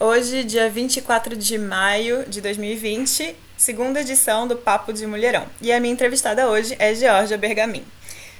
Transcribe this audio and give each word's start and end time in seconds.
Hoje, 0.00 0.44
dia 0.44 0.70
24 0.70 1.34
de 1.34 1.58
maio 1.58 2.24
de 2.28 2.40
2020, 2.40 3.34
segunda 3.56 4.00
edição 4.00 4.46
do 4.46 4.54
Papo 4.54 4.92
de 4.92 5.04
Mulherão. 5.04 5.44
E 5.60 5.72
a 5.72 5.80
minha 5.80 5.92
entrevistada 5.92 6.48
hoje 6.48 6.76
é 6.78 6.94
Georgia 6.94 7.36
Bergamin. 7.36 7.84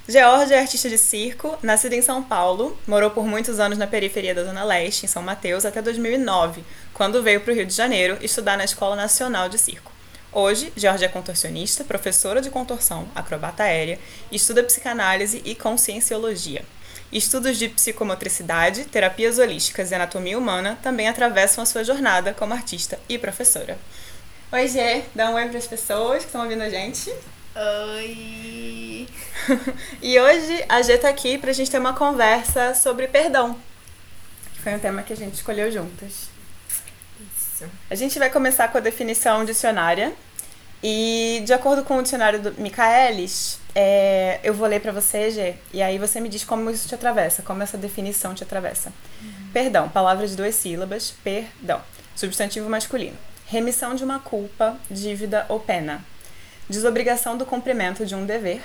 Georgia 0.09 0.55
é 0.55 0.61
artista 0.61 0.89
de 0.89 0.97
circo, 0.97 1.59
nascida 1.61 1.97
em 1.97 2.01
São 2.01 2.23
Paulo, 2.23 2.79
morou 2.87 3.11
por 3.11 3.27
muitos 3.27 3.59
anos 3.59 3.77
na 3.77 3.89
periferia 3.89 4.37
da 4.37 4.45
Zona 4.45 4.63
Leste, 4.63 5.05
em 5.05 5.09
São 5.09 5.21
Mateus, 5.21 5.65
até 5.65 5.83
2009, 5.83 6.63
quando 6.95 7.25
veio 7.25 7.41
para 7.41 7.52
o 7.52 7.57
Rio 7.57 7.66
de 7.66 7.75
Janeiro 7.75 8.16
estudar 8.20 8.56
na 8.56 8.64
Escola 8.64 8.95
Nacional 8.95 9.48
de 9.48 9.59
Circo. 9.59 9.90
Hoje, 10.30 10.72
Georgia 10.77 11.06
é 11.06 11.11
contorcionista, 11.11 11.82
professora 11.82 12.40
de 12.40 12.50
contorção, 12.50 13.09
acrobata 13.16 13.64
aérea, 13.64 13.98
estuda 14.30 14.62
psicanálise 14.62 15.43
e 15.45 15.56
conscienciologia. 15.56 16.64
Estudos 17.11 17.56
de 17.56 17.70
psicomotricidade, 17.70 18.84
terapias 18.84 19.38
holísticas 19.38 19.90
e 19.90 19.95
anatomia 19.95 20.38
humana 20.38 20.79
também 20.82 21.08
atravessam 21.08 21.62
a 21.62 21.66
sua 21.66 21.82
jornada 21.82 22.34
como 22.34 22.52
artista 22.52 23.00
e 23.08 23.16
professora. 23.16 23.79
Oi, 24.53 24.68
Gê, 24.68 25.04
dá 25.14 25.30
um 25.30 25.35
oi 25.35 25.49
para 25.49 25.58
as 25.58 25.66
pessoas 25.66 26.18
que 26.18 26.26
estão 26.26 26.43
ouvindo 26.43 26.63
a 26.63 26.68
gente. 26.68 27.11
Oi! 27.57 29.08
e 30.02 30.21
hoje 30.21 30.64
a 30.68 30.82
Gê 30.82 30.99
tá 30.99 31.08
aqui 31.08 31.39
para 31.39 31.50
a 31.50 31.54
gente 31.54 31.71
ter 31.71 31.79
uma 31.79 31.94
conversa 31.94 32.75
sobre 32.75 33.08
perdão, 33.08 33.58
que 34.55 34.61
foi 34.61 34.75
um 34.75 34.78
tema 34.78 35.02
que 35.02 35.14
a 35.14 35.16
gente 35.16 35.34
escolheu 35.34 35.72
juntas. 35.72 36.28
Isso. 37.34 37.64
A 37.88 37.94
gente 37.94 38.19
vai 38.19 38.28
começar 38.28 38.69
com 38.69 38.77
a 38.77 38.83
definição 38.83 39.47
dicionária. 39.47 40.12
E 40.83 41.42
de 41.45 41.53
acordo 41.53 41.83
com 41.83 41.98
o 41.98 42.03
dicionário 42.03 42.41
do 42.41 42.61
Michaelis, 42.61 43.59
é, 43.75 44.39
eu 44.42 44.55
vou 44.55 44.67
ler 44.69 44.81
para 44.81 44.92
você, 44.92 45.31
Gê, 45.31 45.55
e 45.73 45.83
aí 45.83 45.98
você 45.98 46.20
me 46.20 46.28
diz 46.28 46.45
como 46.45 46.70
isso 46.70 46.89
te 46.89 46.95
atravessa, 46.95 47.42
como 47.42 47.62
essa 47.62 47.77
definição 47.77 48.34
te 48.34 48.45
atravessa. 48.45 48.92
Uhum. 49.20 49.50
Perdão, 49.53 49.89
palavra 49.89 50.27
de 50.27 50.36
duas 50.36 50.55
sílabas, 50.55 51.14
perdão. 51.25 51.81
Substantivo 52.14 52.69
masculino. 52.69 53.17
Remissão 53.47 53.95
de 53.95 54.05
uma 54.05 54.19
culpa, 54.19 54.77
dívida 54.91 55.47
ou 55.48 55.58
pena. 55.58 56.05
Desobrigação 56.69 57.36
do 57.36 57.47
cumprimento 57.47 58.05
de 58.05 58.14
um 58.14 58.27
dever. 58.27 58.62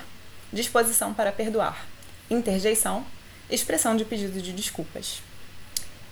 Disposição 0.51 1.13
para 1.13 1.31
perdoar. 1.31 1.85
Interjeição. 2.29 3.05
Expressão 3.49 3.95
de 3.95 4.05
pedido 4.05 4.41
de 4.41 4.51
desculpas. 4.51 5.21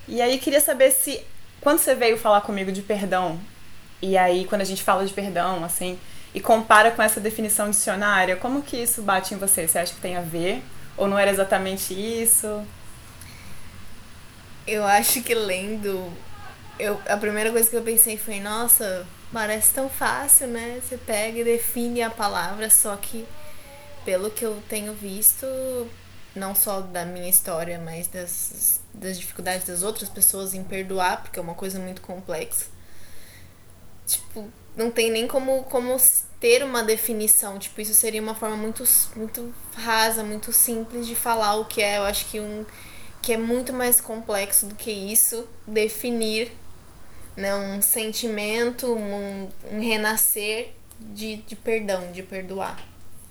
E 0.07 0.21
aí 0.21 0.37
queria 0.39 0.61
saber 0.61 0.91
se, 0.91 1.21
quando 1.59 1.79
você 1.79 1.93
veio 1.95 2.17
falar 2.17 2.41
comigo 2.41 2.71
de 2.71 2.81
perdão, 2.81 3.39
e 4.01 4.17
aí, 4.17 4.45
quando 4.45 4.61
a 4.61 4.65
gente 4.65 4.81
fala 4.83 5.05
de 5.05 5.13
perdão, 5.13 5.63
assim, 5.63 5.99
e 6.33 6.39
compara 6.39 6.91
com 6.91 7.01
essa 7.03 7.19
definição 7.19 7.69
dicionária, 7.69 8.35
como 8.35 8.63
que 8.63 8.77
isso 8.77 9.01
bate 9.03 9.33
em 9.33 9.37
você? 9.37 9.67
Você 9.67 9.77
acha 9.77 9.93
que 9.93 10.01
tem 10.01 10.17
a 10.17 10.21
ver? 10.21 10.63
Ou 10.97 11.07
não 11.07 11.19
era 11.19 11.29
exatamente 11.29 11.93
isso? 11.93 12.65
Eu 14.65 14.85
acho 14.85 15.21
que 15.21 15.35
lendo, 15.35 16.11
eu, 16.79 16.99
a 17.07 17.17
primeira 17.17 17.51
coisa 17.51 17.69
que 17.69 17.75
eu 17.75 17.81
pensei 17.83 18.17
foi, 18.17 18.39
nossa, 18.39 19.05
parece 19.31 19.73
tão 19.73 19.89
fácil, 19.89 20.47
né? 20.47 20.79
Você 20.81 20.97
pega 20.97 21.39
e 21.39 21.43
define 21.43 22.01
a 22.01 22.09
palavra, 22.09 22.69
só 22.69 22.95
que 22.95 23.25
pelo 24.03 24.31
que 24.31 24.43
eu 24.43 24.61
tenho 24.67 24.93
visto, 24.93 25.45
não 26.35 26.55
só 26.55 26.81
da 26.81 27.05
minha 27.05 27.29
história, 27.29 27.79
mas 27.79 28.07
das, 28.07 28.81
das 28.93 29.19
dificuldades 29.19 29.67
das 29.67 29.83
outras 29.83 30.09
pessoas 30.09 30.55
em 30.55 30.63
perdoar, 30.63 31.21
porque 31.21 31.37
é 31.37 31.41
uma 31.41 31.53
coisa 31.53 31.77
muito 31.77 32.01
complexa 32.01 32.65
tipo, 34.11 34.49
não 34.75 34.89
tem 34.89 35.11
nem 35.11 35.27
como, 35.27 35.63
como 35.63 35.97
ter 36.39 36.63
uma 36.63 36.83
definição. 36.83 37.59
Tipo, 37.59 37.81
isso 37.81 37.93
seria 37.93 38.21
uma 38.21 38.35
forma 38.35 38.57
muito, 38.57 38.83
muito 39.15 39.53
rasa, 39.75 40.23
muito 40.23 40.51
simples 40.51 41.05
de 41.07 41.15
falar 41.15 41.55
o 41.55 41.65
que 41.65 41.81
é. 41.81 41.97
Eu 41.97 42.03
acho 42.03 42.25
que 42.25 42.39
um 42.39 42.65
que 43.21 43.33
é 43.33 43.37
muito 43.37 43.71
mais 43.71 44.01
complexo 44.01 44.65
do 44.65 44.73
que 44.73 44.91
isso 44.91 45.47
definir 45.67 46.51
né, 47.37 47.55
um 47.55 47.81
sentimento, 47.81 48.91
um, 48.91 49.47
um 49.71 49.79
renascer 49.79 50.73
de, 50.99 51.37
de 51.37 51.55
perdão, 51.55 52.11
de 52.11 52.23
perdoar. 52.23 52.79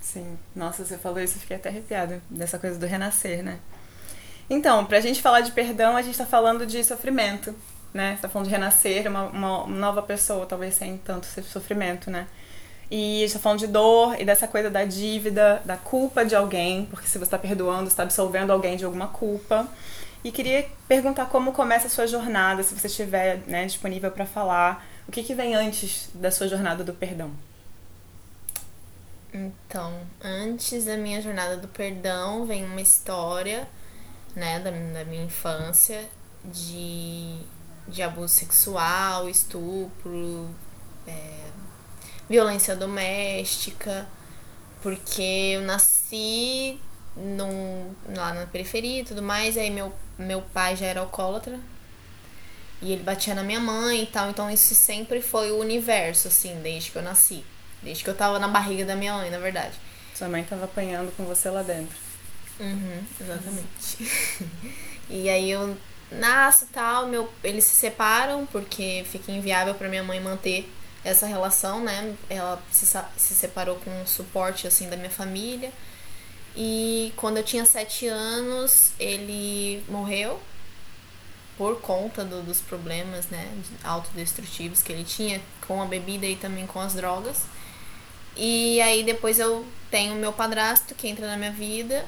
Sim, 0.00 0.38
nossa, 0.54 0.84
você 0.84 0.96
falou 0.96 1.20
isso, 1.20 1.36
eu 1.36 1.40
fiquei 1.40 1.56
até 1.56 1.68
arrepiada 1.68 2.22
dessa 2.30 2.58
coisa 2.58 2.78
do 2.78 2.86
renascer, 2.86 3.42
né? 3.42 3.58
Então, 4.48 4.86
pra 4.86 5.00
gente 5.00 5.20
falar 5.20 5.40
de 5.42 5.52
perdão, 5.52 5.96
a 5.96 6.02
gente 6.02 6.16
tá 6.16 6.26
falando 6.26 6.64
de 6.64 6.82
sofrimento 6.82 7.54
né? 7.92 8.14
Você 8.16 8.22
tá 8.22 8.28
falando 8.28 8.46
de 8.46 8.52
renascer, 8.52 9.08
uma, 9.08 9.24
uma 9.24 9.66
nova 9.66 10.02
pessoa, 10.02 10.46
talvez 10.46 10.74
sem 10.74 10.96
tanto 10.98 11.26
sofrimento, 11.42 12.10
né? 12.10 12.26
E 12.90 13.18
a 13.18 13.26
gente 13.26 13.34
tá 13.34 13.38
falando 13.38 13.60
de 13.60 13.68
dor 13.68 14.20
e 14.20 14.24
dessa 14.24 14.48
coisa 14.48 14.68
da 14.68 14.84
dívida, 14.84 15.62
da 15.64 15.76
culpa 15.76 16.24
de 16.24 16.34
alguém, 16.34 16.86
porque 16.86 17.06
se 17.06 17.18
você 17.18 17.24
está 17.24 17.38
perdoando, 17.38 17.86
está 17.86 18.02
absolvendo 18.02 18.52
alguém 18.52 18.76
de 18.76 18.84
alguma 18.84 19.06
culpa. 19.06 19.68
E 20.24 20.32
queria 20.32 20.68
perguntar 20.88 21.26
como 21.26 21.52
começa 21.52 21.86
a 21.86 21.90
sua 21.90 22.06
jornada, 22.06 22.62
se 22.62 22.74
você 22.78 22.88
estiver 22.88 23.38
né, 23.46 23.64
disponível 23.64 24.10
para 24.10 24.26
falar. 24.26 24.84
O 25.08 25.12
que, 25.12 25.22
que 25.22 25.34
vem 25.34 25.54
antes 25.54 26.10
da 26.12 26.30
sua 26.30 26.48
jornada 26.48 26.84
do 26.84 26.92
perdão? 26.92 27.30
Então, 29.32 29.94
antes 30.20 30.84
da 30.84 30.96
minha 30.96 31.22
jornada 31.22 31.56
do 31.56 31.68
perdão, 31.68 32.44
vem 32.44 32.64
uma 32.64 32.80
história, 32.80 33.68
né, 34.34 34.58
da, 34.58 34.70
da 34.70 35.04
minha 35.04 35.24
infância, 35.24 36.04
de 36.44 37.38
de 37.90 38.02
abuso 38.02 38.34
sexual, 38.34 39.28
estupro, 39.28 40.48
é, 41.06 41.50
violência 42.28 42.76
doméstica, 42.76 44.08
porque 44.82 45.52
eu 45.54 45.62
nasci 45.62 46.78
num, 47.16 47.92
lá 48.14 48.32
na 48.32 48.46
periferia 48.46 49.00
e 49.00 49.04
tudo 49.04 49.22
mais, 49.22 49.56
aí 49.56 49.70
meu, 49.70 49.92
meu 50.18 50.40
pai 50.40 50.76
já 50.76 50.86
era 50.86 51.00
alcoólatra 51.00 51.58
e 52.82 52.92
ele 52.92 53.02
batia 53.02 53.34
na 53.34 53.42
minha 53.42 53.60
mãe 53.60 54.02
e 54.02 54.06
tal, 54.06 54.30
então 54.30 54.50
isso 54.50 54.74
sempre 54.74 55.20
foi 55.20 55.50
o 55.50 55.58
universo, 55.58 56.28
assim, 56.28 56.60
desde 56.62 56.90
que 56.90 56.96
eu 56.96 57.02
nasci. 57.02 57.44
Desde 57.82 58.02
que 58.04 58.10
eu 58.10 58.14
tava 58.14 58.38
na 58.38 58.48
barriga 58.48 58.84
da 58.84 58.96
minha 58.96 59.14
mãe, 59.14 59.30
na 59.30 59.38
verdade. 59.38 59.74
Sua 60.14 60.28
mãe 60.28 60.44
tava 60.44 60.64
apanhando 60.64 61.14
com 61.16 61.24
você 61.24 61.50
lá 61.50 61.62
dentro. 61.62 61.96
Uhum, 62.58 63.02
exatamente. 63.20 64.10
e 65.08 65.28
aí 65.28 65.50
eu 65.50 65.76
nasce 66.10 66.66
tal, 66.66 67.06
meu, 67.06 67.30
eles 67.42 67.64
se 67.64 67.76
separam 67.76 68.46
porque 68.46 69.04
fica 69.10 69.30
inviável 69.30 69.74
para 69.74 69.88
minha 69.88 70.02
mãe 70.02 70.20
manter 70.20 70.70
essa 71.04 71.26
relação, 71.26 71.82
né? 71.82 72.14
Ela 72.28 72.62
se, 72.70 72.86
se 73.16 73.34
separou 73.34 73.76
com 73.76 74.02
o 74.02 74.06
suporte 74.06 74.66
assim 74.66 74.88
da 74.88 74.96
minha 74.96 75.10
família. 75.10 75.72
E 76.56 77.12
quando 77.16 77.36
eu 77.36 77.44
tinha 77.44 77.64
sete 77.64 78.06
anos, 78.06 78.92
ele 78.98 79.82
morreu 79.88 80.40
por 81.56 81.80
conta 81.80 82.24
do, 82.24 82.42
dos 82.42 82.60
problemas, 82.60 83.26
né, 83.26 83.46
autodestrutivos 83.84 84.82
que 84.82 84.90
ele 84.90 85.04
tinha 85.04 85.42
com 85.66 85.82
a 85.82 85.84
bebida 85.84 86.24
e 86.26 86.34
também 86.34 86.66
com 86.66 86.80
as 86.80 86.94
drogas. 86.94 87.42
E 88.36 88.80
aí 88.80 89.02
depois 89.02 89.38
eu 89.38 89.66
tenho 89.90 90.14
meu 90.14 90.32
padrasto 90.32 90.94
que 90.94 91.06
entra 91.06 91.26
na 91.26 91.36
minha 91.36 91.52
vida 91.52 92.06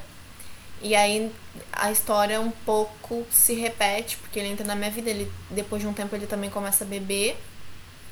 e 0.83 0.93
aí 0.95 1.31
a 1.71 1.91
história 1.91 2.41
um 2.41 2.51
pouco 2.51 3.25
se 3.31 3.53
repete, 3.53 4.17
porque 4.17 4.37
ele 4.37 4.49
entra 4.49 4.67
na 4.67 4.75
minha 4.75 4.91
vida, 4.91 5.09
ele 5.09 5.31
depois 5.49 5.81
de 5.81 5.87
um 5.87 5.93
tempo 5.93 6.13
ele 6.13 6.27
também 6.27 6.49
começa 6.49 6.83
a 6.83 6.87
beber. 6.87 7.37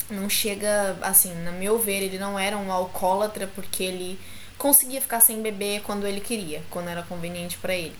Não 0.09 0.29
chega, 0.29 0.97
assim, 1.01 1.33
no 1.35 1.51
meu 1.51 1.77
ver, 1.77 2.01
ele 2.03 2.17
não 2.17 2.39
era 2.39 2.57
um 2.57 2.71
alcoólatra 2.71 3.47
porque 3.47 3.83
ele 3.83 4.19
conseguia 4.57 5.01
ficar 5.01 5.19
sem 5.19 5.41
beber 5.41 5.81
quando 5.81 6.07
ele 6.07 6.21
queria, 6.21 6.63
quando 6.69 6.89
era 6.89 7.03
conveniente 7.03 7.57
para 7.57 7.75
ele. 7.75 7.95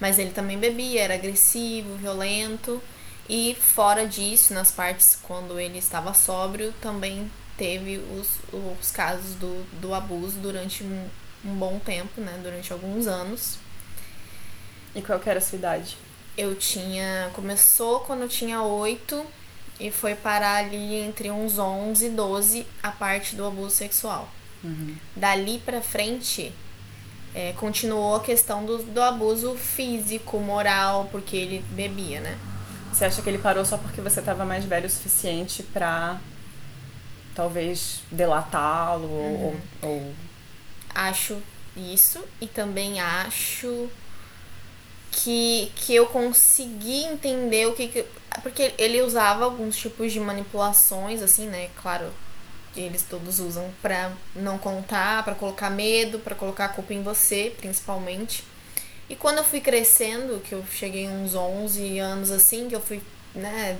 Mas 0.00 0.18
ele 0.18 0.30
também 0.30 0.58
bebia, 0.58 1.02
era 1.02 1.14
agressivo, 1.14 1.96
violento. 1.96 2.82
E 3.28 3.56
fora 3.60 4.06
disso, 4.06 4.54
nas 4.54 4.70
partes 4.70 5.18
quando 5.22 5.58
ele 5.58 5.78
estava 5.78 6.14
sóbrio, 6.14 6.72
também 6.80 7.30
teve 7.58 7.98
os, 7.98 8.28
os 8.52 8.90
casos 8.90 9.34
do, 9.36 9.64
do 9.80 9.92
abuso 9.94 10.38
durante 10.38 10.84
um, 10.84 11.08
um 11.44 11.54
bom 11.54 11.78
tempo, 11.78 12.20
né? 12.20 12.38
Durante 12.42 12.72
alguns 12.72 13.06
anos. 13.06 13.58
E 14.96 15.02
qual 15.02 15.20
que 15.20 15.28
era 15.28 15.38
a 15.38 15.42
sua 15.42 15.58
idade? 15.58 15.96
Eu 16.36 16.56
tinha. 16.56 17.30
Começou 17.34 18.00
quando 18.00 18.22
eu 18.22 18.28
tinha 18.28 18.62
8 18.62 19.24
e 19.78 19.90
foi 19.90 20.14
parar 20.14 20.64
ali 20.64 20.94
entre 20.94 21.30
uns 21.30 21.58
11 21.58 22.06
e 22.06 22.10
12 22.10 22.66
a 22.82 22.90
parte 22.90 23.36
do 23.36 23.46
abuso 23.46 23.76
sexual. 23.76 24.26
Uhum. 24.64 24.96
Dali 25.14 25.58
pra 25.58 25.82
frente, 25.82 26.50
é, 27.34 27.52
continuou 27.52 28.16
a 28.16 28.20
questão 28.20 28.64
do, 28.64 28.78
do 28.78 29.02
abuso 29.02 29.54
físico, 29.54 30.38
moral, 30.38 31.08
porque 31.12 31.36
ele 31.36 31.64
bebia, 31.72 32.20
né? 32.20 32.38
Você 32.90 33.04
acha 33.04 33.20
que 33.20 33.28
ele 33.28 33.38
parou 33.38 33.66
só 33.66 33.76
porque 33.76 34.00
você 34.00 34.20
estava 34.20 34.46
mais 34.46 34.64
velho 34.64 34.86
o 34.86 34.90
suficiente 34.90 35.62
pra 35.62 36.18
talvez 37.34 38.00
delatá-lo 38.10 39.06
uhum. 39.06 39.60
ou, 39.82 39.90
ou. 39.90 40.14
Acho 40.94 41.36
isso 41.76 42.24
e 42.40 42.46
também 42.46 42.98
acho 42.98 43.90
que, 45.16 45.72
que 45.74 45.94
eu 45.94 46.06
consegui 46.06 47.04
entender 47.04 47.66
o 47.66 47.72
que, 47.72 47.88
que. 47.88 48.04
Porque 48.42 48.74
ele 48.76 49.00
usava 49.00 49.44
alguns 49.44 49.76
tipos 49.76 50.12
de 50.12 50.20
manipulações, 50.20 51.22
assim, 51.22 51.46
né? 51.46 51.70
Claro, 51.80 52.12
eles 52.76 53.02
todos 53.02 53.40
usam 53.40 53.72
pra 53.80 54.12
não 54.34 54.58
contar, 54.58 55.24
para 55.24 55.34
colocar 55.34 55.70
medo, 55.70 56.18
para 56.18 56.34
colocar 56.34 56.66
a 56.66 56.68
culpa 56.68 56.92
em 56.92 57.02
você, 57.02 57.54
principalmente. 57.56 58.44
E 59.08 59.16
quando 59.16 59.38
eu 59.38 59.44
fui 59.44 59.60
crescendo, 59.60 60.40
que 60.40 60.52
eu 60.52 60.62
cheguei 60.70 61.08
uns 61.08 61.34
11 61.34 61.98
anos 61.98 62.30
assim, 62.30 62.68
que 62.68 62.76
eu 62.76 62.80
fui, 62.80 63.00
né, 63.34 63.78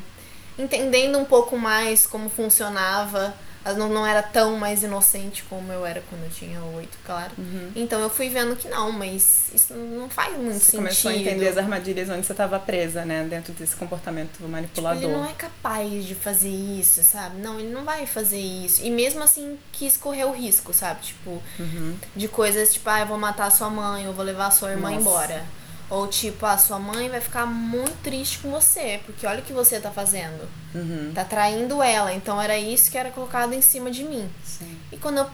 entendendo 0.58 1.18
um 1.18 1.24
pouco 1.24 1.58
mais 1.58 2.06
como 2.06 2.30
funcionava 2.30 3.34
não, 3.74 3.88
não 3.88 4.06
era 4.06 4.22
tão 4.22 4.56
mais 4.56 4.82
inocente 4.82 5.42
como 5.44 5.72
eu 5.72 5.84
era 5.84 6.02
quando 6.08 6.24
eu 6.24 6.30
tinha 6.30 6.62
oito, 6.62 6.96
claro. 7.04 7.32
Uhum. 7.36 7.72
Então 7.74 8.00
eu 8.00 8.08
fui 8.10 8.28
vendo 8.28 8.54
que 8.56 8.68
não, 8.68 8.92
mas 8.92 9.50
isso 9.54 9.74
não 9.74 10.08
faz 10.08 10.36
muito 10.36 10.54
você 10.54 10.60
sentido. 10.60 10.76
começou 10.78 11.10
a 11.10 11.14
entender 11.16 11.48
as 11.48 11.56
armadilhas 11.56 12.08
onde 12.08 12.24
você 12.24 12.32
estava 12.32 12.58
presa, 12.58 13.04
né? 13.04 13.24
Dentro 13.24 13.52
desse 13.52 13.74
comportamento 13.74 14.42
manipulador. 14.46 15.00
Tipo, 15.00 15.12
ele 15.12 15.20
não 15.20 15.28
é 15.28 15.32
capaz 15.32 16.04
de 16.04 16.14
fazer 16.14 16.48
isso, 16.48 17.02
sabe? 17.02 17.40
Não, 17.40 17.58
ele 17.58 17.72
não 17.72 17.84
vai 17.84 18.06
fazer 18.06 18.38
isso. 18.38 18.84
E 18.84 18.90
mesmo 18.90 19.22
assim, 19.22 19.58
quis 19.72 19.96
correr 19.96 20.24
o 20.24 20.32
risco, 20.32 20.72
sabe? 20.72 21.00
Tipo, 21.02 21.42
uhum. 21.58 21.96
de 22.14 22.28
coisas 22.28 22.72
tipo, 22.72 22.88
ah, 22.88 23.00
eu 23.00 23.06
vou 23.06 23.18
matar 23.18 23.50
sua 23.50 23.70
mãe, 23.70 24.04
eu 24.04 24.12
vou 24.12 24.24
levar 24.24 24.50
sua 24.50 24.70
irmã 24.70 24.90
Nossa. 24.90 25.00
embora. 25.00 25.46
Ou 25.88 26.08
tipo, 26.08 26.44
a 26.44 26.58
sua 26.58 26.78
mãe 26.78 27.08
vai 27.08 27.20
ficar 27.20 27.46
muito 27.46 27.96
triste 28.02 28.38
com 28.38 28.50
você, 28.50 29.00
porque 29.06 29.26
olha 29.26 29.40
o 29.40 29.42
que 29.42 29.52
você 29.52 29.78
tá 29.78 29.90
fazendo. 29.90 30.48
Uhum. 30.74 31.12
Tá 31.14 31.24
traindo 31.24 31.80
ela. 31.82 32.12
Então 32.12 32.42
era 32.42 32.58
isso 32.58 32.90
que 32.90 32.98
era 32.98 33.10
colocado 33.10 33.52
em 33.52 33.62
cima 33.62 33.90
de 33.90 34.02
mim. 34.02 34.28
Sim. 34.44 34.76
E 34.90 34.96
quando 34.96 35.18
eu 35.18 35.30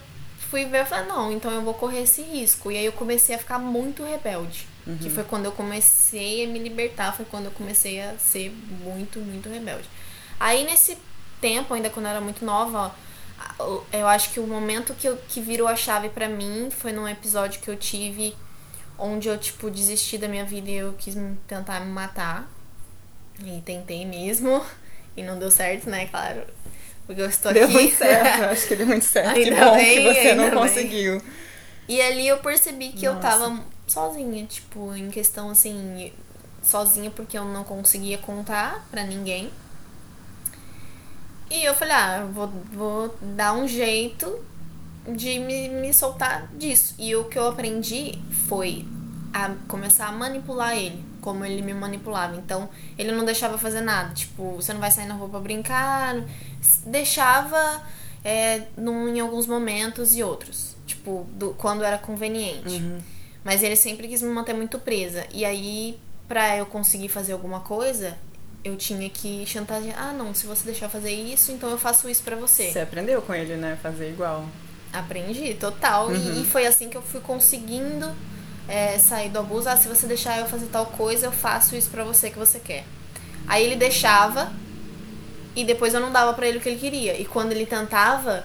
fui 0.50 0.66
ver, 0.66 0.80
eu 0.80 0.86
falei, 0.86 1.06
não, 1.06 1.32
então 1.32 1.50
eu 1.50 1.62
vou 1.62 1.72
correr 1.72 2.02
esse 2.02 2.20
risco. 2.20 2.70
E 2.70 2.76
aí 2.76 2.84
eu 2.84 2.92
comecei 2.92 3.34
a 3.34 3.38
ficar 3.38 3.58
muito 3.58 4.04
rebelde. 4.04 4.68
Uhum. 4.86 4.98
Que 4.98 5.08
foi 5.08 5.24
quando 5.24 5.46
eu 5.46 5.52
comecei 5.52 6.44
a 6.44 6.48
me 6.48 6.58
libertar, 6.58 7.16
foi 7.16 7.24
quando 7.24 7.46
eu 7.46 7.52
comecei 7.52 8.02
a 8.02 8.14
ser 8.18 8.50
muito, 8.50 9.20
muito 9.20 9.48
rebelde. 9.48 9.88
Aí 10.38 10.64
nesse 10.64 10.98
tempo, 11.40 11.72
ainda 11.72 11.88
quando 11.88 12.06
eu 12.06 12.10
era 12.10 12.20
muito 12.20 12.44
nova, 12.44 12.94
eu 13.92 14.06
acho 14.06 14.30
que 14.30 14.40
o 14.40 14.46
momento 14.46 14.92
que, 14.94 15.08
eu, 15.08 15.16
que 15.28 15.40
virou 15.40 15.66
a 15.66 15.76
chave 15.76 16.08
para 16.08 16.28
mim 16.28 16.68
foi 16.70 16.92
num 16.92 17.08
episódio 17.08 17.60
que 17.60 17.68
eu 17.68 17.76
tive 17.76 18.34
onde 19.02 19.28
eu, 19.28 19.36
tipo, 19.36 19.70
desisti 19.70 20.16
da 20.16 20.28
minha 20.28 20.44
vida 20.44 20.70
e 20.70 20.76
eu 20.76 20.92
quis 20.94 21.16
tentar 21.46 21.80
me 21.80 21.90
matar. 21.90 22.48
E 23.44 23.60
tentei 23.62 24.06
mesmo. 24.06 24.64
E 25.16 25.22
não 25.22 25.38
deu 25.38 25.50
certo, 25.50 25.90
né? 25.90 26.06
Claro. 26.06 26.42
Porque 27.06 27.20
eu 27.20 27.26
estou 27.26 27.52
deu 27.52 27.64
aqui. 27.64 27.72
Deu 27.72 27.82
muito 27.82 27.96
certo, 27.96 28.44
acho 28.44 28.68
que 28.68 28.76
deu 28.76 28.86
muito 28.86 29.04
certo. 29.04 29.36
Ainda 29.36 29.56
que 29.56 29.64
bom 29.64 29.74
bem, 29.74 29.96
que 29.96 30.14
você 30.14 30.34
não 30.34 30.50
bem. 30.50 30.58
conseguiu. 30.58 31.22
E 31.88 32.00
ali 32.00 32.28
eu 32.28 32.38
percebi 32.38 32.90
que 32.92 33.06
Nossa. 33.06 33.16
eu 33.16 33.20
tava 33.20 33.64
sozinha, 33.86 34.46
tipo, 34.46 34.94
em 34.94 35.10
questão 35.10 35.50
assim, 35.50 36.12
sozinha 36.62 37.10
porque 37.10 37.36
eu 37.36 37.44
não 37.44 37.64
conseguia 37.64 38.18
contar 38.18 38.86
pra 38.90 39.02
ninguém. 39.02 39.50
E 41.50 41.64
eu 41.64 41.74
falei, 41.74 41.94
ah, 41.94 42.26
vou, 42.32 42.48
vou 42.72 43.18
dar 43.20 43.52
um 43.52 43.68
jeito 43.68 44.42
de 45.06 45.38
me, 45.38 45.68
me 45.68 45.92
soltar 45.92 46.48
disso. 46.54 46.94
E 46.98 47.14
o 47.16 47.24
que 47.24 47.38
eu 47.38 47.48
aprendi 47.48 48.18
foi 48.48 48.86
a 49.32 49.54
começar 49.66 50.06
a 50.06 50.12
manipular 50.12 50.76
ele, 50.76 51.02
como 51.20 51.44
ele 51.44 51.62
me 51.62 51.74
manipulava. 51.74 52.36
Então, 52.36 52.68
ele 52.98 53.12
não 53.12 53.24
deixava 53.24 53.56
fazer 53.58 53.80
nada. 53.80 54.14
Tipo, 54.14 54.52
você 54.56 54.72
não 54.72 54.80
vai 54.80 54.90
sair 54.90 55.06
na 55.06 55.14
rua 55.14 55.28
pra 55.28 55.40
brincar. 55.40 56.16
Deixava 56.86 57.82
é, 58.24 58.62
num, 58.76 59.08
em 59.08 59.20
alguns 59.20 59.46
momentos 59.46 60.14
e 60.14 60.22
outros. 60.22 60.76
Tipo, 60.86 61.26
do, 61.32 61.54
quando 61.54 61.82
era 61.82 61.98
conveniente. 61.98 62.74
Uhum. 62.74 62.98
Mas 63.44 63.62
ele 63.62 63.76
sempre 63.76 64.06
quis 64.06 64.22
me 64.22 64.30
manter 64.30 64.54
muito 64.54 64.78
presa. 64.78 65.26
E 65.32 65.44
aí, 65.44 65.98
pra 66.28 66.56
eu 66.56 66.66
conseguir 66.66 67.08
fazer 67.08 67.32
alguma 67.32 67.60
coisa, 67.60 68.16
eu 68.62 68.76
tinha 68.76 69.08
que 69.10 69.44
chantagear. 69.46 69.96
Ah, 69.98 70.12
não, 70.12 70.34
se 70.34 70.46
você 70.46 70.64
deixar 70.64 70.88
fazer 70.88 71.10
isso, 71.10 71.50
então 71.50 71.68
eu 71.70 71.78
faço 71.78 72.08
isso 72.08 72.22
para 72.22 72.36
você. 72.36 72.70
Você 72.70 72.80
aprendeu 72.80 73.20
com 73.22 73.34
ele, 73.34 73.56
né? 73.56 73.76
Fazer 73.82 74.10
igual. 74.10 74.46
Aprendi, 74.92 75.54
total. 75.54 76.08
Uhum. 76.08 76.16
E, 76.16 76.42
e, 76.42 76.46
foi 76.46 76.66
assim 76.66 76.88
que 76.88 76.96
eu 76.96 77.02
fui 77.02 77.20
conseguindo 77.20 78.14
é, 78.68 78.98
sair 78.98 79.30
do 79.30 79.38
abuso. 79.38 79.68
Ah, 79.68 79.76
se 79.76 79.88
você 79.88 80.06
deixar 80.06 80.38
eu 80.38 80.46
fazer 80.46 80.66
tal 80.66 80.86
coisa, 80.86 81.26
eu 81.26 81.32
faço 81.32 81.74
isso 81.74 81.88
pra 81.90 82.04
você 82.04 82.30
que 82.30 82.38
você 82.38 82.60
quer. 82.60 82.84
Aí 83.46 83.64
ele 83.64 83.76
deixava 83.76 84.52
e 85.56 85.64
depois 85.64 85.94
eu 85.94 86.00
não 86.00 86.12
dava 86.12 86.34
para 86.34 86.46
ele 86.46 86.58
o 86.58 86.60
que 86.60 86.68
ele 86.68 86.78
queria. 86.78 87.18
E 87.18 87.24
quando 87.24 87.52
ele 87.52 87.64
tentava, 87.64 88.44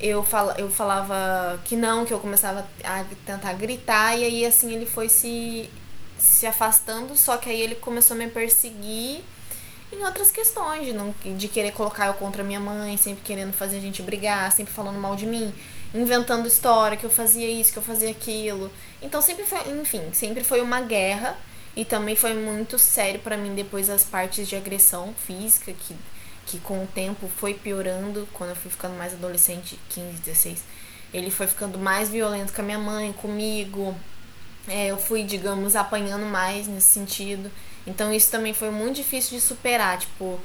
eu, 0.00 0.22
fala, 0.24 0.54
eu 0.58 0.70
falava 0.70 1.60
que 1.64 1.76
não, 1.76 2.06
que 2.06 2.12
eu 2.12 2.18
começava 2.18 2.66
a 2.82 3.04
tentar 3.26 3.52
gritar. 3.52 4.18
E 4.18 4.24
aí 4.24 4.46
assim 4.46 4.72
ele 4.72 4.86
foi 4.86 5.10
se, 5.10 5.68
se 6.18 6.46
afastando. 6.46 7.14
Só 7.18 7.36
que 7.36 7.50
aí 7.50 7.60
ele 7.60 7.74
começou 7.74 8.14
a 8.14 8.18
me 8.18 8.28
perseguir 8.28 9.22
em 9.92 10.02
outras 10.04 10.30
questões, 10.30 10.86
de, 10.86 10.94
não, 10.94 11.14
de 11.36 11.48
querer 11.48 11.72
colocar 11.72 12.06
eu 12.06 12.14
contra 12.14 12.42
minha 12.42 12.58
mãe, 12.58 12.96
sempre 12.96 13.22
querendo 13.22 13.52
fazer 13.52 13.76
a 13.76 13.80
gente 13.80 14.00
brigar, 14.00 14.50
sempre 14.50 14.72
falando 14.72 14.98
mal 14.98 15.14
de 15.14 15.26
mim 15.26 15.52
inventando 15.94 16.46
história, 16.46 16.96
que 16.96 17.04
eu 17.04 17.10
fazia 17.10 17.48
isso, 17.48 17.72
que 17.72 17.78
eu 17.78 17.82
fazia 17.82 18.10
aquilo. 18.10 18.70
Então 19.00 19.20
sempre 19.20 19.44
foi, 19.44 19.58
enfim, 19.80 20.02
sempre 20.12 20.42
foi 20.44 20.60
uma 20.60 20.80
guerra 20.80 21.36
e 21.76 21.84
também 21.84 22.16
foi 22.16 22.34
muito 22.34 22.78
sério 22.78 23.20
para 23.20 23.36
mim 23.36 23.54
depois 23.54 23.88
as 23.88 24.04
partes 24.04 24.48
de 24.48 24.56
agressão 24.56 25.14
física 25.26 25.72
que 25.72 25.96
que 26.46 26.58
com 26.58 26.82
o 26.82 26.86
tempo 26.86 27.28
foi 27.28 27.54
piorando 27.54 28.28
quando 28.32 28.50
eu 28.50 28.56
fui 28.56 28.70
ficando 28.70 28.96
mais 28.96 29.12
adolescente, 29.12 29.78
15, 29.90 30.18
16. 30.18 30.62
Ele 31.12 31.30
foi 31.30 31.46
ficando 31.46 31.78
mais 31.78 32.08
violento 32.08 32.52
com 32.52 32.62
a 32.62 32.64
minha 32.64 32.78
mãe, 32.78 33.12
comigo. 33.12 33.94
É, 34.68 34.86
eu 34.86 34.96
fui, 34.96 35.22
digamos, 35.22 35.76
apanhando 35.76 36.24
mais 36.24 36.66
nesse 36.66 36.88
sentido. 36.88 37.50
Então 37.86 38.12
isso 38.12 38.30
também 38.30 38.54
foi 38.54 38.70
muito 38.70 38.96
difícil 38.96 39.38
de 39.38 39.42
superar. 39.42 39.98
Tipo, 39.98 40.40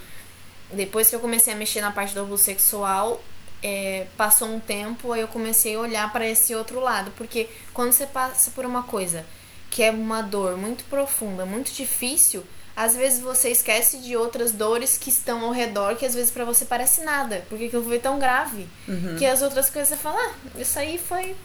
depois 0.71 1.09
que 1.09 1.15
eu 1.15 1.19
comecei 1.19 1.53
a 1.53 1.55
mexer 1.55 1.81
na 1.81 1.91
parte 1.91 2.13
do 2.13 2.21
abuso 2.21 2.43
sexual, 2.43 3.21
é, 3.61 4.07
passou 4.15 4.47
um 4.47 4.59
tempo, 4.59 5.11
aí 5.11 5.21
eu 5.21 5.27
comecei 5.27 5.75
a 5.75 5.79
olhar 5.79 6.11
para 6.11 6.27
esse 6.27 6.53
outro 6.55 6.79
lado. 6.79 7.11
Porque 7.17 7.49
quando 7.73 7.91
você 7.91 8.05
passa 8.05 8.51
por 8.51 8.65
uma 8.65 8.83
coisa 8.83 9.25
que 9.69 9.83
é 9.83 9.91
uma 9.91 10.21
dor 10.21 10.57
muito 10.57 10.83
profunda, 10.85 11.45
muito 11.45 11.71
difícil, 11.71 12.43
às 12.75 12.95
vezes 12.95 13.19
você 13.19 13.49
esquece 13.49 13.97
de 13.97 14.15
outras 14.15 14.51
dores 14.51 14.97
que 14.97 15.09
estão 15.09 15.43
ao 15.43 15.51
redor, 15.51 15.95
que 15.95 16.05
às 16.05 16.13
vezes 16.13 16.31
para 16.31 16.45
você 16.45 16.63
parece 16.63 17.01
nada, 17.01 17.43
porque 17.49 17.65
aquilo 17.65 17.83
foi 17.83 17.99
tão 17.99 18.19
grave, 18.19 18.67
uhum. 18.87 19.15
que 19.17 19.25
as 19.25 19.41
outras 19.41 19.69
coisas 19.69 19.89
você 19.89 19.95
fala, 19.95 20.19
ah, 20.19 20.59
isso 20.59 20.77
aí 20.77 20.97
foi 20.97 21.35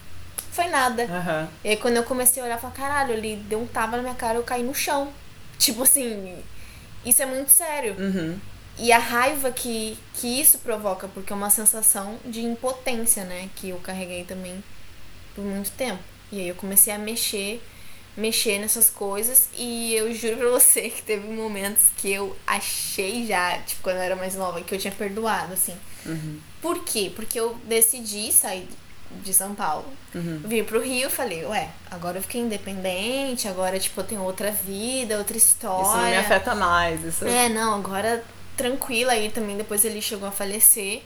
foi 0.51 0.67
nada. 0.67 1.05
Uhum. 1.05 1.49
E 1.65 1.69
aí 1.71 1.77
quando 1.79 1.97
eu 1.97 2.03
comecei 2.05 2.43
a 2.43 2.45
olhar, 2.45 2.57
eu 2.57 2.61
falei, 2.61 2.77
caralho, 2.77 3.15
ele 3.15 3.37
deu 3.49 3.61
um 3.61 3.67
tapa 3.67 3.97
na 3.97 4.03
minha 4.03 4.15
cara, 4.15 4.37
eu 4.37 4.43
caí 4.43 4.63
no 4.63 4.75
chão. 4.75 5.11
Tipo 5.59 5.85
assim, 5.85 6.37
isso 7.05 7.23
é 7.23 7.27
muito 7.27 7.51
sério. 7.51 7.97
Uhum. 7.99 8.39
E 8.79 8.91
a 8.91 8.99
raiva 8.99 9.51
que, 9.51 9.99
que 10.15 10.41
isso 10.41 10.59
provoca, 10.59 11.09
porque 11.09 11.33
é 11.33 11.37
uma 11.37 11.51
sensação 11.51 12.19
de 12.25 12.41
impotência, 12.43 13.25
né? 13.25 13.49
Que 13.57 13.71
eu 13.71 13.79
carreguei 13.79 14.25
também 14.25 14.63
por 15.35 15.45
muito 15.45 15.71
tempo. 15.73 16.03
E 16.31 16.41
aí 16.41 16.49
eu 16.49 16.55
comecei 16.55 16.93
a 16.93 16.99
mexer, 16.99 17.63
mexer 18.17 18.59
nessas 18.59 18.89
coisas. 18.89 19.49
E 19.57 19.95
eu 19.95 20.13
juro 20.15 20.39
pra 20.39 20.49
você 20.49 20.89
que 20.91 21.03
teve 21.03 21.29
momentos 21.29 21.85
que 21.97 22.11
eu 22.11 22.37
achei 22.47 23.27
já, 23.27 23.59
tipo, 23.59 23.83
quando 23.83 23.97
eu 23.97 24.03
era 24.03 24.17
mais 24.17 24.35
nova, 24.35 24.61
que 24.63 24.75
eu 24.75 24.79
tinha 24.79 24.93
perdoado, 24.93 25.53
assim. 25.53 25.77
Uhum. 26.07 26.41
Por 26.61 26.83
quê? 26.85 27.13
Porque 27.15 27.39
eu 27.39 27.55
decidi 27.65 28.33
sair 28.33 28.69
de 29.23 29.35
São 29.35 29.55
Paulo, 29.55 29.85
uhum. 30.15 30.41
vir 30.47 30.65
pro 30.65 30.81
Rio, 30.81 31.11
falei, 31.11 31.45
ué, 31.45 31.69
agora 31.91 32.17
eu 32.17 32.23
fiquei 32.23 32.41
independente, 32.41 33.47
agora, 33.47 33.79
tipo, 33.79 34.01
eu 34.01 34.05
tenho 34.05 34.23
outra 34.23 34.51
vida, 34.51 35.19
outra 35.19 35.37
história. 35.37 35.83
Isso 35.83 35.97
não 35.97 36.07
me 36.07 36.17
afeta 36.17 36.55
mais. 36.55 37.05
Isso... 37.05 37.27
É, 37.27 37.51
não, 37.51 37.75
agora 37.75 38.25
tranquila 38.63 39.13
aí 39.13 39.29
também, 39.29 39.57
depois 39.57 39.85
ele 39.85 40.01
chegou 40.01 40.29
a 40.29 40.31
falecer. 40.31 41.03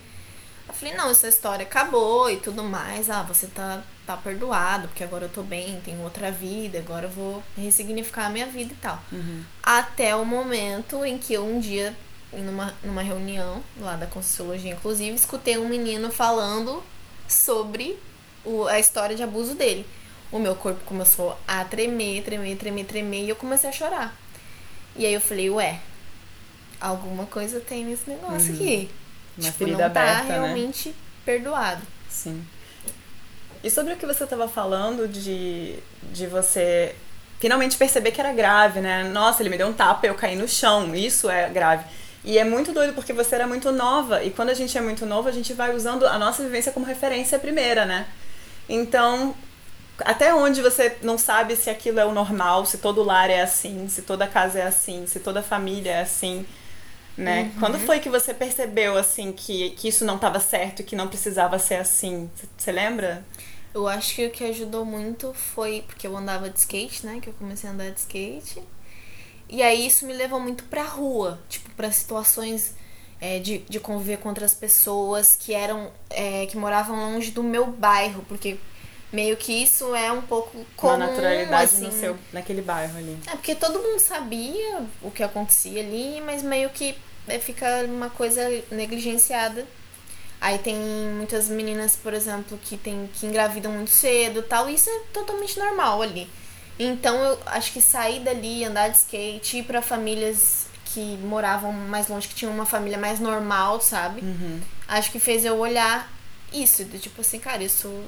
Eu 0.69 0.75
falei, 0.75 0.95
não, 0.95 1.11
essa 1.11 1.27
história 1.27 1.65
acabou 1.65 2.31
e 2.31 2.37
tudo 2.37 2.63
mais. 2.63 3.09
Ah, 3.09 3.23
você 3.23 3.47
tá, 3.47 3.83
tá 4.05 4.15
perdoado, 4.15 4.89
porque 4.89 5.03
agora 5.03 5.25
eu 5.25 5.29
tô 5.31 5.43
bem, 5.43 5.81
tenho 5.83 6.03
outra 6.03 6.31
vida, 6.31 6.79
agora 6.79 7.07
eu 7.07 7.11
vou 7.11 7.43
ressignificar 7.57 8.27
a 8.27 8.29
minha 8.29 8.47
vida 8.47 8.75
e 8.75 8.77
tal. 8.77 9.03
Uhum. 9.11 9.43
Até 9.63 10.15
o 10.15 10.25
momento 10.27 11.03
em 11.03 11.17
que 11.17 11.33
eu 11.33 11.47
um 11.47 11.59
dia, 11.59 11.97
numa, 12.31 12.75
numa 12.85 13.01
reunião 13.01 13.63
lá 13.81 13.97
da 13.97 14.07
Conscienciologia, 14.07 14.73
inclusive, 14.73 15.17
escutei 15.17 15.57
um 15.57 15.69
menino 15.69 16.11
falando 16.13 16.83
sobre 17.27 17.99
o, 18.45 18.67
a 18.67 18.79
história 18.79 19.17
de 19.17 19.23
abuso 19.23 19.55
dele. 19.55 19.87
O 20.31 20.39
meu 20.39 20.55
corpo 20.55 20.85
começou 20.85 21.39
a 21.49 21.65
tremer, 21.65 22.23
tremer, 22.23 22.57
tremer, 22.59 22.85
tremer, 22.85 23.25
e 23.25 23.29
eu 23.31 23.37
comecei 23.37 23.71
a 23.71 23.73
chorar. 23.73 24.15
E 24.95 25.07
aí 25.07 25.15
eu 25.15 25.21
falei, 25.21 25.49
ué, 25.49 25.81
alguma 26.81 27.27
coisa 27.27 27.61
tem 27.61 27.85
nesse 27.85 28.09
negócio 28.09 28.51
uhum. 28.51 28.55
aqui. 28.55 28.91
Uma 29.37 29.45
tipo, 29.45 29.59
ferida 29.59 29.85
não 29.85 29.95
tá 29.95 30.01
aberta, 30.01 30.33
realmente 30.33 30.89
né? 30.89 30.95
perdoado. 31.25 31.83
Sim. 32.09 32.45
E 33.63 33.71
sobre 33.71 33.93
o 33.93 33.97
que 33.97 34.07
você 34.07 34.25
estava 34.25 34.49
falando 34.49 35.09
de, 35.09 35.79
de 36.13 36.27
você 36.27 36.95
finalmente 37.39 37.77
perceber 37.77 38.13
que 38.13 38.21
era 38.21 38.33
grave, 38.33 38.81
né? 38.81 39.05
Nossa, 39.05 39.43
ele 39.43 39.51
me 39.51 39.59
deu 39.59 39.67
um 39.67 39.73
tapa 39.73 40.07
e 40.07 40.11
eu 40.11 40.15
caí 40.15 40.37
no 40.37 40.49
chão. 40.49 40.95
Isso 40.95 41.29
é 41.29 41.49
grave. 41.49 41.85
E 42.25 42.39
é 42.39 42.45
muito 42.45 42.73
doido 42.73 42.95
porque 42.95 43.13
você 43.13 43.35
era 43.35 43.47
muito 43.47 43.71
nova. 43.73 44.23
E 44.23 44.31
quando 44.31 44.51
a 44.51 44.55
gente 44.55 44.77
é 44.77 44.81
muito 44.81 45.05
novo, 45.05 45.29
a 45.29 45.33
gente 45.33 45.53
vai 45.53 45.75
usando 45.75 46.07
a 46.07 46.19
nossa 46.19 46.43
vivência 46.43 46.73
como 46.73 46.87
referência 46.87 47.39
primeira, 47.39 47.85
né? 47.85 48.07
Então, 48.69 49.35
até 50.01 50.35
onde 50.35 50.61
você 50.61 50.97
não 51.03 51.17
sabe 51.19 51.57
se 51.57 51.71
aquilo 51.71 52.01
é 52.01 52.05
o 52.05 52.13
normal, 52.13 52.67
se 52.67 52.79
todo 52.79 53.03
lar 53.03 53.31
é 53.31 53.43
assim, 53.43 53.89
se 53.89 54.03
toda 54.03 54.27
casa 54.27 54.59
é 54.59 54.67
assim, 54.67 55.07
se 55.07 55.21
toda 55.21 55.43
família 55.43 55.91
é 55.93 56.01
assim 56.03 56.45
né? 57.17 57.43
Uhum. 57.43 57.61
Quando 57.61 57.79
foi 57.79 58.01
que 58.01 58.09
você 58.09 58.35
percebeu, 58.35 58.97
assim, 58.97 59.33
que, 59.33 59.71
que 59.71 59.89
isso 59.89 60.05
não 60.05 60.17
estava 60.17 60.39
certo, 60.41 60.83
que 60.83 60.95
não 60.95 61.09
precisava 61.09 61.59
ser 61.59 61.77
assim? 61.77 62.31
Você 62.57 62.71
lembra? 62.71 63.25
Eu 63.73 63.87
acho 63.87 64.15
que 64.15 64.27
o 64.27 64.31
que 64.31 64.45
ajudou 64.45 64.85
muito 64.85 65.33
foi 65.35 65.85
porque 65.87 66.07
eu 66.07 66.17
andava 66.17 66.49
de 66.49 66.59
skate, 66.59 67.05
né? 67.07 67.19
Que 67.21 67.29
eu 67.29 67.35
comecei 67.35 67.69
a 67.69 67.73
andar 67.73 67.91
de 67.91 68.01
skate. 68.01 68.63
E 69.49 69.63
aí 69.63 69.87
isso 69.87 70.07
me 70.07 70.13
levou 70.13 70.41
muito 70.41 70.65
pra 70.65 70.83
rua, 70.83 71.39
tipo, 71.49 71.71
pra 71.71 71.91
situações 71.93 72.75
é, 73.21 73.39
de, 73.39 73.59
de 73.59 73.79
conviver 73.79 74.19
com 74.19 74.29
outras 74.29 74.55
pessoas 74.55 75.37
que 75.37 75.53
eram. 75.55 75.91
É, 76.11 76.47
que 76.47 76.57
moravam 76.57 77.13
longe 77.13 77.31
do 77.31 77.43
meu 77.43 77.67
bairro, 77.67 78.25
porque 78.29 78.59
meio 79.17 79.35
que 79.35 79.51
isso 79.51 79.95
é 79.95 80.13
um 80.13 80.21
pouco 80.21 80.67
comum. 80.77 80.95
Uma 80.95 81.07
naturalidade 81.07 81.65
assim. 81.65 81.87
no 81.87 81.93
seu, 81.93 82.19
naquele 82.35 82.61
bairro 82.61 82.99
ali. 82.99 83.19
É, 83.27 83.31
porque 83.31 83.55
todo 83.55 83.79
mundo 83.79 83.99
sabia 83.99 84.85
o 85.01 85.11
que 85.11 85.23
acontecia 85.23 85.81
ali, 85.81 86.21
mas 86.21 86.43
meio 86.43 86.69
que 86.69 86.95
é, 87.27 87.39
fica 87.39 87.67
uma 87.87 88.11
coisa 88.11 88.43
negligenciada. 88.71 89.67
Aí 90.39 90.59
tem 90.59 90.77
muitas 91.17 91.49
meninas, 91.49 91.97
por 91.97 92.13
exemplo, 92.13 92.59
que, 92.63 92.77
tem, 92.77 93.09
que 93.15 93.25
engravidam 93.25 93.73
muito 93.73 93.91
cedo 93.91 94.43
tal, 94.43 94.69
e 94.69 94.75
isso 94.75 94.91
é 94.91 95.01
totalmente 95.15 95.59
normal 95.59 96.03
ali. 96.03 96.29
Então 96.79 97.17
eu 97.17 97.39
acho 97.47 97.73
que 97.73 97.81
sair 97.81 98.21
dali, 98.21 98.65
andar 98.65 98.89
de 98.91 98.99
skate, 98.99 99.57
ir 99.57 99.63
pra 99.63 99.81
famílias 99.81 100.67
que 100.85 101.17
moravam 101.23 101.73
mais 101.73 102.09
longe, 102.09 102.29
que 102.29 102.35
tinham 102.35 102.53
uma 102.53 102.67
família 102.67 102.99
mais 102.99 103.19
normal, 103.19 103.81
sabe? 103.81 104.21
Uhum. 104.21 104.61
Acho 104.87 105.11
que 105.11 105.19
fez 105.19 105.43
eu 105.43 105.57
olhar 105.57 106.13
isso, 106.53 106.85
do 106.85 106.99
tipo 106.99 107.23
assim, 107.23 107.39
cara, 107.39 107.65
isso. 107.65 108.05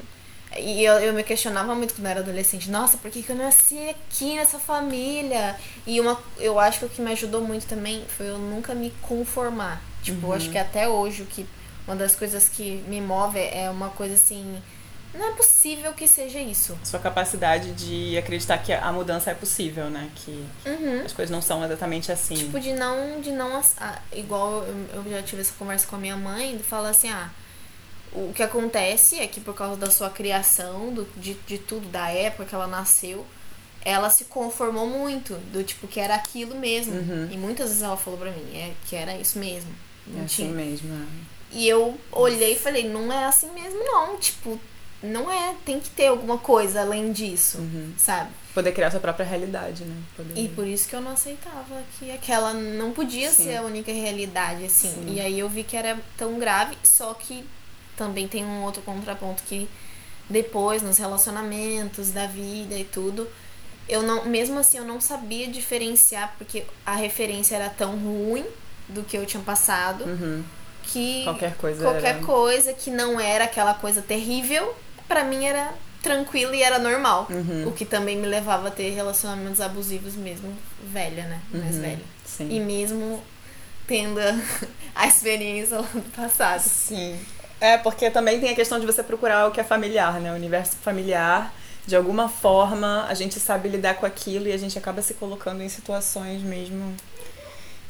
E 0.56 0.82
eu, 0.82 0.94
eu 0.94 1.12
me 1.12 1.22
questionava 1.22 1.74
muito 1.74 1.94
quando 1.94 2.06
eu 2.06 2.10
era 2.10 2.20
adolescente, 2.20 2.70
nossa, 2.70 2.96
por 2.96 3.10
que, 3.10 3.22
que 3.22 3.30
eu 3.30 3.36
nasci 3.36 3.78
aqui 3.90 4.34
nessa 4.36 4.58
família? 4.58 5.56
E 5.86 6.00
uma, 6.00 6.18
eu 6.38 6.58
acho 6.58 6.80
que 6.80 6.84
o 6.86 6.88
que 6.88 7.02
me 7.02 7.12
ajudou 7.12 7.42
muito 7.42 7.66
também 7.66 8.04
foi 8.16 8.28
eu 8.28 8.38
nunca 8.38 8.74
me 8.74 8.90
conformar. 9.02 9.82
Tipo, 10.02 10.28
eu 10.28 10.32
acho 10.32 10.50
que 10.50 10.58
até 10.58 10.88
hoje 10.88 11.22
o 11.22 11.26
que 11.26 11.46
uma 11.86 11.96
das 11.96 12.14
coisas 12.14 12.48
que 12.48 12.84
me 12.86 13.00
move 13.00 13.38
é 13.38 13.68
uma 13.70 13.88
coisa 13.90 14.14
assim. 14.14 14.62
Não 15.14 15.28
é 15.28 15.32
possível 15.32 15.92
que 15.94 16.06
seja 16.06 16.38
isso. 16.38 16.78
Sua 16.84 17.00
capacidade 17.00 17.72
de 17.72 18.16
acreditar 18.18 18.58
que 18.58 18.72
a 18.72 18.92
mudança 18.92 19.30
é 19.30 19.34
possível, 19.34 19.88
né? 19.88 20.10
Que 20.14 20.46
Uhum. 20.66 21.02
as 21.04 21.12
coisas 21.14 21.30
não 21.30 21.40
são 21.40 21.64
exatamente 21.64 22.12
assim. 22.12 22.34
Tipo, 22.34 22.60
de 22.60 22.72
não. 22.74 23.20
De 23.20 23.32
não 23.32 23.62
ah, 23.78 23.98
igual 24.12 24.64
eu, 24.64 24.86
eu 24.94 25.10
já 25.10 25.22
tive 25.22 25.40
essa 25.40 25.54
conversa 25.58 25.86
com 25.86 25.96
a 25.96 25.98
minha 25.98 26.16
mãe, 26.16 26.56
de 26.56 26.62
falar 26.62 26.90
assim, 26.90 27.08
ah. 27.10 27.30
O 28.12 28.32
que 28.34 28.42
acontece 28.42 29.18
é 29.18 29.26
que 29.26 29.40
por 29.40 29.54
causa 29.54 29.76
da 29.76 29.90
sua 29.90 30.10
criação, 30.10 30.92
do, 30.92 31.06
de, 31.16 31.34
de 31.46 31.58
tudo, 31.58 31.88
da 31.88 32.10
época 32.10 32.44
que 32.46 32.54
ela 32.54 32.66
nasceu, 32.66 33.24
ela 33.84 34.10
se 34.10 34.24
conformou 34.26 34.86
muito, 34.86 35.34
do 35.52 35.62
tipo 35.62 35.86
que 35.86 36.00
era 36.00 36.14
aquilo 36.14 36.54
mesmo. 36.56 36.94
Uhum. 36.94 37.28
E 37.30 37.36
muitas 37.36 37.68
vezes 37.68 37.82
ela 37.82 37.96
falou 37.96 38.18
pra 38.18 38.30
mim, 38.30 38.56
é 38.56 38.72
que 38.86 38.96
era 38.96 39.16
isso 39.16 39.38
mesmo. 39.38 39.70
Não 40.06 40.22
é 40.22 40.26
tinha. 40.26 40.48
assim 40.48 40.56
mesmo. 40.56 40.92
é. 40.94 41.06
E 41.50 41.66
eu 41.68 41.98
olhei 42.12 42.52
e 42.52 42.58
falei, 42.58 42.88
não 42.88 43.10
é 43.12 43.24
assim 43.24 43.50
mesmo, 43.52 43.78
não. 43.82 44.18
Tipo, 44.18 44.58
não 45.02 45.30
é, 45.32 45.54
tem 45.64 45.78
que 45.80 45.88
ter 45.90 46.08
alguma 46.08 46.36
coisa 46.38 46.80
além 46.80 47.12
disso, 47.12 47.58
Uhum. 47.58 47.92
sabe? 47.96 48.30
Poder 48.52 48.72
criar 48.72 48.90
sua 48.90 48.98
própria 49.00 49.24
realidade, 49.24 49.84
né? 49.84 49.96
Poder... 50.16 50.36
E 50.38 50.48
por 50.48 50.66
isso 50.66 50.88
que 50.88 50.96
eu 50.96 51.00
não 51.00 51.12
aceitava 51.12 51.82
que 51.98 52.10
aquela 52.10 52.52
não 52.52 52.90
podia 52.92 53.30
Sim. 53.30 53.44
ser 53.44 53.56
a 53.56 53.62
única 53.62 53.92
realidade, 53.92 54.64
assim. 54.64 54.90
Sim. 54.90 55.14
E 55.14 55.20
aí 55.20 55.38
eu 55.38 55.48
vi 55.48 55.62
que 55.62 55.76
era 55.76 55.98
tão 56.16 56.38
grave, 56.38 56.76
só 56.82 57.14
que 57.14 57.44
também 57.98 58.26
tem 58.28 58.44
um 58.44 58.62
outro 58.62 58.80
contraponto 58.82 59.42
que 59.42 59.68
depois, 60.30 60.80
nos 60.82 60.96
relacionamentos 60.98 62.10
da 62.10 62.26
vida 62.26 62.74
e 62.74 62.84
tudo, 62.84 63.26
eu 63.88 64.02
não, 64.02 64.24
mesmo 64.26 64.58
assim, 64.58 64.78
eu 64.78 64.84
não 64.84 65.00
sabia 65.00 65.48
diferenciar, 65.48 66.34
porque 66.38 66.64
a 66.86 66.94
referência 66.94 67.56
era 67.56 67.68
tão 67.70 67.96
ruim 67.96 68.44
do 68.88 69.02
que 69.02 69.16
eu 69.18 69.26
tinha 69.26 69.42
passado, 69.42 70.04
Uhum. 70.04 70.44
que 70.84 71.22
Qualquer 71.24 71.54
coisa 71.56 71.82
qualquer 71.82 72.16
era- 72.16 72.24
coisa 72.24 72.72
que 72.72 72.90
não 72.90 73.18
era 73.18 73.44
aquela 73.44 73.74
coisa 73.74 74.00
terrível, 74.02 74.74
pra 75.08 75.24
mim 75.24 75.44
era 75.46 75.72
tranquilo 76.02 76.54
e 76.54 76.62
era 76.62 76.78
normal. 76.78 77.26
Uhum. 77.30 77.68
O 77.68 77.72
que 77.72 77.84
também 77.84 78.16
me 78.16 78.26
levava 78.26 78.68
a 78.68 78.70
ter 78.70 78.90
relacionamentos 78.90 79.60
abusivos 79.60 80.14
mesmo 80.14 80.54
velha, 80.92 81.24
né? 81.24 81.40
Mais 81.52 81.74
Uhum. 81.76 81.80
velha. 81.82 82.04
Sim. 82.24 82.48
E 82.50 82.60
mesmo 82.60 83.22
tendo 83.86 84.20
a 84.94 85.06
experiência 85.06 85.78
lá 85.80 85.88
do 85.94 86.10
passado. 86.14 86.60
Sim. 86.60 87.18
É, 87.60 87.76
porque 87.76 88.10
também 88.10 88.38
tem 88.40 88.50
a 88.50 88.54
questão 88.54 88.78
de 88.78 88.86
você 88.86 89.02
procurar 89.02 89.48
o 89.48 89.50
que 89.50 89.60
é 89.60 89.64
familiar, 89.64 90.20
né? 90.20 90.32
O 90.32 90.36
universo 90.36 90.76
familiar. 90.76 91.52
De 91.86 91.96
alguma 91.96 92.28
forma, 92.28 93.06
a 93.08 93.14
gente 93.14 93.40
sabe 93.40 93.68
lidar 93.68 93.94
com 93.94 94.06
aquilo 94.06 94.46
e 94.46 94.52
a 94.52 94.58
gente 94.58 94.78
acaba 94.78 95.00
se 95.00 95.14
colocando 95.14 95.62
em 95.62 95.68
situações 95.68 96.42
mesmo 96.42 96.94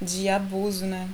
de 0.00 0.28
abuso, 0.28 0.86
né? 0.86 1.08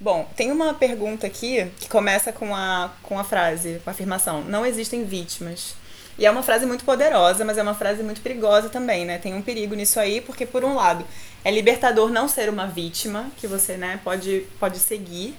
Bom, 0.00 0.28
tem 0.36 0.50
uma 0.50 0.74
pergunta 0.74 1.26
aqui 1.26 1.70
que 1.80 1.88
começa 1.88 2.32
com 2.32 2.54
a, 2.54 2.92
com 3.02 3.18
a 3.18 3.24
frase, 3.24 3.80
com 3.82 3.90
a 3.90 3.92
afirmação: 3.92 4.42
Não 4.42 4.64
existem 4.64 5.04
vítimas. 5.04 5.74
E 6.16 6.24
é 6.24 6.30
uma 6.30 6.42
frase 6.42 6.64
muito 6.64 6.84
poderosa, 6.84 7.44
mas 7.44 7.58
é 7.58 7.62
uma 7.62 7.74
frase 7.74 8.02
muito 8.02 8.20
perigosa 8.20 8.68
também, 8.68 9.04
né? 9.04 9.18
Tem 9.18 9.34
um 9.34 9.42
perigo 9.42 9.74
nisso 9.74 9.98
aí, 9.98 10.20
porque, 10.20 10.46
por 10.46 10.64
um 10.64 10.74
lado, 10.74 11.04
é 11.44 11.50
libertador 11.50 12.08
não 12.10 12.28
ser 12.28 12.48
uma 12.48 12.66
vítima, 12.66 13.26
que 13.36 13.48
você 13.48 13.76
né, 13.76 13.98
pode, 14.04 14.46
pode 14.60 14.78
seguir. 14.78 15.36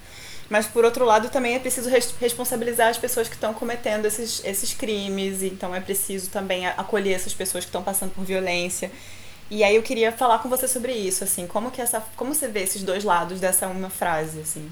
Mas, 0.49 0.67
por 0.67 0.85
outro 0.85 1.05
lado, 1.05 1.29
também 1.29 1.55
é 1.55 1.59
preciso 1.59 1.89
res- 1.89 2.13
responsabilizar 2.19 2.89
as 2.89 2.97
pessoas 2.97 3.27
que 3.27 3.33
estão 3.35 3.53
cometendo 3.53 4.05
esses, 4.05 4.43
esses 4.45 4.73
crimes. 4.73 5.41
Então, 5.43 5.73
é 5.73 5.79
preciso 5.81 6.29
também 6.29 6.67
acolher 6.67 7.13
essas 7.15 7.33
pessoas 7.33 7.65
que 7.65 7.69
estão 7.69 7.83
passando 7.83 8.11
por 8.13 8.23
violência. 8.23 8.91
E 9.49 9.63
aí 9.63 9.75
eu 9.75 9.83
queria 9.83 10.11
falar 10.11 10.39
com 10.39 10.49
você 10.49 10.67
sobre 10.67 10.93
isso, 10.93 11.23
assim, 11.23 11.45
como 11.47 11.71
que 11.71 11.81
essa, 11.81 12.01
como 12.15 12.33
você 12.33 12.47
vê 12.47 12.61
esses 12.63 12.83
dois 12.83 13.03
lados 13.03 13.39
dessa 13.39 13.67
uma 13.67 13.89
frase, 13.89 14.39
assim? 14.41 14.71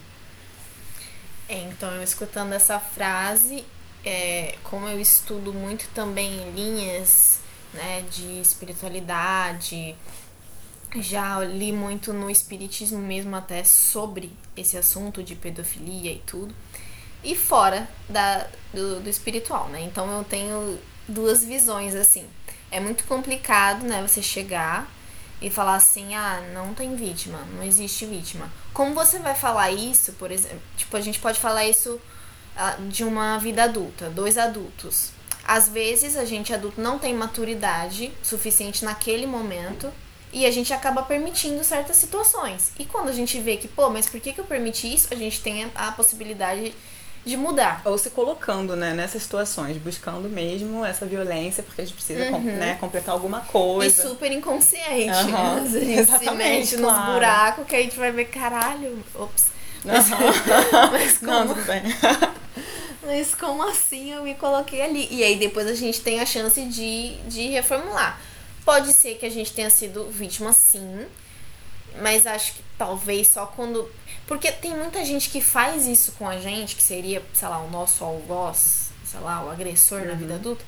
É, 1.47 1.57
então, 1.59 1.91
eu 1.93 2.03
escutando 2.03 2.53
essa 2.53 2.79
frase, 2.79 3.65
é, 4.05 4.55
como 4.63 4.87
eu 4.87 4.99
estudo 4.99 5.53
muito 5.53 5.87
também 5.93 6.51
linhas 6.51 7.39
né, 7.73 8.03
de 8.09 8.39
espiritualidade, 8.39 9.95
já 11.01 11.39
li 11.39 11.71
muito 11.71 12.13
no 12.13 12.29
espiritismo 12.29 12.99
mesmo 12.99 13.35
até 13.35 13.63
sobre 13.63 14.31
esse 14.55 14.77
assunto 14.77 15.23
de 15.23 15.35
pedofilia 15.35 16.11
e 16.11 16.19
tudo. 16.25 16.53
E 17.23 17.35
fora 17.35 17.89
da, 18.09 18.47
do, 18.73 18.99
do 18.99 19.09
espiritual, 19.09 19.69
né? 19.69 19.81
Então 19.81 20.09
eu 20.17 20.23
tenho 20.23 20.77
duas 21.07 21.43
visões 21.43 21.95
assim. 21.95 22.25
É 22.69 22.79
muito 22.79 23.03
complicado, 23.05 23.83
né, 23.85 24.01
você 24.01 24.21
chegar 24.21 24.91
e 25.41 25.49
falar 25.49 25.75
assim, 25.75 26.15
ah, 26.15 26.41
não 26.53 26.73
tem 26.73 26.95
vítima, 26.95 27.39
não 27.55 27.63
existe 27.63 28.05
vítima. 28.05 28.51
Como 28.73 28.95
você 28.95 29.19
vai 29.19 29.35
falar 29.35 29.71
isso, 29.71 30.13
por 30.13 30.31
exemplo? 30.31 30.61
Tipo, 30.77 30.97
a 30.97 31.01
gente 31.01 31.19
pode 31.19 31.39
falar 31.39 31.65
isso 31.65 31.99
ah, 32.55 32.77
de 32.89 33.03
uma 33.03 33.37
vida 33.37 33.63
adulta, 33.63 34.09
dois 34.09 34.37
adultos. 34.37 35.11
Às 35.45 35.69
vezes 35.69 36.15
a 36.15 36.25
gente 36.25 36.53
adulto 36.53 36.79
não 36.79 36.97
tem 36.97 37.13
maturidade 37.13 38.11
suficiente 38.23 38.85
naquele 38.85 39.27
momento 39.27 39.91
e 40.33 40.45
a 40.45 40.51
gente 40.51 40.73
acaba 40.73 41.03
permitindo 41.03 41.63
certas 41.63 41.95
situações. 41.97 42.71
E 42.79 42.85
quando 42.85 43.09
a 43.09 43.13
gente 43.13 43.39
vê 43.39 43.57
que, 43.57 43.67
pô, 43.67 43.89
mas 43.89 44.07
por 44.09 44.19
que, 44.19 44.33
que 44.33 44.41
eu 44.41 44.45
permiti 44.45 44.93
isso? 44.93 45.07
A 45.11 45.15
gente 45.15 45.41
tem 45.41 45.65
a, 45.75 45.89
a 45.89 45.91
possibilidade 45.91 46.73
de 47.25 47.37
mudar. 47.37 47.81
Ou 47.85 47.97
se 47.97 48.09
colocando, 48.09 48.75
né, 48.75 48.93
nessas 48.93 49.23
situações, 49.23 49.77
buscando 49.77 50.27
mesmo 50.27 50.83
essa 50.83 51.05
violência, 51.05 51.63
porque 51.63 51.81
a 51.81 51.85
gente 51.85 51.93
precisa, 51.95 52.25
com- 52.25 52.39
né, 52.39 52.75
completar 52.81 53.13
alguma 53.13 53.39
E 53.39 53.51
coisa. 53.51 54.09
super 54.09 54.31
inconsciente. 54.31 55.09
Aham, 55.09 55.55
né? 55.55 55.61
A 55.61 55.69
gente 55.69 55.85
se 55.85 55.91
exatamente, 55.99 56.37
mete 56.37 56.77
nos 56.77 56.91
claro. 56.91 57.13
buracos 57.13 57.65
que 57.67 57.75
a 57.75 57.81
gente 57.81 57.97
vai 57.97 58.11
ver, 58.11 58.25
caralho, 58.25 59.01
ops. 59.15 59.51
Mas, 59.85 60.09
mas 60.91 61.21
Não, 61.21 61.43
como, 61.47 61.55
tudo 61.55 61.65
bem. 61.65 61.81
mas 63.03 63.35
como 63.35 63.63
assim 63.63 64.13
eu 64.13 64.23
me 64.23 64.35
coloquei 64.35 64.81
ali? 64.81 65.07
E 65.11 65.23
aí 65.23 65.35
depois 65.37 65.67
a 65.67 65.75
gente 65.75 66.01
tem 66.01 66.19
a 66.19 66.25
chance 66.25 66.61
de, 66.65 67.15
de 67.27 67.47
reformular. 67.49 68.19
Pode 68.65 68.93
ser 68.93 69.15
que 69.15 69.25
a 69.25 69.29
gente 69.29 69.53
tenha 69.53 69.69
sido 69.69 70.09
vítima 70.09 70.53
sim, 70.53 71.05
mas 72.01 72.25
acho 72.25 72.53
que 72.53 72.63
talvez 72.77 73.27
só 73.27 73.45
quando. 73.45 73.89
Porque 74.25 74.51
tem 74.51 74.75
muita 74.75 75.03
gente 75.03 75.29
que 75.29 75.41
faz 75.41 75.85
isso 75.85 76.13
com 76.13 76.27
a 76.27 76.37
gente, 76.37 76.75
que 76.75 76.83
seria, 76.83 77.21
sei 77.33 77.47
lá, 77.47 77.59
o 77.59 77.69
nosso 77.69 78.03
algoz, 78.03 78.89
sei 79.05 79.19
lá, 79.19 79.43
o 79.43 79.49
agressor 79.49 80.05
na 80.05 80.13
vida 80.13 80.35
adulta, 80.35 80.63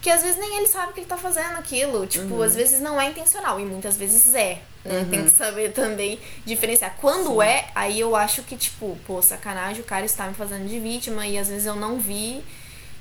que 0.00 0.08
às 0.08 0.22
vezes 0.22 0.38
nem 0.38 0.56
ele 0.56 0.66
sabe 0.66 0.94
que 0.94 1.00
ele 1.00 1.06
tá 1.06 1.18
fazendo 1.18 1.58
aquilo. 1.58 2.06
Tipo, 2.06 2.40
às 2.42 2.54
vezes 2.54 2.80
não 2.80 3.00
é 3.00 3.10
intencional, 3.10 3.60
e 3.60 3.64
muitas 3.64 3.96
vezes 3.96 4.34
é. 4.34 4.62
Né? 4.84 5.06
Tem 5.10 5.24
que 5.24 5.30
saber 5.30 5.72
também 5.72 6.18
diferenciar. 6.46 6.96
Quando 6.98 7.42
é, 7.42 7.68
aí 7.74 8.00
eu 8.00 8.16
acho 8.16 8.42
que, 8.42 8.56
tipo, 8.56 8.98
pô, 9.06 9.20
sacanagem, 9.20 9.82
o 9.82 9.84
cara 9.84 10.06
está 10.06 10.26
me 10.26 10.34
fazendo 10.34 10.66
de 10.66 10.80
vítima 10.80 11.26
e 11.26 11.36
às 11.36 11.48
vezes 11.48 11.66
eu 11.66 11.76
não 11.76 12.00
vi. 12.00 12.42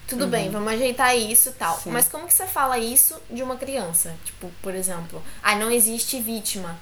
Tudo 0.08 0.26
bem, 0.26 0.50
vamos 0.50 0.72
ajeitar 0.72 1.16
isso 1.18 1.50
e 1.50 1.52
tal. 1.52 1.78
Sim. 1.78 1.92
Mas 1.92 2.08
como 2.08 2.26
que 2.26 2.34
você 2.34 2.48
fala 2.48 2.80
isso 2.80 3.22
de 3.30 3.44
uma 3.44 3.58
criança? 3.58 4.16
Tipo, 4.24 4.50
por 4.62 4.74
exemplo, 4.74 5.22
ah, 5.44 5.56
não 5.56 5.70
existe 5.70 6.20
vítima. 6.20 6.80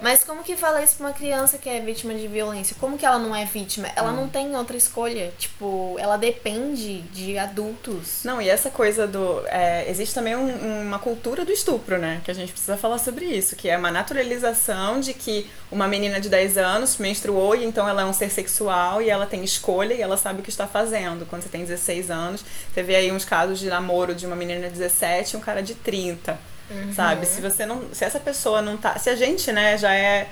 Mas 0.00 0.24
como 0.24 0.42
que 0.42 0.56
fala 0.56 0.82
isso 0.82 0.96
pra 0.96 1.06
uma 1.08 1.12
criança 1.12 1.58
que 1.58 1.68
é 1.68 1.78
vítima 1.80 2.14
de 2.14 2.26
violência? 2.26 2.74
Como 2.80 2.96
que 2.96 3.04
ela 3.04 3.18
não 3.18 3.34
é 3.36 3.44
vítima? 3.44 3.88
Ela 3.94 4.12
não 4.12 4.28
tem 4.28 4.56
outra 4.56 4.76
escolha. 4.76 5.32
Tipo, 5.38 5.96
ela 5.98 6.16
depende 6.16 7.00
de 7.02 7.36
adultos. 7.38 8.20
Não, 8.24 8.40
e 8.40 8.48
essa 8.48 8.70
coisa 8.70 9.06
do. 9.06 9.42
é, 9.46 9.88
existe 9.90 10.14
também 10.14 10.34
um- 10.36 10.82
uma 10.86 10.98
cultura 10.98 11.44
do 11.44 11.52
estupro, 11.52 11.98
né? 11.98 12.20
Que 12.24 12.30
a 12.30 12.34
gente 12.34 12.50
precisa 12.52 12.76
falar 12.76 12.98
sobre 12.98 13.24
isso, 13.26 13.54
que 13.56 13.68
é 13.68 13.76
uma 13.76 13.90
naturalização 13.90 15.00
de 15.00 15.12
que 15.14 15.48
uma 15.70 15.86
menina 15.86 16.20
de 16.20 16.28
10 16.28 16.56
anos 16.56 16.96
menstruou 16.96 17.54
e 17.54 17.64
então 17.64 17.88
ela 17.88 18.02
é 18.02 18.04
um 18.04 18.12
ser 18.12 18.30
sexual 18.30 19.00
e 19.02 19.10
ela 19.10 19.26
tem 19.26 19.44
escolha 19.44 19.94
e 19.94 20.00
ela 20.00 20.16
sabe 20.16 20.40
o 20.40 20.42
que 20.42 20.50
está 20.50 20.66
fazendo. 20.66 21.26
Quando 21.26 21.42
você 21.42 21.48
tem 21.48 21.62
16 21.64 22.10
anos, 22.10 22.44
você 22.72 22.82
vê 22.82 22.96
aí 22.96 23.12
uns 23.12 23.24
casos 23.24 23.58
de 23.58 23.68
namoro 23.68 24.14
de 24.14 24.26
uma 24.26 24.36
menina 24.36 24.66
de 24.68 24.72
17 24.78 25.34
e 25.34 25.36
um 25.36 25.40
cara 25.40 25.62
de 25.62 25.74
30. 25.74 26.38
Sabe? 26.94 27.26
Se 27.26 27.40
você 27.40 27.66
não. 27.66 27.92
Se 27.92 28.04
essa 28.04 28.20
pessoa 28.20 28.62
não 28.62 28.76
tá. 28.76 28.98
Se 28.98 29.10
a 29.10 29.16
gente, 29.16 29.50
né, 29.52 29.76
já 29.76 29.92
é 29.94 30.28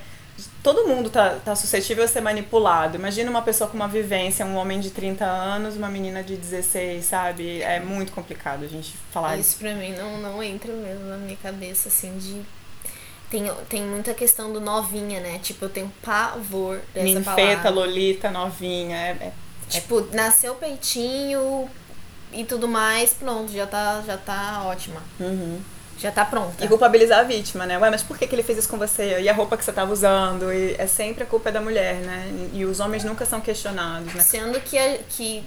todo 0.62 0.86
mundo 0.86 1.10
tá, 1.10 1.38
tá 1.44 1.54
suscetível 1.56 2.04
a 2.04 2.08
ser 2.08 2.20
manipulado. 2.20 2.96
Imagina 2.96 3.30
uma 3.30 3.42
pessoa 3.42 3.68
com 3.68 3.76
uma 3.76 3.88
vivência, 3.88 4.44
um 4.44 4.56
homem 4.56 4.80
de 4.80 4.90
30 4.90 5.24
anos, 5.24 5.76
uma 5.76 5.88
menina 5.88 6.22
de 6.22 6.36
16, 6.36 7.04
sabe? 7.04 7.62
É 7.62 7.80
muito 7.80 8.12
complicado 8.12 8.64
a 8.64 8.68
gente 8.68 8.94
falar 9.10 9.36
isso. 9.36 9.50
Isso 9.50 9.58
pra 9.58 9.74
mim 9.74 9.92
não, 9.92 10.18
não 10.18 10.42
entra 10.42 10.72
mesmo 10.72 11.06
na 11.06 11.16
minha 11.16 11.36
cabeça, 11.36 11.88
assim, 11.88 12.16
de. 12.18 12.42
Tem, 13.30 13.50
tem 13.68 13.82
muita 13.82 14.14
questão 14.14 14.52
do 14.52 14.60
novinha, 14.60 15.20
né? 15.20 15.38
Tipo, 15.42 15.66
eu 15.66 15.68
tenho 15.68 15.92
pavor 16.02 16.80
dessa 16.94 17.06
Ninfeta, 17.06 17.24
palavra. 17.34 17.70
lolita, 17.70 18.30
novinha. 18.30 18.96
É, 18.96 19.10
é, 19.10 19.32
Tipo, 19.68 20.08
nasceu 20.14 20.54
peitinho 20.54 21.68
e 22.32 22.42
tudo 22.44 22.66
mais, 22.66 23.12
pronto, 23.12 23.52
já 23.52 23.66
tá, 23.66 24.02
já 24.06 24.16
tá 24.16 24.62
ótima. 24.64 25.02
Uhum. 25.20 25.60
Já 25.98 26.10
tá 26.12 26.24
pronta. 26.24 26.64
E 26.64 26.68
culpabilizar 26.68 27.20
a 27.20 27.22
vítima, 27.24 27.66
né? 27.66 27.76
Ué, 27.78 27.90
mas 27.90 28.02
por 28.02 28.16
que, 28.16 28.26
que 28.26 28.34
ele 28.34 28.42
fez 28.42 28.58
isso 28.58 28.68
com 28.68 28.78
você? 28.78 29.20
E 29.20 29.28
a 29.28 29.32
roupa 29.32 29.56
que 29.56 29.64
você 29.64 29.72
tava 29.72 29.92
usando? 29.92 30.52
E 30.52 30.74
é 30.78 30.86
sempre 30.86 31.24
a 31.24 31.26
culpa 31.26 31.50
da 31.50 31.60
mulher, 31.60 31.96
né? 31.96 32.30
E 32.52 32.64
os 32.64 32.78
homens 32.80 33.02
nunca 33.04 33.26
são 33.26 33.40
questionados, 33.40 34.14
né? 34.14 34.22
Sendo 34.22 34.60
que, 34.60 34.78
a- 34.78 34.98
que. 35.10 35.42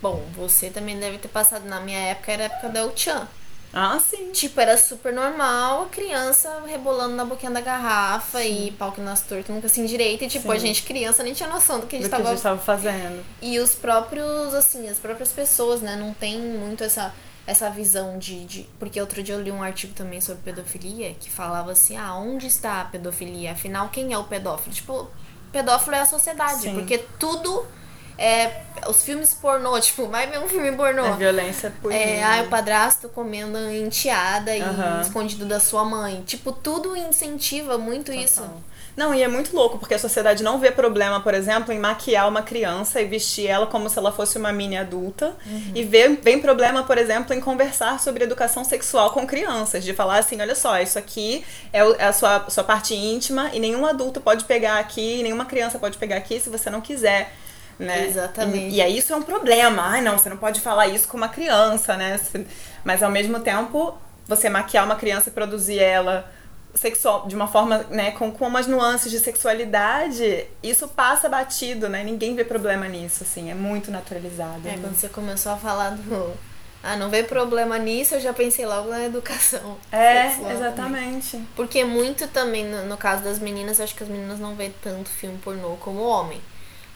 Bom, 0.00 0.22
você 0.34 0.68
também 0.70 0.98
deve 0.98 1.18
ter 1.18 1.28
passado. 1.28 1.64
Na 1.66 1.78
minha 1.80 1.98
época 2.00 2.32
era 2.32 2.42
a 2.42 2.46
época 2.46 2.68
da 2.68 2.84
Uchan. 2.84 3.28
Ah, 3.74 3.98
sim. 3.98 4.32
Tipo, 4.32 4.60
era 4.60 4.76
super 4.76 5.14
normal 5.14 5.84
a 5.84 5.86
criança 5.86 6.62
rebolando 6.66 7.14
na 7.16 7.24
boquinha 7.24 7.50
da 7.50 7.60
garrafa 7.62 8.44
e 8.44 8.70
pau 8.72 8.92
que 8.92 9.00
nas 9.00 9.22
torto 9.22 9.50
nunca 9.50 9.66
se 9.66 9.80
endireita. 9.80 10.24
E, 10.24 10.28
tipo, 10.28 10.46
Sim. 10.50 10.52
a 10.54 10.58
gente, 10.58 10.82
criança, 10.82 11.22
nem 11.22 11.32
tinha 11.32 11.48
noção 11.48 11.80
do 11.80 11.86
que 11.86 11.96
a 11.96 11.98
Do 11.98 12.02
gente 12.02 12.10
que 12.10 12.14
a 12.14 12.18
tava 12.18 12.30
gente 12.34 12.42
tava 12.42 12.60
fazendo. 12.60 13.24
E 13.40 13.58
os 13.58 13.74
próprios, 13.74 14.52
assim, 14.52 14.86
as 14.90 14.98
próprias 14.98 15.30
pessoas, 15.32 15.80
né, 15.80 15.96
não 15.96 16.12
tem 16.12 16.38
muito 16.38 16.84
essa, 16.84 17.14
essa 17.46 17.68
visão 17.70 18.18
de, 18.18 18.44
de. 18.44 18.62
Porque 18.78 19.00
outro 19.00 19.22
dia 19.22 19.34
eu 19.34 19.40
li 19.40 19.50
um 19.50 19.62
artigo 19.62 19.92
também 19.94 20.20
sobre 20.20 20.42
pedofilia 20.42 21.14
que 21.14 21.30
falava 21.30 21.72
assim: 21.72 21.96
ah, 21.96 22.14
onde 22.14 22.46
está 22.46 22.80
a 22.80 22.84
pedofilia? 22.84 23.52
Afinal, 23.52 23.88
quem 23.88 24.12
é 24.12 24.18
o 24.18 24.24
pedófilo? 24.24 24.74
Tipo, 24.74 25.10
pedófilo 25.50 25.96
é 25.96 26.00
a 26.00 26.06
sociedade, 26.06 26.62
Sim. 26.62 26.74
porque 26.74 26.98
tudo 27.18 27.66
é. 28.16 28.62
Os 28.88 29.02
filmes 29.02 29.34
pornô, 29.34 29.78
tipo, 29.80 30.06
vai 30.06 30.26
ver 30.28 30.38
um 30.38 30.48
filme 30.48 30.72
pornô. 30.72 31.04
É 31.04 31.16
violência 31.16 31.72
por 31.82 31.92
É, 31.92 32.22
ah, 32.22 32.42
o 32.44 32.48
padrasto 32.48 33.08
comendo 33.08 33.58
enteada 33.70 34.54
e 34.54 34.62
Aham. 34.62 35.00
escondido 35.00 35.44
da 35.44 35.58
sua 35.58 35.84
mãe. 35.84 36.22
Tipo, 36.22 36.52
tudo 36.52 36.96
incentiva 36.96 37.76
muito 37.76 38.12
isso. 38.12 38.42
Não, 38.94 39.14
e 39.14 39.22
é 39.22 39.28
muito 39.28 39.56
louco, 39.56 39.78
porque 39.78 39.94
a 39.94 39.98
sociedade 39.98 40.42
não 40.42 40.58
vê 40.58 40.70
problema, 40.70 41.18
por 41.20 41.32
exemplo, 41.32 41.72
em 41.72 41.78
maquiar 41.78 42.28
uma 42.28 42.42
criança 42.42 43.00
e 43.00 43.06
vestir 43.06 43.46
ela 43.46 43.66
como 43.66 43.88
se 43.88 43.98
ela 43.98 44.12
fosse 44.12 44.36
uma 44.36 44.52
mini 44.52 44.76
adulta. 44.76 45.34
E 45.74 45.82
vê, 45.82 46.08
vem 46.10 46.40
problema, 46.40 46.82
por 46.82 46.98
exemplo, 46.98 47.32
em 47.34 47.40
conversar 47.40 47.98
sobre 47.98 48.24
educação 48.24 48.64
sexual 48.64 49.10
com 49.12 49.26
crianças. 49.26 49.82
De 49.82 49.94
falar 49.94 50.18
assim, 50.18 50.40
olha 50.40 50.54
só, 50.54 50.78
isso 50.78 50.98
aqui 50.98 51.42
é 51.72 51.82
o- 51.82 51.94
é 51.98 52.04
a 52.04 52.12
sua, 52.12 52.44
sua 52.50 52.64
parte 52.64 52.94
íntima 52.94 53.50
e 53.54 53.58
nenhum 53.60 53.86
adulto 53.86 54.20
pode 54.20 54.44
pegar 54.44 54.78
aqui, 54.78 55.22
nenhuma 55.22 55.46
criança 55.46 55.78
pode 55.78 55.96
pegar 55.96 56.16
aqui 56.16 56.38
se 56.38 56.50
você 56.50 56.68
não 56.68 56.82
quiser. 56.82 57.32
Né? 57.78 58.06
Exatamente. 58.06 58.74
E, 58.74 58.76
e 58.76 58.82
aí 58.82 58.98
isso 58.98 59.12
é 59.12 59.16
um 59.16 59.22
problema. 59.22 59.82
Ai, 59.82 60.02
não, 60.02 60.18
você 60.18 60.28
não 60.28 60.36
pode 60.36 60.60
falar 60.60 60.86
isso 60.88 61.08
com 61.08 61.16
uma 61.16 61.28
criança, 61.30 61.96
né? 61.96 62.20
Mas 62.84 63.02
ao 63.02 63.10
mesmo 63.10 63.40
tempo, 63.40 63.96
você 64.28 64.50
maquiar 64.50 64.84
uma 64.84 64.96
criança 64.96 65.30
e 65.30 65.32
produzir 65.32 65.78
ela 65.78 66.30
sexual 66.74 67.26
de 67.26 67.34
uma 67.34 67.46
forma, 67.46 67.78
né, 67.90 68.12
com, 68.12 68.30
com 68.30 68.46
umas 68.46 68.66
nuances 68.66 69.10
de 69.10 69.18
sexualidade, 69.18 70.46
isso 70.62 70.88
passa 70.88 71.28
batido, 71.28 71.88
né? 71.88 72.02
Ninguém 72.02 72.34
vê 72.34 72.44
problema 72.44 72.88
nisso, 72.88 73.24
assim, 73.24 73.50
é 73.50 73.54
muito 73.54 73.90
naturalizado. 73.90 74.66
É, 74.66 74.72
né? 74.72 74.78
quando 74.80 74.94
você 74.94 75.08
começou 75.08 75.52
a 75.52 75.56
falar 75.56 75.90
do. 75.90 76.34
Ah, 76.82 76.96
não 76.96 77.08
vê 77.08 77.22
problema 77.22 77.78
nisso, 77.78 78.16
eu 78.16 78.20
já 78.20 78.32
pensei 78.32 78.66
logo 78.66 78.90
na 78.90 79.04
educação. 79.04 79.78
É, 79.92 80.30
sexual 80.30 80.44
também. 80.44 80.56
exatamente. 80.56 81.40
Porque 81.54 81.84
muito 81.84 82.26
também, 82.26 82.64
no, 82.64 82.86
no 82.86 82.96
caso 82.96 83.22
das 83.22 83.38
meninas, 83.38 83.78
acho 83.80 83.94
que 83.94 84.02
as 84.02 84.08
meninas 84.08 84.40
não 84.40 84.56
vê 84.56 84.72
tanto 84.82 85.08
filme 85.08 85.38
pornô 85.38 85.76
como 85.76 86.00
o 86.00 86.08
homem. 86.08 86.40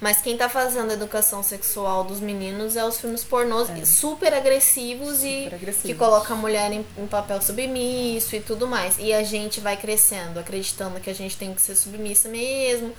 Mas 0.01 0.21
quem 0.21 0.37
tá 0.37 0.49
fazendo 0.49 0.91
a 0.91 0.95
educação 0.95 1.43
sexual 1.43 2.05
dos 2.05 2.21
meninos 2.21 2.77
é 2.77 2.85
os 2.85 3.01
filmes 3.01 3.25
pornôs 3.25 3.69
super 3.89 4.33
agressivos 4.35 5.23
e 5.23 5.45
Super 5.45 5.55
agressivos. 5.55 5.91
que 5.91 5.95
coloca 5.95 6.35
a 6.35 6.37
mulher 6.37 6.71
em, 6.71 6.85
em 6.99 7.07
papel 7.07 7.41
submisso 7.41 8.37
e 8.37 8.41
tudo 8.41 8.67
mais. 8.67 8.97
E 8.99 9.13
a 9.15 9.23
gente 9.23 9.59
vai 9.61 9.77
crescendo, 9.77 10.39
acreditando 10.39 11.01
que 11.01 11.09
a 11.09 11.15
gente 11.15 11.37
tem 11.37 11.55
que 11.55 11.63
ser 11.63 11.75
submissa 11.77 12.29
mesmo, 12.29 12.93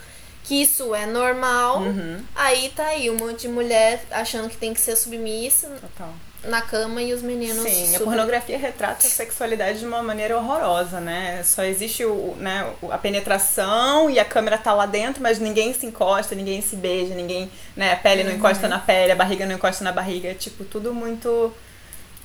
que 0.43 0.61
isso 0.61 0.95
é 0.95 1.05
normal. 1.05 1.81
Uhum. 1.81 2.23
Aí 2.33 2.69
tá 2.75 2.87
aí 2.87 3.11
um 3.11 3.15
monte 3.17 3.41
de 3.41 3.47
mulher 3.47 4.03
achando 4.09 4.49
que 4.49 4.57
tem 4.57 4.73
que 4.73 4.81
ser 4.81 4.95
submissa 4.95 5.69
Total. 5.79 6.13
Na 6.43 6.61
cama 6.61 7.01
e 7.01 7.13
os 7.13 7.21
meninos. 7.21 7.63
Sim, 7.63 7.95
a 7.95 7.99
pornografia 7.99 8.57
retrata 8.57 9.05
a 9.05 9.09
sexualidade 9.09 9.79
de 9.79 9.85
uma 9.85 10.01
maneira 10.03 10.37
horrorosa, 10.37 10.99
né? 10.99 11.41
Só 11.43 11.63
existe 11.63 12.05
o, 12.05 12.35
né, 12.37 12.71
a 12.89 12.97
penetração 12.97 14.09
e 14.09 14.19
a 14.19 14.25
câmera 14.25 14.57
tá 14.57 14.73
lá 14.73 14.85
dentro, 14.85 15.21
mas 15.21 15.39
ninguém 15.39 15.73
se 15.73 15.85
encosta, 15.85 16.35
ninguém 16.35 16.61
se 16.61 16.75
beija, 16.75 17.13
ninguém, 17.15 17.51
né, 17.75 17.93
a 17.93 17.95
pele 17.97 18.23
não 18.23 18.31
encosta 18.31 18.67
na 18.67 18.79
pele, 18.79 19.11
a 19.11 19.15
barriga 19.15 19.45
não 19.45 19.55
encosta 19.55 19.83
na 19.83 19.91
barriga, 19.91 20.29
é 20.29 20.33
tipo 20.33 20.63
tudo 20.63 20.93
muito, 20.93 21.51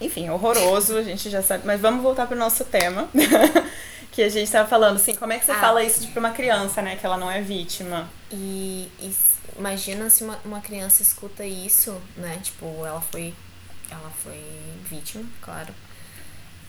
enfim, 0.00 0.28
horroroso, 0.30 0.96
a 0.96 1.02
gente 1.02 1.28
já 1.30 1.42
sabe. 1.42 1.66
Mas 1.66 1.80
vamos 1.80 2.02
voltar 2.02 2.26
pro 2.26 2.36
nosso 2.36 2.64
tema. 2.64 3.08
que 4.12 4.22
a 4.22 4.28
gente 4.28 4.50
tava 4.52 4.68
falando, 4.68 4.96
assim, 4.96 5.14
como 5.14 5.32
é 5.32 5.38
que 5.38 5.44
você 5.46 5.52
Ah. 5.52 5.60
fala 5.60 5.82
isso 5.82 6.06
pra 6.08 6.20
uma 6.20 6.30
criança, 6.32 6.82
né, 6.82 6.96
que 6.96 7.06
ela 7.06 7.16
não 7.16 7.30
é 7.30 7.40
vítima? 7.40 8.08
E, 8.30 8.86
e 9.00 9.10
imagina 9.58 10.10
se 10.10 10.22
uma, 10.22 10.38
uma 10.44 10.60
criança 10.60 11.02
escuta 11.02 11.44
isso, 11.44 11.96
né? 12.16 12.38
Tipo, 12.42 12.66
ela 12.84 13.00
foi. 13.00 13.32
Ela 13.92 14.10
foi 14.10 14.42
vítima, 14.88 15.24
claro, 15.40 15.72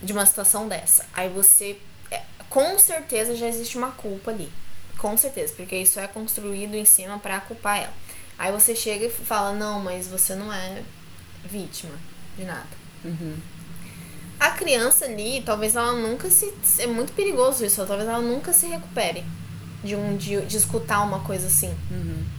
de 0.02 0.12
uma 0.14 0.26
situação 0.26 0.68
dessa. 0.68 1.06
Aí 1.14 1.30
você. 1.30 1.78
é, 2.12 2.22
com 2.50 2.78
certeza 2.78 3.36
já 3.36 3.48
existe 3.48 3.78
uma 3.78 3.92
culpa 3.92 4.32
ali. 4.32 4.52
Com 4.98 5.18
certeza, 5.18 5.54
porque 5.56 5.76
isso 5.76 6.00
é 6.00 6.08
construído 6.08 6.76
em 6.76 6.86
cima 6.86 7.18
pra 7.20 7.40
culpar 7.42 7.78
ela. 7.78 7.94
Aí 8.38 8.52
você 8.52 8.76
chega 8.76 9.06
e 9.06 9.10
fala, 9.10 9.54
não, 9.54 9.80
mas 9.80 10.08
você 10.08 10.36
não 10.36 10.52
é 10.52 10.84
vítima 11.46 11.96
de 12.38 12.46
nada. 12.46 12.68
A 14.40 14.52
criança 14.52 15.06
ali, 15.06 15.42
talvez 15.46 15.76
ela 15.76 15.94
nunca 15.94 16.30
se. 16.30 16.54
É 16.80 16.88
muito 16.88 17.14
perigoso 17.14 17.66
isso, 17.66 17.86
talvez 17.86 18.08
ela 18.08 18.22
nunca 18.22 18.52
se 18.54 18.68
recupere 18.68 19.24
de 19.84 19.96
um 19.96 20.16
de, 20.18 20.42
de 20.46 20.58
escutar 20.58 21.02
uma 21.02 21.20
coisa 21.22 21.48
assim. 21.48 21.74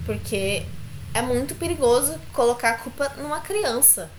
Porque 0.07 0.65
é 1.13 1.23
muito 1.23 1.55
perigoso 1.55 2.19
colocar 2.33 2.71
a 2.71 2.79
culpa 2.79 3.09
numa 3.17 3.41
criança 3.41 4.11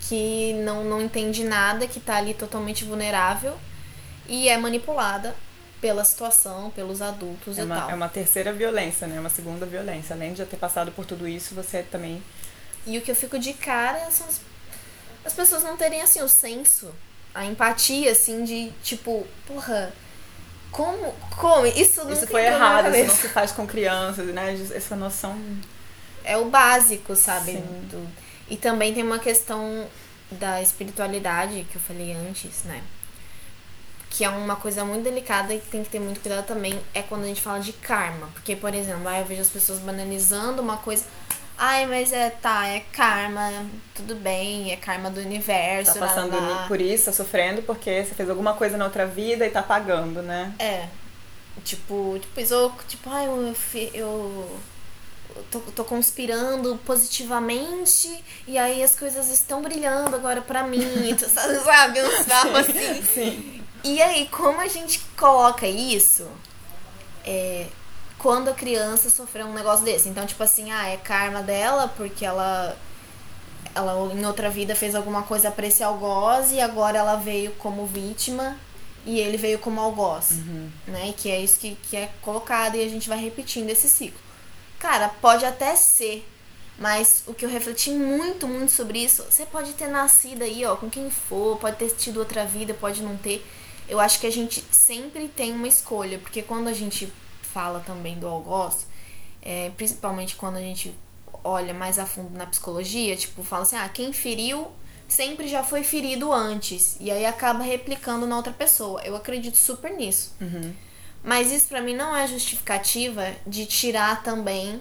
que 0.00 0.52
não, 0.64 0.84
não 0.84 1.00
entende 1.02 1.44
nada, 1.44 1.86
que 1.86 2.00
tá 2.00 2.16
ali 2.16 2.34
totalmente 2.34 2.84
vulnerável 2.84 3.56
e 4.28 4.48
é 4.48 4.56
manipulada 4.58 5.34
pela 5.80 6.04
situação, 6.04 6.70
pelos 6.70 7.02
adultos 7.02 7.58
É 7.58 7.62
e 7.62 7.64
uma, 7.64 7.76
tal. 7.80 7.90
é 7.90 7.94
uma 7.94 8.08
terceira 8.08 8.52
violência, 8.52 9.06
né? 9.06 9.20
Uma 9.20 9.28
segunda 9.30 9.66
violência. 9.66 10.14
Além 10.14 10.32
de 10.32 10.38
já 10.38 10.46
ter 10.46 10.56
passado 10.56 10.92
por 10.92 11.04
tudo 11.06 11.28
isso, 11.28 11.54
você 11.54 11.82
também 11.82 12.22
E 12.86 12.98
o 12.98 13.02
que 13.02 13.10
eu 13.10 13.16
fico 13.16 13.38
de 13.38 13.52
cara 13.54 14.10
são 14.10 14.26
as, 14.26 14.40
as 15.24 15.34
pessoas 15.34 15.62
não 15.62 15.76
terem, 15.76 16.02
assim, 16.02 16.22
o 16.22 16.28
senso, 16.28 16.94
a 17.34 17.44
empatia, 17.44 18.12
assim, 18.12 18.44
de, 18.44 18.70
tipo, 18.82 19.26
porra, 19.46 19.92
como, 20.70 21.12
como? 21.38 21.66
Isso 21.66 22.04
nunca 22.04 22.12
Isso 22.14 22.26
foi 22.28 22.44
errado, 22.44 22.94
isso 22.94 23.06
não 23.06 23.14
se 23.16 23.28
faz 23.28 23.52
com 23.52 23.66
crianças, 23.66 24.26
né? 24.28 24.54
Essa 24.74 24.96
noção. 24.96 25.36
É 26.24 26.36
o 26.36 26.46
básico, 26.46 27.14
sabe? 27.16 27.52
Sim. 27.52 27.88
do- 27.90 28.25
E 28.48 28.56
também 28.56 28.94
tem 28.94 29.02
uma 29.02 29.18
questão 29.18 29.86
da 30.30 30.60
espiritualidade 30.62 31.66
que 31.70 31.76
eu 31.76 31.80
falei 31.80 32.12
antes, 32.12 32.64
né? 32.64 32.82
Que 34.10 34.24
é 34.24 34.28
uma 34.28 34.56
coisa 34.56 34.84
muito 34.84 35.04
delicada 35.04 35.52
e 35.54 35.58
que 35.58 35.66
tem 35.66 35.82
que 35.82 35.90
ter 35.90 36.00
muito 36.00 36.20
cuidado 36.20 36.46
também, 36.46 36.80
é 36.94 37.02
quando 37.02 37.24
a 37.24 37.26
gente 37.26 37.40
fala 37.40 37.60
de 37.60 37.72
karma. 37.72 38.28
Porque, 38.28 38.56
por 38.56 38.74
exemplo, 38.74 39.08
aí 39.08 39.20
eu 39.20 39.26
vejo 39.26 39.42
as 39.42 39.50
pessoas 39.50 39.78
banalizando 39.80 40.62
uma 40.62 40.76
coisa. 40.76 41.04
Ai, 41.58 41.86
mas 41.86 42.12
é, 42.12 42.30
tá, 42.30 42.66
é 42.66 42.80
karma, 42.92 43.50
tudo 43.94 44.14
bem, 44.14 44.72
é 44.72 44.76
karma 44.76 45.10
do 45.10 45.20
universo. 45.20 45.94
Tá 45.94 46.00
passando 46.00 46.36
lá, 46.36 46.48
lá, 46.48 46.68
por 46.68 46.80
isso, 46.80 47.06
tá 47.06 47.12
sofrendo 47.12 47.62
porque 47.62 48.04
você 48.04 48.14
fez 48.14 48.28
alguma 48.28 48.54
coisa 48.54 48.76
na 48.76 48.84
outra 48.84 49.06
vida 49.06 49.46
e 49.46 49.50
tá 49.50 49.62
pagando, 49.62 50.22
né? 50.22 50.54
É. 50.58 50.86
Tipo, 51.64 52.20
eu, 52.36 52.72
tipo, 52.86 53.10
ai, 53.10 53.26
eu 53.26 53.54
eu 53.94 54.60
tô, 55.50 55.60
tô 55.60 55.84
conspirando 55.84 56.78
positivamente 56.84 58.22
e 58.46 58.56
aí 58.58 58.82
as 58.82 58.94
coisas 58.94 59.28
estão 59.30 59.62
brilhando 59.62 60.14
agora 60.14 60.40
pra 60.42 60.62
mim, 60.62 61.14
tu 61.18 61.28
sabe? 61.28 62.02
Uns 62.02 62.24
papos 62.26 62.68
assim. 62.68 63.02
Sim. 63.02 63.62
E 63.84 64.02
aí, 64.02 64.26
como 64.28 64.60
a 64.60 64.66
gente 64.66 65.00
coloca 65.16 65.66
isso 65.66 66.26
é, 67.24 67.66
quando 68.18 68.48
a 68.48 68.52
criança 68.52 69.08
sofreu 69.10 69.46
um 69.46 69.52
negócio 69.52 69.84
desse? 69.84 70.08
Então, 70.08 70.26
tipo 70.26 70.42
assim, 70.42 70.72
ah, 70.72 70.88
é 70.88 70.96
karma 70.96 71.42
dela 71.42 71.88
porque 71.96 72.24
ela 72.24 72.76
ela 73.74 74.12
em 74.14 74.24
outra 74.24 74.48
vida 74.48 74.74
fez 74.74 74.94
alguma 74.94 75.22
coisa 75.22 75.50
pra 75.50 75.66
esse 75.66 75.82
algoz 75.82 76.50
e 76.50 76.60
agora 76.60 76.98
ela 76.98 77.16
veio 77.16 77.52
como 77.52 77.86
vítima 77.86 78.56
e 79.04 79.20
ele 79.20 79.36
veio 79.36 79.58
como 79.58 79.80
algoz, 79.80 80.30
né? 80.86 81.10
E 81.10 81.12
que 81.12 81.30
é 81.30 81.38
isso 81.38 81.60
que, 81.60 81.76
que 81.88 81.96
é 81.96 82.10
colocado 82.22 82.76
e 82.76 82.84
a 82.84 82.88
gente 82.88 83.08
vai 83.08 83.18
repetindo 83.18 83.70
esse 83.70 83.88
ciclo. 83.88 84.25
Cara, 84.88 85.08
pode 85.08 85.44
até 85.44 85.74
ser, 85.74 86.24
mas 86.78 87.24
o 87.26 87.34
que 87.34 87.44
eu 87.44 87.48
refleti 87.48 87.90
muito, 87.90 88.46
muito 88.46 88.70
sobre 88.70 89.02
isso, 89.02 89.24
você 89.24 89.44
pode 89.44 89.72
ter 89.72 89.88
nascido 89.88 90.42
aí, 90.42 90.64
ó, 90.64 90.76
com 90.76 90.88
quem 90.88 91.10
for, 91.10 91.58
pode 91.58 91.74
ter 91.76 91.90
tido 91.90 92.20
outra 92.20 92.46
vida, 92.46 92.72
pode 92.72 93.02
não 93.02 93.16
ter. 93.16 93.44
Eu 93.88 93.98
acho 93.98 94.20
que 94.20 94.28
a 94.28 94.30
gente 94.30 94.62
sempre 94.70 95.26
tem 95.26 95.52
uma 95.52 95.66
escolha, 95.66 96.20
porque 96.20 96.40
quando 96.40 96.68
a 96.68 96.72
gente 96.72 97.12
fala 97.42 97.80
também 97.80 98.16
do 98.16 98.28
algoz, 98.28 98.86
é, 99.42 99.72
principalmente 99.76 100.36
quando 100.36 100.54
a 100.54 100.60
gente 100.60 100.94
olha 101.42 101.74
mais 101.74 101.98
a 101.98 102.06
fundo 102.06 102.38
na 102.38 102.46
psicologia, 102.46 103.16
tipo, 103.16 103.42
fala 103.42 103.62
assim, 103.64 103.74
ah, 103.74 103.88
quem 103.88 104.12
feriu 104.12 104.70
sempre 105.08 105.48
já 105.48 105.64
foi 105.64 105.82
ferido 105.82 106.32
antes. 106.32 106.96
E 107.00 107.10
aí 107.10 107.26
acaba 107.26 107.64
replicando 107.64 108.24
na 108.24 108.36
outra 108.36 108.52
pessoa. 108.52 109.02
Eu 109.02 109.16
acredito 109.16 109.56
super 109.56 109.90
nisso. 109.90 110.32
Uhum. 110.40 110.72
Mas 111.22 111.50
isso 111.50 111.68
pra 111.68 111.80
mim 111.80 111.94
não 111.94 112.14
é 112.16 112.26
justificativa 112.26 113.26
de 113.46 113.66
tirar 113.66 114.22
também 114.22 114.80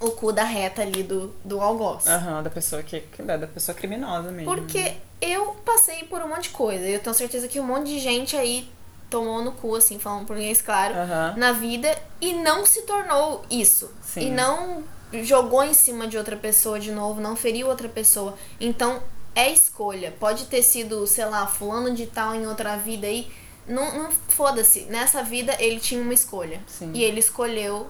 o 0.00 0.10
cu 0.10 0.32
da 0.32 0.44
reta 0.44 0.82
ali 0.82 1.02
do, 1.02 1.32
do 1.44 1.60
algoz. 1.60 2.06
Aham, 2.06 2.42
da 2.42 2.50
pessoa 2.50 2.82
que, 2.82 3.00
que- 3.00 3.22
da 3.22 3.46
pessoa 3.46 3.74
criminosa 3.74 4.30
mesmo. 4.32 4.52
Porque 4.54 4.94
eu 5.20 5.54
passei 5.64 6.04
por 6.04 6.20
um 6.20 6.28
monte 6.28 6.44
de 6.44 6.48
coisa. 6.50 6.84
Eu 6.84 6.98
tenho 7.00 7.14
certeza 7.14 7.46
que 7.48 7.60
um 7.60 7.64
monte 7.64 7.86
de 7.88 7.98
gente 8.00 8.36
aí 8.36 8.68
tomou 9.08 9.42
no 9.42 9.52
cu, 9.52 9.76
assim, 9.76 9.98
falando 9.98 10.26
português 10.26 10.60
claro, 10.60 10.94
Aham. 10.94 11.34
na 11.36 11.52
vida 11.52 11.96
e 12.20 12.32
não 12.32 12.66
se 12.66 12.82
tornou 12.82 13.44
isso. 13.48 13.90
Sim. 14.02 14.22
E 14.26 14.30
não 14.30 14.82
jogou 15.22 15.62
em 15.62 15.72
cima 15.74 16.08
de 16.08 16.18
outra 16.18 16.36
pessoa 16.36 16.80
de 16.80 16.90
novo, 16.90 17.20
não 17.20 17.36
feriu 17.36 17.68
outra 17.68 17.88
pessoa. 17.88 18.34
Então, 18.60 19.00
é 19.34 19.52
escolha. 19.52 20.12
Pode 20.18 20.46
ter 20.46 20.62
sido, 20.62 21.06
sei 21.06 21.24
lá, 21.26 21.46
fulano 21.46 21.94
de 21.94 22.06
tal 22.06 22.34
em 22.34 22.46
outra 22.46 22.76
vida 22.76 23.06
aí. 23.06 23.30
Não, 23.66 23.98
não 23.98 24.10
foda-se. 24.28 24.82
Nessa 24.82 25.22
vida 25.22 25.56
ele 25.58 25.80
tinha 25.80 26.00
uma 26.00 26.14
escolha. 26.14 26.60
Sim. 26.66 26.90
E 26.94 27.02
ele 27.02 27.20
escolheu 27.20 27.88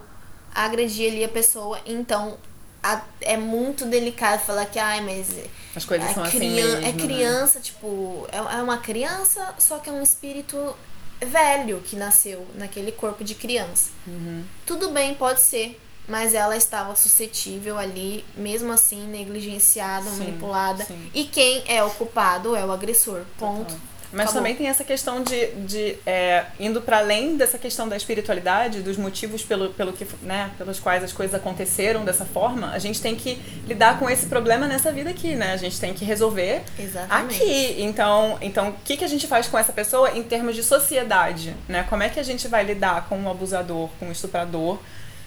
agredir 0.54 1.10
ali 1.12 1.24
a 1.24 1.28
pessoa. 1.28 1.80
Então, 1.84 2.38
a- 2.82 3.02
é 3.20 3.36
muito 3.36 3.84
delicado 3.86 4.40
falar 4.44 4.66
que, 4.66 4.78
ai, 4.78 5.00
mas 5.00 5.28
As 5.74 5.84
coisas 5.84 6.10
é 6.10 6.14
são 6.14 6.22
assim 6.22 6.38
mesmo, 6.54 6.76
É 6.78 6.80
né? 6.80 6.92
criança, 6.92 7.58
tipo, 7.60 8.26
é 8.30 8.36
é 8.36 8.62
uma 8.62 8.78
criança, 8.78 9.54
só 9.58 9.78
que 9.78 9.88
é 9.90 9.92
um 9.92 10.02
espírito 10.02 10.76
velho 11.20 11.80
que 11.80 11.96
nasceu 11.96 12.46
naquele 12.54 12.92
corpo 12.92 13.24
de 13.24 13.34
criança. 13.34 13.90
Uhum. 14.06 14.44
Tudo 14.66 14.90
bem, 14.90 15.14
pode 15.14 15.40
ser, 15.40 15.80
mas 16.06 16.34
ela 16.34 16.56
estava 16.56 16.94
suscetível 16.94 17.78
ali, 17.78 18.24
mesmo 18.36 18.70
assim, 18.72 19.06
negligenciada, 19.08 20.10
Sim, 20.10 20.18
manipulada. 20.18 20.84
sim. 20.84 21.10
E 21.14 21.24
quem 21.24 21.64
é 21.66 21.82
o 21.82 21.90
culpado 21.90 22.54
é 22.54 22.64
o 22.64 22.70
agressor. 22.70 23.22
Ponto. 23.38 23.74
Mas 24.14 24.26
Acabou. 24.26 24.34
também 24.34 24.54
tem 24.54 24.68
essa 24.68 24.84
questão 24.84 25.22
de, 25.22 25.46
de 25.66 25.96
é, 26.06 26.46
indo 26.60 26.80
para 26.80 26.98
além 26.98 27.36
dessa 27.36 27.58
questão 27.58 27.88
da 27.88 27.96
espiritualidade, 27.96 28.80
dos 28.80 28.96
motivos 28.96 29.42
pelo, 29.42 29.70
pelo 29.70 29.92
que, 29.92 30.06
né, 30.22 30.50
pelos 30.56 30.78
quais 30.78 31.02
as 31.02 31.12
coisas 31.12 31.34
aconteceram 31.34 32.04
dessa 32.04 32.24
forma, 32.24 32.70
a 32.70 32.78
gente 32.78 33.02
tem 33.02 33.16
que 33.16 33.34
lidar 33.66 33.98
com 33.98 34.08
esse 34.08 34.26
problema 34.26 34.68
nessa 34.68 34.92
vida 34.92 35.10
aqui, 35.10 35.34
né? 35.34 35.52
A 35.52 35.56
gente 35.56 35.78
tem 35.80 35.92
que 35.92 36.04
resolver 36.04 36.62
Exatamente. 36.78 37.42
aqui. 37.42 37.82
Então, 37.82 38.38
então 38.40 38.68
o 38.70 38.74
que, 38.84 38.96
que 38.96 39.04
a 39.04 39.08
gente 39.08 39.26
faz 39.26 39.48
com 39.48 39.58
essa 39.58 39.72
pessoa 39.72 40.16
em 40.16 40.22
termos 40.22 40.54
de 40.54 40.62
sociedade, 40.62 41.54
né? 41.68 41.84
Como 41.90 42.02
é 42.02 42.08
que 42.08 42.20
a 42.20 42.24
gente 42.24 42.46
vai 42.46 42.64
lidar 42.64 43.08
com 43.08 43.18
um 43.18 43.28
abusador, 43.28 43.88
com 43.98 44.06
um 44.06 44.12
estuprador? 44.12 44.78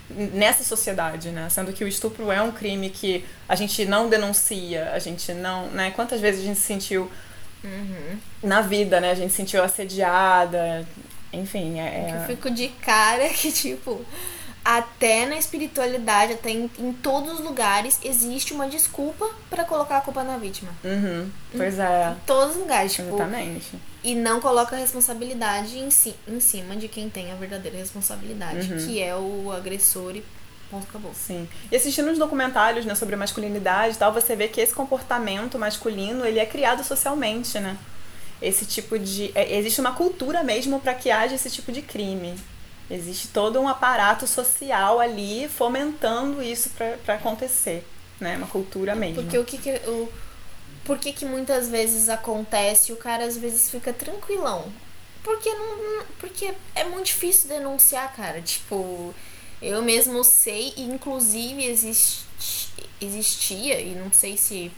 nessa 0.10 0.63
sociedade, 0.63 1.32
né? 1.32 1.50
Sendo 1.50 1.73
que 1.73 1.84
o 1.84 1.88
estupro 1.88 2.32
é 2.32 2.41
um 2.41 2.50
crime 2.50 2.89
que 2.89 3.26
a 3.47 3.56
gente 3.56 3.84
não 3.86 4.08
denuncia, 4.08 4.91
a 4.93 5.00
gente 5.00 5.34
não, 5.34 5.67
né? 5.67 5.91
Quantas 5.91 6.21
vezes 6.21 6.41
a 6.41 6.43
gente 6.45 6.60
se 6.60 6.65
sentiu 6.65 7.12
Uhum. 7.63 8.17
na 8.43 8.62
vida, 8.62 9.00
né? 9.02 9.12
A 9.12 9.15
gente 9.15 9.32
se 9.32 9.38
sentiu 9.38 9.63
assediada, 9.63 10.88
enfim, 11.34 11.80
é. 11.80 12.15
Eu 12.22 12.28
fico 12.28 12.50
de 12.50 12.67
cara 12.70 13.28
que, 13.34 13.52
tipo, 13.52 14.06
até 14.63 15.26
na 15.26 15.38
espiritualidade, 15.38 16.34
até 16.34 16.50
em, 16.52 16.70
em 16.80 16.91
todos 16.93 17.34
os 17.34 17.39
lugares, 17.39 18.00
existe 18.04 18.54
uma 18.54 18.67
desculpa 18.67 19.30
pra 19.50 19.63
colocar 19.63 19.98
a 19.98 20.02
culpa 20.02 20.24
na 20.24 20.38
vítima. 20.38 20.72
Uhum, 20.84 21.30
pois 21.56 21.80
é, 21.80 22.12
Em 22.12 22.26
todos 22.26 22.56
os 22.56 22.62
lugares, 22.62 22.93
tipo, 22.93 23.15
exatamente. 23.15 23.72
e 24.04 24.13
não 24.13 24.39
coloca 24.41 24.76
a 24.76 24.80
responsabilidade 24.80 25.78
em, 25.80 25.89
si, 25.89 26.13
em 26.28 26.39
cima 26.39 26.76
de 26.76 26.88
quem 26.88 27.10
tem 27.10 27.32
a 27.32 27.36
verdadeira 27.36 27.78
responsabilidade, 27.78 28.72
Uhum. 28.74 28.86
que 28.86 29.02
é 29.02 29.15
o 29.15 29.52
agressor 29.56 30.15
e 30.15 30.24
ponto 30.70 30.86
acabou. 30.88 31.12
Sim. 31.14 31.48
E 31.72 31.76
assistindo 31.76 32.12
os 32.12 32.18
documentários, 32.18 32.86
né, 32.86 32.96
sobre 32.96 33.16
masculinidade 33.16 33.96
e 33.96 33.98
tal, 33.98 34.14
você 34.14 34.36
vê 34.36 34.48
que 34.48 34.62
esse 34.62 34.74
comportamento 34.74 35.58
masculino, 35.58 36.26
ele 36.26 36.40
é 36.40 36.46
criado 36.46 36.84
socialmente, 36.84 37.60
né? 37.60 37.78
Esse 38.42 38.66
tipo 38.66 39.00
de 39.00 39.32
é, 39.34 39.58
existe 39.58 39.82
uma 39.82 39.94
cultura 39.94 40.44
mesmo 40.44 40.80
para 40.80 40.94
que 40.94 41.10
haja 41.10 41.36
esse 41.36 41.50
tipo 41.50 41.72
de 41.72 41.82
crime. 41.82 42.36
Existe 42.90 43.28
todo 43.30 43.60
um 43.60 43.68
aparato 43.68 44.26
social 44.28 45.00
ali 45.00 45.50
fomentando 45.50 46.42
isso 46.42 46.70
para 47.04 47.16
acontecer, 47.16 47.86
né? 48.20 48.38
Uma 48.38 48.48
cultura 48.48 48.96
mesmo. 48.96 49.24
Porque 49.24 49.38
o 49.38 49.44
que 49.44 49.58
que 49.58 49.72
o 49.88 50.10
por 50.86 50.98
que 50.98 51.12
que 51.12 51.26
muitas 51.26 51.68
vezes 51.68 52.08
acontece 52.08 52.92
e 52.92 52.94
o 52.94 52.98
cara 52.98 53.26
às 53.26 53.38
vezes 53.38 53.70
fica 53.70 53.92
tranquilão? 53.92 54.72
Porque 55.22 55.50
não 55.54 56.06
porque 56.20 56.54
é 56.74 56.86
muito 56.86 57.08
difícil 57.08 57.50
denunciar, 57.50 58.16
cara. 58.16 58.42
Tipo, 58.42 59.14
eu 59.62 59.82
mesmo 59.82 60.24
sei 60.24 60.74
inclusive 60.78 61.65
existe, 61.65 62.26
existia 63.02 63.80
e 63.82 63.96
não 63.96 64.12
sei 64.12 64.38
se 64.38 64.72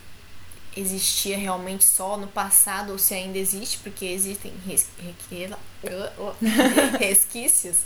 existia 0.76 1.38
realmente 1.38 1.84
só 1.84 2.16
no 2.16 2.28
passado 2.28 2.92
ou 2.92 2.98
se 2.98 3.14
ainda 3.14 3.38
existe, 3.38 3.80
porque 3.80 4.06
existem 4.06 4.54
resquícios 7.00 7.78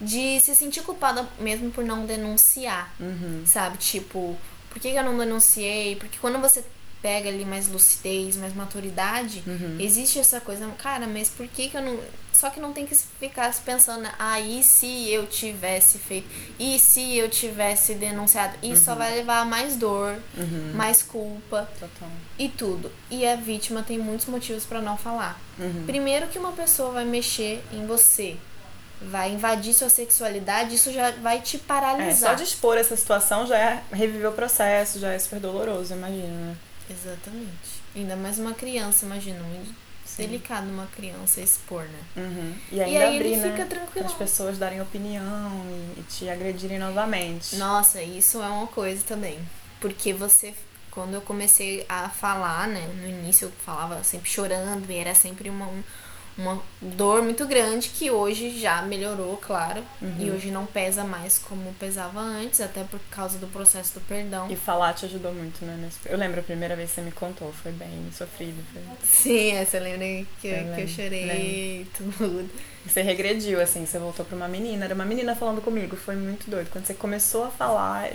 de 0.00 0.40
se 0.40 0.54
sentir 0.54 0.82
culpada 0.82 1.28
mesmo 1.38 1.70
por 1.70 1.84
não 1.84 2.06
denunciar. 2.06 2.94
Uhum. 2.98 3.42
Sabe? 3.46 3.76
Tipo, 3.78 4.36
por 4.68 4.80
que 4.80 4.88
eu 4.88 5.04
não 5.04 5.16
denunciei? 5.16 5.96
Porque 5.96 6.18
quando 6.18 6.40
você 6.40 6.64
pega 7.02 7.28
ali 7.28 7.44
mais 7.44 7.66
lucidez, 7.68 8.36
mais 8.36 8.54
maturidade, 8.54 9.42
Uhum. 9.46 9.76
existe 9.80 10.18
essa 10.18 10.40
coisa, 10.40 10.66
cara, 10.78 11.06
mas 11.06 11.28
por 11.28 11.46
que, 11.48 11.68
que 11.70 11.76
eu 11.76 11.82
não. 11.82 11.98
Só 12.32 12.48
que 12.50 12.60
não 12.60 12.72
tem 12.72 12.86
que 12.86 12.94
ficar 13.18 13.52
se 13.52 13.60
pensando, 13.62 14.08
ah, 14.18 14.40
e 14.40 14.62
se 14.62 15.10
eu 15.10 15.26
tivesse 15.26 15.98
feito? 15.98 16.28
E 16.58 16.78
se 16.78 17.16
eu 17.16 17.28
tivesse 17.28 17.94
denunciado? 17.94 18.54
Isso 18.62 18.84
só 18.84 18.94
vai 18.94 19.14
levar 19.14 19.40
a 19.40 19.44
mais 19.44 19.76
dor, 19.76 20.16
Uhum. 20.36 20.72
mais 20.74 21.02
culpa 21.02 21.68
Total. 21.78 22.08
e 22.38 22.48
tudo. 22.48 22.90
E 23.10 23.26
a 23.26 23.34
vítima 23.36 23.82
tem 23.82 23.98
muitos 23.98 24.26
motivos 24.26 24.64
pra 24.64 24.80
não 24.80 24.96
falar. 24.96 25.38
Uhum. 25.58 25.84
Primeiro 25.86 26.28
que 26.28 26.38
uma 26.38 26.52
pessoa 26.52 26.92
vai 26.92 27.04
mexer 27.04 27.62
em 27.72 27.84
você, 27.86 28.36
vai 29.02 29.32
invadir 29.32 29.74
sua 29.74 29.88
sexualidade, 29.88 30.74
isso 30.74 30.92
já 30.92 31.10
vai 31.12 31.40
te 31.40 31.56
É, 31.56 31.60
paralisar. 31.66 32.30
só 32.30 32.34
de 32.34 32.44
expor 32.44 32.76
essa 32.78 32.96
situação 32.96 33.46
já 33.46 33.58
é 33.58 33.82
reviver 33.92 34.28
o 34.30 34.32
processo, 34.34 34.98
já 34.98 35.12
é 35.12 35.18
super 35.18 35.40
doloroso, 35.40 35.92
imagina, 35.94 36.28
né? 36.28 36.56
Exatamente. 36.90 37.82
Ainda 37.94 38.16
mais 38.16 38.38
uma 38.38 38.52
criança, 38.52 39.04
imagina, 39.06 39.40
muito 39.42 39.74
Sim. 40.04 40.26
delicado 40.26 40.68
uma 40.68 40.86
criança 40.88 41.40
expor, 41.40 41.84
né? 41.84 42.00
Uhum. 42.16 42.54
E 42.72 42.76
E 42.76 42.80
ainda 42.80 42.98
aí 43.00 43.16
abrir, 43.16 43.28
ele 43.28 43.36
né? 43.36 43.50
fica 43.52 43.66
Para 43.66 43.78
tranquilo. 43.78 44.06
as 44.06 44.14
pessoas 44.14 44.58
darem 44.58 44.80
opinião 44.80 45.52
e, 45.96 46.00
e 46.00 46.02
te 46.08 46.28
agredirem 46.28 46.78
novamente. 46.78 47.56
Nossa, 47.56 48.02
isso 48.02 48.42
é 48.42 48.46
uma 48.48 48.66
coisa 48.66 49.02
também. 49.06 49.38
Porque 49.80 50.12
você, 50.12 50.52
quando 50.90 51.14
eu 51.14 51.20
comecei 51.20 51.86
a 51.88 52.08
falar, 52.08 52.66
né? 52.68 52.86
No 53.00 53.08
início 53.08 53.46
eu 53.46 53.52
falava 53.64 54.02
sempre 54.02 54.28
chorando 54.28 54.90
e 54.90 54.96
era 54.96 55.14
sempre 55.14 55.48
uma, 55.48 55.68
uma 56.36 56.62
dor 56.80 57.22
muito 57.22 57.46
grande 57.46 57.88
que 57.88 58.10
hoje 58.10 58.58
já 58.58 58.82
melhorou, 58.82 59.36
claro. 59.36 59.82
Uhum. 60.00 60.16
E 60.18 60.30
hoje 60.30 60.50
não 60.50 60.66
pesa 60.66 61.04
mais 61.04 61.38
como 61.38 61.72
pesava 61.74 62.20
antes, 62.20 62.60
até 62.60 62.84
por 62.84 63.00
causa 63.10 63.38
do 63.38 63.46
processo 63.46 63.94
do 63.94 64.00
perdão. 64.00 64.50
E 64.50 64.56
falar 64.56 64.94
te 64.94 65.06
ajudou 65.06 65.32
muito, 65.32 65.64
né? 65.64 65.88
Eu 66.06 66.18
lembro 66.18 66.40
a 66.40 66.42
primeira 66.42 66.74
vez 66.76 66.90
que 66.90 66.96
você 66.96 67.02
me 67.02 67.12
contou, 67.12 67.52
foi 67.52 67.72
bem 67.72 68.08
sofrido. 68.12 68.62
Foi... 68.72 68.82
Sim, 69.04 69.52
essa 69.52 69.76
eu 69.76 69.82
lembro 69.82 70.26
que 70.40 70.48
eu, 70.48 70.52
Eu 70.52 70.62
que 70.62 70.70
eu 70.70 70.76
lembro, 70.76 70.88
chorei, 70.88 71.86
tudo. 71.96 72.50
Você 72.86 73.02
regrediu, 73.02 73.60
assim, 73.60 73.84
você 73.84 73.98
voltou 73.98 74.24
pra 74.24 74.36
uma 74.36 74.48
menina, 74.48 74.84
era 74.86 74.94
uma 74.94 75.04
menina 75.04 75.36
falando 75.36 75.60
comigo, 75.60 75.96
foi 75.96 76.16
muito 76.16 76.50
doido. 76.50 76.70
Quando 76.70 76.86
você 76.86 76.94
começou 76.94 77.44
a 77.44 77.50
falar, 77.50 78.10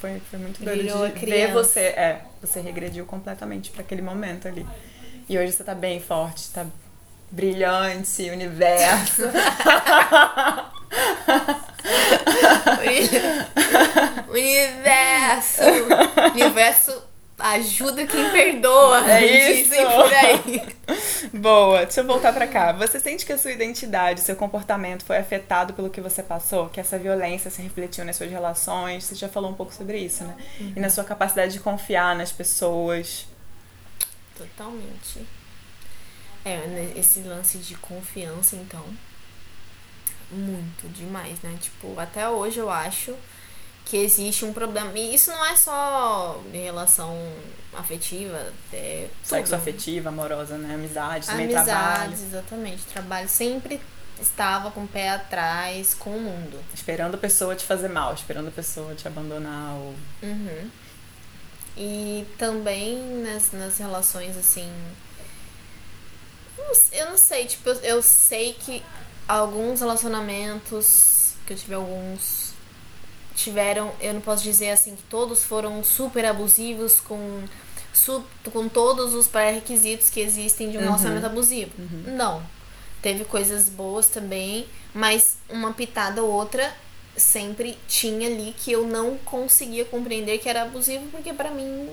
foi, 0.00 0.20
foi 0.30 0.38
muito 0.38 0.62
doido 0.62 0.82
Virou 0.82 1.08
de 1.08 1.26
ver 1.26 1.52
você. 1.52 1.80
É, 1.80 2.22
você 2.40 2.60
regrediu 2.60 3.04
completamente 3.04 3.70
pra 3.70 3.82
aquele 3.82 4.02
momento 4.02 4.46
ali. 4.46 4.66
E 5.28 5.38
hoje 5.38 5.52
você 5.52 5.64
tá 5.64 5.74
bem 5.74 6.00
forte, 6.00 6.50
tá 6.50 6.66
brilhante, 7.30 8.30
universo. 8.30 9.22
Universo! 14.28 15.62
Universo 16.34 17.10
ajuda 17.40 18.06
quem 18.06 18.30
perdoa. 18.30 19.10
É 19.10 19.52
isso. 19.52 19.70
por 19.70 20.14
aí. 20.14 20.62
Boa, 21.32 21.84
deixa 21.84 22.00
eu 22.00 22.06
voltar 22.06 22.32
pra 22.32 22.46
cá. 22.46 22.72
Você 22.72 23.00
sente 23.00 23.24
que 23.24 23.32
a 23.32 23.38
sua 23.38 23.52
identidade, 23.52 24.20
seu 24.20 24.36
comportamento 24.36 25.04
foi 25.04 25.16
afetado 25.16 25.72
pelo 25.72 25.90
que 25.90 26.00
você 26.00 26.22
passou? 26.22 26.68
Que 26.68 26.80
essa 26.80 26.98
violência 26.98 27.50
se 27.50 27.62
refletiu 27.62 28.04
nas 28.04 28.16
suas 28.16 28.30
relações? 28.30 29.04
Você 29.04 29.14
já 29.14 29.28
falou 29.28 29.50
um 29.50 29.54
pouco 29.54 29.72
sobre 29.72 29.98
isso, 29.98 30.24
né? 30.24 30.36
E 30.76 30.80
na 30.80 30.90
sua 30.90 31.04
capacidade 31.04 31.52
de 31.52 31.60
confiar 31.60 32.14
nas 32.14 32.30
pessoas. 32.30 33.26
Totalmente. 34.36 35.26
É, 36.44 36.66
né, 36.66 36.92
esse 36.96 37.20
lance 37.20 37.58
de 37.58 37.74
confiança, 37.76 38.56
então. 38.56 38.84
Muito 40.30 40.88
demais, 40.88 41.40
né? 41.42 41.56
Tipo, 41.60 41.98
até 41.98 42.28
hoje 42.28 42.58
eu 42.58 42.70
acho 42.70 43.14
que 43.84 43.96
existe 43.96 44.44
um 44.44 44.52
problema. 44.52 44.96
E 44.96 45.14
isso 45.14 45.30
não 45.30 45.44
é 45.44 45.56
só 45.56 46.40
em 46.52 46.62
relação 46.62 47.16
afetiva, 47.74 48.52
é 48.72 49.08
Sexo 49.22 49.54
afetiva, 49.54 50.08
amorosa, 50.08 50.56
né? 50.56 50.74
Amizade, 50.74 51.26
também 51.26 51.48
trabalho. 51.48 51.72
Amizades, 51.72 52.22
exatamente. 52.22 52.82
Trabalho 52.84 53.28
sempre 53.28 53.80
estava 54.20 54.70
com 54.70 54.84
o 54.84 54.88
pé 54.88 55.10
atrás 55.10 55.94
com 55.94 56.10
o 56.10 56.20
mundo. 56.20 56.60
Esperando 56.72 57.14
a 57.14 57.18
pessoa 57.18 57.56
te 57.56 57.64
fazer 57.64 57.88
mal, 57.88 58.14
esperando 58.14 58.48
a 58.48 58.52
pessoa 58.52 58.94
te 58.94 59.08
abandonar. 59.08 59.74
Ou... 59.74 59.94
Uhum. 60.22 60.70
E 61.76 62.26
também 62.38 62.98
nas, 63.22 63.52
nas 63.52 63.78
relações 63.78 64.36
assim. 64.36 64.70
Eu 66.92 67.06
não 67.10 67.18
sei, 67.18 67.46
tipo, 67.46 67.68
eu, 67.68 67.74
eu 67.76 68.02
sei 68.02 68.52
que 68.52 68.82
alguns 69.26 69.80
relacionamentos, 69.80 71.34
que 71.46 71.52
eu 71.52 71.56
tive 71.56 71.74
alguns, 71.74 72.52
tiveram, 73.34 73.92
eu 74.00 74.14
não 74.14 74.20
posso 74.20 74.42
dizer 74.42 74.70
assim 74.70 74.96
que 74.96 75.02
todos 75.04 75.44
foram 75.44 75.82
super 75.84 76.24
abusivos 76.24 77.00
com 77.00 77.44
com 78.52 78.68
todos 78.68 79.14
os 79.14 79.26
pré-requisitos 79.26 80.10
que 80.10 80.20
existem 80.20 80.70
de 80.70 80.76
um 80.76 80.80
uhum. 80.80 80.86
relacionamento 80.86 81.26
abusivo. 81.26 81.72
Uhum. 81.78 82.16
Não. 82.16 82.42
Teve 83.02 83.24
coisas 83.24 83.68
boas 83.68 84.06
também, 84.06 84.66
mas 84.94 85.38
uma 85.48 85.72
pitada 85.72 86.22
ou 86.22 86.30
outra 86.30 86.72
sempre 87.16 87.76
tinha 87.88 88.28
ali 88.28 88.54
que 88.56 88.72
eu 88.72 88.86
não 88.86 89.16
conseguia 89.18 89.84
compreender 89.84 90.38
que 90.38 90.48
era 90.48 90.62
abusivo, 90.62 91.06
porque 91.10 91.32
para 91.32 91.50
mim 91.50 91.88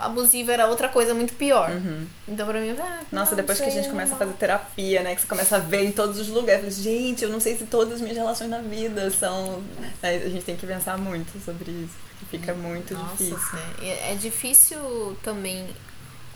abusivo 0.00 0.50
era 0.50 0.66
outra 0.66 0.88
coisa 0.88 1.14
muito 1.14 1.34
pior. 1.34 1.70
Uhum. 1.70 2.06
Então 2.28 2.46
pra 2.46 2.60
mim, 2.60 2.74
ah, 2.78 3.00
Nossa, 3.10 3.36
depois 3.36 3.58
sei, 3.58 3.66
que 3.66 3.72
a 3.72 3.74
gente 3.76 3.90
começa 3.90 4.14
a 4.14 4.18
fazer 4.18 4.32
terapia, 4.34 5.02
né? 5.02 5.14
Que 5.14 5.20
você 5.20 5.26
começa 5.26 5.56
a 5.56 5.58
ver 5.58 5.84
em 5.84 5.92
todos 5.92 6.18
os 6.18 6.28
lugares. 6.28 6.76
Gente, 6.76 7.24
eu 7.24 7.30
não 7.30 7.40
sei 7.40 7.56
se 7.56 7.66
todas 7.66 7.94
as 7.94 8.00
minhas 8.00 8.16
relações 8.16 8.50
na 8.50 8.58
vida 8.58 9.10
são. 9.10 9.62
A 10.02 10.28
gente 10.28 10.44
tem 10.44 10.56
que 10.56 10.66
pensar 10.66 10.98
muito 10.98 11.38
sobre 11.44 11.70
isso. 11.70 11.94
Porque 12.18 12.38
fica 12.38 12.54
muito 12.54 12.94
Nossa, 12.94 13.16
difícil. 13.16 13.58
É, 13.82 14.12
é 14.12 14.14
difícil 14.14 15.16
também 15.22 15.68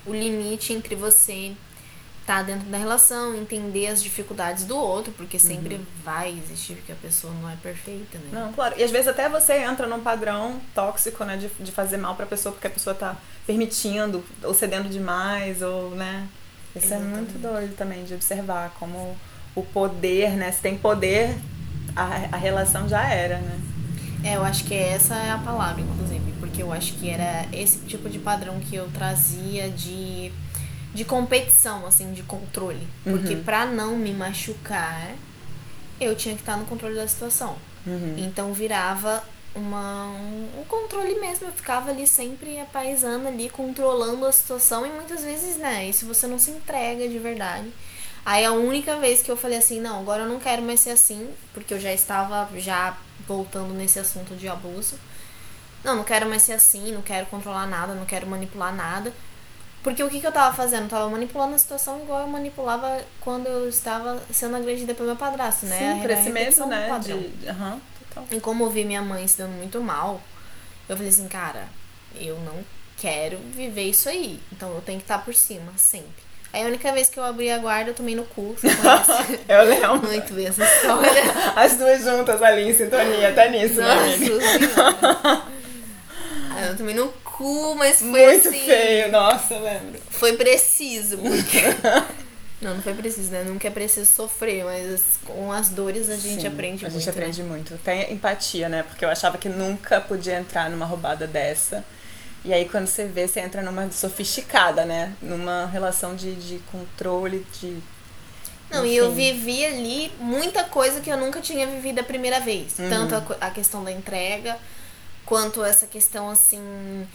o 0.05 0.13
limite 0.13 0.73
entre 0.73 0.95
você 0.95 1.53
tá 2.25 2.41
dentro 2.41 2.67
da 2.69 2.77
relação, 2.77 3.35
entender 3.35 3.87
as 3.87 4.01
dificuldades 4.01 4.65
do 4.65 4.75
outro, 4.75 5.13
porque 5.13 5.37
sempre 5.37 5.75
uhum. 5.75 5.85
vai 6.03 6.31
existir, 6.31 6.75
porque 6.75 6.91
a 6.91 6.95
pessoa 6.95 7.31
não 7.39 7.49
é 7.49 7.55
perfeita, 7.55 8.17
né? 8.17 8.29
Não, 8.31 8.51
claro. 8.51 8.73
E 8.77 8.83
às 8.83 8.89
vezes 8.89 9.07
até 9.07 9.29
você 9.29 9.53
entra 9.59 9.85
num 9.85 9.99
padrão 9.99 10.59
tóxico, 10.73 11.23
né, 11.23 11.37
de, 11.37 11.47
de 11.63 11.71
fazer 11.71 11.97
mal 11.97 12.15
pra 12.15 12.25
pessoa, 12.25 12.51
porque 12.51 12.65
a 12.65 12.71
pessoa 12.71 12.95
tá 12.95 13.15
permitindo, 13.45 14.25
ou 14.43 14.53
cedendo 14.55 14.89
demais, 14.89 15.61
ou, 15.61 15.91
né? 15.91 16.27
Isso 16.75 16.87
Exatamente. 16.87 17.13
é 17.13 17.15
muito 17.15 17.39
doido 17.39 17.75
também, 17.75 18.03
de 18.03 18.15
observar 18.15 18.71
como 18.79 19.15
o 19.53 19.61
poder, 19.61 20.31
né? 20.31 20.51
Se 20.51 20.61
tem 20.61 20.77
poder, 20.77 21.37
a, 21.95 22.35
a 22.35 22.37
relação 22.37 22.89
já 22.89 23.07
era, 23.07 23.37
né? 23.37 23.59
É, 24.23 24.35
eu 24.37 24.43
acho 24.43 24.63
que 24.63 24.73
essa 24.73 25.13
é 25.15 25.29
a 25.29 25.37
palavra, 25.37 25.81
inclusive, 25.81 26.33
porque 26.39 26.63
eu 26.63 26.73
acho 26.73 26.93
que 26.93 27.07
era 27.07 27.45
esse 27.53 27.77
tipo 27.85 28.09
de 28.09 28.17
padrão 28.17 28.59
que 28.59 28.75
eu 28.75 28.89
trazia 28.91 29.69
de 29.69 30.31
de 30.95 31.03
competição, 31.03 31.85
assim, 31.85 32.13
de 32.13 32.23
controle. 32.23 32.87
Porque 33.03 33.33
uhum. 33.33 33.43
pra 33.43 33.65
não 33.65 33.97
me 33.97 34.13
machucar, 34.13 35.13
eu 35.99 36.15
tinha 36.15 36.33
que 36.33 36.41
estar 36.41 36.55
no 36.55 36.65
controle 36.65 36.95
da 36.95 37.05
situação. 37.05 37.57
Uhum. 37.85 38.15
Então 38.17 38.53
virava 38.53 39.21
uma, 39.53 40.05
um, 40.05 40.61
um, 40.61 40.63
controle 40.63 41.19
mesmo. 41.19 41.47
Eu 41.47 41.51
ficava 41.51 41.91
ali 41.91 42.07
sempre 42.07 42.57
apaisando 42.61 43.27
ali, 43.27 43.49
controlando 43.49 44.25
a 44.25 44.31
situação. 44.31 44.85
E 44.85 44.89
muitas 44.89 45.21
vezes, 45.21 45.57
né, 45.57 45.85
isso 45.85 46.05
você 46.05 46.27
não 46.27 46.39
se 46.39 46.51
entrega 46.51 47.05
de 47.09 47.19
verdade. 47.19 47.69
Aí 48.25 48.45
a 48.45 48.53
única 48.53 48.95
vez 48.97 49.21
que 49.21 49.29
eu 49.29 49.35
falei 49.35 49.57
assim, 49.57 49.81
não, 49.81 49.99
agora 49.99 50.23
eu 50.23 50.29
não 50.29 50.39
quero 50.39 50.61
mais 50.61 50.79
ser 50.79 50.91
assim, 50.91 51.29
porque 51.53 51.73
eu 51.73 51.79
já 51.79 51.91
estava 51.91 52.49
já 52.57 52.97
voltando 53.27 53.73
nesse 53.73 53.99
assunto 53.99 54.33
de 54.33 54.47
abuso. 54.47 54.97
Não, 55.83 55.97
não 55.97 56.03
quero 56.05 56.27
mais 56.27 56.41
ser 56.41 56.53
assim, 56.53 56.93
não 56.93 57.01
quero 57.01 57.25
controlar 57.25 57.67
nada, 57.67 57.93
não 57.93 58.05
quero 58.05 58.25
manipular 58.25 58.73
nada. 58.73 59.13
Porque 59.85 60.03
o 60.03 60.09
que, 60.09 60.19
que 60.19 60.25
eu 60.25 60.31
tava 60.31 60.51
fazendo? 60.55 60.85
Eu 60.85 60.89
tava 60.89 61.07
manipulando 61.11 61.53
a 61.53 61.59
situação 61.59 62.01
igual 62.01 62.21
eu 62.21 62.27
manipulava 62.27 63.01
quando 63.21 63.45
eu 63.45 63.69
estava 63.69 64.19
sendo 64.33 64.55
agredida 64.55 64.95
pelo 64.95 65.09
meu 65.09 65.15
padrasto, 65.15 65.67
né? 65.67 65.77
Sim, 65.77 66.01
por 66.01 66.09
esse 66.09 66.29
mesmo, 66.31 66.65
né? 66.65 66.89
De, 67.03 67.13
uhum, 67.13 67.79
total. 68.09 68.25
E 68.31 68.39
como 68.39 68.63
eu 68.63 68.71
vi 68.71 68.83
minha 68.83 69.03
mãe 69.03 69.27
se 69.27 69.37
dando 69.37 69.51
muito 69.51 69.79
mal, 69.79 70.19
eu 70.89 70.97
falei 70.97 71.11
assim, 71.11 71.27
cara, 71.27 71.65
eu 72.15 72.35
não 72.39 72.65
quero 72.97 73.37
viver 73.53 73.83
isso 73.83 74.09
aí. 74.09 74.39
Então 74.51 74.73
eu 74.73 74.81
tenho 74.81 74.97
que 74.97 75.03
estar 75.03 75.19
por 75.19 75.35
cima, 75.35 75.71
sempre. 75.77 76.25
Aí 76.51 76.63
a 76.63 76.65
única 76.65 76.91
vez 76.91 77.07
que 77.07 77.19
eu 77.19 77.23
abri 77.23 77.51
a 77.51 77.59
guarda, 77.59 77.91
eu 77.91 77.93
tomei 77.93 78.15
no 78.15 78.23
cu. 78.23 78.55
eu 79.47 79.63
lembro. 79.65 80.01
Muito 80.09 80.33
bem 80.33 80.47
essa 80.47 80.63
história. 80.63 81.21
As 81.55 81.77
duas 81.77 82.03
juntas 82.03 82.41
ali 82.41 82.71
em 82.71 82.73
sintonia, 82.73 83.29
até 83.29 83.51
nisso, 83.51 83.79
Nossa, 83.79 84.01
né, 84.01 84.15
amiga? 84.15 85.55
Aí 86.55 86.67
eu 86.69 86.77
tomei 86.77 86.95
no 86.95 87.09
cu, 87.23 87.75
mas 87.75 87.99
foi 87.99 88.07
Muito 88.07 88.47
assim, 88.47 88.65
feio, 88.65 89.11
nossa, 89.11 89.57
lembro. 89.57 89.99
Foi 90.09 90.37
preciso, 90.37 91.17
porque. 91.17 91.61
não, 92.61 92.75
não 92.75 92.81
foi 92.81 92.93
preciso, 92.93 93.31
né? 93.31 93.43
Nunca 93.43 93.67
é 93.67 93.71
preciso 93.71 94.09
sofrer, 94.09 94.63
mas 94.63 95.19
com 95.25 95.51
as 95.51 95.69
dores 95.69 96.09
a 96.09 96.15
gente 96.15 96.41
Sim, 96.41 96.47
aprende 96.47 96.85
a 96.85 96.89
muito. 96.89 96.97
A 96.97 96.99
gente 96.99 97.09
aprende 97.09 97.43
né? 97.43 97.49
muito. 97.49 97.77
Tem 97.83 98.13
empatia, 98.13 98.69
né? 98.69 98.83
Porque 98.83 99.03
eu 99.03 99.09
achava 99.09 99.37
que 99.37 99.49
nunca 99.49 99.99
podia 99.99 100.39
entrar 100.39 100.69
numa 100.69 100.85
roubada 100.85 101.27
dessa. 101.27 101.83
E 102.45 102.53
aí 102.53 102.69
quando 102.69 102.87
você 102.87 103.05
vê, 103.05 103.27
você 103.27 103.39
entra 103.39 103.61
numa 103.61 103.91
sofisticada, 103.91 104.85
né? 104.85 105.13
Numa 105.21 105.65
relação 105.65 106.15
de, 106.15 106.35
de 106.35 106.59
controle, 106.71 107.45
de. 107.59 107.77
Não, 108.69 108.85
Enfim. 108.85 108.93
e 108.93 108.97
eu 108.97 109.11
vivi 109.11 109.65
ali 109.65 110.11
muita 110.19 110.63
coisa 110.63 111.01
que 111.01 111.09
eu 111.09 111.17
nunca 111.17 111.41
tinha 111.41 111.67
vivido 111.67 111.99
a 111.99 112.03
primeira 112.03 112.39
vez. 112.39 112.79
Uhum. 112.79 112.89
Tanto 112.89 113.15
a, 113.15 113.47
a 113.47 113.51
questão 113.51 113.83
da 113.83 113.91
entrega, 113.91 114.57
quanto 115.25 115.63
essa 115.63 115.87
questão 115.87 116.29
assim. 116.29 117.07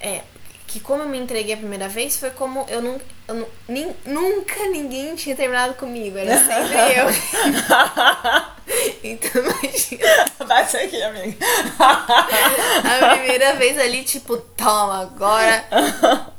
É, 0.00 0.22
que 0.66 0.80
como 0.80 1.02
eu 1.02 1.08
me 1.08 1.18
entreguei 1.18 1.54
a 1.54 1.56
primeira 1.56 1.88
vez, 1.88 2.18
foi 2.18 2.30
como 2.30 2.66
eu, 2.68 2.82
nunca 2.82 3.04
eu 3.28 3.48
nem, 3.68 3.94
nunca 4.04 4.66
ninguém 4.68 5.14
tinha 5.14 5.36
terminado 5.36 5.74
comigo, 5.74 6.18
era 6.18 6.36
sempre 6.38 6.76
eu. 6.98 7.06
então 9.02 9.42
imagina. 9.42 10.24
Bate 10.46 10.76
aqui, 10.76 11.02
amiga. 11.02 11.36
a 11.78 13.16
primeira 13.16 13.54
vez 13.54 13.78
ali, 13.78 14.02
tipo, 14.02 14.36
toma, 14.36 15.02
agora 15.02 15.64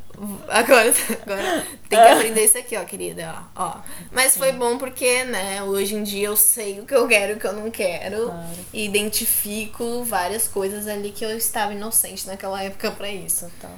Agora, 0.48 0.92
agora 1.22 1.68
tem 1.88 2.00
que 2.00 2.08
aprender 2.08 2.46
isso 2.46 2.58
aqui, 2.58 2.76
ó, 2.76 2.84
querida. 2.84 3.36
Ó, 3.56 3.64
ó. 3.64 3.82
Mas 4.12 4.36
foi 4.36 4.52
bom 4.52 4.78
porque, 4.78 5.24
né, 5.26 5.62
hoje 5.62 5.94
em 5.94 6.02
dia 6.02 6.28
eu 6.28 6.36
sei 6.36 6.80
o 6.80 6.86
que 6.86 6.96
eu 6.96 7.08
quero 7.08 7.34
e 7.34 7.36
o 7.36 7.40
que 7.40 7.46
eu 7.46 7.54
não 7.54 7.70
quero. 7.70 8.26
Claro. 8.26 8.48
E 8.74 8.86
identifico 8.86 10.04
várias 10.04 10.48
coisas 10.48 10.88
ali 10.88 11.12
que 11.12 11.24
eu 11.24 11.38
estava 11.38 11.74
inocente 11.74 12.26
naquela 12.26 12.64
época 12.64 12.90
para 12.90 13.10
isso. 13.10 13.52
Tá. 13.62 13.70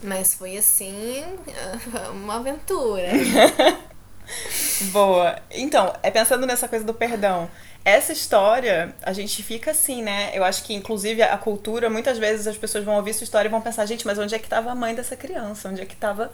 Mas 0.00 0.34
foi 0.34 0.56
assim, 0.56 1.24
uma 2.14 2.36
aventura. 2.36 3.08
Boa. 4.92 5.40
Então, 5.50 5.92
é 6.02 6.10
pensando 6.10 6.46
nessa 6.46 6.68
coisa 6.68 6.84
do 6.84 6.94
perdão. 6.94 7.50
Essa 7.84 8.12
história, 8.12 8.94
a 9.02 9.12
gente 9.12 9.42
fica 9.42 9.70
assim, 9.70 10.02
né? 10.02 10.30
Eu 10.34 10.44
acho 10.44 10.62
que, 10.64 10.74
inclusive, 10.74 11.22
a 11.22 11.38
cultura, 11.38 11.88
muitas 11.88 12.18
vezes 12.18 12.46
as 12.46 12.56
pessoas 12.56 12.84
vão 12.84 12.96
ouvir 12.96 13.14
sua 13.14 13.24
história 13.24 13.48
e 13.48 13.50
vão 13.50 13.60
pensar, 13.60 13.86
gente, 13.86 14.06
mas 14.06 14.18
onde 14.18 14.34
é 14.34 14.38
que 14.38 14.46
estava 14.46 14.70
a 14.70 14.74
mãe 14.74 14.94
dessa 14.94 15.16
criança? 15.16 15.68
Onde 15.68 15.80
é 15.80 15.86
que 15.86 15.94
estava 15.94 16.30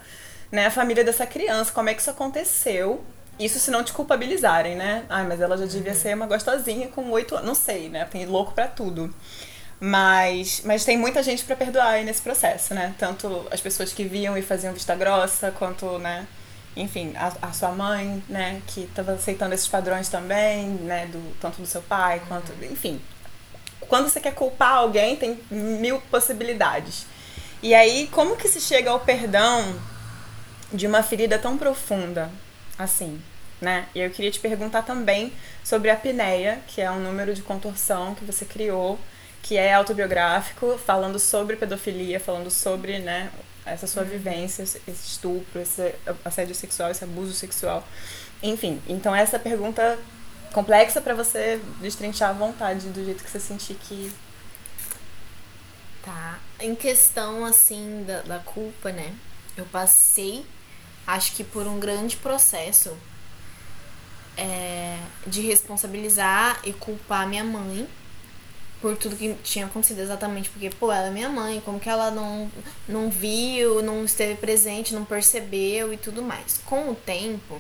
né, 0.51 0.67
a 0.67 0.71
família 0.71 1.05
dessa 1.05 1.27
criança? 1.27 1.71
Como 1.73 1.89
é 1.89 1.95
que 1.95 2.01
isso 2.01 2.11
aconteceu? 2.11 3.05
Isso 3.39 3.59
se 3.59 3.71
não 3.71 3.85
te 3.85 3.93
culpabilizarem, 3.93 4.77
né? 4.77 5.05
Ai, 5.09 5.27
mas 5.27 5.41
ela 5.41 5.57
já 5.57 5.67
devia 5.67 5.93
uhum. 5.93 5.99
ser 5.99 6.15
uma 6.15 6.27
gostosinha 6.27 6.89
com 6.89 7.09
oito 7.11 7.35
anos. 7.35 7.47
Não 7.47 7.55
sei, 7.55 7.89
né? 7.89 8.05
Tem 8.05 8.27
louco 8.27 8.53
para 8.53 8.67
tudo. 8.67 9.15
Mas, 9.81 10.63
mas 10.65 10.85
tem 10.85 10.97
muita 10.97 11.23
gente 11.23 11.45
para 11.45 11.57
perdoar 11.57 11.89
aí 11.89 12.05
nesse 12.05 12.23
processo, 12.23 12.75
né? 12.75 12.95
Tanto 12.99 13.47
as 13.51 13.61
pessoas 13.61 13.93
que 13.93 14.05
viam 14.05 14.39
e 14.39 14.43
faziam 14.43 14.73
vista 14.73 14.95
grossa, 14.95 15.51
quanto, 15.51 15.99
né? 15.99 16.27
Enfim, 16.77 17.13
a, 17.17 17.33
a, 17.49 17.53
sua 17.53 17.71
mãe, 17.71 18.23
né, 18.29 18.61
que 18.67 18.81
estava 18.83 19.13
aceitando 19.13 19.55
esses 19.55 19.69
padrões 19.69 20.09
também, 20.09 20.67
né, 20.69 21.07
do, 21.07 21.35
tanto 21.41 21.61
do 21.61 21.67
seu 21.67 21.83
pai 21.83 22.23
quanto, 22.27 22.53
enfim. 22.65 23.01
Quando 23.89 24.09
você 24.09 24.21
quer 24.21 24.35
culpar 24.35 24.77
alguém, 24.77 25.17
tem 25.17 25.39
mil 25.51 26.01
possibilidades. 26.11 27.07
E 27.63 27.75
aí, 27.75 28.09
como 28.13 28.37
que 28.37 28.49
se 28.49 28.61
chega 28.61 28.91
ao 28.91 29.01
perdão 29.01 29.75
de 30.73 30.87
uma 30.87 31.03
ferida 31.03 31.39
tão 31.39 31.57
profunda 31.57 32.31
assim, 32.79 33.23
né? 33.61 33.87
E 33.95 34.01
eu 34.01 34.11
queria 34.11 34.31
te 34.31 34.41
perguntar 34.41 34.83
também 34.83 35.33
sobre 35.63 35.91
a 35.91 35.95
apneia, 35.95 36.61
que 36.67 36.81
é 36.81 36.91
um 36.91 36.99
número 36.99 37.35
de 37.35 37.43
contorção 37.43 38.15
que 38.15 38.25
você 38.25 38.45
criou, 38.45 38.99
que 39.43 39.57
é 39.57 39.75
autobiográfico, 39.75 40.79
falando 40.79 41.19
sobre 41.19 41.57
pedofilia, 41.57 42.19
falando 42.19 42.51
sobre, 42.51 42.99
né, 42.99 43.31
essa 43.67 43.87
sua 43.87 44.05
vivência, 44.05 44.63
esse 44.63 44.81
estupro, 44.89 45.61
esse 45.61 45.95
assédio 46.25 46.55
sexual, 46.55 46.91
esse 46.91 47.05
abuso 47.05 47.33
sexual. 47.33 47.87
Enfim, 48.43 48.81
então 48.89 49.15
essa 49.15 49.39
pergunta 49.39 49.99
complexa 50.53 51.01
para 51.01 51.15
você 51.15 51.61
destrinchar 51.81 52.31
à 52.31 52.33
vontade 52.33 52.89
do 52.89 53.05
jeito 53.05 53.25
que 53.25 53.31
você 53.31 53.41
sentir 53.41 53.75
que 53.75 54.13
Tá. 56.05 56.39
Em 56.61 56.75
questão 56.75 57.47
assim 57.47 58.05
da, 58.07 58.21
da 58.23 58.39
culpa, 58.39 58.93
né? 58.93 59.15
Eu 59.57 59.65
passei, 59.65 60.45
acho 61.07 61.33
que 61.35 61.43
por 61.43 61.67
um 61.67 61.81
grande 61.81 62.19
processo 62.19 62.95
é, 64.37 64.99
de 65.27 65.41
responsabilizar 65.41 66.61
e 66.63 66.75
culpar 66.75 67.27
minha 67.27 67.43
mãe 67.43 67.89
por 68.85 68.97
tudo 68.99 69.17
que 69.17 69.35
tinha 69.43 69.65
acontecido 69.65 70.01
exatamente 70.01 70.51
porque 70.51 70.69
pô 70.69 70.93
ela 70.93 71.07
é 71.07 71.11
minha 71.11 71.31
mãe 71.31 71.63
como 71.65 71.81
que 71.81 71.89
ela 71.89 72.11
não 72.11 72.51
não 72.87 73.09
viu 73.09 73.81
não 73.81 74.05
esteve 74.05 74.35
presente 74.35 74.93
não 74.93 75.05
percebeu 75.05 75.93
e 75.93 75.97
tudo 75.97 76.21
mais 76.21 76.61
com 76.67 76.91
o 76.91 76.95
tempo 76.95 77.59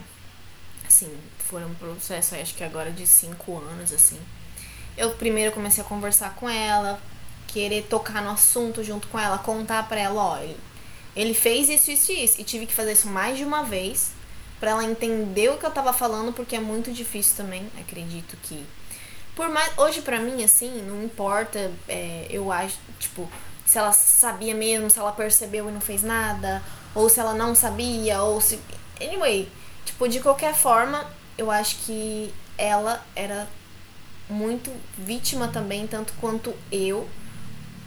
assim 0.86 1.10
foram 1.54 1.68
um 1.68 1.74
processo, 1.74 2.34
acho 2.34 2.54
que 2.54 2.64
agora 2.64 2.90
de 2.90 3.06
cinco 3.06 3.58
anos, 3.58 3.92
assim. 3.92 4.18
Eu 4.96 5.10
primeiro 5.14 5.52
comecei 5.52 5.82
a 5.84 5.86
conversar 5.86 6.34
com 6.34 6.48
ela, 6.48 7.00
querer 7.46 7.82
tocar 7.84 8.22
no 8.22 8.30
assunto 8.30 8.82
junto 8.82 9.06
com 9.08 9.18
ela, 9.18 9.38
contar 9.38 9.88
pra 9.88 10.00
ela, 10.00 10.20
ó, 10.20 10.38
ele, 10.38 10.56
ele 11.14 11.34
fez 11.34 11.68
isso, 11.68 11.90
isso 11.90 12.10
e 12.10 12.24
isso. 12.24 12.40
E 12.40 12.44
tive 12.44 12.66
que 12.66 12.74
fazer 12.74 12.92
isso 12.92 13.08
mais 13.08 13.36
de 13.36 13.44
uma 13.44 13.62
vez 13.62 14.10
para 14.58 14.72
ela 14.72 14.84
entender 14.84 15.50
o 15.50 15.58
que 15.58 15.66
eu 15.66 15.70
tava 15.70 15.92
falando, 15.92 16.32
porque 16.32 16.56
é 16.56 16.60
muito 16.60 16.92
difícil 16.92 17.36
também, 17.36 17.70
acredito 17.78 18.36
que. 18.42 18.64
Por 19.34 19.48
mais. 19.48 19.76
Hoje 19.76 20.02
pra 20.02 20.18
mim, 20.18 20.44
assim, 20.44 20.82
não 20.82 21.02
importa, 21.02 21.70
é, 21.88 22.26
eu 22.30 22.52
acho, 22.52 22.78
tipo, 22.98 23.28
se 23.66 23.78
ela 23.78 23.92
sabia 23.92 24.54
mesmo, 24.54 24.90
se 24.90 24.98
ela 24.98 25.12
percebeu 25.12 25.68
e 25.68 25.72
não 25.72 25.80
fez 25.80 26.02
nada, 26.02 26.62
ou 26.94 27.08
se 27.08 27.18
ela 27.18 27.34
não 27.34 27.54
sabia, 27.54 28.22
ou 28.22 28.40
se. 28.40 28.60
Anyway, 29.00 29.48
tipo, 29.84 30.08
de 30.08 30.20
qualquer 30.20 30.54
forma, 30.54 31.04
eu 31.36 31.50
acho 31.50 31.76
que 31.78 32.32
ela 32.56 33.04
era 33.16 33.48
muito 34.28 34.70
vítima 34.96 35.48
também, 35.48 35.86
tanto 35.86 36.12
quanto 36.20 36.54
eu, 36.70 37.08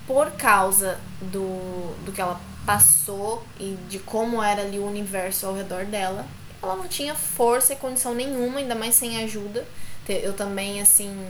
por 0.06 0.32
causa 0.32 1.00
do, 1.22 1.96
do 2.06 2.12
que 2.12 2.22
ela 2.22 2.40
passou 2.66 3.44
e 3.60 3.78
de 3.90 4.00
como 4.00 4.44
era 4.44 4.62
ali 4.62 4.78
o 4.78 4.86
universo 4.86 5.48
ao 5.48 5.56
redor 5.56 5.86
dela. 5.86 6.26
Ela 6.62 6.76
não 6.76 6.88
tinha 6.88 7.16
força 7.16 7.74
e 7.74 7.76
condição 7.76 8.14
nenhuma, 8.14 8.60
ainda 8.60 8.76
mais 8.76 8.96
sem 8.96 9.24
ajuda. 9.24 9.66
Eu 10.14 10.34
também, 10.34 10.82
assim, 10.82 11.30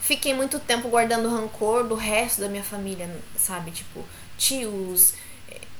fiquei 0.00 0.34
muito 0.34 0.58
tempo 0.58 0.88
guardando 0.88 1.28
rancor 1.28 1.84
do 1.84 1.94
resto 1.94 2.40
da 2.40 2.48
minha 2.48 2.64
família, 2.64 3.08
sabe? 3.36 3.70
Tipo, 3.70 4.04
tios, 4.36 5.14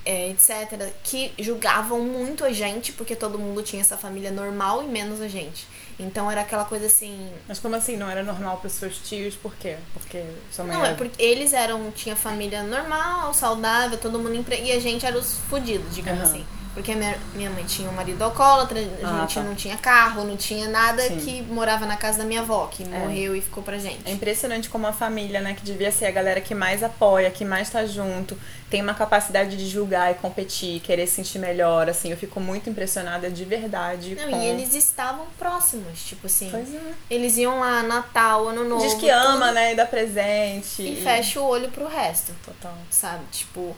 é, 0.05 0.31
etc., 0.31 0.93
que 1.03 1.33
julgavam 1.39 2.01
muito 2.01 2.45
a 2.45 2.53
gente, 2.53 2.93
porque 2.93 3.17
todo 3.17 3.39
mundo 3.39 3.63
tinha 3.63 3.81
essa 3.81 3.97
família 3.97 4.31
normal 4.31 4.83
e 4.83 4.87
menos 4.87 5.21
a 5.21 5.29
gente. 5.29 5.67
Então 5.99 6.31
era 6.31 6.41
aquela 6.41 6.65
coisa 6.65 6.87
assim. 6.87 7.31
Mas 7.47 7.59
como 7.59 7.77
assim? 7.77 7.97
Não 7.97 8.11
era 8.11 8.23
normal 8.23 8.59
para 8.59 8.69
seus 8.69 8.99
tios? 8.99 9.35
Por 9.35 9.55
quê? 9.55 9.77
Porque 9.93 10.25
sua 10.51 10.65
mãe 10.65 10.77
Não, 10.77 10.85
era... 10.85 10.95
é 10.95 10.97
porque 10.97 11.23
eles 11.23 11.53
eram. 11.53 11.91
Tinha 11.93 12.17
família 12.17 12.63
normal, 12.63 13.33
saudável, 13.33 13.97
todo 13.97 14.19
mundo 14.19 14.35
empre... 14.35 14.61
E 14.61 14.73
a 14.73 14.81
gente 14.81 15.07
era 15.07 15.17
os 15.17 15.39
fudidos, 15.49 15.95
digamos 15.95 16.23
uhum. 16.23 16.29
assim. 16.29 16.47
Porque 16.75 16.93
minha, 16.97 17.17
minha 17.35 17.51
mãe 17.51 17.65
tinha 17.65 17.89
um 17.89 17.93
marido 17.93 18.21
alcoólatra, 18.23 18.81
a 18.81 19.09
ah, 19.09 19.21
gente 19.21 19.35
tá. 19.37 19.43
não 19.43 19.55
tinha 19.55 19.77
carro, 19.77 20.25
não 20.25 20.37
tinha 20.37 20.69
nada 20.69 21.03
Sim. 21.03 21.19
que 21.19 21.43
morava 21.43 21.87
na 21.87 21.97
casa 21.97 22.19
da 22.19 22.25
minha 22.25 22.41
avó, 22.41 22.67
que 22.67 22.83
é. 22.83 22.87
morreu 22.87 23.37
e 23.37 23.41
ficou 23.41 23.63
pra 23.63 23.79
gente. 23.79 24.01
É 24.05 24.11
impressionante 24.11 24.69
como 24.69 24.85
a 24.85 24.93
família, 24.93 25.41
né, 25.41 25.55
que 25.55 25.63
devia 25.63 25.93
ser 25.93 26.07
a 26.07 26.11
galera 26.11 26.41
que 26.41 26.53
mais 26.53 26.83
apoia, 26.83 27.31
que 27.31 27.45
mais 27.45 27.71
tá 27.71 27.87
junto, 27.87 28.37
tem 28.69 28.83
uma 28.83 28.93
capacidade 28.93 29.57
de 29.57 29.69
julgar 29.69 30.11
e 30.11 30.15
competir, 30.15 30.81
querer 30.81 31.07
se 31.07 31.15
sentir 31.15 31.39
melhor, 31.39 31.89
assim. 31.89 32.11
Eu 32.11 32.17
fico 32.17 32.41
muito 32.41 32.69
impressionada 32.69 33.31
de 33.31 33.45
verdade. 33.45 34.17
Não, 34.17 34.31
com... 34.31 34.43
e 34.43 34.47
eles 34.47 34.75
estavam 34.75 35.27
próximos, 35.39 36.03
tipo 36.05 36.27
assim. 36.27 36.49
Pois 36.51 36.75
é. 36.75 36.81
Eles 37.09 37.37
iam 37.37 37.61
lá, 37.61 37.85
Natal, 37.85 38.49
Ano 38.49 38.65
Novo. 38.69 38.83
Diz 38.83 38.95
que 38.95 39.09
ama, 39.09 39.47
tudo, 39.47 39.55
né, 39.55 39.73
e 39.73 39.77
dá 39.77 39.87
presente. 39.87 40.83
E 40.83 41.01
fecha 41.05 41.41
o 41.41 41.45
olho 41.45 41.69
pro 41.71 41.87
resto. 41.87 42.33
Total. 42.45 42.77
Sabe? 42.91 43.23
Tipo. 43.31 43.77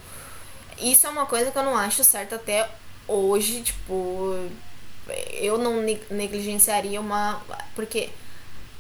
Isso 0.79 1.07
é 1.07 1.11
uma 1.11 1.27
coisa 1.27 1.51
que 1.51 1.59
eu 1.59 1.63
não 1.63 1.77
acho 1.77 2.05
certo 2.05 2.35
até 2.35 2.69
hoje, 3.09 3.63
tipo, 3.63 4.49
eu 5.33 5.59
não 5.59 5.83
negligenciaria 6.11 7.01
uma. 7.01 7.41
Porque 7.75 8.11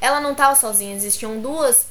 ela 0.00 0.20
não 0.20 0.32
estava 0.32 0.54
sozinha, 0.54 0.94
existiam 0.94 1.40
duas 1.40 1.88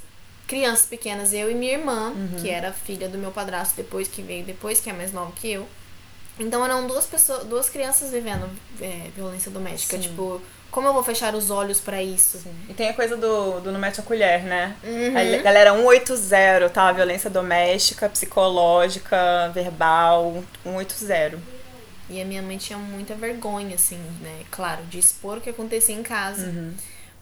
crianças 0.48 0.86
pequenas, 0.86 1.34
eu 1.34 1.50
e 1.50 1.56
minha 1.56 1.74
irmã, 1.74 2.10
uhum. 2.10 2.40
que 2.40 2.50
era 2.50 2.72
filha 2.72 3.10
do 3.10 3.18
meu 3.18 3.32
padrasto 3.32 3.76
depois, 3.76 4.08
que 4.08 4.22
veio 4.22 4.46
depois, 4.46 4.80
que 4.80 4.90
é 4.90 4.94
mais 4.94 5.12
nova 5.12 5.32
que 5.36 5.52
eu. 5.52 5.68
Então 6.40 6.64
eram 6.64 6.86
duas 6.86 7.06
pessoas, 7.06 7.46
duas 7.46 7.70
crianças 7.70 8.12
vivendo 8.12 8.50
é, 8.82 9.10
violência 9.16 9.50
doméstica. 9.50 9.96
Sim. 9.96 10.04
Tipo, 10.04 10.42
como 10.70 10.88
eu 10.88 10.94
vou 10.94 11.02
fechar 11.02 11.34
os 11.34 11.50
olhos 11.50 11.80
para 11.80 12.04
isso? 12.04 12.38
Sim. 12.38 12.54
E 12.70 12.74
tem 12.74 12.90
a 12.90 12.94
coisa 12.94 13.16
do, 13.16 13.62
do 13.62 13.72
não 13.72 13.80
mete 13.80 14.02
a 14.02 14.04
colher, 14.04 14.44
né? 14.44 14.76
Uhum. 14.84 15.40
A 15.40 15.42
galera 15.42 15.74
180, 15.74 16.70
tá? 16.70 16.92
Violência 16.92 17.30
doméstica, 17.30 18.10
psicológica, 18.10 19.50
verbal, 19.54 20.44
180. 20.64 21.55
E 22.10 22.22
a 22.22 22.26
minha 22.26 22.42
mãe 22.42 22.58
tinha 22.58 22.78
muita 22.78 23.16
vergonha, 23.16 23.76
assim, 23.76 23.98
né? 24.22 24.44
Claro, 24.52 24.84
de 24.84 25.00
expor 25.00 25.38
o 25.38 25.42
que 25.42 25.50
acontecia 25.50 25.96
em 25.96 26.04
casa. 26.04 26.48
Uhum. 26.48 26.74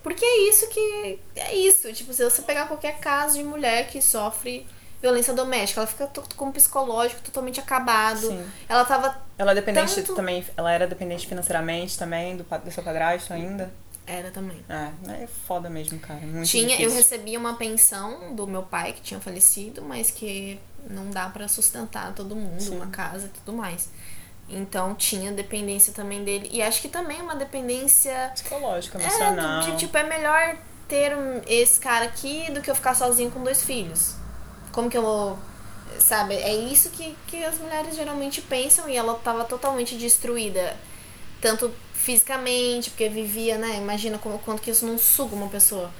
Porque 0.01 0.25
é 0.25 0.49
isso 0.49 0.67
que. 0.67 1.19
É 1.35 1.55
isso. 1.55 1.91
Tipo, 1.93 2.13
se 2.13 2.23
você 2.23 2.41
pegar 2.41 2.67
qualquer 2.67 2.99
caso 2.99 3.37
de 3.37 3.43
mulher 3.43 3.87
que 3.87 4.01
sofre 4.01 4.67
violência 5.01 5.33
doméstica, 5.33 5.81
ela 5.81 5.87
fica 5.87 6.09
com 6.35 6.49
o 6.49 6.53
psicológico 6.53 7.21
totalmente 7.21 7.59
acabado. 7.59 8.27
Sim. 8.27 8.45
Ela 8.67 8.83
tava. 8.83 9.21
Ela 9.37 9.51
é 9.51 9.55
dependente 9.55 9.95
tanto... 9.95 10.15
também. 10.15 10.45
Ela 10.57 10.71
era 10.73 10.85
dependente 10.85 11.25
financeiramente 11.27 11.97
também 11.97 12.35
do, 12.35 12.43
do 12.43 12.71
seu 12.71 12.83
padrasto 12.83 13.33
ainda? 13.33 13.71
Era 14.05 14.31
também. 14.31 14.63
É, 14.67 15.23
é 15.23 15.27
foda 15.27 15.69
mesmo, 15.69 15.97
cara. 15.99 16.19
Muito 16.19 16.49
tinha, 16.49 16.67
difícil. 16.67 16.89
eu 16.89 16.95
recebia 16.95 17.39
uma 17.39 17.55
pensão 17.55 18.35
do 18.35 18.45
meu 18.45 18.63
pai, 18.63 18.91
que 18.91 19.01
tinha 19.01 19.19
falecido, 19.19 19.81
mas 19.81 20.11
que 20.11 20.59
não 20.89 21.09
dá 21.09 21.29
para 21.29 21.47
sustentar 21.47 22.13
todo 22.13 22.35
mundo, 22.35 22.61
Sim. 22.61 22.75
uma 22.75 22.87
casa 22.87 23.27
e 23.27 23.29
tudo 23.29 23.55
mais. 23.55 23.89
Então 24.55 24.95
tinha 24.95 25.31
dependência 25.31 25.93
também 25.93 26.23
dele. 26.23 26.49
E 26.51 26.61
acho 26.61 26.81
que 26.81 26.89
também 26.89 27.21
uma 27.21 27.35
dependência. 27.35 28.31
Psicológica, 28.33 28.99
emocional. 28.99 29.61
É, 29.61 29.71
de, 29.71 29.77
tipo, 29.77 29.97
é 29.97 30.03
melhor 30.03 30.57
ter 30.87 31.13
esse 31.47 31.79
cara 31.79 32.05
aqui 32.05 32.51
do 32.51 32.61
que 32.61 32.69
eu 32.69 32.75
ficar 32.75 32.95
sozinho 32.95 33.31
com 33.31 33.43
dois 33.43 33.63
filhos. 33.63 34.15
Como 34.71 34.89
que 34.89 34.97
eu 34.97 35.01
vou. 35.01 35.39
Sabe? 35.99 36.35
É 36.35 36.53
isso 36.53 36.89
que, 36.89 37.15
que 37.27 37.43
as 37.43 37.59
mulheres 37.59 37.95
geralmente 37.95 38.41
pensam 38.41 38.89
e 38.89 38.97
ela 38.97 39.13
tava 39.15 39.43
totalmente 39.43 39.95
destruída. 39.95 40.75
Tanto 41.39 41.71
fisicamente, 41.93 42.89
porque 42.89 43.07
vivia, 43.09 43.57
né? 43.57 43.77
Imagina 43.77 44.17
como, 44.17 44.39
quanto 44.39 44.61
que 44.61 44.71
isso 44.71 44.85
não 44.85 44.97
suga 44.97 45.35
uma 45.35 45.47
pessoa 45.47 45.91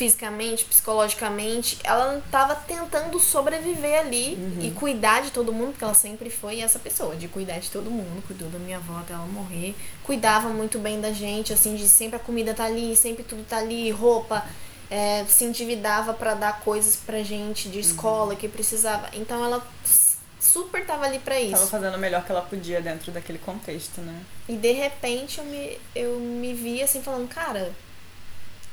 fisicamente, 0.00 0.64
psicologicamente, 0.64 1.76
ela 1.84 2.16
estava 2.16 2.54
tentando 2.54 3.20
sobreviver 3.20 4.00
ali 4.00 4.34
uhum. 4.34 4.62
e 4.62 4.70
cuidar 4.70 5.20
de 5.20 5.30
todo 5.30 5.52
mundo, 5.52 5.72
porque 5.72 5.84
ela 5.84 5.92
sempre 5.92 6.30
foi 6.30 6.60
essa 6.60 6.78
pessoa, 6.78 7.14
de 7.14 7.28
cuidar 7.28 7.58
de 7.58 7.68
todo 7.68 7.90
mundo, 7.90 8.24
cuidou 8.26 8.48
da 8.48 8.58
minha 8.58 8.78
avó 8.78 8.98
até 8.98 9.12
ela 9.12 9.26
morrer, 9.26 9.76
cuidava 10.02 10.48
muito 10.48 10.78
bem 10.78 11.02
da 11.02 11.12
gente, 11.12 11.52
assim, 11.52 11.76
de 11.76 11.86
sempre 11.86 12.16
a 12.16 12.18
comida 12.18 12.54
tá 12.54 12.64
ali, 12.64 12.96
sempre 12.96 13.22
tudo 13.22 13.44
tá 13.44 13.58
ali, 13.58 13.90
roupa, 13.90 14.42
é, 14.90 15.22
se 15.28 15.44
endividava 15.44 16.14
para 16.14 16.32
dar 16.32 16.60
coisas 16.60 16.96
pra 16.96 17.22
gente 17.22 17.68
de 17.68 17.78
escola 17.78 18.32
uhum. 18.32 18.36
que 18.36 18.48
precisava. 18.48 19.10
Então 19.12 19.44
ela 19.44 19.62
super 20.40 20.86
tava 20.86 21.04
ali 21.04 21.18
para 21.18 21.38
isso. 21.38 21.52
Tava 21.52 21.66
fazendo 21.66 21.96
o 21.96 21.98
melhor 21.98 22.24
que 22.24 22.32
ela 22.32 22.40
podia 22.40 22.80
dentro 22.80 23.12
daquele 23.12 23.38
contexto, 23.38 24.00
né? 24.00 24.22
E 24.48 24.56
de 24.56 24.72
repente 24.72 25.40
eu 25.40 25.44
me, 25.44 25.78
eu 25.94 26.18
me 26.18 26.54
vi 26.54 26.82
assim 26.82 27.02
falando, 27.02 27.28
cara, 27.28 27.70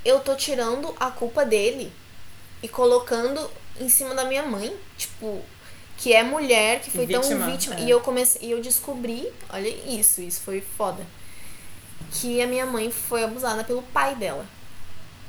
eu 0.04 0.20
tô 0.20 0.36
tirando 0.36 0.96
a 1.00 1.12
culpa 1.12 1.46
dele 1.46 1.92
e 2.62 2.68
colocando 2.68 3.50
em 3.80 3.90
cima 3.90 4.16
da 4.16 4.26
minha 4.26 4.44
mãe, 4.44 4.76
tipo, 4.98 5.44
que 5.98 6.14
é 6.14 6.24
mulher, 6.24 6.82
que 6.82 6.92
foi 6.92 7.06
vítima, 7.06 7.24
tão 7.24 7.52
vítima. 7.52 7.76
É. 7.76 7.82
E 7.82 7.90
eu 7.90 8.00
comecei, 8.02 8.48
e 8.48 8.52
eu 8.52 8.62
descobri, 8.62 9.32
olha 9.50 9.68
isso, 9.68 10.22
isso 10.22 10.42
foi 10.42 10.62
foda. 10.62 11.06
Que 12.12 12.42
a 12.42 12.48
minha 12.48 12.66
mãe 12.66 12.92
foi 12.92 13.24
abusada 13.24 13.64
pelo 13.64 13.82
pai 13.82 14.16
dela 14.16 14.46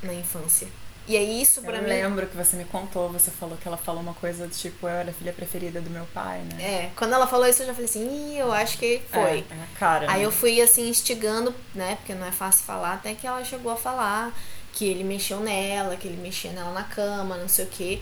na 0.03 0.15
infância. 0.15 0.69
E 1.09 1.17
é 1.17 1.23
isso 1.23 1.63
para 1.63 1.81
mim. 1.81 1.85
Eu 1.85 1.89
lembro 1.89 2.27
que 2.27 2.37
você 2.37 2.55
me 2.55 2.67
contou, 2.67 3.09
você 3.09 3.31
falou 3.31 3.57
que 3.57 3.67
ela 3.67 3.79
falou 3.79 4.03
uma 4.03 4.13
coisa 4.13 4.47
do 4.47 4.55
tipo, 4.55 4.87
eu 4.87 4.91
era 4.91 5.11
a 5.11 5.15
filha 5.15 5.33
preferida 5.33 5.81
do 5.81 5.89
meu 5.89 6.05
pai, 6.13 6.43
né? 6.53 6.63
É, 6.63 6.91
quando 6.95 7.15
ela 7.15 7.27
falou 7.27 7.47
isso 7.47 7.63
eu 7.63 7.67
já 7.67 7.73
falei 7.73 7.87
assim, 7.87 8.35
Ih, 8.35 8.39
eu 8.39 8.53
acho 8.53 8.77
que 8.77 9.01
foi. 9.11 9.21
É, 9.21 9.37
é 9.39 9.69
cara. 9.79 10.11
Aí 10.11 10.21
né? 10.21 10.27
eu 10.27 10.31
fui 10.31 10.61
assim 10.61 10.87
instigando, 10.87 11.55
né? 11.75 11.97
Porque 11.97 12.13
não 12.13 12.27
é 12.27 12.31
fácil 12.31 12.63
falar, 12.65 12.93
até 12.95 13.15
que 13.15 13.27
ela 13.27 13.43
chegou 13.43 13.73
a 13.73 13.77
falar 13.77 14.39
que 14.79 14.85
ele 14.85 15.03
mexeu 15.03 15.41
nela, 15.41 15.97
que 15.97 16.07
ele 16.07 16.23
mexia 16.23 16.53
nela 16.53 16.73
na 16.73 16.85
cama, 16.85 17.37
não 17.37 17.49
sei 17.49 17.65
o 17.65 17.69
quê. 17.69 17.99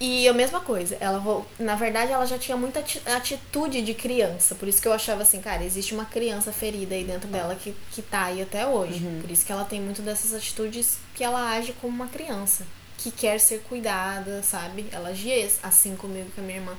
E 0.00 0.26
a 0.26 0.32
mesma 0.32 0.60
coisa, 0.60 0.96
ela 0.98 1.44
na 1.58 1.76
verdade 1.76 2.10
ela 2.10 2.24
já 2.24 2.38
tinha 2.38 2.56
muita 2.56 2.82
atitude 3.14 3.82
de 3.82 3.92
criança, 3.92 4.54
por 4.54 4.66
isso 4.66 4.80
que 4.80 4.88
eu 4.88 4.94
achava 4.94 5.22
assim, 5.22 5.42
cara, 5.42 5.62
existe 5.62 5.94
uma 5.94 6.06
criança 6.06 6.50
ferida 6.50 6.94
aí 6.94 7.04
dentro 7.04 7.28
dela 7.28 7.54
que, 7.54 7.76
que 7.90 8.00
tá 8.00 8.24
aí 8.24 8.40
até 8.40 8.66
hoje. 8.66 9.04
Uhum. 9.04 9.20
Por 9.20 9.30
isso 9.30 9.44
que 9.44 9.52
ela 9.52 9.64
tem 9.64 9.78
muito 9.78 10.00
dessas 10.00 10.32
atitudes 10.32 10.96
que 11.14 11.22
ela 11.22 11.52
age 11.52 11.74
como 11.74 11.94
uma 11.94 12.08
criança, 12.08 12.66
que 12.96 13.10
quer 13.10 13.38
ser 13.38 13.60
cuidada, 13.68 14.42
sabe? 14.42 14.86
Ela 14.90 15.10
agia 15.10 15.48
assim 15.62 15.94
comigo 15.94 16.30
com 16.34 16.40
a 16.40 16.44
minha 16.44 16.58
irmã. 16.58 16.76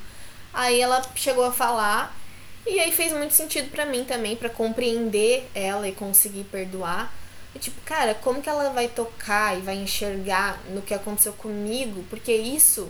Aí 0.52 0.82
ela 0.82 1.00
chegou 1.16 1.44
a 1.44 1.52
falar 1.52 2.18
e 2.66 2.80
aí 2.80 2.92
fez 2.92 3.14
muito 3.14 3.36
sentido 3.36 3.70
para 3.70 3.86
mim 3.86 4.04
também, 4.04 4.36
para 4.36 4.50
compreender 4.50 5.48
ela 5.54 5.88
e 5.88 5.92
conseguir 5.92 6.46
perdoar. 6.46 7.14
E 7.56 7.60
tipo, 7.60 7.80
cara, 7.82 8.16
como 8.16 8.42
que 8.42 8.50
ela 8.50 8.70
vai 8.70 8.88
tocar 8.88 9.58
e 9.58 9.62
vai 9.62 9.76
enxergar 9.76 10.60
no 10.70 10.82
que 10.82 10.94
aconteceu 10.94 11.34
comigo? 11.34 12.04
Porque 12.10 12.34
isso 12.34 12.90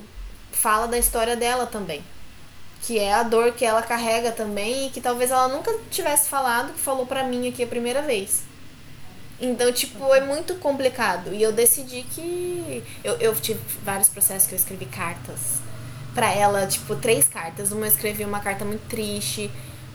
fala 0.51 0.87
da 0.87 0.97
história 0.97 1.35
dela 1.35 1.65
também. 1.65 2.03
Que 2.81 2.99
é 2.99 3.13
a 3.13 3.23
dor 3.23 3.53
que 3.53 3.65
ela 3.65 3.81
carrega 3.81 4.31
também 4.31 4.87
e 4.87 4.89
que 4.89 5.01
talvez 5.01 5.31
ela 5.31 5.47
nunca 5.47 5.73
tivesse 5.89 6.29
falado, 6.29 6.73
que 6.73 6.79
falou 6.79 7.05
pra 7.05 7.23
mim 7.23 7.47
aqui 7.47 7.63
a 7.63 7.67
primeira 7.67 8.01
vez. 8.01 8.43
Então, 9.39 9.71
tipo, 9.73 10.13
é 10.13 10.21
muito 10.21 10.55
complicado. 10.55 11.33
E 11.33 11.41
eu 11.41 11.51
decidi 11.51 12.03
que. 12.03 12.83
Eu, 13.03 13.15
eu 13.15 13.35
tive 13.35 13.59
vários 13.83 14.07
processos 14.07 14.47
que 14.47 14.53
eu 14.53 14.57
escrevi 14.57 14.85
cartas 14.85 15.59
pra 16.13 16.31
ela, 16.31 16.65
tipo, 16.67 16.95
três 16.95 17.27
cartas. 17.27 17.71
Uma 17.71 17.85
eu 17.85 17.91
escrevi 17.91 18.23
uma 18.23 18.39
carta 18.39 18.63
muito 18.63 18.87
triste 18.87 19.49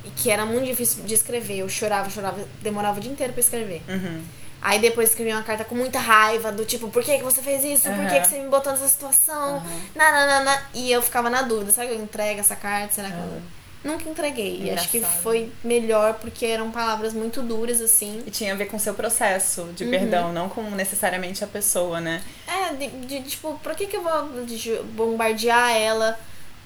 e 0.04 0.10
que 0.10 0.30
era 0.30 0.44
muito 0.44 0.66
difícil 0.66 1.04
de 1.04 1.14
escrever. 1.14 1.58
Eu 1.58 1.68
chorava, 1.68 2.10
chorava, 2.10 2.44
demorava 2.60 2.98
o 2.98 3.00
dia 3.00 3.12
inteiro 3.12 3.32
pra 3.32 3.40
escrever. 3.40 3.82
Uhum. 3.88 4.22
Aí 4.60 4.78
depois 4.80 5.10
escrevi 5.10 5.30
uma 5.32 5.42
carta 5.42 5.64
com 5.64 5.74
muita 5.74 5.98
raiva, 6.00 6.50
do 6.50 6.64
tipo, 6.64 6.88
por 6.88 7.02
que, 7.04 7.16
que 7.18 7.22
você 7.24 7.40
fez 7.42 7.62
isso? 7.64 7.88
Por 7.90 8.06
que, 8.06 8.14
Uhum. 8.14 8.20
que 8.22 8.28
você 8.28 8.38
me 8.40 8.48
botou 8.48 8.72
nessa 8.72 8.88
situação? 8.88 9.58
Uhum. 9.58 9.80
Na, 9.94 10.10
na, 10.10 10.26
na, 10.26 10.40
na. 10.40 10.62
E 10.74 10.90
eu 10.90 11.00
ficava 11.00 11.30
na 11.30 11.42
dúvida, 11.42 11.70
será 11.70 11.86
que 11.86 11.92
eu 11.94 12.02
entrego 12.02 12.40
essa 12.40 12.56
carta? 12.56 12.92
Será 12.94 13.08
que 13.08 13.14
eu. 13.16 13.20
Uhum. 13.20 13.42
Nunca 13.84 14.08
entreguei. 14.10 14.60
E 14.64 14.70
acho 14.72 14.88
que 14.88 14.96
Engraçado. 14.98 15.22
foi 15.22 15.52
melhor 15.62 16.14
porque 16.14 16.44
eram 16.44 16.68
palavras 16.72 17.12
muito 17.12 17.40
duras, 17.40 17.80
assim. 17.80 18.20
E 18.26 18.30
tinha 18.30 18.52
a 18.52 18.56
ver 18.56 18.66
com 18.66 18.76
o 18.76 18.80
seu 18.80 18.92
processo 18.92 19.68
de 19.76 19.84
Uhum. 19.84 19.90
perdão, 19.90 20.32
não 20.32 20.48
com 20.48 20.62
necessariamente 20.72 21.44
a 21.44 21.46
pessoa, 21.46 22.00
né? 22.00 22.20
É, 22.48 22.74
de, 22.74 22.88
de, 23.06 23.20
tipo, 23.22 23.54
por 23.62 23.76
que, 23.76 23.86
que 23.86 23.96
eu 23.96 24.02
vou 24.02 24.44
de- 24.44 24.80
bombardear 24.94 25.70
ela 25.76 26.18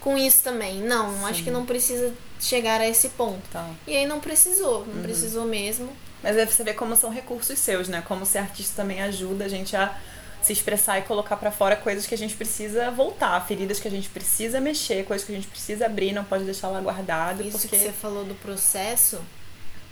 com 0.03 0.17
isso 0.17 0.43
também? 0.43 0.81
Não, 0.81 1.25
acho 1.25 1.39
Sim. 1.39 1.43
que 1.45 1.51
não 1.51 1.65
precisa 1.65 2.13
chegar 2.39 2.81
a 2.81 2.87
esse 2.87 3.09
ponto. 3.09 3.41
Então, 3.49 3.75
E 3.87 3.95
aí 3.95 4.05
não 4.05 4.19
precisou, 4.19 4.79
Uhum. 4.81 4.95
não 4.95 5.03
precisou 5.03 5.45
mesmo. 5.45 5.89
mas 6.21 6.37
aí 6.37 6.45
você 6.45 6.63
vê 6.63 6.73
como 6.73 6.95
são 6.95 7.09
recursos 7.09 7.57
seus, 7.59 7.87
né? 7.87 8.03
Como 8.07 8.25
ser 8.25 8.39
artista 8.39 8.81
também 8.81 9.01
ajuda 9.01 9.45
a 9.45 9.47
gente 9.47 9.75
a 9.75 9.97
se 10.41 10.51
expressar 10.53 10.99
e 10.99 11.03
colocar 11.03 11.37
pra 11.37 11.51
fora 11.51 11.75
coisas 11.75 12.05
que 12.05 12.13
a 12.13 12.17
gente 12.17 12.35
precisa 12.35 12.91
voltar, 12.91 13.39
feridas 13.47 13.79
que 13.79 13.87
a 13.87 13.91
gente 13.91 14.09
precisa 14.09 14.59
mexer, 14.59 15.05
coisas 15.05 15.25
que 15.25 15.31
a 15.31 15.35
gente 15.35 15.47
precisa 15.47 15.85
abrir, 15.85 16.11
não 16.11 16.23
pode 16.25 16.43
deixar 16.43 16.67
lá 16.67 16.81
guardado, 16.81 17.41
Isso 17.41 17.51
porque 17.59 17.77
que 17.77 17.83
você 17.83 17.91
falou 17.93 18.25
do 18.25 18.35
processo, 18.35 19.21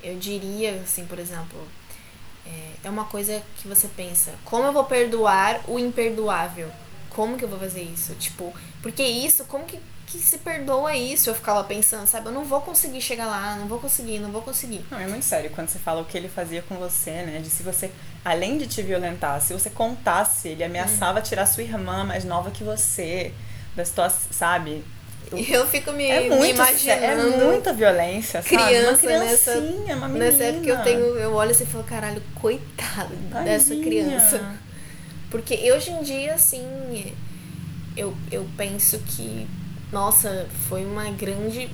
eu 0.03 0.18
diria, 0.18 0.82
assim, 0.84 1.05
por 1.05 1.20
exemplo, 1.20 1.66
é, 2.45 2.88
é 2.88 2.89
uma 2.89 3.05
coisa 3.05 3.41
que 3.62 3.68
você 3.68 3.88
pensa, 3.95 4.34
como 4.43 4.66
eu 4.66 4.74
vou 4.74 4.84
perdoar 4.84 5.62
o 5.70 5.80
imperdoável? 5.80 6.70
Como 7.12 7.38
que 7.38 7.43
eu 7.45 7.49
vou 7.49 7.59
fazer 7.59 7.84
isso? 7.84 8.14
Tipo, 8.16 8.53
porque 8.82 9.03
isso, 9.03 9.45
como 9.45 9.64
que, 9.66 9.80
que 10.12 10.20
se 10.20 10.38
perdoa 10.39 10.95
isso? 10.95 11.30
Eu 11.30 11.36
ficava 11.36 11.64
pensando, 11.64 12.05
sabe? 12.07 12.28
Eu 12.28 12.32
não 12.32 12.43
vou 12.43 12.62
conseguir 12.62 13.01
chegar 13.01 13.26
lá, 13.28 13.55
não 13.55 13.68
vou 13.68 13.80
conseguir, 13.80 14.20
não 14.20 14.32
vou 14.32 14.41
conseguir. 14.41 14.86
Não, 14.91 14.99
é 14.99 15.07
muito 15.07 15.24
sério 15.24 15.49
quando 15.51 15.70
você 15.70 15.80
fala 15.80 16.01
o 16.01 16.05
que 16.05 16.18
ele 16.18 16.28
fazia 16.30 16.62
com 16.62 16.76
você, 16.76 17.12
né? 17.12 17.39
De 17.39 17.49
se 17.49 17.64
você, 17.64 17.89
além 18.26 18.57
de 18.57 18.68
te 18.68 18.82
violentar, 18.82 19.39
se 19.41 19.53
você 19.53 19.70
contasse, 19.70 20.49
ele 20.49 20.64
ameaçava 20.64 21.20
Uhum. 21.20 21.26
tirar 21.26 21.45
sua 21.45 21.64
irmã 21.64 22.03
mais 22.03 22.24
nova 22.26 22.51
que 22.51 22.64
você, 22.64 23.34
da 23.76 23.86
situação, 23.86 24.20
sabe? 24.32 24.84
Eu 25.32 25.66
fico 25.66 25.93
me, 25.93 26.03
É 26.09 26.20
me 26.22 26.30
muito, 26.36 26.55
imaginando. 26.55 27.03
é 27.05 27.16
muita 27.45 27.72
violência, 27.72 28.41
sabe? 28.41 28.55
criança 28.57 29.07
uma 29.07 29.20
nessa- 29.20 29.51
uma 29.95 30.07
menina. 30.09 30.26
Nessa 30.32 30.43
época 30.43 30.68
eu 30.68 30.84
tenho, 30.84 30.99
eu 31.18 31.34
olho 31.34 31.51
assim 31.51 31.64
e 31.64 31.68
falo, 31.68 31.84
caralho, 31.86 32.22
coitado 32.36 33.16
dessa 33.45 33.70
Tadinha. 33.70 33.84
criança. 33.84 34.55
Porque 35.30 35.72
hoje 35.72 35.89
em 35.91 36.03
dia, 36.03 36.34
assim, 36.34 37.16
eu, 37.95 38.14
eu 38.30 38.45
penso 38.57 38.99
que, 38.99 39.47
nossa, 39.92 40.48
foi 40.70 40.86
uma 40.86 41.10
grande 41.12 41.70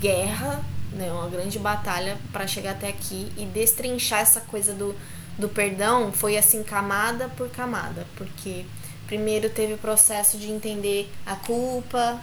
guerra, 0.00 0.64
né? 0.92 1.12
Uma 1.12 1.28
grande 1.28 1.58
batalha 1.58 2.16
pra 2.32 2.46
chegar 2.46 2.72
até 2.72 2.88
aqui 2.88 3.30
e 3.36 3.44
destrinchar 3.44 4.20
essa 4.20 4.40
coisa 4.40 4.72
do, 4.72 4.94
do 5.38 5.48
perdão 5.48 6.10
foi 6.12 6.38
assim, 6.38 6.62
camada 6.62 7.28
por 7.36 7.50
camada. 7.50 8.06
Porque 8.16 8.64
primeiro 9.06 9.50
teve 9.50 9.74
o 9.74 9.78
processo 9.78 10.38
de 10.38 10.50
entender 10.50 11.12
a 11.26 11.36
culpa, 11.36 12.18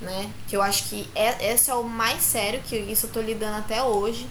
né? 0.00 0.30
Que 0.48 0.56
eu 0.56 0.62
acho 0.62 0.88
que 0.88 1.08
é, 1.14 1.52
esse 1.52 1.70
é 1.70 1.74
o 1.74 1.84
mais 1.84 2.22
sério, 2.22 2.60
que 2.62 2.76
isso 2.76 3.06
eu 3.06 3.12
tô 3.12 3.20
lidando 3.20 3.58
até 3.58 3.82
hoje. 3.82 4.28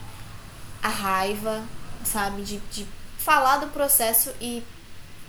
A 0.84 0.90
raiva, 0.90 1.64
sabe? 2.04 2.42
De, 2.42 2.58
de 2.72 2.86
falar 3.18 3.58
do 3.58 3.68
processo 3.68 4.32
e, 4.42 4.64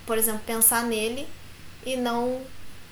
por 0.06 0.18
exemplo, 0.18 0.40
pensar 0.44 0.82
nele 0.84 1.28
e 1.84 1.96
não 1.96 2.40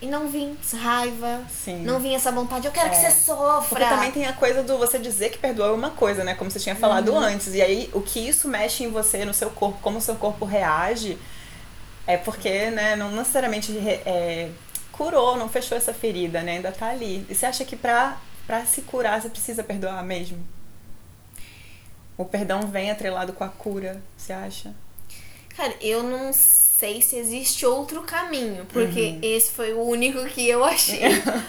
e 0.01 0.07
não 0.07 0.28
vir 0.28 0.57
raiva, 0.80 1.42
Sim. 1.51 1.82
não 1.82 1.99
vir 1.99 2.14
essa 2.14 2.30
vontade, 2.30 2.66
eu 2.66 2.72
quero 2.72 2.90
que 2.90 2.96
É. 2.96 3.11
você 3.11 3.20
sofra. 3.20 3.68
Porque 3.68 3.84
também 3.84 4.12
tem 4.12 4.26
a 4.26 4.32
coisa 4.32 4.62
do 4.62 4.78
você 4.78 4.99
dizer 4.99 5.30
que 5.30 5.38
perdoou 5.38 5.70
é 5.70 5.72
uma 5.72 5.90
coisa, 5.90 6.22
né? 6.22 6.34
Como 6.34 6.51
você 6.51 6.61
tinha 6.61 6.76
falado 6.76 7.11
Uhum. 7.12 7.18
antes. 7.18 7.55
E 7.55 7.61
aí, 7.62 7.90
o 7.92 8.01
que 8.01 8.20
isso 8.20 8.46
mexe 8.49 8.84
em 8.84 8.90
você, 8.90 9.24
no 9.24 9.34
seu 9.34 9.51
corpo, 9.51 9.78
como 9.82 9.99
o 9.99 10.01
seu 10.01 10.14
corpo 10.14 10.44
reage, 10.44 11.18
é 12.07 12.16
porque, 12.16 12.70
né, 12.70 12.94
não 12.96 13.11
necessariamente 13.11 13.76
é, 14.07 14.51
curou, 14.92 15.36
não 15.36 15.49
fechou 15.49 15.76
essa 15.76 15.92
ferida, 15.92 16.42
né? 16.42 16.53
Ainda 16.53 16.70
tá 16.72 16.88
ali. 16.90 17.26
E 17.28 17.34
você 17.34 17.46
acha 17.46 17.64
que 17.64 17.74
pra, 17.76 18.18
pra 18.46 18.64
se 18.66 18.82
curar, 18.82 19.20
você 19.20 19.28
precisa 19.28 19.62
perdoar 19.64 20.03
mesmo? 20.05 20.38
O 22.16 22.24
perdão 22.24 22.62
vem 22.62 22.90
atrelado 22.90 23.32
com 23.32 23.44
a 23.44 23.49
cura, 23.49 24.03
você 24.16 24.32
acha? 24.32 24.74
Cara, 25.57 25.74
eu 25.80 26.03
não 26.03 26.32
sei 26.32 26.57
se 27.02 27.16
existe 27.16 27.66
outro 27.66 28.02
caminho, 28.02 28.64
porque 28.66 29.00
Uhum. 29.00 29.18
esse 29.22 29.50
foi 29.50 29.72
o 29.72 29.82
único 29.82 30.24
que 30.26 30.48
eu 30.48 30.62
achei. 30.64 31.00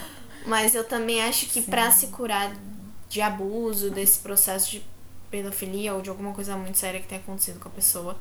Mas 0.46 0.74
eu 0.74 0.84
também 0.84 1.22
acho 1.22 1.46
que 1.48 1.62
pra 1.62 1.92
se 1.92 2.08
curar 2.08 2.52
de 3.08 3.22
abuso, 3.22 3.90
desse 3.92 4.20
processo 4.20 4.72
de 4.72 4.84
pedofilia 5.30 5.94
ou 5.94 6.02
de 6.02 6.10
alguma 6.10 6.34
coisa 6.34 6.56
muito 6.58 6.78
séria 6.78 7.00
que 7.00 7.08
tenha 7.08 7.22
acontecido 7.22 7.60
com 7.60 7.68
a 7.68 7.72
pessoa, 7.72 8.18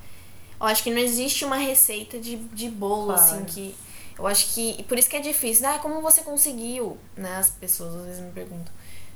eu 0.61 0.66
acho 0.66 0.82
que 0.82 0.90
não 0.90 0.98
existe 0.98 1.44
uma 1.44 1.56
receita 1.56 2.18
de, 2.18 2.36
de 2.36 2.68
bolo, 2.68 3.14
Claro. 3.14 3.20
assim, 3.22 3.44
que. 3.44 3.74
Eu 4.18 4.26
acho 4.26 4.52
que. 4.52 4.82
Por 4.84 4.98
isso 4.98 5.09
que 5.09 5.16
é 5.16 5.20
difícil. 5.20 5.66
Ah, 5.68 5.78
como 5.78 6.02
você 6.02 6.22
conseguiu? 6.22 6.98
Né? 7.16 7.36
As 7.36 7.48
pessoas 7.50 7.94
às 7.96 8.04
vezes 8.06 8.20
me 8.20 8.32
perguntam. 8.32 8.72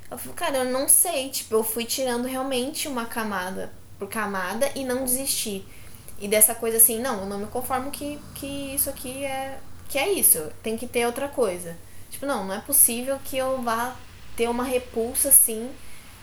Eu 0.09 0.17
falo, 0.17 0.33
cara, 0.35 0.57
eu 0.59 0.65
não 0.71 0.87
sei. 0.87 1.29
Tipo, 1.29 1.55
eu 1.55 1.63
fui 1.63 1.83
tirando 1.85 2.25
realmente 2.25 2.87
uma 2.87 3.05
camada 3.05 3.71
por 3.99 4.07
camada 4.07 4.71
e 4.75 4.83
não 4.85 5.03
desisti. 5.03 5.63
E 6.23 6.27
dessa 6.29 6.55
coisa 6.55 6.77
assim, 6.77 7.01
não, 7.01 7.19
eu 7.19 7.25
não 7.25 7.37
me 7.37 7.47
conformo 7.47 7.91
que, 7.91 8.17
que 8.33 8.73
isso 8.73 8.89
aqui 8.89 9.25
é. 9.25 9.59
Que 9.89 9.99
é 9.99 10.09
isso. 10.13 10.49
Tem 10.63 10.77
que 10.77 10.87
ter 10.87 11.05
outra 11.05 11.27
coisa. 11.27 11.75
Tipo, 12.09 12.25
não, 12.25 12.45
não 12.47 12.55
é 12.55 12.61
possível 12.61 13.19
que 13.25 13.37
eu 13.37 13.61
vá 13.61 13.93
ter 14.37 14.47
uma 14.47 14.63
repulsa 14.63 15.27
assim 15.27 15.69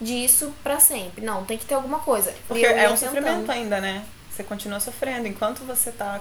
disso 0.01 0.55
pra 0.63 0.81
sempre. 0.81 1.23
Não, 1.23 1.45
tem 1.45 1.59
que 1.59 1.67
ter 1.67 1.75
alguma 1.75 1.99
coisa. 1.99 2.35
Porque 2.49 2.65
eu 2.65 2.71
é 2.71 2.89
um 2.89 2.95
tentando. 2.95 2.99
sofrimento 2.99 3.53
ainda, 3.53 3.79
né? 3.79 4.03
Você 4.31 4.43
continua 4.43 4.81
sofrendo. 4.81 5.29
Enquanto 5.29 5.67
você 5.67 5.93
tá 5.93 6.19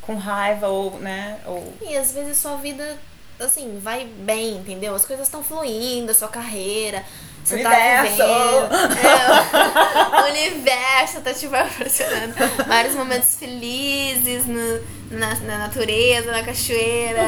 com 0.00 0.14
raiva 0.14 0.68
ou, 0.68 1.00
né, 1.00 1.40
ou 1.44 1.74
E 1.82 1.96
às 1.96 2.12
vezes 2.12 2.36
sua 2.36 2.54
vida, 2.54 2.96
assim, 3.40 3.80
vai 3.82 4.04
bem, 4.04 4.58
entendeu? 4.58 4.94
As 4.94 5.04
coisas 5.04 5.26
estão 5.26 5.42
fluindo, 5.42 6.12
a 6.12 6.14
sua 6.14 6.28
carreira. 6.28 7.04
Você 7.48 7.54
Universo! 7.54 8.16
tá 8.18 8.68
vivendo. 8.68 9.06
É, 9.06 10.20
o 10.20 10.30
universo 10.30 11.20
tá 11.22 11.32
te 11.32 11.48
proporcionando 11.48 12.34
vários 12.66 12.94
momentos 12.94 13.36
felizes 13.36 14.44
no, 14.44 15.18
na, 15.18 15.34
na 15.36 15.58
natureza, 15.58 16.30
na 16.30 16.42
cachoeira. 16.42 17.22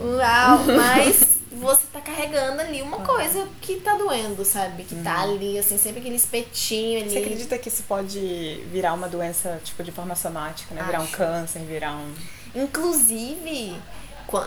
Uau! 0.00 0.58
Mas 0.76 1.40
você 1.50 1.82
tá 1.92 2.00
carregando 2.00 2.62
ali 2.62 2.80
uma 2.80 2.98
coisa 2.98 3.48
que 3.60 3.80
tá 3.80 3.96
doendo, 3.96 4.44
sabe? 4.44 4.84
Que 4.84 4.94
tá 4.94 5.22
ali, 5.22 5.58
assim, 5.58 5.76
sempre 5.76 5.98
aquele 5.98 6.14
espetinho 6.14 7.00
ali. 7.00 7.10
Você 7.10 7.18
acredita 7.18 7.58
que 7.58 7.68
isso 7.68 7.82
pode 7.88 8.62
virar 8.70 8.92
uma 8.92 9.08
doença, 9.08 9.60
tipo, 9.64 9.82
de 9.82 9.90
forma 9.90 10.14
somática, 10.14 10.72
né? 10.76 10.84
Virar 10.84 11.00
um 11.00 11.08
câncer, 11.08 11.58
virar 11.62 11.96
um... 11.96 12.14
Inclusive, 12.54 13.74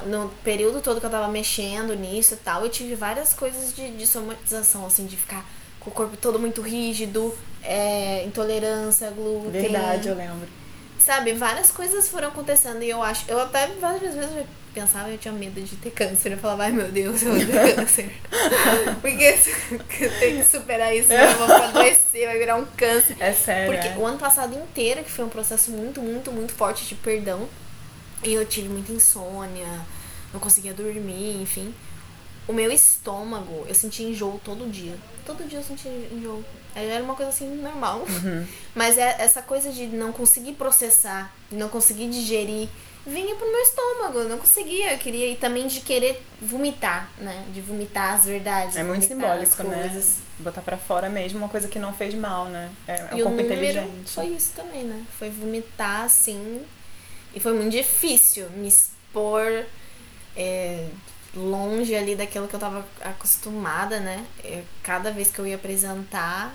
no 0.06 0.30
período 0.44 0.82
todo 0.82 1.00
que 1.00 1.06
eu 1.06 1.10
tava 1.10 1.28
mexendo 1.28 1.96
nisso 1.96 2.34
e 2.34 2.38
tal, 2.38 2.64
eu 2.64 2.70
tive 2.70 2.96
várias 2.96 3.34
coisas 3.34 3.76
de, 3.76 3.92
de 3.92 4.08
somatização, 4.08 4.86
assim, 4.86 5.06
de 5.06 5.18
ficar 5.18 5.46
com 5.80 5.90
o 5.90 5.94
corpo 5.94 6.16
todo 6.18 6.40
muito 6.40 6.62
rígido, 6.62 7.36
é, 7.62 8.24
intolerância, 8.24 9.10
glúten. 9.12 9.52
Verdade, 9.62 10.08
eu 10.08 10.16
lembro. 10.16 10.48
Sabe, 11.00 11.34
várias 11.34 11.70
coisas 11.70 12.08
foram 12.08 12.30
acontecendo 12.30 12.82
e 12.82 12.90
eu 12.90 13.04
acho. 13.04 13.30
Eu 13.30 13.40
até 13.42 13.68
várias 13.68 14.16
vezes 14.16 14.38
eu 14.38 14.46
pensava 14.74 15.10
eu 15.10 15.18
tinha 15.18 15.34
medo 15.34 15.62
de 15.62 15.76
ter 15.76 15.92
câncer. 15.92 16.32
Eu 16.32 16.38
falava, 16.38 16.64
ai 16.64 16.72
meu 16.72 16.90
Deus, 16.90 17.22
eu 17.22 17.34
vou 17.34 17.40
ter 17.46 17.76
câncer. 17.76 18.12
Porque 19.70 20.06
eu 20.06 20.20
tenho 20.20 20.44
que 20.44 20.50
superar 20.50 20.96
isso, 20.96 21.10
senão 21.10 21.24
eu 21.24 21.38
vou 21.38 21.56
adoecer, 21.56 22.26
vai 22.26 22.38
virar 22.38 22.56
um 22.56 22.66
câncer. 22.66 23.18
É 23.20 23.34
sério, 23.34 23.74
Porque 23.74 23.88
é. 23.90 23.98
o 23.98 24.06
ano 24.06 24.18
passado 24.18 24.56
inteiro, 24.56 25.04
que 25.04 25.12
foi 25.12 25.26
um 25.26 25.30
processo 25.30 25.72
muito, 25.72 26.02
muito, 26.02 26.32
muito 26.32 26.54
forte 26.54 26.86
de 26.86 26.96
perdão, 26.96 27.48
e 28.24 28.34
eu 28.34 28.46
tive 28.46 28.70
muita 28.70 28.92
insônia, 28.92 29.68
não 30.34 30.40
conseguia 30.40 30.74
dormir, 30.74 31.42
enfim. 31.42 31.74
O 32.48 32.54
meu 32.54 32.72
estômago, 32.72 33.66
eu 33.68 33.76
sentia 33.76 34.08
enjoo 34.08 34.40
todo 34.44 34.70
dia. 34.70 34.96
Todo 35.26 35.48
dia 35.48 35.60
eu 35.60 35.64
sentia 35.64 35.92
enjoo. 36.12 36.44
Era 36.76 37.04
uma 37.04 37.16
coisa 37.16 37.30
assim 37.30 37.48
normal. 37.56 38.00
Uhum. 38.00 38.46
Mas 38.76 38.98
é 38.98 39.16
essa 39.20 39.42
coisa 39.42 39.72
de 39.72 39.86
não 39.88 40.12
conseguir 40.12 40.54
processar, 40.54 41.34
de 41.50 41.56
não 41.56 41.70
conseguir 41.70 42.10
digerir, 42.10 42.68
vinha 43.06 43.36
pro 43.36 43.50
meu 43.50 43.62
estômago. 43.62 44.20
Eu 44.20 44.30
não 44.30 44.38
conseguia. 44.38 44.92
Eu 44.92 44.98
queria. 44.98 45.28
E 45.32 45.36
também 45.38 45.68
de 45.68 45.80
querer 45.82 46.22
vomitar, 46.42 47.10
né? 47.18 47.46
De 47.54 47.62
vomitar 47.62 48.16
as 48.16 48.26
verdades. 48.26 48.76
É 48.76 48.84
muito 48.84 49.06
simbólico, 49.06 49.64
né? 49.64 50.04
Botar 50.40 50.62
pra 50.62 50.78
fora 50.78 51.10
mesmo 51.10 51.38
uma 51.38 51.48
coisa 51.48 51.68
que 51.70 51.80
não 51.80 51.94
fez 51.94 52.14
mal, 52.16 52.46
né? 52.46 52.70
É, 52.88 52.96
é 53.12 53.16
um 53.16 53.20
E 53.20 53.24
corpo 53.24 53.40
inteligente. 53.40 54.10
foi 54.12 54.26
isso 54.28 54.52
também, 54.56 54.84
né? 54.84 55.06
Foi 55.18 55.30
vomitar, 55.30 56.02
assim. 56.02 56.62
E 57.34 57.40
foi 57.40 57.54
muito 57.54 57.72
difícil 57.72 58.50
me 58.52 58.68
expor 58.68 59.66
é, 60.36 60.88
longe 61.36 61.96
ali 61.96 62.16
daquilo 62.16 62.48
que 62.48 62.54
eu 62.56 62.60
tava 62.60 62.86
acostumada, 63.02 64.00
né? 64.00 64.24
Eu- 64.44 64.64
cada 64.84 65.12
vez 65.12 65.30
que 65.32 65.40
eu 65.40 65.48
ia 65.48 65.56
apresentar, 65.56 66.54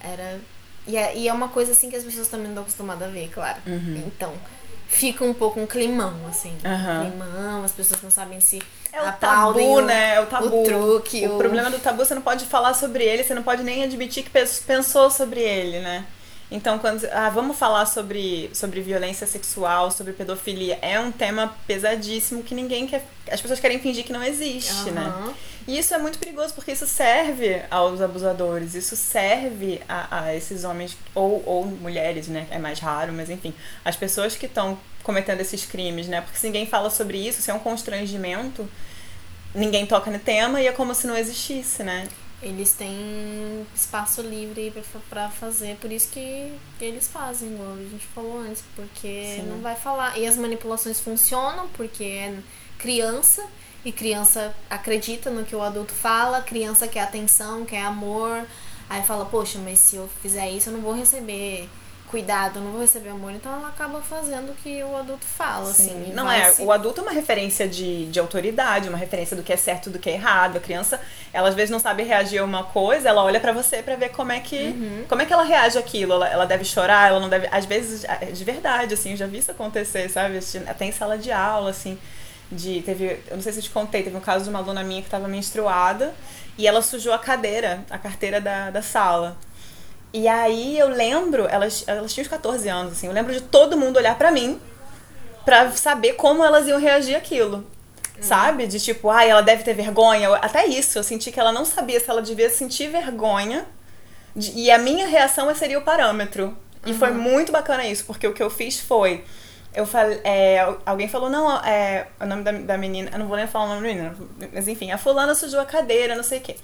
era. 0.00 0.40
E 0.86 0.96
é, 0.96 1.16
e 1.16 1.28
é 1.28 1.32
uma 1.32 1.48
coisa 1.48 1.72
assim 1.72 1.90
que 1.90 1.96
as 1.96 2.02
pessoas 2.04 2.28
também 2.28 2.44
não 2.46 2.52
estão 2.52 2.62
acostumadas 2.64 3.08
a 3.08 3.10
ver, 3.10 3.28
claro. 3.28 3.58
Uhum. 3.66 4.02
Então, 4.06 4.32
fica 4.88 5.24
um 5.24 5.34
pouco 5.34 5.60
um 5.60 5.66
climão, 5.66 6.14
assim. 6.28 6.56
Aham. 6.64 7.06
Climão, 7.10 7.64
as 7.64 7.72
pessoas 7.72 8.02
não 8.02 8.10
sabem 8.10 8.40
se 8.40 8.60
É 8.92 9.00
o 9.00 9.06
aplaudem 9.06 9.66
tabu, 9.68 9.78
o- 9.78 9.86
né? 9.86 10.14
É 10.14 10.20
o 10.20 10.26
tabu. 10.26 10.60
O 10.62 10.64
truque, 10.64 11.24
O 11.26 11.36
problema 11.38 11.70
do 11.70 11.78
tabu, 11.78 12.04
você 12.04 12.14
não 12.14 12.22
pode 12.22 12.46
falar 12.46 12.74
sobre 12.74 13.04
ele, 13.04 13.22
você 13.22 13.34
não 13.34 13.42
pode 13.42 13.62
nem 13.62 13.84
admitir 13.84 14.24
que 14.24 14.30
pens- 14.30 14.60
pensou 14.66 15.10
sobre 15.10 15.40
ele, 15.40 15.78
né? 15.80 16.04
Então, 16.50 16.78
quando. 16.78 17.04
Ah, 17.12 17.30
vamos 17.30 17.56
falar 17.56 17.86
sobre, 17.86 18.50
sobre 18.52 18.80
violência 18.80 19.26
sexual, 19.26 19.90
sobre 19.90 20.12
pedofilia. 20.12 20.78
É 20.82 20.98
um 20.98 21.12
tema 21.12 21.54
pesadíssimo 21.66 22.42
que 22.42 22.54
ninguém 22.54 22.86
quer. 22.86 23.06
As 23.30 23.40
pessoas 23.40 23.60
querem 23.60 23.78
fingir 23.78 24.04
que 24.04 24.12
não 24.12 24.22
existe, 24.22 24.90
né? 24.90 25.02
Aham. 25.02 25.34
E 25.68 25.78
isso 25.78 25.94
é 25.94 25.98
muito 25.98 26.18
perigoso, 26.18 26.52
porque 26.54 26.72
isso 26.72 26.86
serve 26.86 27.62
aos 27.70 28.00
abusadores, 28.00 28.74
isso 28.74 28.96
serve 28.96 29.80
a, 29.88 30.22
a 30.22 30.34
esses 30.34 30.64
homens, 30.64 30.96
ou, 31.14 31.42
ou 31.46 31.64
mulheres, 31.66 32.26
né? 32.26 32.46
É 32.50 32.58
mais 32.58 32.80
raro, 32.80 33.12
mas 33.12 33.30
enfim. 33.30 33.54
As 33.84 33.94
pessoas 33.94 34.34
que 34.34 34.46
estão 34.46 34.76
cometendo 35.04 35.40
esses 35.40 35.64
crimes, 35.64 36.08
né? 36.08 36.22
Porque 36.22 36.38
se 36.38 36.46
ninguém 36.46 36.66
fala 36.66 36.90
sobre 36.90 37.18
isso, 37.18 37.40
se 37.40 37.50
é 37.50 37.54
um 37.54 37.58
constrangimento, 37.60 38.68
ninguém 39.54 39.86
toca 39.86 40.10
no 40.10 40.18
tema 40.18 40.60
e 40.60 40.66
é 40.66 40.72
como 40.72 40.94
se 40.94 41.06
não 41.06 41.16
existisse, 41.16 41.84
né? 41.84 42.08
Eles 42.42 42.72
têm 42.72 43.66
espaço 43.74 44.22
livre 44.22 44.72
pra 45.10 45.28
fazer, 45.28 45.76
por 45.76 45.92
isso 45.92 46.08
que, 46.10 46.52
que 46.78 46.84
eles 46.84 47.06
fazem, 47.06 47.52
igual 47.52 47.74
a 47.74 47.76
gente 47.76 48.06
falou 48.06 48.40
antes, 48.40 48.64
porque 48.74 49.36
Sim. 49.36 49.42
não 49.42 49.58
vai 49.60 49.76
falar. 49.76 50.18
E 50.18 50.26
as 50.26 50.36
manipulações 50.36 51.00
funcionam 51.00 51.68
porque 51.68 52.04
é 52.04 52.38
criança, 52.78 53.44
e 53.84 53.92
criança 53.92 54.54
acredita 54.68 55.30
no 55.30 55.44
que 55.44 55.54
o 55.54 55.62
adulto 55.62 55.92
fala, 55.92 56.40
criança 56.40 56.88
quer 56.88 57.00
atenção, 57.00 57.64
quer 57.64 57.82
amor. 57.82 58.46
Aí 58.88 59.02
fala, 59.02 59.24
poxa, 59.26 59.58
mas 59.58 59.78
se 59.78 59.96
eu 59.96 60.08
fizer 60.20 60.50
isso 60.50 60.68
eu 60.68 60.72
não 60.72 60.80
vou 60.80 60.92
receber 60.92 61.68
cuidado, 62.10 62.58
eu 62.58 62.62
não 62.62 62.72
vou 62.72 62.80
receber 62.80 63.10
amor. 63.10 63.30
Então 63.32 63.52
ela 63.52 63.68
acaba 63.68 64.00
fazendo 64.02 64.50
o 64.50 64.54
que 64.54 64.82
o 64.82 64.96
adulto 64.96 65.24
fala, 65.24 65.70
assim. 65.70 66.08
e 66.10 66.12
Não 66.12 66.30
é, 66.30 66.52
se- 66.52 66.62
o 66.62 66.72
adulto 66.72 67.00
é 67.00 67.02
uma 67.04 67.12
referência 67.12 67.68
de, 67.68 68.06
de 68.06 68.18
autoridade, 68.18 68.88
uma 68.88 68.98
referência 68.98 69.36
do 69.36 69.42
que 69.42 69.52
é 69.52 69.56
certo 69.56 69.88
e 69.88 69.92
do 69.92 69.98
que 69.98 70.10
é 70.10 70.14
errado. 70.14 70.56
A 70.56 70.60
criança, 70.60 71.00
ela 71.32 71.48
às 71.48 71.54
vezes 71.54 71.70
não 71.70 71.78
sabe 71.78 72.02
reagir 72.02 72.38
a 72.40 72.44
uma 72.44 72.64
coisa, 72.64 73.08
ela 73.08 73.22
olha 73.22 73.38
pra 73.40 73.52
você 73.52 73.82
pra 73.82 73.96
ver 73.96 74.10
como 74.10 74.32
é 74.32 74.40
que 74.40 74.56
Uhum. 74.58 75.04
como 75.08 75.22
é 75.22 75.26
que 75.26 75.32
ela 75.32 75.44
reage 75.44 75.78
àquilo. 75.78 76.12
Ela, 76.14 76.28
ela 76.28 76.44
deve 76.46 76.64
chorar, 76.64 77.08
ela 77.10 77.20
não 77.20 77.28
deve, 77.28 77.48
às 77.52 77.64
vezes 77.64 78.04
de 78.32 78.44
verdade 78.44 78.94
assim, 78.94 79.12
eu 79.12 79.16
já 79.16 79.26
vi 79.26 79.38
isso 79.38 79.50
acontecer, 79.50 80.08
sabe? 80.10 80.36
Assim, 80.38 80.62
Até 80.66 80.84
em 80.86 80.92
sala 80.92 81.16
de 81.16 81.30
aula 81.30 81.70
assim, 81.70 81.98
de 82.50 82.82
teve, 82.82 83.20
eu 83.28 83.36
não 83.36 83.42
sei 83.42 83.52
se 83.52 83.58
eu 83.60 83.62
te 83.62 83.70
contei, 83.70 84.02
teve 84.02 84.16
um 84.16 84.20
caso 84.20 84.44
de 84.44 84.50
uma 84.50 84.58
aluna 84.58 84.82
minha 84.82 85.00
que 85.00 85.06
estava 85.06 85.28
menstruada 85.28 86.12
e 86.58 86.66
ela 86.66 86.82
sujou 86.82 87.12
a 87.12 87.18
cadeira, 87.18 87.84
a 87.88 87.96
carteira 87.96 88.40
da, 88.40 88.70
da 88.70 88.82
sala. 88.82 89.36
E 90.12 90.26
aí 90.26 90.78
eu 90.78 90.88
lembro, 90.88 91.46
elas, 91.48 91.84
elas 91.86 92.12
tinham 92.12 92.24
uns 92.24 92.28
14 92.28 92.68
anos, 92.68 92.92
assim, 92.94 93.06
eu 93.06 93.12
lembro 93.12 93.32
de 93.32 93.40
todo 93.42 93.76
mundo 93.76 93.96
olhar 93.96 94.16
pra 94.18 94.30
mim 94.32 94.60
pra 95.44 95.70
saber 95.72 96.14
como 96.14 96.44
elas 96.44 96.66
iam 96.66 96.78
reagir 96.80 97.14
àquilo. 97.14 97.64
Sabe? 98.20 98.66
De 98.66 98.78
tipo, 98.78 99.08
ai, 99.08 99.30
ela 99.30 99.40
deve 99.40 99.62
ter 99.62 99.72
vergonha. 99.72 100.28
Até 100.36 100.66
isso, 100.66 100.98
eu 100.98 101.02
senti 101.02 101.32
que 101.32 101.40
ela 101.40 101.52
não 101.52 101.64
sabia 101.64 101.98
se 101.98 102.10
ela 102.10 102.20
devia 102.20 102.50
sentir 102.50 102.88
vergonha. 102.88 103.64
de- 104.36 104.52
e 104.52 104.70
a 104.70 104.78
minha 104.78 105.06
reação 105.08 105.52
seria 105.56 105.78
o 105.78 105.82
parâmetro. 105.82 106.56
E 106.86 106.94
foi 106.94 107.10
muito 107.10 107.50
bacana 107.50 107.84
isso, 107.86 108.04
porque 108.04 108.26
o 108.28 108.32
que 108.32 108.42
eu 108.42 108.48
fiz 108.50 108.78
foi. 108.78 109.24
Eu 109.74 109.84
falei, 109.86 110.20
é, 110.22 110.60
alguém 110.86 111.08
falou, 111.08 111.28
não, 111.30 111.50
é, 111.64 112.06
o 112.20 112.26
nome 112.26 112.42
da, 112.44 112.52
da 112.52 112.78
menina, 112.78 113.10
eu 113.12 113.18
não 113.18 113.26
vou 113.26 113.36
nem 113.36 113.46
falar 113.48 113.64
o 113.64 113.68
nome 113.74 113.80
da 113.82 113.88
menina, 113.88 114.16
mas 114.52 114.68
enfim, 114.68 114.92
a 114.92 114.98
fulana 114.98 115.34
sujou 115.34 115.58
a 115.60 115.64
cadeira, 115.66 116.14
não 116.14 116.22
sei 116.22 116.38
o 116.38 116.42
quê. 116.42 116.56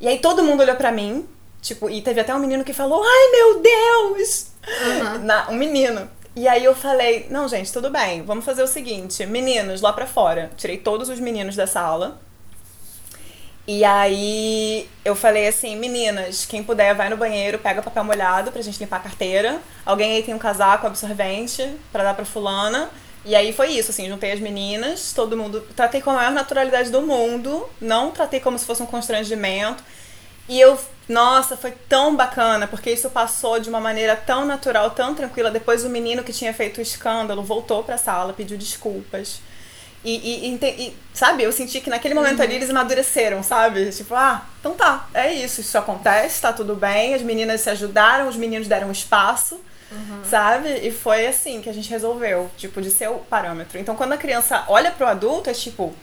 E 0.00 0.08
aí 0.08 0.18
todo 0.18 0.42
mundo 0.42 0.60
olhou 0.62 0.74
pra 0.76 0.90
mim, 0.90 1.26
tipo, 1.62 1.88
e 1.88 2.02
teve 2.02 2.20
até 2.20 2.34
um 2.34 2.38
menino 2.38 2.64
que 2.64 2.74
falou, 2.74 3.02
ai 3.02 3.30
meu 3.30 3.62
Deus! 3.62 4.48
Na- 5.22 5.48
um 5.48 5.54
menino. 5.54 6.10
E 6.36 6.46
aí 6.48 6.64
eu 6.64 6.74
falei, 6.74 7.26
não, 7.30 7.46
gente, 7.48 7.72
tudo 7.72 7.88
bem, 7.90 8.22
vamos 8.22 8.44
fazer 8.44 8.62
o 8.62 8.66
seguinte, 8.66 9.24
meninos, 9.24 9.80
lá 9.80 9.92
pra 9.92 10.06
fora. 10.06 10.50
Tirei 10.56 10.76
todos 10.78 11.08
os 11.08 11.18
meninos 11.20 11.56
da 11.56 11.66
sala. 11.66 12.20
E 13.66 13.84
aí 13.84 14.88
eu 15.04 15.14
falei 15.14 15.46
assim, 15.46 15.76
meninas, 15.76 16.44
quem 16.44 16.64
puder 16.64 16.94
vai 16.96 17.08
no 17.08 17.16
banheiro, 17.16 17.58
pega 17.58 17.80
papel 17.80 18.02
molhado 18.02 18.50
pra 18.50 18.60
gente 18.60 18.80
limpar 18.80 18.96
a 18.96 19.00
carteira. 19.00 19.60
Alguém 19.86 20.16
aí 20.16 20.22
tem 20.22 20.34
um 20.34 20.38
casaco 20.38 20.86
absorvente 20.86 21.76
pra 21.92 22.02
dar 22.02 22.14
pra 22.14 22.24
fulana. 22.24 22.90
E 23.24 23.36
aí 23.36 23.52
foi 23.52 23.68
isso, 23.70 23.92
assim, 23.92 24.08
juntei 24.08 24.32
as 24.32 24.40
meninas, 24.40 25.12
todo 25.12 25.36
mundo. 25.36 25.60
Tratei 25.76 26.00
com 26.00 26.10
a 26.10 26.14
maior 26.14 26.32
naturalidade 26.32 26.90
do 26.90 27.02
mundo, 27.02 27.68
não 27.80 28.10
tratei 28.10 28.40
como 28.40 28.58
se 28.58 28.66
fosse 28.66 28.82
um 28.82 28.86
constrangimento. 28.86 29.84
E 30.52 30.60
eu, 30.60 30.78
nossa, 31.08 31.56
foi 31.56 31.70
tão 31.88 32.14
bacana, 32.14 32.66
porque 32.66 32.90
isso 32.90 33.08
passou 33.10 33.58
de 33.58 33.68
uma 33.70 33.80
maneira 33.80 34.14
tão 34.14 34.44
natural, 34.44 34.90
tão 34.90 35.14
tranquila. 35.14 35.50
Depois 35.50 35.84
o 35.84 35.88
menino 35.88 36.22
que 36.22 36.32
tinha 36.32 36.52
feito 36.52 36.78
o 36.78 36.82
escândalo 36.82 37.42
voltou 37.42 37.82
pra 37.82 37.96
sala, 37.96 38.32
pediu 38.34 38.58
desculpas. 38.58 39.40
E, 40.04 40.14
e- 40.16 40.48
e 40.48 40.82
e, 40.88 40.96
sabe, 41.14 41.44
eu 41.44 41.52
senti 41.52 41.80
que 41.80 41.88
naquele 41.88 42.12
momento 42.12 42.42
ali 42.42 42.56
eles 42.56 42.68
amadureceram, 42.70 43.42
sabe? 43.42 43.88
Tipo, 43.92 44.14
ah, 44.14 44.42
então 44.60 44.74
tá, 44.74 45.06
é 45.14 45.32
isso, 45.32 45.60
isso 45.60 45.78
acontece, 45.78 46.40
tá 46.42 46.52
tudo 46.52 46.74
bem. 46.74 47.14
As 47.14 47.22
meninas 47.22 47.60
se 47.62 47.70
ajudaram, 47.70 48.28
os 48.28 48.36
meninos 48.36 48.66
deram 48.68 48.90
espaço, 48.90 49.60
sabe? 50.28 50.68
E 50.86 50.90
foi 50.90 51.26
assim 51.26 51.60
que 51.62 51.68
a 51.70 51.72
gente 51.72 51.88
resolveu, 51.88 52.50
tipo, 52.58 52.82
de 52.82 52.90
ser 52.90 53.08
o 53.10 53.18
parâmetro. 53.18 53.78
Então 53.78 53.94
quando 53.94 54.12
a 54.12 54.16
criança 54.16 54.64
olha 54.68 54.90
pro 54.90 55.06
adulto, 55.06 55.48
é 55.50 55.54
tipo, 55.54 55.94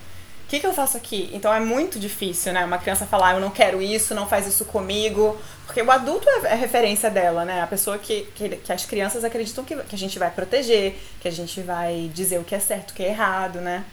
que, 0.50 0.60
que 0.60 0.66
eu 0.66 0.74
faço 0.74 0.97
aqui? 0.97 1.30
Então 1.32 1.54
é 1.54 1.60
muito 1.60 2.00
difícil, 2.00 2.52
né? 2.52 2.66
Uma 2.66 2.80
criança 2.80 3.06
falar, 3.06 3.36
eu 3.36 3.39
não 3.39 3.52
quero 3.52 3.82
isso, 3.82 4.16
não 4.16 4.28
faz 4.28 4.47
isso 4.47 4.66
comigo. 4.66 5.39
Porque 5.66 5.82
o 5.82 5.91
adulto 5.91 6.28
é 6.28 6.47
é 6.47 6.56
referência 6.56 7.12
dela, 7.12 7.45
né? 7.45 7.62
A 7.62 7.68
pessoa 7.68 8.00
que, 8.00 8.24
que, 8.34 8.50
que 8.58 8.74
as 8.74 8.84
crianças 8.86 9.24
acreditam 9.24 9.64
que, 9.64 9.76
que 9.76 9.95
a 9.95 9.97
gente 9.97 10.18
vai 10.18 10.32
proteger, 10.32 10.97
que 11.22 11.28
a 11.28 11.32
gente 11.32 11.62
vai 11.62 12.10
dizer 12.14 12.39
o 12.39 12.43
que 12.43 12.56
é 12.56 12.60
certo, 12.60 12.89
o 12.89 12.93
que 12.95 13.04
é 13.04 13.10
errado, 13.10 13.62
né? 13.62 13.86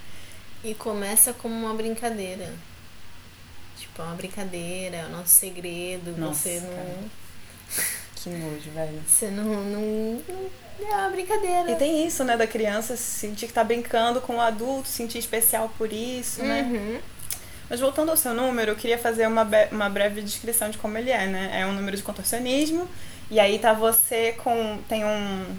E 0.65 0.75
começa 0.75 1.35
como 1.35 1.55
uma 1.55 1.75
brincadeira. 1.75 2.51
Tipo, 3.77 4.01
é 4.01 4.05
uma 4.07 4.15
brincadeira, 4.15 4.97
é 4.97 5.05
o 5.05 5.11
nosso 5.11 5.35
segredo. 5.35 6.19
Nossa, 6.19 6.49
você 6.49 6.61
não. 6.61 7.11
Nojo, 8.31 8.71
velho. 8.75 9.01
Você 9.07 9.29
não, 9.29 9.45
não. 9.45 9.81
não- 10.29 10.51
É 10.91 10.95
uma 10.95 11.11
brincadeira. 11.11 11.71
E 11.71 11.77
tem 11.77 12.07
isso, 12.07 12.23
né, 12.25 12.37
da 12.37 12.47
criança 12.47 12.97
sentir 12.97 13.47
que 13.47 13.53
tá 13.53 13.65
brincando 13.65 14.21
com 14.21 14.37
o 14.37 14.41
adulto, 14.41 14.89
sentir 14.89 15.19
especial 15.19 15.73
por 15.79 15.93
isso, 15.93 16.43
né? 16.43 16.63
Uhum. 16.71 16.99
Mas 17.69 17.81
voltando 17.81 18.11
ao 18.11 18.17
seu 18.17 18.33
número, 18.35 18.73
eu 18.73 18.77
queria 18.77 18.99
fazer 18.99 19.27
uma, 19.27 19.49
uma 19.73 19.89
breve 19.89 20.21
descrição 20.23 20.71
de 20.71 20.79
como 20.79 20.97
ele 20.99 21.11
é, 21.11 21.27
né? 21.27 21.51
É 21.61 21.67
um 21.67 21.73
número 21.73 21.97
de 21.97 22.03
contorcionismo, 22.03 22.89
e 23.31 23.41
aí 23.41 23.59
tá 23.59 23.73
você 23.73 24.33
com. 24.39 24.79
tem 24.89 25.05
um, 25.05 25.57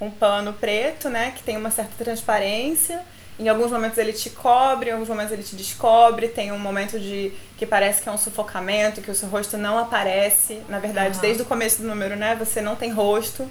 um 0.00 0.10
pano 0.10 0.52
preto, 0.54 1.08
né? 1.10 1.32
Que 1.36 1.42
tem 1.42 1.56
uma 1.56 1.70
certa 1.70 1.92
transparência. 2.02 3.02
Em 3.40 3.48
alguns 3.48 3.70
momentos 3.70 3.96
ele 3.96 4.12
te 4.12 4.28
cobre, 4.28 4.90
em 4.90 4.92
alguns 4.92 5.08
momentos 5.08 5.32
ele 5.32 5.42
te 5.42 5.56
descobre. 5.56 6.28
Tem 6.28 6.52
um 6.52 6.58
momento 6.58 7.00
de 7.00 7.32
que 7.56 7.64
parece 7.64 8.02
que 8.02 8.08
é 8.08 8.12
um 8.12 8.18
sufocamento, 8.18 9.00
que 9.00 9.10
o 9.10 9.14
seu 9.14 9.30
rosto 9.30 9.56
não 9.56 9.78
aparece. 9.78 10.60
Na 10.68 10.78
verdade, 10.78 11.14
Aham. 11.14 11.20
desde 11.22 11.42
o 11.42 11.46
começo 11.46 11.80
do 11.80 11.88
número, 11.88 12.16
né? 12.16 12.36
Você 12.38 12.60
não 12.60 12.76
tem 12.76 12.90
rosto. 12.90 13.50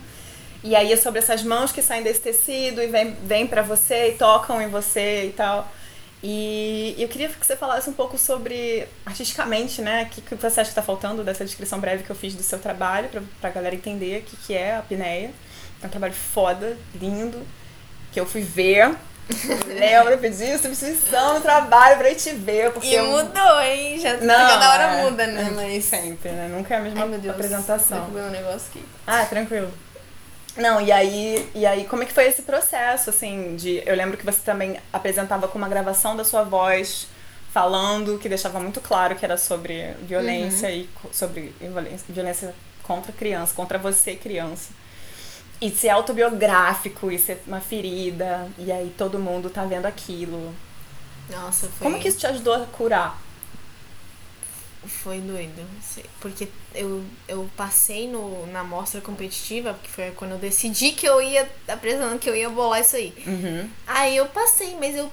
E 0.63 0.75
aí 0.75 0.93
é 0.93 0.95
sobre 0.95 1.17
essas 1.17 1.41
mãos 1.41 1.71
que 1.71 1.81
saem 1.81 2.03
desse 2.03 2.21
tecido 2.21 2.83
e 2.83 2.85
vem, 2.87 3.15
vem 3.23 3.47
para 3.47 3.63
você 3.63 4.09
e 4.09 4.11
tocam 4.11 4.61
em 4.61 4.67
você 4.67 5.25
e 5.25 5.31
tal. 5.31 5.67
E 6.21 6.95
eu 6.99 7.07
queria 7.07 7.29
que 7.29 7.43
você 7.43 7.55
falasse 7.55 7.89
um 7.89 7.93
pouco 7.93 8.15
sobre, 8.15 8.85
artisticamente, 9.05 9.81
né? 9.81 10.03
O 10.03 10.09
que, 10.13 10.21
que 10.21 10.35
você 10.35 10.59
acha 10.61 10.69
que 10.69 10.75
tá 10.75 10.83
faltando 10.83 11.23
dessa 11.23 11.43
descrição 11.43 11.79
breve 11.79 12.03
que 12.03 12.11
eu 12.11 12.15
fiz 12.15 12.35
do 12.35 12.43
seu 12.43 12.59
trabalho, 12.59 13.09
pra, 13.09 13.21
pra 13.41 13.49
galera 13.49 13.73
entender 13.73 14.19
o 14.19 14.23
que, 14.23 14.37
que 14.37 14.53
é 14.53 14.75
a 14.75 14.79
apneia. 14.79 15.31
É 15.81 15.87
um 15.87 15.89
trabalho 15.89 16.13
foda, 16.13 16.77
lindo, 16.93 17.41
que 18.11 18.19
eu 18.19 18.25
fui 18.25 18.41
ver. 18.41 18.95
Lembra, 19.67 20.13
eu 20.13 20.17
pedi 20.17 20.57
substituição 20.57 21.35
no 21.35 21.41
trabalho 21.41 21.97
pra 21.97 22.09
ir 22.09 22.15
te 22.15 22.31
ver, 22.33 22.71
porque 22.71 22.87
E 22.87 22.95
eu... 22.95 23.05
mudou, 23.05 23.61
hein? 23.61 23.99
Já 23.99 24.17
Não, 24.17 24.27
cada 24.49 24.69
hora 24.71 24.83
é, 24.83 25.03
muda, 25.03 25.27
né? 25.27 25.47
é 25.47 25.51
Mas. 25.51 25.85
Sempre, 25.85 26.29
né? 26.31 26.47
Nunca 26.51 26.73
é 26.73 26.77
a 26.77 26.81
mesma 26.81 27.01
Ai, 27.03 27.07
meu 27.07 27.19
Deus. 27.19 27.35
apresentação. 27.35 28.05
Um 28.09 28.29
negócio 28.29 28.67
aqui. 28.69 28.83
Ah, 29.05 29.25
tranquilo. 29.25 29.71
Não, 30.57 30.81
e 30.81 30.91
aí, 30.91 31.47
e 31.55 31.65
aí, 31.65 31.85
como 31.85 32.03
é 32.03 32.05
que 32.05 32.11
foi 32.13 32.25
esse 32.25 32.41
processo, 32.41 33.09
assim, 33.11 33.55
de... 33.55 33.81
Eu 33.85 33.95
lembro 33.95 34.17
que 34.17 34.25
você 34.25 34.39
também 34.43 34.77
apresentava 34.91 35.47
com 35.47 35.57
uma 35.57 35.69
gravação 35.69 36.17
da 36.17 36.25
sua 36.25 36.43
voz, 36.43 37.07
falando, 37.53 38.17
que 38.19 38.27
deixava 38.27 38.59
muito 38.59 38.81
claro 38.81 39.15
que 39.15 39.23
era 39.23 39.37
sobre 39.37 39.93
violência 40.01 40.69
e 40.71 40.89
co- 41.01 41.09
sobre 41.13 41.53
violência, 41.61 42.05
violência 42.09 42.53
contra 42.83 43.11
criança, 43.13 43.53
contra 43.55 43.77
você, 43.77 44.15
criança. 44.15 44.69
E 45.61 45.69
ser 45.69 45.89
autobiográfico, 45.89 47.11
e 47.11 47.19
ser 47.19 47.41
uma 47.45 47.59
ferida, 47.59 48.47
e 48.57 48.71
aí 48.71 48.93
todo 48.97 49.19
mundo 49.19 49.49
tá 49.49 49.65
vendo 49.65 49.85
aquilo. 49.85 50.53
Nossa, 51.29 51.67
foi. 51.67 51.87
Como 51.87 51.99
que 51.99 52.07
isso 52.07 52.17
te 52.17 52.27
ajudou 52.27 52.53
a 52.53 52.65
curar? 52.65 53.21
Foi 54.87 55.19
doido. 55.19 55.67
Porque 56.21 56.47
eu, 56.73 57.03
eu 57.27 57.49
passei 57.57 58.07
no, 58.07 58.47
na 58.47 58.63
mostra 58.63 59.01
competitiva, 59.01 59.73
porque 59.73 59.89
foi 59.89 60.11
quando 60.11 60.31
eu 60.31 60.37
decidi 60.37 60.93
que 60.93 61.05
eu 61.05 61.21
ia 61.21 61.49
apresentando, 61.67 62.17
que 62.17 62.29
eu 62.29 62.35
ia 62.35 62.49
bolar 62.49 62.79
isso 62.79 62.95
aí. 62.95 63.13
Uhum. 63.27 63.69
Aí 63.85 64.15
eu 64.15 64.25
passei, 64.27 64.75
mas 64.79 64.95
eu 64.95 65.11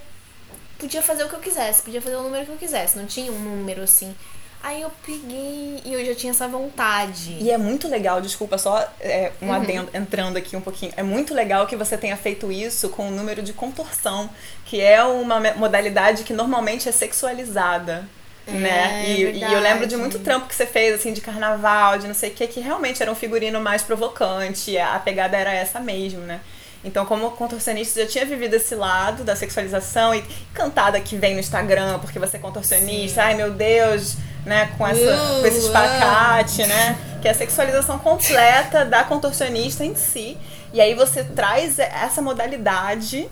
podia 0.79 1.03
fazer 1.03 1.25
o 1.25 1.29
que 1.29 1.35
eu 1.35 1.41
quisesse, 1.41 1.83
podia 1.83 2.01
fazer 2.01 2.17
o 2.17 2.23
número 2.23 2.47
que 2.47 2.53
eu 2.53 2.57
quisesse, 2.57 2.97
não 2.97 3.07
tinha 3.07 3.33
um 3.33 3.39
número 3.39 3.83
assim. 3.83 4.15
Aí 4.63 4.83
eu 4.83 4.91
peguei 5.05 5.81
e 5.85 5.93
eu 5.93 6.05
já 6.05 6.15
tinha 6.15 6.33
essa 6.33 6.49
vontade. 6.49 7.37
E 7.41 7.51
é 7.51 7.59
muito 7.59 7.87
legal, 7.89 8.21
desculpa, 8.21 8.59
só 8.59 8.79
é, 9.01 9.31
um 9.41 9.47
uhum. 9.47 9.55
adendo, 9.55 9.91
entrando 9.95 10.37
aqui 10.37 10.57
um 10.57 10.61
pouquinho. 10.61 10.93
É 10.97 11.03
muito 11.03 11.33
legal 11.33 11.67
que 11.67 11.77
você 11.77 11.97
tenha 11.97 12.17
feito 12.17 12.51
isso 12.51 12.89
com 12.89 13.09
o 13.09 13.11
número 13.11 13.43
de 13.43 13.53
contorção, 13.53 14.29
que 14.65 14.81
é 14.81 15.03
uma 15.05 15.41
modalidade 15.55 16.25
que 16.25 16.33
normalmente 16.33 16.89
é 16.89 16.93
sexualizada. 16.93 18.09
É, 18.47 18.53
né? 18.53 19.05
E, 19.09 19.23
e, 19.39 19.43
eu 19.43 19.61
lembro 19.61 19.87
de 19.87 19.97
muito 19.97 20.21
trampo 20.21 20.47
que 20.47 20.55
você 20.55 20.67
fez, 20.67 20.95
assim, 20.95 21.13
de 21.13 21.21
carnaval, 21.21 21.99
de 21.99 22.07
não 22.07 22.15
sei 22.15 22.31
o 22.31 22.33
que, 22.33 22.47
que 22.47 22.61
realmente 22.61 23.03
era 23.03 23.11
um 23.11 23.15
figurino 23.15 23.61
mais 23.61 23.83
provocante, 23.83 24.79
a 24.79 24.99
pegada 24.99 25.37
era 25.37 25.53
essa 25.53 25.81
mesmo, 25.81 26.21
né? 26.21 26.41
Então, 26.85 27.05
como 27.05 27.33
contorcionista, 27.33 28.01
já 28.01 28.07
tinha 28.07 28.25
vivido 28.25 28.55
esse 28.55 28.75
lado 28.77 29.25
da 29.25 29.35
sexualização 29.35 30.15
e 30.15 30.23
cantada 30.55 31.01
que 31.01 31.17
vem 31.17 31.35
no 31.35 31.41
Instagram, 31.41 31.99
porque 31.99 32.19
você 32.19 32.37
é 32.37 32.41
contorcionista, 32.41 33.21
Sim. 33.23 33.27
ai 33.27 33.35
meu 33.35 33.51
Deus, 33.51 34.17
né, 34.47 34.73
com, 34.79 34.87
essa, 34.87 35.01
uh, 35.01 35.41
com 35.41 35.47
esse 35.47 35.59
espacate, 35.59 36.63
uh. 36.63 36.67
né? 36.69 36.99
Que 37.21 37.29
é 37.29 37.33
a 37.33 37.35
sexualização 37.35 37.99
completa 37.99 38.85
da 38.85 39.03
contorcionista 39.03 39.85
em 39.85 39.97
si. 39.97 40.39
E 40.73 40.81
aí 40.81 40.95
você 40.95 41.25
traz 41.25 41.79
essa 41.79 42.23
modalidade 42.23 43.29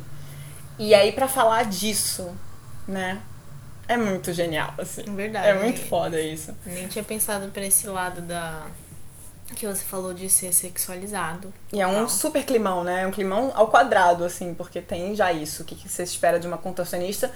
e 0.78 0.92
aí 0.92 1.12
para 1.12 1.28
falar 1.28 1.66
disso, 1.66 2.34
né? 2.86 3.20
É 3.86 3.96
muito 3.96 4.32
genial, 4.32 4.74
assim. 4.78 5.02
Verdade. 5.14 5.46
É 5.46 5.54
muito 5.54 5.80
foda 5.80 6.20
isso. 6.20 6.54
Nem 6.66 6.88
tinha 6.88 7.04
pensado 7.04 7.48
por 7.48 7.62
esse 7.62 7.86
lado 7.86 8.20
da 8.22 8.66
que 9.54 9.66
você 9.66 9.84
falou 9.84 10.12
de 10.12 10.28
ser 10.28 10.52
sexualizado. 10.52 11.52
E 11.72 11.80
é 11.80 11.86
um 11.86 12.08
super 12.08 12.44
climão, 12.44 12.82
né? 12.82 13.02
É 13.02 13.06
um 13.06 13.10
climão 13.10 13.52
ao 13.54 13.68
quadrado, 13.68 14.24
assim, 14.24 14.54
porque 14.54 14.80
tem 14.80 15.14
já 15.14 15.32
isso. 15.32 15.62
O 15.62 15.64
que, 15.64 15.74
que 15.74 15.88
você 15.88 16.02
espera 16.02 16.40
de 16.40 16.46
uma 16.46 16.58
contorcionista? 16.58 17.30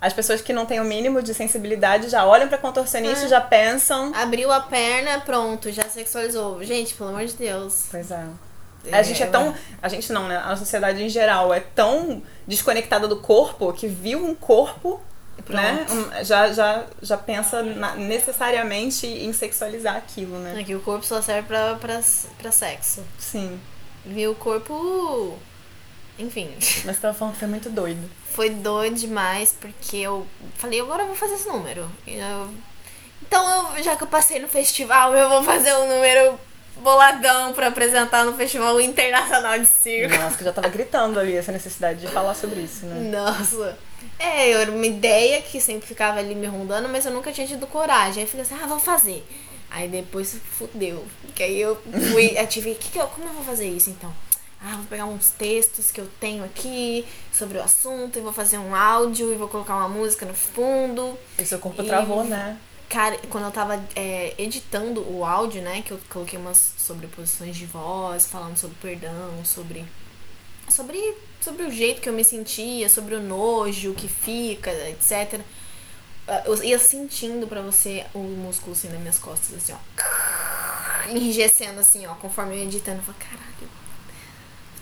As 0.00 0.12
pessoas 0.12 0.40
que 0.40 0.52
não 0.52 0.64
têm 0.64 0.80
o 0.80 0.84
mínimo 0.84 1.20
de 1.20 1.34
sensibilidade 1.34 2.08
já 2.08 2.24
olham 2.24 2.48
pra 2.48 2.56
contorcionista 2.56 3.24
é. 3.24 3.28
já 3.28 3.40
pensam. 3.40 4.12
Abriu 4.14 4.52
a 4.52 4.60
perna, 4.60 5.20
pronto, 5.20 5.72
já 5.72 5.84
sexualizou. 5.84 6.62
Gente, 6.62 6.94
pelo 6.94 7.10
amor 7.10 7.24
de 7.24 7.34
Deus. 7.34 7.86
Pois 7.90 8.10
é. 8.10 8.24
é 8.86 8.96
a 8.96 9.02
gente 9.02 9.22
é 9.22 9.26
tão. 9.26 9.54
A 9.82 9.88
gente 9.88 10.12
não, 10.12 10.28
né? 10.28 10.36
A 10.36 10.54
sociedade 10.54 11.02
em 11.02 11.08
geral 11.08 11.52
é 11.52 11.60
tão 11.60 12.22
desconectada 12.46 13.08
do 13.08 13.16
corpo 13.16 13.72
que 13.72 13.88
viu 13.88 14.24
um 14.24 14.34
corpo 14.34 15.00
né? 15.48 15.86
Já, 16.22 16.52
já, 16.52 16.84
já 17.00 17.16
pensa 17.16 17.62
na, 17.62 17.94
necessariamente 17.94 19.06
em 19.06 19.32
sexualizar 19.32 19.96
aquilo, 19.96 20.38
né? 20.38 20.60
É 20.60 20.64
que 20.64 20.74
o 20.74 20.80
corpo 20.80 21.04
só 21.06 21.22
serve 21.22 21.48
pra, 21.48 21.74
pra, 21.76 22.00
pra 22.38 22.52
sexo. 22.52 23.02
Sim. 23.18 23.58
Viu 24.04 24.32
o 24.32 24.34
corpo. 24.34 25.38
Enfim. 26.18 26.50
Mas 26.84 26.96
você 26.96 27.00
tava 27.00 27.14
falando 27.14 27.34
que 27.34 27.40
foi 27.40 27.48
muito 27.48 27.70
doido. 27.70 28.10
Foi 28.38 28.50
doido 28.50 28.94
demais, 28.94 29.52
porque 29.60 29.96
eu 29.96 30.24
falei, 30.54 30.80
agora 30.80 31.02
eu 31.02 31.08
vou 31.08 31.16
fazer 31.16 31.34
esse 31.34 31.48
número. 31.48 31.90
Eu... 32.06 32.48
Então, 33.20 33.76
eu, 33.76 33.82
já 33.82 33.96
que 33.96 34.04
eu 34.04 34.06
passei 34.06 34.38
no 34.38 34.46
festival, 34.46 35.12
eu 35.16 35.28
vou 35.28 35.42
fazer 35.42 35.74
um 35.74 35.88
número 35.88 36.38
boladão 36.76 37.52
para 37.52 37.66
apresentar 37.66 38.24
no 38.24 38.32
Festival 38.34 38.80
Internacional 38.80 39.58
de 39.58 39.66
Circo. 39.66 40.16
Nossa, 40.16 40.36
que 40.36 40.44
eu 40.44 40.46
já 40.46 40.52
tava 40.52 40.68
gritando 40.68 41.18
ali 41.18 41.34
essa 41.34 41.50
necessidade 41.50 41.98
de 41.98 42.06
falar 42.06 42.32
sobre 42.36 42.60
isso, 42.60 42.86
né? 42.86 43.10
Nossa. 43.10 43.76
É, 44.20 44.52
era 44.52 44.70
uma 44.70 44.86
ideia 44.86 45.42
que 45.42 45.60
sempre 45.60 45.88
ficava 45.88 46.20
ali 46.20 46.36
me 46.36 46.46
rondando, 46.46 46.88
mas 46.88 47.04
eu 47.06 47.10
nunca 47.10 47.32
tinha 47.32 47.44
tido 47.44 47.66
coragem. 47.66 48.22
Aí 48.22 48.28
falei 48.28 48.46
assim, 48.46 48.54
ah, 48.62 48.68
vou 48.68 48.78
fazer. 48.78 49.26
Aí 49.68 49.88
depois 49.88 50.36
fudeu. 50.56 51.04
Porque 51.22 51.42
aí 51.42 51.60
eu 51.60 51.76
fui, 52.12 52.38
eu 52.38 52.46
tive, 52.46 52.76
que 52.76 52.88
que 52.88 53.00
eu, 53.00 53.06
como 53.08 53.26
eu 53.26 53.32
vou 53.32 53.42
fazer 53.42 53.66
isso 53.68 53.90
então? 53.90 54.14
Ah, 54.60 54.76
vou 54.76 54.86
pegar 54.86 55.06
uns 55.06 55.30
textos 55.30 55.92
que 55.92 56.00
eu 56.00 56.08
tenho 56.18 56.44
aqui 56.44 57.06
sobre 57.32 57.58
o 57.58 57.62
assunto 57.62 58.18
e 58.18 58.22
vou 58.22 58.32
fazer 58.32 58.58
um 58.58 58.74
áudio 58.74 59.32
e 59.32 59.36
vou 59.36 59.48
colocar 59.48 59.76
uma 59.76 59.88
música 59.88 60.26
no 60.26 60.34
fundo. 60.34 61.16
E 61.38 61.44
seu 61.44 61.58
corpo 61.58 61.82
e, 61.82 61.86
travou, 61.86 62.24
né? 62.24 62.58
Cara, 62.88 63.18
quando 63.28 63.44
eu 63.44 63.50
tava 63.50 63.82
é, 63.94 64.34
editando 64.36 65.00
o 65.08 65.24
áudio, 65.24 65.62
né, 65.62 65.82
que 65.82 65.92
eu 65.92 66.00
coloquei 66.08 66.38
umas 66.38 66.72
sobreposições 66.76 67.54
de 67.54 67.66
voz, 67.66 68.26
falando 68.26 68.56
sobre 68.56 68.76
perdão, 68.80 69.44
sobre. 69.44 69.84
Sobre 70.68 70.98
sobre 71.40 71.62
o 71.62 71.70
jeito 71.70 72.00
que 72.00 72.08
eu 72.08 72.12
me 72.12 72.24
sentia, 72.24 72.88
sobre 72.88 73.14
o 73.14 73.20
nojo 73.20 73.94
que 73.94 74.08
fica, 74.08 74.70
etc. 74.88 75.40
Eu 76.44 76.62
ia 76.62 76.78
sentindo 76.78 77.46
pra 77.46 77.62
você 77.62 78.04
o 78.12 78.18
músculo 78.18 78.72
assim 78.72 78.88
nas 78.88 79.00
minhas 79.00 79.18
costas, 79.18 79.56
assim, 79.56 79.72
ó. 79.72 81.10
Enrijecendo 81.10 81.80
assim, 81.80 82.06
ó, 82.06 82.14
conforme 82.16 82.54
eu 82.54 82.58
ia 82.58 82.64
editando. 82.64 82.98
Eu 82.98 83.02
falei, 83.02 83.20
caralho, 83.20 83.70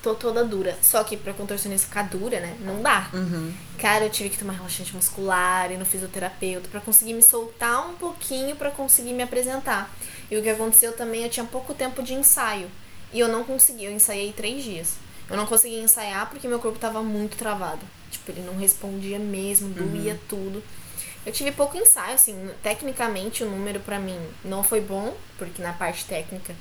tô 0.06 0.14
toda 0.14 0.44
dura. 0.44 0.78
Só 0.80 1.02
que 1.02 1.16
pra 1.16 1.32
contorcionista 1.32 1.88
ficar 1.88 2.02
dura, 2.02 2.38
né? 2.38 2.56
Não 2.60 2.80
dá. 2.80 3.10
Uhum. 3.12 3.52
Cara, 3.76 4.04
eu 4.04 4.10
tive 4.10 4.30
que 4.30 4.38
tomar 4.38 4.52
relaxante 4.52 4.94
muscular 4.94 5.72
e 5.72 5.76
no 5.76 5.84
fisioterapeuta 5.84 6.68
para 6.68 6.80
conseguir 6.80 7.14
me 7.14 7.22
soltar 7.22 7.88
um 7.88 7.94
pouquinho 7.94 8.54
para 8.54 8.70
conseguir 8.70 9.12
me 9.12 9.22
apresentar. 9.22 9.90
E 10.30 10.36
o 10.36 10.42
que 10.42 10.48
aconteceu 10.48 10.92
também, 10.92 11.24
eu 11.24 11.30
tinha 11.30 11.44
pouco 11.44 11.74
tempo 11.74 12.02
de 12.02 12.14
ensaio. 12.14 12.70
E 13.12 13.18
eu 13.18 13.28
não 13.28 13.42
consegui, 13.42 13.84
eu 13.84 13.92
ensaiei 13.92 14.32
três 14.32 14.62
dias. 14.62 14.94
Eu 15.28 15.36
não 15.36 15.46
conseguia 15.46 15.82
ensaiar 15.82 16.30
porque 16.30 16.46
meu 16.46 16.60
corpo 16.60 16.78
tava 16.78 17.02
muito 17.02 17.36
travado. 17.36 17.80
Tipo, 18.10 18.30
ele 18.30 18.42
não 18.42 18.56
respondia 18.56 19.18
mesmo, 19.18 19.68
doía 19.70 20.12
uhum. 20.12 20.18
tudo. 20.28 20.62
Eu 21.24 21.32
tive 21.32 21.50
pouco 21.50 21.76
ensaio, 21.76 22.14
assim, 22.14 22.48
tecnicamente 22.62 23.42
o 23.42 23.50
número 23.50 23.80
para 23.80 23.98
mim 23.98 24.16
não 24.44 24.62
foi 24.62 24.80
bom, 24.80 25.16
porque 25.36 25.60
na 25.60 25.72
parte 25.72 26.04
técnica, 26.04 26.54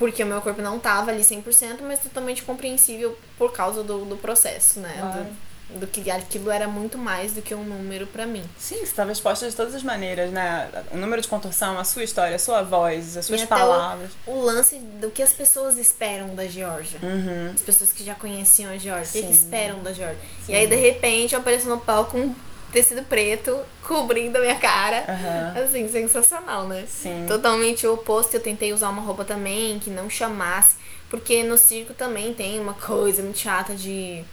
porque 0.00 0.24
o 0.24 0.26
meu 0.26 0.40
corpo 0.40 0.62
não 0.62 0.78
tava 0.78 1.10
ali 1.10 1.20
100%, 1.20 1.82
mas 1.82 1.98
totalmente 1.98 2.42
compreensível 2.42 3.16
por 3.36 3.52
causa 3.52 3.82
do, 3.84 4.06
do 4.06 4.16
processo, 4.16 4.80
né? 4.80 4.96
Claro. 4.98 5.24
Do, 5.24 5.80
do 5.80 5.86
que 5.86 6.10
aquilo 6.10 6.50
era 6.50 6.66
muito 6.66 6.96
mais 6.96 7.34
do 7.34 7.42
que 7.42 7.54
um 7.54 7.62
número 7.62 8.06
para 8.06 8.24
mim. 8.24 8.42
Sim, 8.58 8.76
você 8.76 8.84
estava 8.84 9.12
exposta 9.12 9.48
de 9.48 9.54
todas 9.54 9.74
as 9.74 9.82
maneiras, 9.82 10.32
né? 10.32 10.70
O 10.90 10.96
número 10.96 11.20
de 11.20 11.28
contorção, 11.28 11.78
a 11.78 11.84
sua 11.84 12.02
história, 12.02 12.34
a 12.34 12.38
sua 12.38 12.62
voz, 12.62 13.18
as 13.18 13.26
suas 13.26 13.44
palavras. 13.44 14.10
O, 14.26 14.32
o, 14.32 14.42
lance 14.42 14.78
do 14.78 15.10
que 15.10 15.22
as 15.22 15.34
pessoas 15.34 15.76
esperam 15.76 16.34
da 16.34 16.46
Georgia. 16.46 16.98
Uhum. 17.02 17.52
As 17.54 17.60
pessoas 17.60 17.92
que 17.92 18.02
já 18.02 18.14
conheciam 18.14 18.72
a 18.72 18.78
Georgia. 18.78 19.20
O 19.20 19.22
que, 19.22 19.22
que 19.22 19.34
esperam 19.34 19.82
da 19.82 19.92
Georgia. 19.92 20.18
Sim. 20.46 20.52
E 20.52 20.56
aí, 20.56 20.66
de 20.66 20.76
repente, 20.76 21.34
eu 21.34 21.40
apareço 21.40 21.68
no 21.68 21.78
palco 21.78 22.12
com 22.12 22.34
tecido 22.72 23.02
preto 23.04 23.58
cobrindo 23.82 24.38
a 24.38 24.40
minha 24.40 24.56
cara. 24.56 25.04
Uhum. 25.08 25.64
Assim, 25.64 25.88
sensacional, 25.88 26.66
né? 26.66 26.84
Sim. 26.88 27.26
Totalmente 27.28 27.86
o 27.86 27.94
oposto. 27.94 28.34
Eu 28.34 28.40
tentei 28.40 28.72
usar 28.72 28.88
uma 28.88 29.02
roupa 29.02 29.24
também 29.24 29.78
que 29.78 29.90
não 29.90 30.08
chamasse. 30.08 30.76
Porque 31.08 31.42
no 31.42 31.58
circo 31.58 31.92
também 31.92 32.32
tem 32.32 32.60
uma 32.60 32.74
coisa 32.74 33.20
muito 33.22 33.38
chata 33.38 33.74
de 33.74 34.24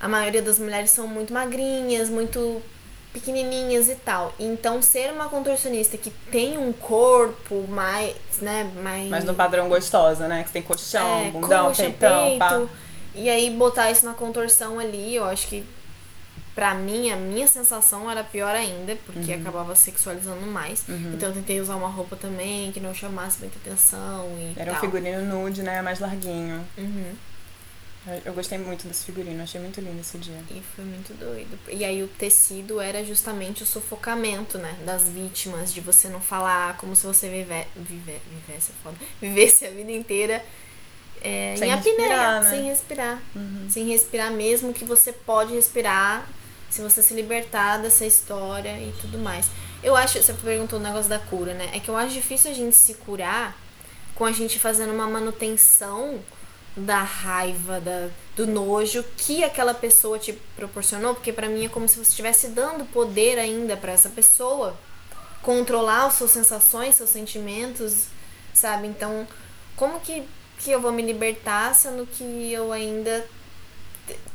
a 0.00 0.08
maioria 0.08 0.42
das 0.42 0.58
mulheres 0.58 0.90
são 0.90 1.06
muito 1.06 1.32
magrinhas, 1.32 2.10
muito 2.10 2.60
pequenininhas 3.12 3.88
e 3.88 3.94
tal. 3.94 4.34
Então, 4.38 4.82
ser 4.82 5.12
uma 5.12 5.28
contorcionista 5.28 5.96
que 5.96 6.10
tem 6.10 6.58
um 6.58 6.72
corpo 6.72 7.64
mais, 7.68 8.14
né, 8.42 8.70
mais... 8.82 9.08
Mas 9.08 9.24
no 9.24 9.34
padrão 9.34 9.68
gostosa, 9.68 10.26
né? 10.26 10.42
Que 10.42 10.50
tem 10.50 10.62
colchão, 10.62 11.20
é, 11.20 11.30
bundão, 11.30 11.68
coxa, 11.68 11.84
peitão, 11.84 12.24
peito, 12.24 12.38
pá. 12.38 12.62
E 13.14 13.30
aí, 13.30 13.48
botar 13.50 13.90
isso 13.92 14.04
na 14.04 14.14
contorção 14.14 14.80
ali, 14.80 15.14
eu 15.14 15.24
acho 15.24 15.46
que 15.46 15.64
pra 16.54 16.74
mim, 16.74 17.10
a 17.10 17.16
minha 17.16 17.48
sensação 17.48 18.10
era 18.10 18.22
pior 18.22 18.54
ainda, 18.54 18.96
porque 19.04 19.32
uhum. 19.32 19.40
acabava 19.40 19.74
sexualizando 19.74 20.46
mais. 20.46 20.84
Uhum. 20.88 21.14
Então 21.14 21.30
eu 21.30 21.34
tentei 21.34 21.60
usar 21.60 21.76
uma 21.76 21.88
roupa 21.88 22.16
também 22.16 22.70
que 22.72 22.80
não 22.80 22.94
chamasse 22.94 23.40
muita 23.40 23.58
atenção 23.58 24.26
e 24.38 24.58
Era 24.58 24.72
tal. 24.72 24.78
um 24.78 24.80
figurino 24.80 25.22
nude, 25.22 25.62
né? 25.62 25.82
Mais 25.82 25.98
larguinho. 25.98 26.64
Uhum. 26.78 27.12
Eu 28.22 28.34
gostei 28.34 28.58
muito 28.58 28.86
desse 28.86 29.06
figurino, 29.06 29.42
achei 29.42 29.58
muito 29.58 29.80
lindo 29.80 29.98
esse 29.98 30.18
dia. 30.18 30.38
E 30.50 30.62
foi 30.76 30.84
muito 30.84 31.14
doido. 31.18 31.58
E 31.70 31.82
aí 31.84 32.02
o 32.02 32.08
tecido 32.08 32.78
era 32.78 33.02
justamente 33.02 33.62
o 33.62 33.66
sufocamento, 33.66 34.58
né? 34.58 34.76
Das 34.84 35.08
vítimas, 35.08 35.72
de 35.72 35.80
você 35.80 36.08
não 36.08 36.20
falar 36.20 36.76
como 36.76 36.94
se 36.94 37.06
você 37.06 37.30
vive, 37.30 37.66
vive, 37.74 38.20
vivesse, 38.30 38.72
é 38.72 38.74
foda, 38.82 38.96
vivesse 39.20 39.64
a 39.64 39.70
vida 39.70 39.90
inteira 39.90 40.44
é, 41.24 41.54
sem 41.56 41.70
em 41.70 41.72
apneia, 41.72 42.40
né? 42.40 42.50
sem 42.50 42.64
respirar. 42.64 43.22
Uhum. 43.34 43.66
Sem 43.70 43.88
respirar 43.88 44.30
mesmo 44.30 44.74
que 44.74 44.84
você 44.84 45.10
pode 45.10 45.54
respirar 45.54 46.28
se 46.74 46.82
você 46.82 47.02
se 47.02 47.14
libertar 47.14 47.78
dessa 47.78 48.04
história 48.04 48.76
e 48.80 48.92
tudo 49.00 49.16
mais. 49.16 49.46
Eu 49.80 49.94
acho, 49.94 50.20
você 50.20 50.32
perguntou 50.32 50.80
o 50.80 50.82
negócio 50.82 51.08
da 51.08 51.20
cura, 51.20 51.54
né? 51.54 51.70
É 51.72 51.78
que 51.78 51.88
eu 51.88 51.96
acho 51.96 52.12
difícil 52.12 52.50
a 52.50 52.54
gente 52.54 52.74
se 52.74 52.94
curar 52.94 53.56
com 54.14 54.24
a 54.24 54.32
gente 54.32 54.58
fazendo 54.58 54.92
uma 54.92 55.06
manutenção 55.06 56.18
da 56.76 57.00
raiva, 57.00 57.80
da, 57.80 58.08
do 58.34 58.46
nojo 58.46 59.04
que 59.16 59.44
aquela 59.44 59.72
pessoa 59.72 60.18
te 60.18 60.32
proporcionou, 60.56 61.14
porque 61.14 61.32
para 61.32 61.48
mim 61.48 61.64
é 61.64 61.68
como 61.68 61.88
se 61.88 61.94
você 61.94 62.10
estivesse 62.10 62.48
dando 62.48 62.84
poder 62.86 63.38
ainda 63.38 63.76
para 63.76 63.92
essa 63.92 64.08
pessoa 64.08 64.76
controlar 65.42 66.06
as 66.06 66.14
suas 66.14 66.32
sensações, 66.32 66.96
seus 66.96 67.10
sentimentos, 67.10 68.06
sabe? 68.52 68.88
Então, 68.88 69.28
como 69.76 70.00
que, 70.00 70.24
que 70.58 70.72
eu 70.72 70.80
vou 70.80 70.90
me 70.90 71.02
libertar 71.02 71.72
sendo 71.74 72.04
que 72.04 72.52
eu 72.52 72.72
ainda 72.72 73.24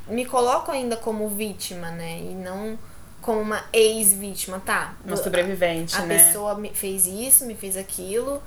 me 0.07 0.25
coloco 0.25 0.71
ainda 0.71 0.97
como 0.97 1.29
vítima, 1.29 1.91
né? 1.91 2.19
E 2.19 2.35
não 2.35 2.77
como 3.21 3.41
uma 3.41 3.63
ex-vítima, 3.73 4.61
tá? 4.65 4.95
Uma 5.05 5.17
sobrevivente, 5.17 5.95
a, 5.95 5.99
a 5.99 6.05
né? 6.05 6.15
A 6.15 6.25
pessoa 6.25 6.55
me 6.55 6.69
fez 6.73 7.05
isso, 7.05 7.45
me 7.45 7.53
fez 7.53 7.75
aquilo, 7.75 8.41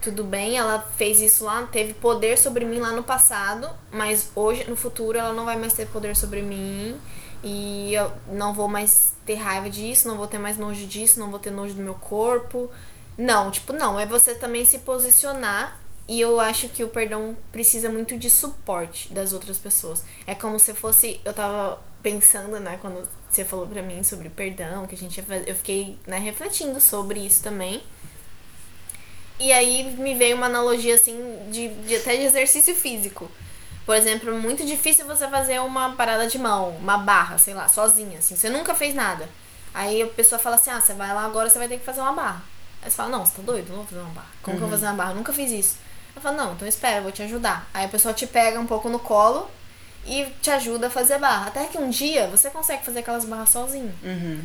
tudo 0.00 0.22
bem, 0.22 0.56
ela 0.56 0.80
fez 0.96 1.20
isso 1.20 1.44
lá, 1.44 1.66
teve 1.70 1.94
poder 1.94 2.38
sobre 2.38 2.64
mim 2.64 2.78
lá 2.78 2.92
no 2.92 3.02
passado, 3.02 3.68
mas 3.90 4.30
hoje, 4.34 4.68
no 4.68 4.76
futuro, 4.76 5.18
ela 5.18 5.32
não 5.32 5.44
vai 5.44 5.56
mais 5.56 5.72
ter 5.72 5.86
poder 5.86 6.14
sobre 6.16 6.42
mim. 6.42 6.98
E 7.42 7.94
eu 7.94 8.10
não 8.32 8.52
vou 8.52 8.66
mais 8.66 9.12
ter 9.24 9.36
raiva 9.36 9.70
disso, 9.70 10.08
não 10.08 10.16
vou 10.16 10.26
ter 10.26 10.38
mais 10.38 10.58
nojo 10.58 10.86
disso, 10.86 11.20
não 11.20 11.30
vou 11.30 11.38
ter 11.38 11.50
nojo 11.50 11.74
do 11.74 11.82
meu 11.82 11.94
corpo. 11.94 12.70
Não, 13.16 13.50
tipo, 13.50 13.72
não. 13.72 13.98
É 13.98 14.06
você 14.06 14.34
também 14.34 14.64
se 14.64 14.78
posicionar. 14.78 15.78
E 16.08 16.18
eu 16.18 16.40
acho 16.40 16.70
que 16.70 16.82
o 16.82 16.88
perdão 16.88 17.36
precisa 17.52 17.90
muito 17.90 18.16
de 18.16 18.30
suporte 18.30 19.12
das 19.12 19.34
outras 19.34 19.58
pessoas. 19.58 20.02
É 20.26 20.34
como 20.34 20.58
se 20.58 20.72
fosse. 20.72 21.20
Eu 21.22 21.34
tava 21.34 21.78
pensando, 22.02 22.58
né, 22.58 22.78
quando 22.80 23.06
você 23.30 23.44
falou 23.44 23.66
pra 23.66 23.82
mim 23.82 24.02
sobre 24.02 24.30
perdão, 24.30 24.86
que 24.86 24.94
a 24.94 24.98
gente 24.98 25.18
ia 25.18 25.22
fazer. 25.22 25.46
Eu 25.46 25.54
fiquei, 25.54 25.98
né, 26.06 26.18
refletindo 26.18 26.80
sobre 26.80 27.20
isso 27.20 27.42
também. 27.42 27.82
E 29.38 29.52
aí 29.52 29.84
me 29.96 30.14
veio 30.14 30.36
uma 30.36 30.46
analogia, 30.46 30.94
assim, 30.94 31.16
de, 31.50 31.68
de 31.68 31.96
até 31.96 32.16
de 32.16 32.22
exercício 32.22 32.74
físico. 32.74 33.30
Por 33.84 33.94
exemplo, 33.94 34.34
muito 34.34 34.64
difícil 34.66 35.06
você 35.06 35.28
fazer 35.28 35.60
uma 35.60 35.92
parada 35.92 36.26
de 36.26 36.38
mão, 36.38 36.70
uma 36.78 36.98
barra, 36.98 37.38
sei 37.38 37.52
lá, 37.54 37.68
sozinha, 37.68 38.18
assim. 38.18 38.34
Você 38.34 38.48
nunca 38.48 38.74
fez 38.74 38.94
nada. 38.94 39.28
Aí 39.74 40.02
a 40.02 40.06
pessoa 40.06 40.38
fala 40.38 40.56
assim, 40.56 40.70
ah, 40.70 40.80
você 40.80 40.94
vai 40.94 41.14
lá 41.14 41.24
agora, 41.24 41.48
você 41.48 41.58
vai 41.58 41.68
ter 41.68 41.78
que 41.78 41.84
fazer 41.84 42.00
uma 42.00 42.12
barra. 42.12 42.42
Aí 42.82 42.90
você 42.90 42.96
fala, 42.96 43.10
não, 43.10 43.24
você 43.24 43.36
tá 43.36 43.42
doido? 43.42 43.68
Não 43.68 43.76
vou 43.76 43.84
fazer 43.84 44.00
uma 44.00 44.10
barra. 44.10 44.28
Como 44.42 44.54
uhum. 44.54 44.58
que 44.58 44.64
eu 44.64 44.68
vou 44.68 44.78
fazer 44.78 44.86
uma 44.86 44.96
barra? 44.96 45.12
Eu 45.12 45.16
nunca 45.16 45.32
fiz 45.32 45.50
isso. 45.50 45.87
Eu 46.18 46.22
falo, 46.22 46.36
não, 46.36 46.52
então 46.52 46.66
espera, 46.66 46.96
eu 46.96 47.02
vou 47.04 47.12
te 47.12 47.22
ajudar. 47.22 47.70
Aí 47.72 47.84
a 47.84 47.88
pessoa 47.88 48.12
te 48.12 48.26
pega 48.26 48.58
um 48.58 48.66
pouco 48.66 48.88
no 48.88 48.98
colo 48.98 49.48
e 50.04 50.26
te 50.42 50.50
ajuda 50.50 50.88
a 50.88 50.90
fazer 50.90 51.16
barra. 51.18 51.46
Até 51.46 51.66
que 51.66 51.78
um 51.78 51.88
dia 51.88 52.26
você 52.26 52.50
consegue 52.50 52.84
fazer 52.84 52.98
aquelas 53.00 53.24
barras 53.24 53.50
sozinho. 53.50 53.94
Uhum. 54.02 54.42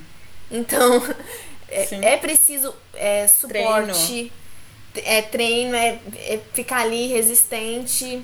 Então, 0.51 1.01
é, 1.67 2.13
é, 2.13 2.17
preciso 2.17 2.75
é, 2.93 3.27
suporte, 3.27 4.31
treino. 4.93 5.07
é 5.09 5.21
treino, 5.23 5.75
é, 5.75 5.99
é 6.15 6.39
ficar 6.53 6.81
ali 6.81 7.07
resistente. 7.07 8.23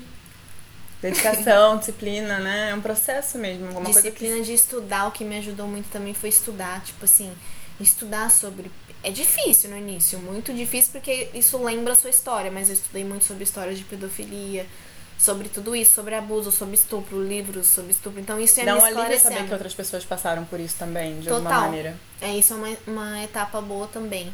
Dedicação, 1.02 1.78
disciplina, 1.78 2.38
né? 2.38 2.70
É 2.70 2.74
um 2.76 2.80
processo 2.80 3.36
mesmo. 3.36 3.82
Disciplina 3.82 4.36
que... 4.36 4.42
de 4.42 4.54
estudar, 4.54 5.08
o 5.08 5.10
que 5.10 5.24
me 5.24 5.38
ajudou 5.38 5.66
muito 5.66 5.90
também 5.90 6.14
foi 6.14 6.28
estudar, 6.28 6.84
tipo 6.84 7.04
assim, 7.04 7.32
estudar 7.80 8.30
sobre. 8.30 8.70
É 9.02 9.10
difícil 9.10 9.70
no 9.70 9.76
início, 9.76 10.18
muito 10.18 10.52
difícil 10.52 10.92
porque 10.92 11.28
isso 11.32 11.62
lembra 11.62 11.94
a 11.94 11.96
sua 11.96 12.10
história, 12.10 12.50
mas 12.50 12.68
eu 12.68 12.74
estudei 12.74 13.04
muito 13.04 13.24
sobre 13.24 13.44
histórias 13.44 13.78
de 13.78 13.84
pedofilia, 13.84 14.66
sobre 15.18 15.48
tudo 15.48 15.74
isso, 15.74 15.94
sobre 15.94 16.14
abuso, 16.14 16.52
sobre 16.52 16.74
estupro, 16.74 17.22
livros 17.22 17.68
sobre 17.68 17.92
estupro. 17.92 18.20
Então 18.20 18.38
isso 18.38 18.60
é 18.60 18.64
me 18.64 18.72
um 18.72 19.18
saber 19.18 19.46
que 19.46 19.52
outras 19.52 19.74
pessoas 19.74 20.04
passaram 20.04 20.44
por 20.44 20.60
isso 20.60 20.76
também, 20.78 21.20
de 21.20 21.28
Total. 21.28 21.36
alguma 21.36 21.60
maneira. 21.60 21.96
É, 22.20 22.34
isso 22.36 22.52
é 22.52 22.56
uma, 22.56 22.76
uma 22.86 23.22
etapa 23.22 23.60
boa 23.60 23.86
também. 23.86 24.32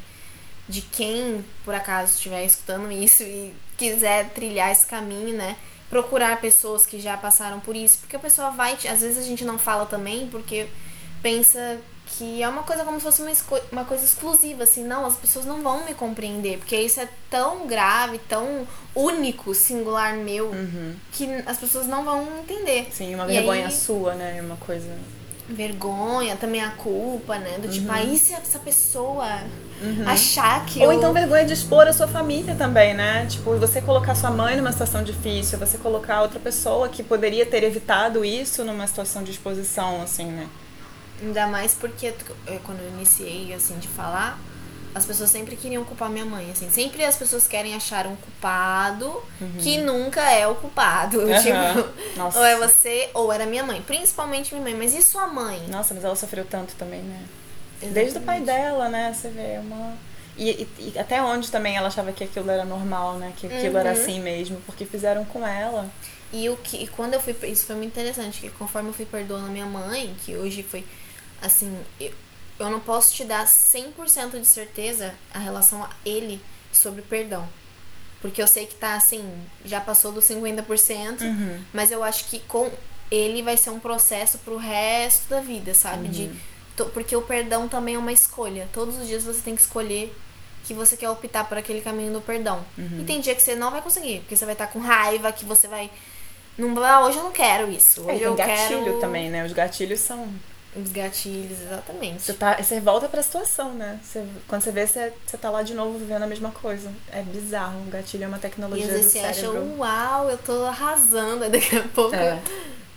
De 0.69 0.81
quem, 0.81 1.45
por 1.65 1.75
acaso, 1.75 2.15
estiver 2.15 2.45
escutando 2.45 2.91
isso 2.91 3.23
e 3.23 3.55
quiser 3.77 4.31
trilhar 4.31 4.73
esse 4.73 4.87
caminho, 4.87 5.37
né? 5.37 5.57
procurar 5.89 6.41
pessoas 6.41 6.85
que 6.85 7.01
já 7.01 7.17
passaram 7.17 7.61
por 7.61 7.77
isso, 7.77 7.99
porque 7.99 8.17
a 8.17 8.19
pessoa 8.19 8.51
vai, 8.51 8.73
às 8.73 9.01
vezes 9.01 9.19
a 9.19 9.23
gente 9.23 9.45
não 9.45 9.59
fala 9.59 9.87
também 9.87 10.27
porque 10.29 10.67
pensa 11.23 11.79
que 12.07 12.43
é 12.43 12.49
uma 12.49 12.63
coisa 12.63 12.85
como 12.85 12.99
se 12.99 13.05
fosse 13.05 13.23
uma, 13.23 13.33
uma 13.73 13.85
coisa 13.85 14.05
exclusiva, 14.05 14.63
assim, 14.63 14.85
não, 14.85 15.05
as 15.05 15.17
pessoas 15.17 15.45
não 15.45 15.61
vão 15.61 15.85
me 15.85 15.93
compreender, 15.93 16.59
porque 16.59 16.77
isso 16.77 17.01
é 17.01 17.09
tão 17.29 17.67
grave, 17.67 18.19
tão 18.29 18.67
único, 18.95 19.55
singular 19.55 20.17
meu, 20.17 20.47
uhum. 20.47 20.95
que 21.13 21.27
as 21.45 21.59
pessoas 21.59 21.87
não 21.87 22.05
vão 22.05 22.27
entender. 22.39 22.89
Sim, 22.93 23.15
uma 23.15 23.27
vergonha 23.27 23.67
aí, 23.67 23.73
sua, 23.73 24.15
né, 24.15 24.41
uma 24.41 24.57
coisa 24.57 24.97
vergonha, 25.49 26.37
também 26.37 26.61
a 26.61 26.71
culpa, 26.71 27.39
né? 27.39 27.59
Do 27.59 27.69
tipo, 27.69 27.87
uhum. 27.87 27.95
aí 27.95 28.19
se 28.19 28.35
essa 28.35 28.59
pessoa 28.59 29.27
uhum. 29.81 30.03
achar 30.07 30.65
que. 30.67 30.81
Ou 30.81 30.93
eu... 30.93 30.99
então 30.99 31.13
vergonha 31.13 31.45
de 31.45 31.53
expor 31.53 31.87
a 31.87 31.93
sua 31.93 32.09
família 32.09 32.55
também, 32.57 32.95
né? 32.95 33.27
Tipo, 33.27 33.57
você 33.57 33.81
colocar 33.81 34.15
sua 34.15 34.31
mãe 34.31 34.57
numa 34.57 34.73
situação 34.73 35.05
difícil, 35.05 35.59
você 35.59 35.79
colocar 35.79 36.23
outra 36.23 36.41
pessoa 36.41 36.89
que 36.89 37.03
poderia 37.03 37.47
ter 37.47 37.63
evitado 37.63 38.25
isso 38.25 38.65
numa 38.65 38.87
situação 38.87 39.23
de 39.23 39.31
exposição, 39.31 40.03
assim, 40.03 40.27
né? 40.27 40.49
Ainda 41.23 41.47
mais 41.47 41.75
porque 41.75 42.13
quando 42.65 42.81
eu 42.81 42.89
iniciei, 42.91 43.53
assim, 43.55 43.79
de 43.79 43.89
falar, 43.89 44.39
as 44.97 45.05
pessoas 45.05 45.29
sempre 45.31 45.57
queriam 45.57 45.85
culpar 45.85 46.09
minha 46.09 46.25
mãe, 46.25 46.51
assim. 46.51 46.71
Sempre 46.71 47.05
as 47.05 47.17
pessoas 47.17 47.47
querem 47.47 47.75
achar 47.75 48.07
um 48.07 48.17
culpado 48.17 49.23
uhum. 49.39 49.53
que 49.59 49.77
nunca 49.77 50.23
é 50.31 50.47
o 50.47 50.55
culpado. 50.55 51.21
Uhum. 51.27 51.43
Tipo, 51.43 52.17
Nossa. 52.17 52.39
ou 52.39 52.45
é 52.45 52.57
você, 52.57 53.11
ou 53.13 53.31
era 53.31 53.45
minha 53.45 53.63
mãe. 53.63 53.83
Principalmente 53.83 54.55
minha 54.55 54.65
mãe. 54.65 54.75
Mas 54.75 54.95
e 54.95 55.03
sua 55.03 55.27
mãe? 55.27 55.67
Nossa, 55.69 55.93
mas 55.93 56.03
ela 56.03 56.17
sofreu 56.17 56.47
tanto 56.49 56.75
também, 56.77 57.03
né? 57.03 57.21
Exatamente. 57.83 57.95
Desde 57.95 58.19
o 58.19 58.23
pai 58.23 58.41
dela, 58.41 58.89
né? 58.89 59.13
Você 59.13 59.29
vê, 59.29 59.55
é 59.55 59.61
uma... 59.61 59.95
E, 60.39 60.51
e, 60.51 60.69
e, 60.79 60.99
até 60.99 61.23
onde 61.23 61.51
também 61.51 61.77
ela 61.77 61.89
achava 61.89 62.11
que 62.13 62.25
aquilo 62.25 62.51
era 62.51 62.65
normal, 62.65 63.19
né? 63.19 63.33
Que 63.37 63.47
aquilo 63.47 63.75
uhum. 63.75 63.81
era 63.81 63.91
assim 63.91 64.21
mesmo, 64.21 64.61
porque 64.65 64.87
fizeram 64.87 65.27
com 65.27 65.47
ela. 65.47 65.91
E 66.33 66.49
o 66.49 66.57
que 66.57 66.77
e 66.79 66.87
quando 66.87 67.15
eu 67.15 67.21
fui. 67.21 67.35
Isso 67.45 67.67
foi 67.67 67.77
muito 67.77 67.93
interessante, 67.93 68.41
que 68.41 68.51
conforme 68.51 68.89
eu 68.89 68.93
fui 68.95 69.05
perdoando 69.05 69.47
a 69.47 69.51
minha 69.51 69.67
mãe, 69.67 70.15
que 70.25 70.37
hoje 70.37 70.63
foi 70.63 70.85
assim, 71.43 71.79
eu, 72.01 72.13
eu 72.59 72.71
não 72.71 72.81
posso 72.81 73.13
te 73.15 73.25
dar 73.25 73.47
100% 73.47 74.41
de 74.41 74.47
certeza 74.47 75.15
a 75.33 75.39
relação 75.39 75.85
a 75.85 75.91
ele 76.05 76.41
sobre 76.73 77.03
perdão. 77.03 77.49
Porque 78.21 78.43
eu 78.43 78.47
sei 78.47 78.67
que 78.67 78.75
tá 78.75 78.95
assim, 78.95 79.25
já 79.65 79.81
passou 79.81 80.11
dos 80.11 80.25
50%, 80.25 81.21
uhum. 81.21 81.63
mas 81.73 81.91
eu 81.91 82.03
acho 82.03 82.25
que 82.25 82.41
com 82.41 82.71
ele 83.11 83.43
vai 83.43 83.57
ser 83.57 83.71
um 83.71 83.79
processo 83.79 84.39
pro 84.39 84.57
resto 84.57 85.29
da 85.29 85.41
vida, 85.41 85.75
sabe? 85.75 86.07
Uhum. 86.07 86.11
De, 86.11 86.31
porque 86.93 87.15
o 87.15 87.23
perdão 87.23 87.69
também 87.69 87.95
é 87.95 87.99
uma 87.99 88.13
escolha. 88.13 88.69
Todos 88.73 88.99
os 88.99 89.07
dias 89.07 89.25
você 89.25 89.41
tem 89.41 89.55
que 89.55 89.61
escolher 89.61 90.15
que 90.65 90.75
você 90.75 90.97
quer 90.97 91.09
optar 91.09 91.45
por 91.45 91.57
aquele 91.57 91.81
caminho 91.81 92.13
do 92.13 92.21
perdão. 92.21 92.65
Uhum. 92.77 93.01
E 93.01 93.05
tem 93.05 93.21
dia 93.21 93.35
que 93.35 93.43
você 93.43 93.55
não 93.55 93.71
vai 93.71 93.81
conseguir, 93.81 94.21
porque 94.21 94.37
você 94.37 94.45
vai 94.45 94.55
estar 94.55 94.67
tá 94.67 94.73
com 94.73 94.81
raiva, 94.81 95.31
que 95.31 95.45
você 95.45 95.69
vai. 95.69 95.91
Não, 96.59 96.75
hoje 97.05 97.19
eu 97.19 97.23
não 97.23 97.31
quero 97.31 97.71
isso. 97.71 98.01
Hoje 98.01 98.25
é, 98.25 98.27
eu 98.27 98.35
gatilho 98.35 98.85
quero... 98.85 99.01
também, 99.01 99.31
né? 99.31 99.45
Os 99.45 99.53
gatilhos 99.53 100.01
são 100.01 100.29
os 100.77 100.91
gatilhos, 100.93 101.61
exatamente. 101.61 102.23
Você, 102.23 102.35
tá, 102.35 102.63
você 102.63 102.81
volta 102.81 103.09
pra 103.09 103.23
situação, 103.23 103.73
né? 103.73 103.99
Você, 104.03 104.25
quando 104.47 104.63
você 104.63 104.71
vê, 104.73 104.87
você, 104.87 105.13
você 105.27 105.37
tá 105.39 105.51
lá 105.51 105.63
de 105.63 105.75
novo 105.75 105.99
vivendo 105.99 106.23
a 106.23 106.27
mesma 106.27 106.51
coisa. 106.51 106.93
É 107.11 107.23
bizarro. 107.23 107.81
O 107.81 107.91
gatilho 107.91 108.25
é 108.25 108.29
uma 108.29 108.39
tecnologia 108.39 108.85
e 108.85 108.89
às 108.89 108.95
vezes 108.95 109.13
do 109.13 109.13
você 109.13 109.21
cérebro. 109.21 109.63
acha, 109.63 109.77
uau, 109.79 110.31
eu 110.31 110.39
tô 110.39 110.65
arrasando. 110.65 111.45
Aí 111.45 111.51
daqui 111.51 111.77
a 111.77 111.83
pouco... 111.89 112.15
É. 112.15 112.41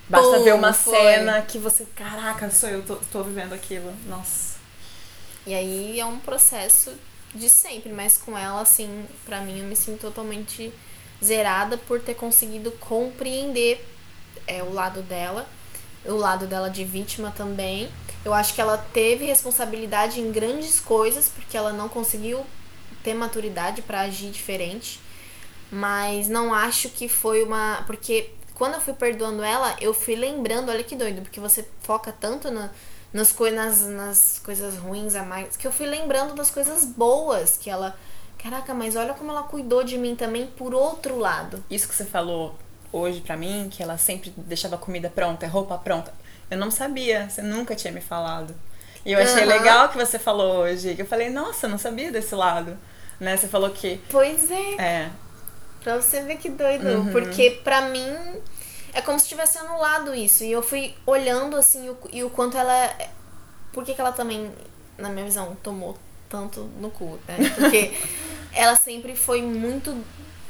Basta 0.09 0.38
Pum, 0.38 0.43
ver 0.43 0.55
uma 0.55 0.73
foi. 0.73 0.97
cena 0.97 1.41
que 1.43 1.59
você... 1.59 1.86
Caraca, 1.95 2.49
sou 2.49 2.67
eu, 2.67 2.82
tô, 2.84 2.95
tô 3.11 3.23
vivendo 3.23 3.53
aquilo. 3.53 3.93
Nossa. 4.07 4.57
E 5.45 5.53
aí 5.53 5.99
é 5.99 6.05
um 6.05 6.19
processo 6.19 6.91
de 7.34 7.47
sempre. 7.47 7.93
Mas 7.93 8.17
com 8.17 8.38
ela, 8.38 8.61
assim, 8.61 9.05
pra 9.23 9.39
mim, 9.41 9.59
eu 9.59 9.65
me 9.65 9.75
sinto 9.75 10.01
totalmente 10.01 10.73
zerada 11.23 11.77
por 11.77 12.01
ter 12.01 12.15
conseguido 12.15 12.71
compreender 12.71 13.86
é, 14.47 14.63
o 14.63 14.73
lado 14.73 15.01
dela 15.03 15.47
o 16.10 16.18
lado 16.18 16.47
dela 16.47 16.70
de 16.70 16.84
vítima 16.84 17.32
também. 17.36 17.89
Eu 18.24 18.34
acho 18.34 18.53
que 18.53 18.62
ela 18.62 18.78
teve 18.78 19.26
responsabilidade 19.26 20.20
em 20.20 20.32
grandes 20.32 20.80
coisas, 20.80 21.30
porque 21.30 21.55
ela 21.55 21.72
não 21.72 21.88
conseguiu 21.88 22.45
ter 23.03 23.14
maturidade 23.14 23.82
para 23.82 24.01
agir 24.01 24.30
diferente. 24.30 24.99
Mas 25.72 26.28
não 26.28 26.53
acho 26.53 26.89
que 26.89 27.07
foi 27.07 27.43
uma. 27.43 27.84
Porque 27.86 28.32
quando 28.55 28.74
eu 28.74 28.82
fui 28.82 28.93
perdoando 28.93 29.43
ela, 29.43 29.76
eu 29.80 29.93
fui 29.93 30.16
lembrando, 30.16 30.70
olha 30.70 30.84
que 30.84 30.95
doido, 30.95 31.22
porque 31.22 31.39
você 31.39 31.66
foca 31.82 32.12
tanto 32.12 32.51
na, 32.51 32.70
nas, 33.14 33.34
nas, 33.53 33.82
nas 33.82 34.41
coisas 34.43 34.78
ruins 34.78 35.16
a 35.16 35.24
mais, 35.24 35.55
que 35.55 35.66
eu 35.66 35.72
fui 35.72 35.86
lembrando 35.86 36.34
das 36.34 36.49
coisas 36.51 36.86
boas 36.86 37.57
que 37.57 37.70
ela. 37.70 37.95
Caraca, 38.38 38.74
mas 38.74 38.95
olha 38.95 39.14
como 39.14 39.32
ela 39.32 39.43
cuidou 39.43 39.84
de 39.84 39.97
mim 39.97 40.16
também 40.16 40.47
por 40.47 40.74
outro 40.74 41.18
lado. 41.18 41.64
Isso 41.70 41.88
que 41.88 41.93
você 41.93 42.05
falou 42.05 42.55
hoje 42.92 43.22
para 43.22 43.38
mim, 43.38 43.70
que 43.72 43.82
ela 43.82 43.98
sempre 43.98 44.34
deixava 44.38 44.78
comida 44.78 45.10
pronta, 45.10 45.48
roupa 45.48 45.78
pronta. 45.78 46.14
Eu 46.50 46.58
não 46.58 46.72
sabia, 46.72 47.30
você 47.30 47.42
nunca 47.42 47.76
tinha 47.76 47.94
me 47.94 48.02
falado. 48.02 48.56
E 49.06 49.12
eu 49.12 49.20
achei 49.20 49.44
uhum. 49.44 49.50
legal 49.50 49.90
que 49.90 49.98
você 49.98 50.20
falou 50.20 50.64
hoje. 50.64 50.96
Eu 50.98 51.06
falei, 51.06 51.30
nossa, 51.30 51.66
eu 51.66 51.70
não 51.70 51.78
sabia 51.78 52.12
desse 52.12 52.36
lado. 52.36 52.78
Né? 53.20 53.38
Você 53.38 53.48
falou 53.48 53.70
que. 53.70 54.00
Pois 54.10 54.50
é. 54.50 54.74
É. 54.78 55.10
Pra 55.84 55.98
você 55.98 56.22
ver 56.22 56.38
que 56.38 56.50
doido. 56.50 56.88
Uhum. 56.88 57.12
Porque 57.12 57.62
pra 57.64 57.82
mim 57.82 58.42
é 58.94 59.02
como 59.02 59.20
se 59.20 59.28
tivesse 59.28 59.58
anulado 59.58 60.14
isso. 60.14 60.44
E 60.44 60.52
eu 60.52 60.62
fui 60.62 60.96
olhando 61.06 61.56
assim 61.56 61.90
o, 61.90 61.98
e 62.12 62.24
o 62.24 62.30
quanto 62.30 62.58
ela. 62.58 62.94
Por 63.72 63.84
que, 63.84 63.94
que 63.94 64.02
ela 64.02 64.12
também, 64.12 64.52
na 64.98 65.10
minha 65.10 65.26
visão, 65.26 65.56
tomou 65.62 65.98
tanto 66.28 66.62
no 66.80 66.90
cu, 66.90 67.20
né? 67.28 67.38
Porque 67.56 67.94
ela 68.54 68.76
sempre 68.76 69.16
foi 69.16 69.42
muito 69.42 69.96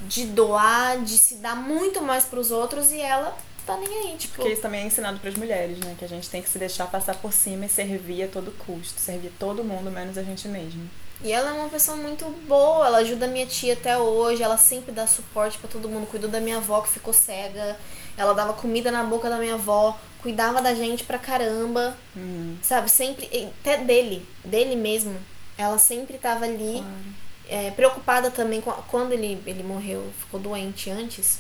de 0.02 0.26
doar, 0.26 1.02
de 1.02 1.18
se 1.18 1.36
dar 1.36 1.56
muito 1.56 2.02
mais 2.02 2.26
para 2.26 2.40
os 2.40 2.52
outros 2.52 2.92
e 2.92 3.00
ela 3.00 3.38
tá 3.66 3.78
nem 3.78 3.88
aí, 3.88 4.18
tipo. 4.18 4.36
Porque 4.36 4.50
isso 4.54 4.62
também 4.62 4.82
é 4.82 4.86
ensinado 4.86 5.20
para 5.20 5.30
as 5.30 5.36
mulheres, 5.36 5.78
né? 5.80 5.96
Que 5.98 6.06
a 6.06 6.08
gente 6.08 6.30
tem 6.30 6.42
que 6.42 6.50
se 6.50 6.58
deixar 6.58 6.88
passar 6.88 7.16
por 7.16 7.32
cima 7.34 7.66
e 7.66 7.70
servir 7.70 8.24
a 8.24 8.28
todo 8.28 8.52
custo, 8.52 9.00
servir 9.00 9.32
todo 9.38 9.64
mundo 9.64 9.92
menos 9.92 10.18
a 10.18 10.24
gente 10.24 10.48
mesmo. 10.48 10.90
E 11.22 11.32
ela 11.32 11.50
é 11.50 11.54
uma 11.54 11.68
pessoa 11.68 11.98
muito 11.98 12.26
boa, 12.48 12.88
ela 12.88 13.00
ajuda 13.00 13.26
a 13.26 13.28
minha 13.28 13.46
tia 13.46 13.74
até 13.74 13.98
hoje, 13.98 14.42
ela 14.42 14.58
sempre 14.58 14.92
dá 14.92 15.06
suporte 15.06 15.58
para 15.58 15.70
todo 15.70 15.90
mundo, 15.90 16.08
cuidou 16.08 16.30
da 16.30 16.40
minha 16.40 16.58
avó 16.58 16.80
que 16.80 16.88
ficou 16.88 17.14
cega, 17.14 17.78
ela 18.16 18.34
dava 18.34 18.54
comida 18.54 18.90
na 18.90 19.04
boca 19.04 19.30
da 19.30 19.38
minha 19.38 19.56
avó, 19.56 20.00
cuidava 20.22 20.62
da 20.62 20.74
gente 20.74 21.04
pra 21.04 21.20
caramba, 21.20 21.98
uhum. 22.16 22.58
sabe? 22.62 22.90
Sempre, 22.90 23.52
até 23.60 23.78
dele, 23.84 24.26
dele 24.46 24.78
mesmo, 24.78 25.14
ela 25.58 25.78
sempre 25.78 26.18
tava 26.18 26.46
ali. 26.46 26.78
Claro 26.78 27.29
é, 27.50 27.72
preocupada 27.72 28.30
também 28.30 28.62
com, 28.62 28.72
quando 28.72 29.12
ele, 29.12 29.42
ele 29.46 29.64
morreu, 29.64 30.12
ficou 30.20 30.40
doente 30.40 30.90
antes, 30.90 31.40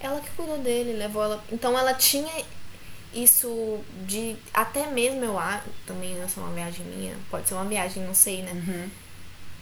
ela 0.00 0.20
que 0.20 0.30
cuidou 0.30 0.58
dele, 0.58 0.94
levou 0.94 1.22
ela. 1.22 1.44
Então 1.52 1.78
ela 1.78 1.92
tinha 1.94 2.32
isso 3.12 3.80
de 4.06 4.36
até 4.54 4.86
mesmo 4.86 5.24
eu 5.24 5.38
acho, 5.38 5.64
também 5.86 6.18
essa 6.20 6.40
é 6.40 6.42
uma 6.42 6.52
viagem 6.54 6.86
minha, 6.86 7.14
pode 7.30 7.48
ser 7.48 7.54
uma 7.54 7.64
viagem, 7.64 8.02
não 8.04 8.14
sei, 8.14 8.42
né? 8.42 8.52
Uhum. 8.52 8.88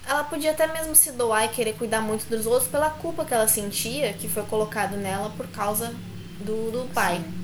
Ela 0.07 0.24
podia 0.24 0.53
até 0.53 0.66
mesmo 0.66 0.94
se 0.94 1.12
doar 1.12 1.44
e 1.44 1.49
querer 1.49 1.74
cuidar 1.74 2.01
muito 2.01 2.26
dos 2.28 2.46
outros 2.46 2.70
pela 2.70 2.88
culpa 2.88 3.24
que 3.24 3.34
ela 3.34 3.49
sentia 3.49 4.14
que 4.14 4.28
foi 4.28 4.42
colocado 4.44 4.96
nela 4.96 5.30
por 5.36 5.46
causa 5.49 5.94
do, 6.40 6.70
do 6.70 6.94
pai. 6.94 7.16
Sim. 7.16 7.38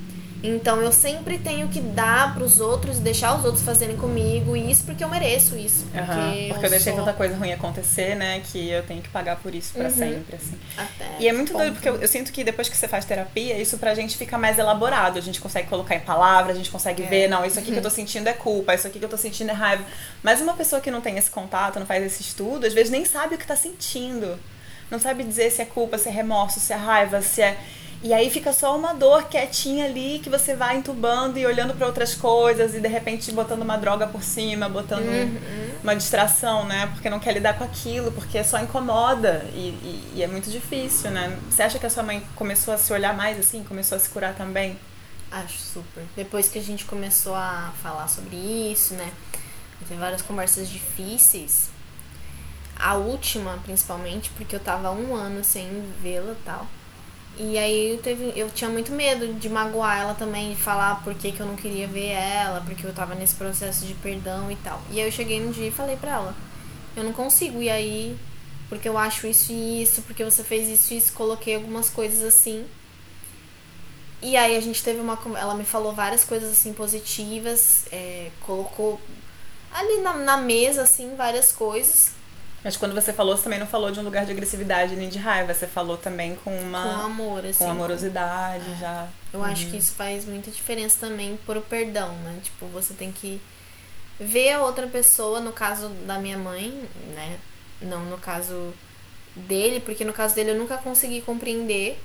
Então 0.47 0.83
eu 0.83 0.93
sempre 0.93 1.39
tenho 1.39 1.69
que 1.69 1.81
dar 1.81 2.35
pros 2.35 2.61
outros, 2.61 2.99
deixar 2.99 3.35
os 3.35 3.47
outros 3.47 3.65
fazerem 3.65 3.97
comigo 3.97 4.55
isso 4.55 4.85
porque 4.85 5.03
eu 5.03 5.09
mereço 5.09 5.57
isso. 5.57 5.87
Porque, 5.87 5.99
Aham, 5.99 6.35
porque 6.51 6.67
eu, 6.67 6.71
deixei 6.71 6.93
sou- 6.93 7.03
tanta 7.03 7.17
coisa 7.17 7.35
ruim 7.35 7.51
acontecer, 7.55 8.15
né? 8.15 8.43
Que 8.53 8.69
eu 8.69 8.83
tenho 8.83 9.01
que 9.01 9.09
pagar 9.09 9.37
por 9.37 9.55
isso 9.55 9.73
pra 9.73 9.89
sempre, 9.89 10.37
assim. 10.37 10.59
Até 10.77 11.07
E 11.19 11.27
é 11.27 11.33
muito 11.33 11.53
ponto. 11.53 11.63
doido, 11.63 11.73
porque 11.75 11.89
eu, 11.89 11.97
eu 11.97 12.07
sinto 12.07 12.31
que 12.31 12.45
depois 12.45 12.69
que 12.69 12.77
você 12.77 12.87
faz 12.87 13.07
terapia, 13.07 13.57
isso 13.57 13.79
pra 13.79 13.95
gente 13.95 14.19
fica 14.19 14.37
mais 14.37 14.59
elaborado. 14.59 15.19
A 15.19 15.23
gente 15.23 15.41
consegue 15.41 15.67
colocar 15.67 15.95
em 15.95 16.01
palavras, 16.01 16.55
a 16.55 16.59
gente 16.59 16.71
consegue 16.71 17.03
É. 17.05 17.07
ver, 17.07 17.27
não, 17.29 17.43
isso 17.47 17.59
aqui 17.59 17.73
que 17.73 17.79
eu 17.79 17.83
tô 17.83 17.89
sentindo 17.89 18.29
é 18.29 18.35
culpa, 18.35 18.75
isso 18.75 18.87
aqui 18.87 18.99
que 18.99 19.05
eu 19.07 19.09
tô 19.09 19.17
sentindo 19.17 19.49
é 19.49 19.55
raiva. 19.55 19.83
Mas 20.23 20.43
uma 20.43 20.53
pessoa 20.53 20.79
que 20.79 20.91
não 20.91 21.01
tem 21.01 21.17
esse 21.17 21.31
contato, 21.31 21.79
não 21.79 21.87
faz 21.87 22.05
esse 22.05 22.21
estudo, 22.21 22.67
às 22.67 22.75
vezes 22.75 22.91
nem 22.93 23.07
sabe 23.07 23.37
o 23.37 23.39
que 23.39 23.47
tá 23.47 23.57
sentindo. 23.57 24.39
Não 24.91 24.99
sabe 25.01 25.25
dizer 25.25 25.51
se 25.51 25.63
é 25.63 25.65
culpa, 25.65 25.97
se 25.97 26.11
é 26.11 26.13
remorso, 26.13 26.61
se 26.61 26.71
é 26.71 26.77
raiva, 26.77 27.23
se 27.23 27.41
é. 27.41 27.57
E 28.05 28.13
aí 28.13 28.29
fica 28.29 28.53
só 28.53 28.77
uma 28.77 28.93
dor 28.93 29.25
quietinha 29.29 29.87
ali 29.87 30.21
que 30.23 30.29
você 30.29 30.55
vai 30.55 30.77
entubando 30.77 31.39
e 31.39 31.47
olhando 31.47 31.73
pra 31.75 31.87
outras 31.87 32.15
coisas 32.15 32.75
e 32.75 32.81
de 32.81 32.87
repente 32.87 33.33
botando 33.33 33.63
uma 33.63 33.79
droga 33.79 34.07
por 34.07 34.23
cima, 34.23 34.69
botando 34.69 35.07
um- 35.09 35.81
uma 35.83 35.97
distração, 35.97 36.67
né? 36.67 36.87
Porque 36.89 37.09
não 37.09 37.19
quer 37.19 37.33
lidar 37.33 37.57
com 37.57 37.65
aquilo, 37.65 38.13
porque 38.13 38.45
só 38.45 38.59
incomoda 38.61 39.43
e, 39.55 39.69
e- 39.71 40.13
e 40.17 40.23
é 40.23 40.27
muito 40.27 40.51
difícil, 40.51 41.11
né? 41.11 41.35
Você 41.51 41.63
acha 41.63 41.79
que 41.79 41.87
a 41.87 41.91
sua 41.91 42.03
mãe 42.03 42.23
começou 42.37 42.75
a 42.75 42.79
se 42.79 42.93
olhar 42.93 43.17
mais 43.17 43.39
assim, 43.41 43.65
começou 43.65 43.97
a 43.97 43.99
se 43.99 44.11
curar 44.11 44.35
também? 44.35 44.79
Acho 45.33 45.57
super. 45.59 46.05
Depois 46.15 46.47
que 46.51 46.59
a 46.59 46.63
gente 46.63 46.85
começou 46.85 47.35
a 47.35 47.73
falar 47.83 48.07
sobre 48.09 48.37
isso, 48.37 48.93
né? 48.95 49.11
Teve 49.81 49.99
várias 49.99 50.21
conversas 50.21 50.69
difíceis. 50.69 51.71
A 52.79 52.97
última, 52.97 53.59
principalmente, 53.65 54.29
porque 54.37 54.55
eu 54.55 54.61
tava 54.61 54.91
um 54.91 55.15
ano 55.15 55.43
sem 55.43 55.83
vê-la 56.03 56.33
e 56.33 56.45
tal. 56.45 56.67
E 57.37 57.59
aí 57.59 57.91
eu, 57.91 57.99
teve, 57.99 58.33
eu 58.37 58.49
tinha 58.51 58.71
muito 58.71 58.93
medo 58.93 59.35
de 59.35 59.49
magoar 59.49 59.99
ela 59.99 60.15
também, 60.15 60.51
de 60.51 60.61
falar 60.61 61.03
por 61.03 61.15
que, 61.15 61.33
que 61.33 61.41
eu 61.41 61.47
não 61.47 61.57
queria 61.57 61.87
ver 61.89 62.11
ela, 62.11 62.61
porque 62.61 62.87
eu 62.87 62.93
tava 62.93 63.15
nesse 63.15 63.35
processo 63.35 63.85
de 63.85 63.95
perdão 63.95 64.51
e 64.51 64.57
tal. 64.57 64.81
E 64.91 65.01
aí 65.01 65.09
eu 65.09 65.13
cheguei 65.13 65.41
um 65.45 65.51
dia 65.51 65.67
e 65.67 65.73
falei 65.73 65.97
pra 65.97 66.13
ela, 66.13 66.35
eu 66.97 67.03
não 67.03 67.13
consigo, 67.13 67.61
e 67.61 67.69
aí, 67.69 68.17
porque 68.69 68.89
eu 68.89 68.97
acho 68.97 69.27
isso 69.27 69.53
e 69.53 69.83
isso, 69.83 70.03
porque 70.03 70.25
você 70.25 70.45
fez 70.45 70.69
isso 70.69 70.95
e 70.95 70.99
isso, 70.99 71.13
coloquei 71.13 71.57
algumas 71.57 71.91
coisas 71.91 72.23
assim. 72.23 72.65
E 74.23 74.37
aí 74.37 74.57
a 74.57 74.61
gente 74.61 74.83
teve 74.83 75.01
uma. 75.01 75.19
Ela 75.37 75.55
me 75.55 75.65
falou 75.65 75.93
várias 75.93 76.25
coisas 76.25 76.51
assim 76.51 76.73
positivas, 76.73 77.85
é, 77.93 78.31
colocou 78.41 78.99
ali 79.73 79.99
na, 80.01 80.15
na 80.15 80.37
mesa, 80.37 80.83
assim, 80.83 81.15
várias 81.17 81.53
coisas. 81.53 82.13
Mas 82.65 82.79
quando 82.79 82.95
você 82.95 83.13
falou, 83.13 83.37
você 83.37 83.45
também 83.45 83.59
não 83.59 83.67
falou 83.67 83.91
de 83.91 84.01
um 84.01 84.03
lugar 84.03 84.25
de 84.25 84.33
agressividade 84.33 84.97
nem 84.97 85.11
de 85.11 85.19
raiva, 85.19 85.53
você 85.53 85.67
falou 85.67 85.99
também 85.99 86.35
com 86.37 86.57
uma 86.57 86.83
com 86.83 87.01
amor, 87.05 87.45
assim. 87.45 87.59
com 87.59 87.71
amorosidade 87.71 88.65
já. 88.81 89.07
Eu 89.31 89.45
acho 89.45 89.67
que 89.67 89.77
isso 89.77 89.93
faz 89.93 90.25
muita 90.25 90.51
diferença 90.51 90.97
também 90.99 91.39
por 91.45 91.59
o 91.59 91.61
perdão, 91.61 92.15
né? 92.25 92.39
Tipo, 92.43 92.65
você 92.69 92.95
tem 92.95 93.13
que 93.13 93.39
ver 94.19 94.53
a 94.53 94.63
outra 94.63 94.87
pessoa, 94.87 95.41
no 95.41 95.53
caso 95.53 95.91
da 96.07 96.19
minha 96.19 96.39
mãe, 96.39 96.89
né? 97.15 97.39
Não 97.83 98.03
no 98.07 98.17
caso 98.17 98.73
dele, 99.37 99.81
porque 99.81 100.03
no 100.03 100.15
caso 100.15 100.35
dele 100.35 100.53
eu 100.53 100.59
nunca 100.59 100.79
consegui 100.79 101.21
compreender. 101.21 102.01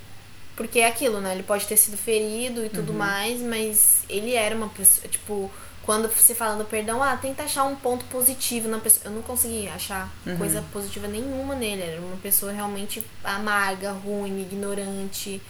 Porque 0.57 0.79
é 0.79 0.87
aquilo, 0.87 1.21
né? 1.21 1.31
Ele 1.31 1.43
pode 1.43 1.65
ter 1.67 1.77
sido 1.77 1.95
ferido 1.95 2.65
e 2.65 2.69
tudo 2.69 2.93
mais, 2.93 3.39
mas 3.39 3.99
ele 4.09 4.33
era 4.33 4.53
uma 4.53 4.67
pessoa, 4.67 5.07
tipo, 5.07 5.49
quando 5.83 6.09
se 6.11 6.35
fala 6.35 6.55
do 6.55 6.65
perdão, 6.65 7.01
ah, 7.01 7.17
tenta 7.17 7.43
achar 7.43 7.63
um 7.63 7.75
ponto 7.75 8.05
positivo 8.05 8.67
na 8.67 8.77
pessoa. 8.79 9.05
Eu 9.05 9.11
não 9.11 9.21
consegui 9.23 9.67
achar 9.67 10.07
coisa 10.37 10.61
positiva 10.71 11.07
nenhuma 11.07 11.55
nele. 11.55 11.81
Era 11.81 12.01
uma 12.01 12.17
pessoa 12.17 12.51
realmente 12.51 13.03
amarga, 13.23 13.91
ruim, 13.91 14.41
ignorante, 14.41 15.41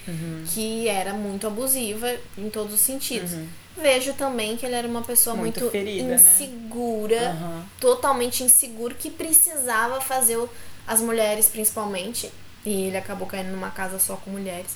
que 0.54 0.88
era 0.88 1.14
muito 1.14 1.46
abusiva 1.48 2.16
em 2.38 2.50
todos 2.50 2.74
os 2.74 2.80
sentidos. 2.80 3.32
Vejo 3.76 4.14
também 4.14 4.58
que 4.58 4.66
ele 4.66 4.76
era 4.76 4.88
uma 4.88 5.02
pessoa 5.02 5.36
Muito 5.36 5.60
muito, 5.62 5.72
ferida, 5.72 6.08
né? 6.08 6.16
insegura, 6.16 7.30
Aham. 7.32 7.66
totalmente 7.80 8.44
inseguro, 8.44 8.94
que 8.96 9.10
precisava 9.10 10.02
fazer 10.02 10.38
o- 10.38 10.50
as 10.88 11.00
mulheres, 11.02 11.48
principalmente, 11.48 12.32
e 12.66 12.88
ele 12.88 12.98
acabou 12.98 13.26
caindo 13.28 13.52
numa 13.52 13.70
casa 13.72 13.98
só 14.00 14.16
com 14.18 14.32
mulheres, 14.32 14.72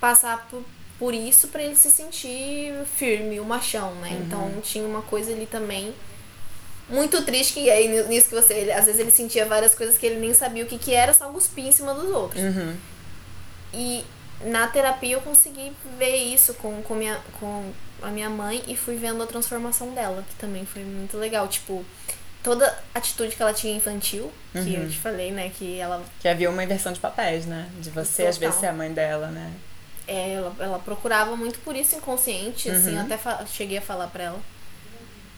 passar 0.00 0.46
por, 0.48 0.62
por 1.02 1.14
isso 1.14 1.48
pra 1.48 1.60
ele 1.60 1.74
se 1.74 1.90
sentir 1.90 2.72
firme, 2.94 3.40
o 3.40 3.44
machão, 3.44 3.92
né? 3.96 4.10
Uhum. 4.10 4.18
Então 4.20 4.60
tinha 4.62 4.86
uma 4.86 5.02
coisa 5.02 5.32
ali 5.32 5.46
também 5.46 5.92
muito 6.88 7.24
triste, 7.24 7.54
que 7.54 7.68
aí 7.68 8.06
nisso 8.06 8.28
que 8.28 8.36
você. 8.36 8.54
Ele, 8.54 8.70
às 8.70 8.84
vezes 8.84 9.00
ele 9.00 9.10
sentia 9.10 9.44
várias 9.44 9.74
coisas 9.74 9.98
que 9.98 10.06
ele 10.06 10.20
nem 10.20 10.32
sabia 10.32 10.62
o 10.62 10.66
que, 10.68 10.78
que 10.78 10.94
era, 10.94 11.12
só 11.12 11.28
cuspir 11.30 11.66
em 11.66 11.72
cima 11.72 11.92
dos 11.92 12.08
outros. 12.08 12.40
Uhum. 12.40 12.76
E 13.74 14.04
na 14.44 14.68
terapia 14.68 15.14
eu 15.16 15.20
consegui 15.22 15.72
ver 15.98 16.14
isso 16.14 16.54
com, 16.54 16.80
com, 16.82 16.94
minha, 16.94 17.18
com 17.40 17.72
a 18.00 18.06
minha 18.06 18.30
mãe 18.30 18.62
e 18.68 18.76
fui 18.76 18.94
vendo 18.94 19.24
a 19.24 19.26
transformação 19.26 19.92
dela, 19.92 20.24
que 20.28 20.36
também 20.36 20.64
foi 20.64 20.84
muito 20.84 21.16
legal. 21.16 21.48
Tipo, 21.48 21.84
toda 22.44 22.78
atitude 22.94 23.34
que 23.34 23.42
ela 23.42 23.52
tinha 23.52 23.76
infantil, 23.76 24.30
que 24.52 24.72
eu 24.76 24.88
te 24.88 24.98
falei, 24.98 25.32
né? 25.32 25.50
Que 25.52 25.80
ela, 25.80 26.00
Que 26.20 26.28
havia 26.28 26.48
uma 26.48 26.62
inversão 26.62 26.92
de 26.92 27.00
papéis, 27.00 27.44
né? 27.44 27.68
De 27.80 27.90
você 27.90 28.26
às 28.28 28.38
vezes 28.38 28.54
Total. 28.54 28.60
ser 28.60 28.66
a 28.68 28.72
mãe 28.72 28.92
dela, 28.92 29.26
né? 29.26 29.52
É, 30.06 30.32
ela, 30.34 30.54
ela 30.58 30.78
procurava 30.78 31.36
muito 31.36 31.58
por 31.60 31.74
isso 31.76 31.94
inconsciente, 31.96 32.68
assim, 32.70 32.94
eu 32.94 33.00
até 33.02 33.16
fa- 33.16 33.44
cheguei 33.46 33.78
a 33.78 33.82
falar 33.82 34.08
pra 34.08 34.24
ela. 34.24 34.40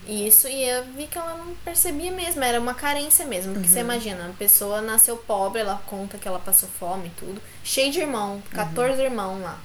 Isso, 0.07 0.47
e 0.49 0.63
eu 0.69 0.85
vi 0.97 1.07
que 1.07 1.17
ela 1.17 1.35
não 1.39 1.55
percebia 1.65 2.11
mesmo, 2.13 2.45
era 2.45 2.61
uma 2.61 2.75
carência 2.75 3.25
mesmo. 3.25 3.55
Porque 3.55 3.69
você 3.69 3.81
imagina, 3.81 4.27
a 4.29 4.33
pessoa 4.35 4.83
nasceu 4.83 5.17
pobre, 5.17 5.61
ela 5.63 5.83
conta 5.87 6.19
que 6.19 6.29
ela 6.29 6.39
passou 6.39 6.69
fome 6.79 7.07
e 7.07 7.11
tudo, 7.19 7.41
cheio 7.63 7.91
de 7.91 8.01
irmão, 8.01 8.43
14 8.51 9.01
irmãos 9.03 9.41
lá. 9.41 9.59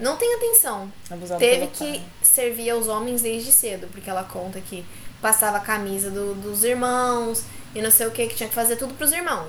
Não 0.00 0.16
tem 0.16 0.34
atenção. 0.34 0.92
Abusado 1.08 1.38
Teve 1.38 1.68
que 1.68 1.84
pai. 1.92 2.02
servir 2.22 2.70
aos 2.70 2.88
homens 2.88 3.22
desde 3.22 3.52
cedo, 3.52 3.86
porque 3.92 4.10
ela 4.10 4.24
conta 4.24 4.60
que 4.60 4.84
passava 5.20 5.58
a 5.58 5.60
camisa 5.60 6.10
do- 6.10 6.34
dos 6.34 6.64
irmãos 6.64 7.44
e 7.72 7.80
não 7.80 7.90
sei 7.90 8.08
o 8.08 8.10
que, 8.10 8.26
que 8.26 8.34
tinha 8.34 8.48
que 8.48 8.54
fazer 8.54 8.74
tudo 8.74 8.94
pros 8.94 9.12
irmãos. 9.12 9.46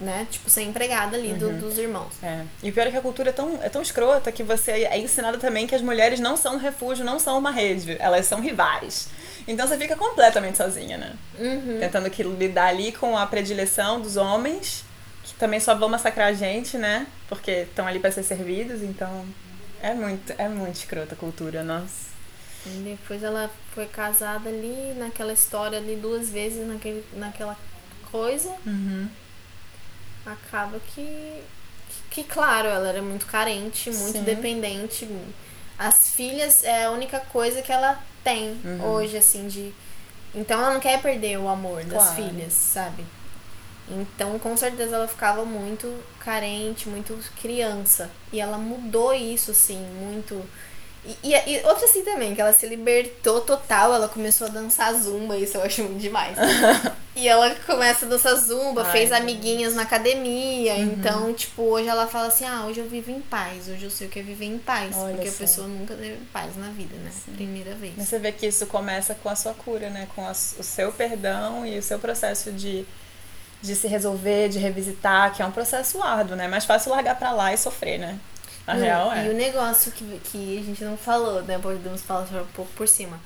Né? 0.00 0.28
Tipo, 0.30 0.48
ser 0.48 0.62
empregada 0.62 1.16
ali 1.16 1.34
do- 1.34 1.58
dos 1.58 1.76
irmãos. 1.76 2.12
É. 2.22 2.44
E 2.62 2.70
o 2.70 2.72
pior 2.72 2.86
é 2.86 2.90
que 2.92 2.96
a 2.96 3.00
cultura 3.00 3.30
é 3.30 3.32
tão, 3.32 3.58
é 3.60 3.68
tão 3.68 3.82
escrota 3.82 4.30
que 4.30 4.44
você 4.44 4.70
é 4.84 4.96
ensinado 4.96 5.38
também 5.38 5.66
que 5.66 5.74
as 5.74 5.82
mulheres 5.82 6.20
não 6.20 6.36
são 6.36 6.54
um 6.54 6.58
refúgio, 6.58 7.04
não 7.04 7.18
são 7.18 7.36
uma 7.36 7.50
rede, 7.50 7.96
elas 7.98 8.26
são 8.26 8.40
rivais. 8.40 9.08
Então 9.48 9.66
você 9.66 9.76
fica 9.76 9.96
completamente 9.96 10.56
sozinha, 10.56 10.96
né? 10.98 11.12
Uhum. 11.36 11.78
Tentando 11.80 12.08
que 12.10 12.22
lidar 12.22 12.66
ali 12.68 12.92
com 12.92 13.18
a 13.18 13.26
predileção 13.26 14.00
dos 14.00 14.16
homens, 14.16 14.84
que 15.24 15.34
também 15.34 15.58
só 15.58 15.74
vão 15.74 15.88
massacrar 15.88 16.28
a 16.28 16.32
gente, 16.32 16.78
né? 16.78 17.04
Porque 17.28 17.50
estão 17.62 17.84
ali 17.84 17.98
para 17.98 18.12
ser 18.12 18.22
servidos, 18.22 18.82
então 18.84 19.26
é 19.82 19.94
muito, 19.94 20.32
é 20.38 20.48
muito 20.48 20.76
escrota 20.76 21.14
a 21.14 21.18
cultura, 21.18 21.64
nossa. 21.64 22.06
E 22.66 22.70
depois 22.70 23.22
ela 23.24 23.50
foi 23.74 23.86
casada 23.86 24.48
ali, 24.48 24.94
naquela 24.96 25.32
história 25.32 25.78
ali, 25.78 25.96
duas 25.96 26.30
vezes 26.30 26.64
naquele, 26.68 27.04
naquela 27.14 27.56
coisa. 28.12 28.54
Uhum. 28.64 29.08
Acaba 30.32 30.78
que, 30.94 31.42
que, 32.10 32.24
claro, 32.24 32.68
ela 32.68 32.88
era 32.88 33.02
muito 33.02 33.26
carente, 33.26 33.90
muito 33.90 34.18
Sim. 34.18 34.24
dependente. 34.24 35.08
As 35.78 36.10
filhas 36.10 36.62
é 36.64 36.84
a 36.84 36.90
única 36.90 37.20
coisa 37.20 37.62
que 37.62 37.72
ela 37.72 37.98
tem 38.24 38.60
Uhum. 38.64 38.84
hoje, 38.84 39.16
assim, 39.16 39.46
de. 39.48 39.72
Então 40.34 40.60
ela 40.60 40.74
não 40.74 40.80
quer 40.80 41.00
perder 41.00 41.38
o 41.38 41.48
amor 41.48 41.82
das 41.84 42.02
Claro. 42.02 42.14
filhas, 42.16 42.52
sabe? 42.52 43.04
Então, 43.90 44.38
com 44.38 44.54
certeza, 44.56 44.96
ela 44.96 45.08
ficava 45.08 45.44
muito 45.46 46.02
carente, 46.20 46.88
muito 46.88 47.18
criança. 47.40 48.10
E 48.30 48.38
ela 48.38 48.58
mudou 48.58 49.14
isso, 49.14 49.52
assim, 49.52 49.78
muito. 49.98 50.44
E, 51.04 51.16
e, 51.22 51.32
e 51.60 51.64
outra 51.64 51.84
assim 51.86 52.02
também, 52.04 52.34
que 52.34 52.40
ela 52.40 52.52
se 52.52 52.66
libertou 52.66 53.40
total, 53.40 53.94
ela 53.94 54.08
começou 54.08 54.46
a 54.46 54.50
dançar 54.50 54.92
zumba, 54.94 55.36
isso 55.36 55.56
eu 55.56 55.62
acho 55.62 55.82
muito 55.84 56.00
demais. 56.00 56.36
e 57.16 57.26
ela 57.26 57.54
começa 57.66 58.04
a 58.04 58.08
dançar 58.08 58.34
zumba, 58.34 58.82
Ai, 58.84 58.92
fez 58.92 59.12
amiguinhas 59.12 59.74
na 59.74 59.82
academia, 59.82 60.76
então, 60.76 61.32
tipo, 61.32 61.62
hoje 61.62 61.88
ela 61.88 62.06
fala 62.06 62.26
assim, 62.28 62.44
ah, 62.44 62.66
hoje 62.66 62.80
eu 62.80 62.88
vivo 62.88 63.10
em 63.10 63.20
paz, 63.20 63.68
hoje 63.68 63.84
eu 63.84 63.90
sei 63.90 64.06
o 64.06 64.10
que 64.10 64.18
é 64.18 64.22
viver 64.22 64.44
em 64.46 64.58
paz. 64.58 64.94
Olha 64.96 65.14
porque 65.14 65.28
a 65.28 65.32
pessoa 65.32 65.66
nunca 65.66 65.94
teve 65.94 66.16
paz 66.32 66.56
na 66.56 66.68
vida, 66.68 66.94
né? 66.96 67.10
Primeira 67.34 67.74
vez. 67.74 67.94
Mas 67.96 68.08
você 68.08 68.18
vê 68.18 68.30
que 68.32 68.46
isso 68.46 68.66
começa 68.66 69.14
com 69.14 69.28
a 69.30 69.36
sua 69.36 69.54
cura, 69.54 69.88
né? 69.88 70.08
Com 70.14 70.26
a- 70.26 70.32
o 70.32 70.62
seu 70.62 70.92
perdão 70.92 71.64
e 71.64 71.78
o 71.78 71.82
seu 71.82 71.98
processo 71.98 72.52
de, 72.52 72.84
de 73.62 73.74
se 73.74 73.86
resolver, 73.88 74.48
de 74.50 74.58
revisitar, 74.58 75.34
que 75.34 75.40
é 75.42 75.46
um 75.46 75.52
processo 75.52 76.02
árduo, 76.02 76.36
né? 76.36 76.44
É 76.44 76.48
mais 76.48 76.64
fácil 76.66 76.90
largar 76.90 77.16
pra 77.18 77.30
lá 77.32 77.52
e 77.54 77.56
sofrer, 77.56 77.98
né? 77.98 78.18
Na 78.68 78.74
E 78.76 78.78
o- 78.78 78.82
real 78.84 79.08
E 79.16 79.28
o 79.28 79.30
é. 79.32 79.34
negócio 79.34 79.90
que, 79.92 80.20
que 80.24 80.58
a 80.58 80.62
gente 80.62 80.84
não 80.84 80.96
falou, 80.96 81.42
né? 81.42 81.58
Podemos 81.58 82.02
falar 82.02 82.26
só 82.26 82.42
um 82.42 82.46
pouco 82.46 82.70
por 82.72 82.86
cima. 82.86 83.18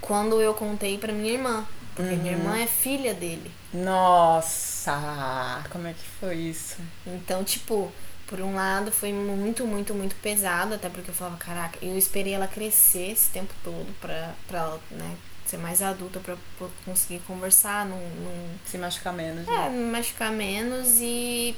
Quando 0.00 0.40
eu 0.40 0.54
contei 0.54 0.96
pra 0.98 1.12
minha 1.12 1.32
irmã, 1.32 1.66
porque 1.94 2.14
minha 2.14 2.34
Uhum. 2.36 2.38
irmã 2.44 2.58
é 2.58 2.66
filha 2.66 3.12
dele. 3.14 3.50
Nossa! 3.74 5.62
Como 5.70 5.86
é 5.86 5.92
que 5.92 6.04
foi 6.20 6.36
isso? 6.36 6.76
Então, 7.06 7.42
tipo, 7.42 7.90
por 8.26 8.40
um 8.40 8.54
lado 8.54 8.90
foi 8.92 9.12
muito, 9.12 9.66
muito, 9.66 9.94
muito 9.94 10.14
pesado, 10.16 10.74
até 10.74 10.88
porque 10.88 11.10
eu 11.10 11.14
falava, 11.14 11.36
caraca, 11.36 11.78
eu 11.82 11.96
esperei 11.96 12.34
ela 12.34 12.46
crescer 12.46 13.10
esse 13.12 13.30
tempo 13.30 13.52
todo 13.64 13.86
pra, 14.00 14.34
pra 14.48 14.58
ela, 14.60 14.80
né, 14.90 15.16
ser 15.46 15.58
mais 15.58 15.80
adulta 15.82 16.18
pra, 16.20 16.36
pra 16.58 16.68
conseguir 16.84 17.20
conversar, 17.26 17.84
não, 17.86 17.98
não... 17.98 18.32
Se 18.66 18.76
machucar 18.78 19.12
menos. 19.12 19.46
É, 19.48 19.68
me 19.68 19.90
machucar 19.90 20.30
menos 20.32 20.98
e 21.00 21.54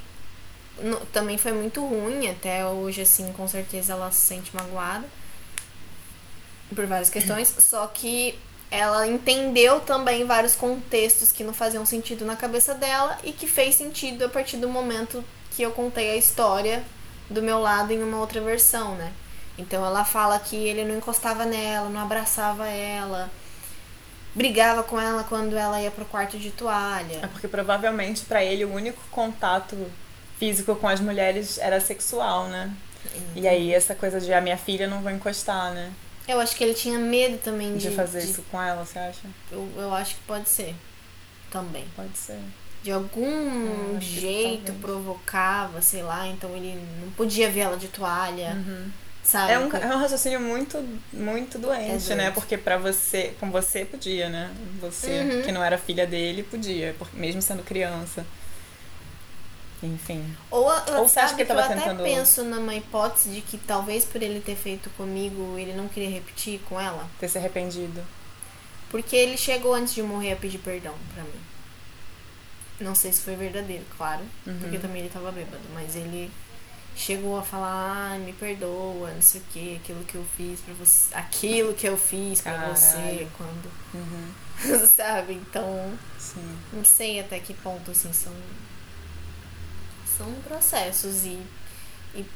no, 0.82 0.96
também 1.06 1.38
foi 1.38 1.52
muito 1.52 1.84
ruim, 1.84 2.28
até 2.28 2.66
hoje, 2.66 3.02
assim, 3.02 3.32
com 3.32 3.46
certeza 3.46 3.92
ela 3.92 4.10
se 4.10 4.20
sente 4.20 4.54
magoada 4.54 5.06
por 6.74 6.86
várias 6.86 7.10
questões, 7.10 7.54
só 7.58 7.86
que 7.86 8.38
ela 8.70 9.06
entendeu 9.06 9.80
também 9.80 10.24
vários 10.24 10.54
contextos 10.54 11.32
que 11.32 11.42
não 11.42 11.54
faziam 11.54 11.86
sentido 11.86 12.24
na 12.24 12.36
cabeça 12.36 12.74
dela 12.74 13.18
e 13.24 13.32
que 13.32 13.46
fez 13.46 13.74
sentido 13.74 14.24
a 14.24 14.28
partir 14.28 14.58
do 14.58 14.68
momento 14.68 15.24
que 15.52 15.62
eu 15.62 15.70
contei 15.70 16.10
a 16.10 16.16
história 16.16 16.84
do 17.30 17.42
meu 17.42 17.58
lado 17.60 17.92
em 17.92 18.02
uma 18.02 18.18
outra 18.18 18.40
versão, 18.40 18.94
né? 18.94 19.12
Então 19.56 19.84
ela 19.84 20.04
fala 20.04 20.38
que 20.38 20.56
ele 20.56 20.84
não 20.84 20.96
encostava 20.96 21.44
nela, 21.44 21.88
não 21.88 22.00
abraçava 22.00 22.68
ela, 22.68 23.30
brigava 24.34 24.82
com 24.82 25.00
ela 25.00 25.24
quando 25.24 25.56
ela 25.56 25.80
ia 25.80 25.90
pro 25.90 26.04
quarto 26.04 26.38
de 26.38 26.50
toalha. 26.50 27.20
É 27.22 27.26
porque 27.26 27.48
provavelmente 27.48 28.24
para 28.24 28.44
ele 28.44 28.64
o 28.64 28.72
único 28.72 29.00
contato 29.10 29.76
físico 30.38 30.74
com 30.76 30.88
as 30.88 31.00
mulheres 31.00 31.58
era 31.58 31.80
sexual, 31.80 32.48
né? 32.48 32.70
Uhum. 33.14 33.20
E 33.36 33.48
aí 33.48 33.72
essa 33.72 33.94
coisa 33.94 34.20
de 34.20 34.32
a 34.32 34.40
minha 34.40 34.56
filha 34.56 34.86
não 34.86 35.00
vou 35.00 35.10
encostar, 35.10 35.72
né? 35.72 35.92
Eu 36.26 36.38
acho 36.40 36.54
que 36.56 36.62
ele 36.62 36.74
tinha 36.74 36.98
medo 36.98 37.38
também 37.38 37.76
de, 37.76 37.88
de 37.88 37.94
fazer 37.94 38.20
de... 38.20 38.30
isso 38.30 38.42
com 38.50 38.60
ela, 38.62 38.84
você 38.84 38.98
acha? 38.98 39.22
Eu, 39.50 39.68
eu 39.76 39.94
acho 39.94 40.14
que 40.16 40.20
pode 40.22 40.48
ser. 40.48 40.74
Também. 41.50 41.84
Pode 41.96 42.16
ser. 42.18 42.38
De 42.82 42.92
algum 42.92 43.96
ah, 43.96 44.00
jeito 44.00 44.72
provocava, 44.74 45.80
sei 45.80 46.02
lá, 46.02 46.28
então 46.28 46.54
ele 46.54 46.78
não 47.00 47.10
podia 47.12 47.50
ver 47.50 47.60
ela 47.60 47.76
de 47.76 47.88
toalha. 47.88 48.54
Uhum. 48.54 48.90
Sabe? 49.24 49.52
É 49.52 49.58
um, 49.58 49.70
é 49.70 49.94
um 49.94 49.98
raciocínio 49.98 50.40
muito, 50.40 50.82
muito 51.12 51.58
doente, 51.58 52.12
É 52.12 52.14
né? 52.14 52.30
Porque 52.30 52.56
pra 52.56 52.78
você, 52.78 53.34
com 53.38 53.50
você 53.50 53.84
podia, 53.84 54.28
né? 54.28 54.50
Você, 54.80 55.20
Uhum. 55.20 55.42
que 55.42 55.52
não 55.52 55.62
era 55.62 55.76
filha 55.76 56.06
dele, 56.06 56.42
podia, 56.42 56.94
mesmo 57.12 57.42
sendo 57.42 57.62
criança. 57.62 58.24
Enfim. 59.82 60.36
Ou, 60.50 60.64
Ou 60.96 61.08
você 61.08 61.20
acha 61.20 61.34
que 61.34 61.42
ele 61.42 61.48
tava 61.48 61.60
eu 61.60 61.64
até 61.66 61.74
tentando- 61.76 62.02
penso 62.02 62.42
numa 62.44 62.74
hipótese 62.74 63.30
de 63.30 63.40
que 63.40 63.56
talvez 63.58 64.04
por 64.04 64.20
ele 64.22 64.40
ter 64.40 64.56
feito 64.56 64.90
comigo, 64.90 65.56
ele 65.56 65.72
não 65.74 65.86
queria 65.88 66.10
repetir 66.10 66.60
com 66.68 66.80
ela. 66.80 67.08
Ter 67.20 67.28
se 67.28 67.38
arrependido. 67.38 68.04
Porque 68.90 69.14
ele 69.14 69.36
chegou 69.36 69.74
antes 69.74 69.94
de 69.94 70.02
morrer 70.02 70.32
a 70.32 70.36
pedir 70.36 70.58
perdão 70.58 70.94
pra 71.14 71.22
mim. 71.22 71.40
Não 72.80 72.94
sei 72.94 73.12
se 73.12 73.20
foi 73.22 73.34
verdadeiro, 73.36 73.84
claro. 73.96 74.22
Uhum. 74.46 74.58
Porque 74.60 74.78
também 74.78 75.00
ele 75.02 75.10
tava 75.10 75.30
bêbado. 75.32 75.62
Mas 75.74 75.94
ele 75.96 76.30
chegou 76.96 77.38
a 77.38 77.42
falar, 77.42 78.14
ah, 78.14 78.18
me 78.18 78.32
perdoa, 78.32 79.10
não 79.12 79.22
sei 79.22 79.40
o 79.40 79.44
que, 79.52 79.76
aquilo 79.76 80.02
que 80.04 80.14
eu 80.16 80.24
fiz 80.36 80.60
pra 80.60 80.74
você. 80.74 81.14
Aquilo 81.14 81.74
que 81.74 81.86
eu 81.88 81.96
fiz 81.96 82.40
pra 82.40 82.52
Caralho. 82.52 82.76
você 82.76 83.28
quando. 83.36 83.70
Uhum. 83.94 84.86
Sabe? 84.86 85.34
Então. 85.34 85.92
Sim. 86.18 86.58
Não 86.72 86.84
sei 86.84 87.20
até 87.20 87.38
que 87.38 87.54
ponto, 87.54 87.90
assim, 87.92 88.12
são. 88.12 88.32
São 90.18 90.32
processos 90.46 91.24
e. 91.24 91.38
E, 92.14 92.26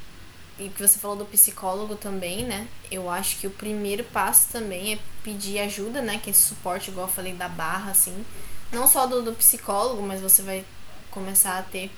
e 0.59 0.67
o 0.69 0.71
que 0.71 0.81
você 0.87 0.99
falou 0.99 1.17
do 1.17 1.25
psicólogo 1.25 1.97
também, 1.97 2.45
né? 2.45 2.69
Eu 2.91 3.11
acho 3.11 3.37
que 3.39 3.47
o 3.47 3.51
primeiro 3.51 4.05
passo 4.05 4.49
também 4.53 4.95
é 4.95 4.99
pedir 5.25 5.59
ajuda, 5.59 6.01
né? 6.01 6.21
Que 6.23 6.31
esse 6.31 6.43
suporte, 6.43 6.91
igual 6.91 7.07
eu 7.09 7.13
falei, 7.13 7.33
da 7.35 7.49
barra, 7.49 7.91
assim. 7.91 8.25
Não 8.71 8.87
só 8.87 9.07
do, 9.07 9.23
do 9.23 9.33
psicólogo, 9.35 10.01
mas 10.03 10.21
você 10.21 10.41
vai 10.43 10.65
começar 11.11 11.59
a 11.59 11.63
ter 11.63 11.91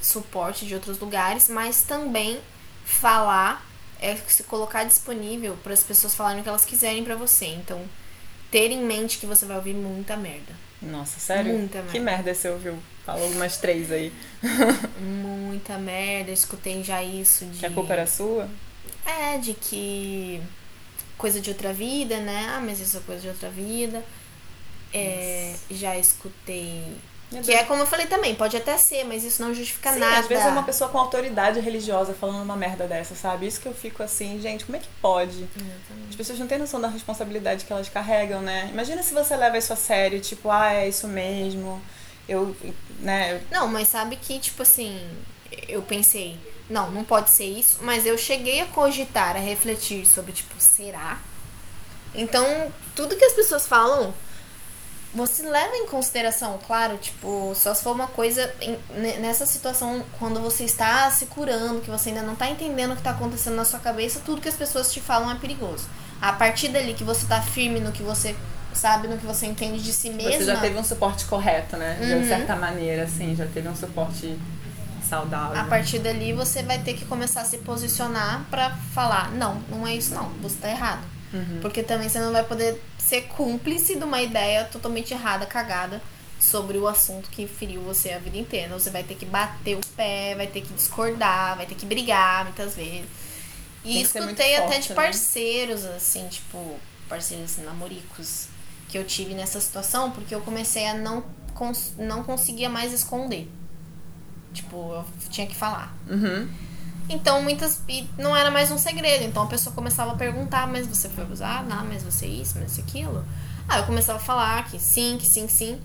suporte 0.00 0.66
de 0.66 0.74
outros 0.74 0.98
lugares, 0.98 1.48
mas 1.48 1.82
também 1.82 2.40
falar, 2.84 3.64
é 4.00 4.14
se 4.16 4.44
colocar 4.44 4.84
disponível 4.84 5.56
para 5.62 5.72
as 5.72 5.82
pessoas 5.82 6.14
falarem 6.14 6.40
o 6.40 6.42
que 6.42 6.48
elas 6.48 6.64
quiserem 6.64 7.02
pra 7.04 7.16
você. 7.16 7.46
Então, 7.46 7.82
ter 8.50 8.70
em 8.70 8.82
mente 8.84 9.18
que 9.18 9.26
você 9.26 9.44
vai 9.44 9.56
ouvir 9.56 9.74
muita 9.74 10.16
merda. 10.16 10.54
Nossa, 10.80 11.18
sério? 11.18 11.52
Muita 11.52 11.82
Que 11.82 11.98
merda. 11.98 12.00
merda 12.00 12.34
você 12.34 12.48
ouviu? 12.48 12.78
Falou 13.06 13.22
algumas 13.22 13.56
três 13.56 13.92
aí. 13.92 14.12
Muita 15.00 15.78
merda, 15.78 16.32
escutei 16.32 16.82
já 16.82 17.00
isso 17.04 17.46
de. 17.46 17.60
Que 17.60 17.66
a 17.66 17.70
culpa 17.70 17.92
era 17.92 18.06
sua? 18.06 18.48
É, 19.06 19.38
de 19.38 19.54
que. 19.54 20.42
Coisa 21.16 21.40
de 21.40 21.48
outra 21.48 21.72
vida, 21.72 22.18
né? 22.18 22.46
Ah, 22.50 22.60
mas 22.60 22.80
isso 22.80 22.96
é 22.96 23.00
coisa 23.00 23.22
de 23.22 23.28
outra 23.28 23.48
vida. 23.48 24.04
É, 24.92 25.54
já 25.70 25.96
escutei. 25.96 26.82
Que 27.44 27.52
é 27.52 27.64
como 27.64 27.82
eu 27.82 27.86
falei 27.86 28.06
também, 28.06 28.34
pode 28.36 28.56
até 28.56 28.76
ser, 28.78 29.04
mas 29.04 29.24
isso 29.24 29.42
não 29.42 29.52
justifica 29.52 29.92
Sim, 29.92 29.98
nada. 29.98 30.18
às 30.18 30.28
vezes 30.28 30.44
é 30.44 30.48
uma 30.48 30.62
pessoa 30.62 30.88
com 30.88 30.98
autoridade 30.98 31.58
religiosa 31.58 32.14
falando 32.14 32.42
uma 32.42 32.56
merda 32.56 32.86
dessa, 32.86 33.16
sabe? 33.16 33.48
Isso 33.48 33.60
que 33.60 33.66
eu 33.66 33.74
fico 33.74 34.00
assim, 34.00 34.40
gente, 34.40 34.64
como 34.64 34.76
é 34.76 34.80
que 34.80 34.88
pode? 35.02 35.38
Exatamente. 35.42 36.10
As 36.10 36.14
pessoas 36.14 36.38
não 36.38 36.46
têm 36.46 36.58
noção 36.58 36.80
da 36.80 36.86
responsabilidade 36.86 37.64
que 37.64 37.72
elas 37.72 37.88
carregam, 37.88 38.42
né? 38.42 38.68
Imagina 38.72 39.02
se 39.02 39.12
você 39.12 39.36
leva 39.36 39.58
isso 39.58 39.72
a 39.72 39.76
sério, 39.76 40.20
tipo, 40.20 40.50
ah, 40.50 40.72
é 40.72 40.88
isso 40.88 41.08
mesmo. 41.08 41.82
Eu, 42.28 42.56
né? 43.00 43.40
Não, 43.50 43.68
mas 43.68 43.88
sabe 43.88 44.16
que, 44.16 44.38
tipo 44.38 44.62
assim, 44.62 45.00
eu 45.68 45.80
pensei, 45.82 46.38
não, 46.68 46.90
não 46.90 47.04
pode 47.04 47.30
ser 47.30 47.44
isso, 47.46 47.78
mas 47.82 48.04
eu 48.04 48.18
cheguei 48.18 48.60
a 48.60 48.66
cogitar, 48.66 49.36
a 49.36 49.38
refletir 49.38 50.04
sobre, 50.06 50.32
tipo, 50.32 50.54
será? 50.58 51.18
Então, 52.14 52.72
tudo 52.94 53.16
que 53.16 53.24
as 53.24 53.32
pessoas 53.34 53.66
falam, 53.66 54.12
você 55.14 55.42
leva 55.48 55.76
em 55.76 55.86
consideração, 55.86 56.58
claro, 56.66 56.98
tipo, 56.98 57.52
só 57.54 57.72
se 57.74 57.82
for 57.82 57.94
uma 57.94 58.06
coisa 58.08 58.52
em- 58.60 58.78
ne- 59.00 59.16
nessa 59.18 59.46
situação, 59.46 60.04
quando 60.18 60.40
você 60.40 60.64
está 60.64 61.10
se 61.10 61.26
curando, 61.26 61.80
que 61.80 61.90
você 61.90 62.08
ainda 62.10 62.22
não 62.22 62.34
tá 62.34 62.48
entendendo 62.50 62.92
o 62.92 62.96
que 62.96 63.02
tá 63.02 63.10
acontecendo 63.12 63.56
na 63.56 63.64
sua 63.64 63.78
cabeça, 63.78 64.20
tudo 64.26 64.40
que 64.42 64.48
as 64.48 64.56
pessoas 64.56 64.92
te 64.92 65.00
falam 65.00 65.30
é 65.30 65.36
perigoso. 65.36 65.88
A 66.20 66.32
partir 66.32 66.68
dali 66.68 66.92
que 66.94 67.04
você 67.04 67.24
tá 67.26 67.40
firme 67.40 67.78
no 67.80 67.92
que 67.92 68.02
você 68.02 68.34
sabe, 68.76 69.08
no 69.08 69.16
que 69.18 69.26
você 69.26 69.46
entende 69.46 69.82
de 69.82 69.92
si 69.92 70.10
mesma. 70.10 70.32
Você 70.32 70.44
já 70.44 70.60
teve 70.60 70.78
um 70.78 70.84
suporte 70.84 71.24
correto, 71.24 71.76
né? 71.76 71.98
De 72.00 72.12
Uhum. 72.12 72.28
certa 72.28 72.56
maneira, 72.56 73.04
assim, 73.04 73.34
já 73.34 73.46
teve 73.46 73.68
um 73.68 73.76
suporte 73.76 74.38
saudável. 75.08 75.58
A 75.58 75.64
partir 75.64 75.98
dali 76.00 76.32
você 76.32 76.62
vai 76.62 76.78
ter 76.78 76.94
que 76.94 77.04
começar 77.04 77.42
a 77.42 77.44
se 77.44 77.58
posicionar 77.58 78.44
pra 78.50 78.70
falar, 78.92 79.30
não, 79.32 79.60
não 79.70 79.86
é 79.86 79.94
isso 79.94 80.14
não, 80.14 80.28
você 80.42 80.56
tá 80.56 80.70
errado. 80.70 81.04
Uhum. 81.32 81.58
Porque 81.60 81.82
também 81.82 82.08
você 82.08 82.18
não 82.18 82.32
vai 82.32 82.44
poder 82.44 82.82
ser 82.98 83.22
cúmplice 83.22 83.96
de 83.96 84.04
uma 84.04 84.20
ideia 84.20 84.64
totalmente 84.64 85.12
errada, 85.12 85.46
cagada, 85.46 86.00
sobre 86.40 86.76
o 86.78 86.86
assunto 86.86 87.30
que 87.30 87.46
feriu 87.46 87.80
você 87.82 88.12
a 88.12 88.18
vida 88.18 88.36
inteira. 88.36 88.72
Você 88.78 88.90
vai 88.90 89.02
ter 89.02 89.14
que 89.14 89.24
bater 89.24 89.76
o 89.76 89.80
pé, 89.96 90.34
vai 90.36 90.46
ter 90.46 90.60
que 90.60 90.72
discordar, 90.72 91.56
vai 91.56 91.66
ter 91.66 91.74
que 91.74 91.86
brigar 91.86 92.44
muitas 92.44 92.74
vezes. 92.74 93.06
E 93.84 94.02
escutei 94.02 94.56
até 94.56 94.66
forte, 94.66 94.82
de 94.82 94.88
né? 94.90 94.94
parceiros, 94.96 95.84
assim, 95.84 96.26
tipo, 96.28 96.78
parceiros 97.08 97.52
assim, 97.52 97.62
namoricos 97.64 98.48
que 98.88 98.96
eu 98.96 99.04
tive 99.04 99.34
nessa 99.34 99.60
situação, 99.60 100.10
porque 100.10 100.34
eu 100.34 100.40
comecei 100.40 100.86
a 100.86 100.94
não, 100.94 101.24
cons 101.54 101.94
não 101.98 102.22
conseguia 102.22 102.68
mais 102.68 102.92
esconder. 102.92 103.50
Tipo, 104.52 104.92
eu 104.94 105.04
tinha 105.30 105.46
que 105.46 105.54
falar. 105.54 105.94
Uhum. 106.08 106.48
Então, 107.08 107.42
muitas. 107.42 107.80
E 107.88 108.08
não 108.18 108.36
era 108.36 108.50
mais 108.50 108.70
um 108.70 108.78
segredo. 108.78 109.24
Então 109.24 109.44
a 109.44 109.46
pessoa 109.46 109.74
começava 109.74 110.12
a 110.12 110.16
perguntar: 110.16 110.66
mas 110.66 110.86
você 110.86 111.08
foi 111.08 111.24
abusar? 111.24 111.64
Não, 111.66 111.84
mas 111.84 112.02
você 112.02 112.26
isso, 112.26 112.58
mas 112.58 112.78
aquilo. 112.78 113.24
Aí 113.68 113.80
eu 113.80 113.86
começava 113.86 114.18
a 114.18 114.22
falar 114.22 114.64
que 114.70 114.78
sim, 114.78 115.16
que 115.18 115.26
sim, 115.26 115.46
que 115.46 115.52
sim. 115.52 115.80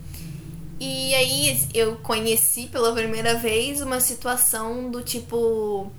E 0.80 1.14
aí 1.14 1.70
eu 1.74 1.98
conheci 1.98 2.68
pela 2.68 2.92
primeira 2.94 3.36
vez 3.36 3.82
uma 3.82 4.00
situação 4.00 4.90
do 4.90 5.04
tipo: 5.04 5.92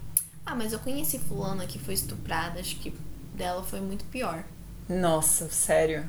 ah, 0.44 0.54
mas 0.54 0.72
eu 0.72 0.78
conheci 0.80 1.18
Fulana 1.18 1.66
que 1.66 1.78
foi 1.78 1.94
estuprada, 1.94 2.58
acho 2.58 2.76
que 2.76 2.92
dela 3.34 3.62
foi 3.62 3.80
muito 3.80 4.04
pior. 4.06 4.42
Nossa, 4.88 5.48
sério. 5.50 6.08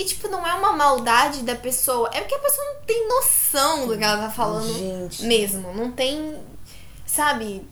E, 0.00 0.04
tipo, 0.04 0.28
não 0.28 0.46
é 0.46 0.54
uma 0.54 0.72
maldade 0.72 1.42
da 1.42 1.54
pessoa, 1.54 2.08
é 2.14 2.20
porque 2.20 2.34
a 2.34 2.38
pessoa 2.38 2.66
não 2.74 2.80
tem 2.86 3.06
noção 3.06 3.86
do 3.86 3.98
que 3.98 4.02
ela 4.02 4.22
tá 4.22 4.30
falando 4.30 4.72
Gente. 4.72 5.24
mesmo. 5.24 5.74
Não 5.74 5.92
tem, 5.92 6.38
sabe? 7.06 7.62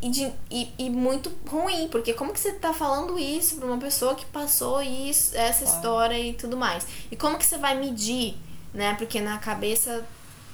E, 0.00 0.08
de- 0.10 0.32
e, 0.50 0.72
e 0.78 0.90
muito 0.90 1.30
ruim, 1.46 1.88
porque 1.88 2.12
como 2.14 2.32
que 2.32 2.40
você 2.40 2.52
tá 2.52 2.72
falando 2.72 3.18
isso 3.18 3.56
pra 3.56 3.66
uma 3.66 3.78
pessoa 3.78 4.14
que 4.14 4.24
passou 4.26 4.80
isso, 4.82 5.36
essa 5.36 5.64
Claro. 5.64 5.76
história 5.76 6.18
e 6.18 6.32
tudo 6.32 6.56
mais? 6.56 6.86
E 7.10 7.16
como 7.16 7.36
que 7.38 7.44
você 7.44 7.58
vai 7.58 7.74
medir, 7.78 8.36
né? 8.72 8.94
Porque 8.94 9.20
na 9.20 9.36
cabeça 9.38 10.06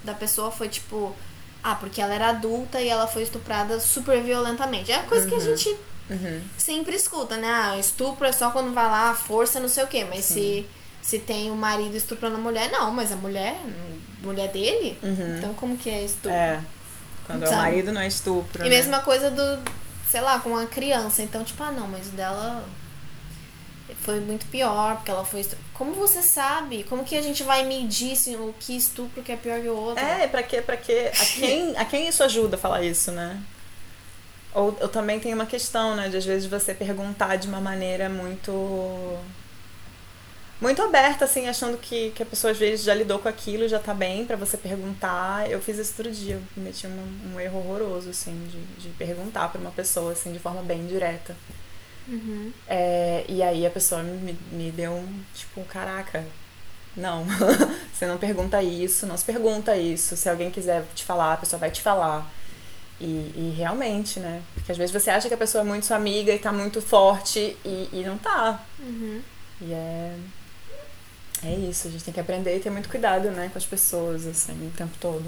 da 0.02 0.14
pessoa 0.14 0.50
foi 0.50 0.68
tipo, 0.68 1.14
ah, 1.62 1.74
porque 1.76 2.00
ela 2.00 2.14
era 2.14 2.28
adulta 2.30 2.80
e 2.80 2.88
ela 2.88 3.06
foi 3.06 3.22
estuprada 3.22 3.78
super 3.80 4.20
violentamente. 4.22 4.90
É 4.90 4.96
a 4.96 5.02
coisa 5.04 5.28
que 5.28 5.34
a 5.34 5.40
gente 5.40 5.76
Uhum. 6.10 6.42
sempre 6.58 6.94
escuta, 6.96 7.36
né? 7.36 7.48
Ah, 7.48 7.78
estupro 7.78 8.26
é 8.26 8.32
só 8.32 8.50
quando 8.50 8.72
vai 8.74 8.86
lá, 8.86 9.14
força, 9.14 9.60
não 9.60 9.68
sei 9.68 9.84
o 9.84 9.86
quê. 9.86 10.04
Mas 10.08 10.24
se, 10.24 10.66
se 11.00 11.18
tem 11.18 11.50
o 11.50 11.54
marido 11.54 11.96
estuprando 11.96 12.36
a 12.36 12.40
mulher, 12.40 12.70
não, 12.70 12.90
mas 12.90 13.12
a 13.12 13.16
mulher, 13.16 13.56
mulher 14.22 14.48
dele, 14.48 14.98
então 15.38 15.54
como 15.54 15.76
que 15.76 15.88
é 15.90 16.04
estupro? 16.04 16.30
É. 16.30 16.60
Quando 17.26 17.44
é 17.44 17.48
o 17.48 17.56
marido 17.56 17.92
não 17.92 18.00
é 18.00 18.06
estupro. 18.08 18.62
E 18.64 18.68
né? 18.68 18.76
mesma 18.76 19.00
coisa 19.00 19.30
do, 19.30 19.62
sei 20.10 20.20
lá, 20.20 20.38
com 20.40 20.50
uma 20.50 20.66
criança. 20.66 21.22
Então, 21.22 21.44
tipo, 21.44 21.62
ah, 21.62 21.70
não, 21.70 21.88
mas 21.88 22.08
o 22.08 22.10
dela 22.10 22.64
foi 24.02 24.20
muito 24.20 24.46
pior, 24.46 24.96
porque 24.96 25.10
ela 25.10 25.24
foi. 25.24 25.40
estu- 25.40 25.56
como 25.74 25.94
você 25.94 26.22
sabe? 26.22 26.84
Como 26.84 27.04
que 27.04 27.16
a 27.16 27.22
gente 27.22 27.42
vai 27.42 27.64
medir 27.64 28.16
o 28.38 28.54
que 28.58 28.76
estupro 28.76 29.22
que 29.22 29.32
é 29.32 29.36
pior 29.36 29.60
que 29.60 29.68
o 29.68 29.76
outro? 29.76 30.04
É, 30.04 30.26
pra 30.26 30.42
quê? 30.42 30.60
Pra 30.60 30.76
quê? 30.76 31.10
A 31.18 31.24
quem, 31.24 31.76
a 31.76 31.84
quem 31.84 32.08
isso 32.08 32.22
ajuda 32.22 32.56
a 32.56 32.58
falar 32.58 32.82
isso, 32.82 33.12
né? 33.12 33.40
Ou 34.54 34.76
eu 34.80 34.88
também 34.88 35.18
tenho 35.18 35.34
uma 35.34 35.46
questão, 35.46 35.96
né? 35.96 36.08
De 36.08 36.16
às 36.16 36.24
vezes 36.24 36.48
você 36.48 36.74
perguntar 36.74 37.36
de 37.36 37.48
uma 37.48 37.60
maneira 37.60 38.08
muito. 38.08 39.18
Muito 40.60 40.80
aberta, 40.80 41.24
assim, 41.24 41.48
achando 41.48 41.76
que, 41.76 42.10
que 42.10 42.22
a 42.22 42.26
pessoa 42.26 42.52
às 42.52 42.58
vezes 42.58 42.84
já 42.84 42.94
lidou 42.94 43.18
com 43.18 43.28
aquilo, 43.28 43.66
já 43.66 43.80
tá 43.80 43.92
bem 43.92 44.24
para 44.24 44.36
você 44.36 44.56
perguntar. 44.56 45.50
Eu 45.50 45.60
fiz 45.60 45.76
isso 45.76 45.92
outro 45.98 46.12
dia, 46.12 46.36
eu 46.36 46.42
cometi 46.54 46.86
um, 46.86 47.34
um 47.34 47.40
erro 47.40 47.58
horroroso, 47.58 48.10
assim, 48.10 48.46
de, 48.48 48.82
de 48.82 48.88
perguntar 48.90 49.48
pra 49.48 49.60
uma 49.60 49.72
pessoa, 49.72 50.12
assim, 50.12 50.32
de 50.32 50.38
forma 50.38 50.62
bem 50.62 50.86
direta. 50.86 51.34
Uhum. 52.06 52.52
É, 52.68 53.24
e 53.28 53.42
aí 53.42 53.66
a 53.66 53.70
pessoa 53.70 54.04
me, 54.04 54.38
me 54.52 54.70
deu 54.70 54.92
um, 54.92 55.20
tipo, 55.34 55.64
caraca, 55.64 56.24
não, 56.96 57.24
você 57.92 58.06
não 58.06 58.18
pergunta 58.18 58.62
isso, 58.62 59.06
não 59.06 59.16
se 59.16 59.24
pergunta 59.24 59.76
isso. 59.76 60.16
Se 60.16 60.28
alguém 60.28 60.50
quiser 60.50 60.84
te 60.94 61.04
falar, 61.04 61.34
a 61.34 61.36
pessoa 61.38 61.58
vai 61.58 61.70
te 61.70 61.80
falar. 61.80 62.30
E, 63.02 63.32
e 63.34 63.54
realmente, 63.56 64.20
né? 64.20 64.40
Porque 64.54 64.70
às 64.70 64.78
vezes 64.78 64.92
você 64.92 65.10
acha 65.10 65.26
que 65.26 65.34
a 65.34 65.38
pessoa 65.38 65.62
é 65.62 65.64
muito 65.64 65.86
sua 65.86 65.96
amiga 65.96 66.32
e 66.32 66.38
tá 66.38 66.52
muito 66.52 66.80
forte 66.80 67.56
e, 67.64 67.88
e 67.92 68.04
não 68.06 68.16
tá. 68.16 68.64
Uhum. 68.78 69.20
E 69.60 69.72
é. 69.72 70.16
É 71.44 71.50
isso, 71.50 71.88
a 71.88 71.90
gente 71.90 72.04
tem 72.04 72.14
que 72.14 72.20
aprender 72.20 72.56
e 72.56 72.60
ter 72.60 72.70
muito 72.70 72.88
cuidado, 72.88 73.28
né, 73.32 73.50
com 73.52 73.58
as 73.58 73.66
pessoas, 73.66 74.24
assim, 74.28 74.52
o 74.68 74.70
tempo 74.70 74.96
todo. 75.00 75.24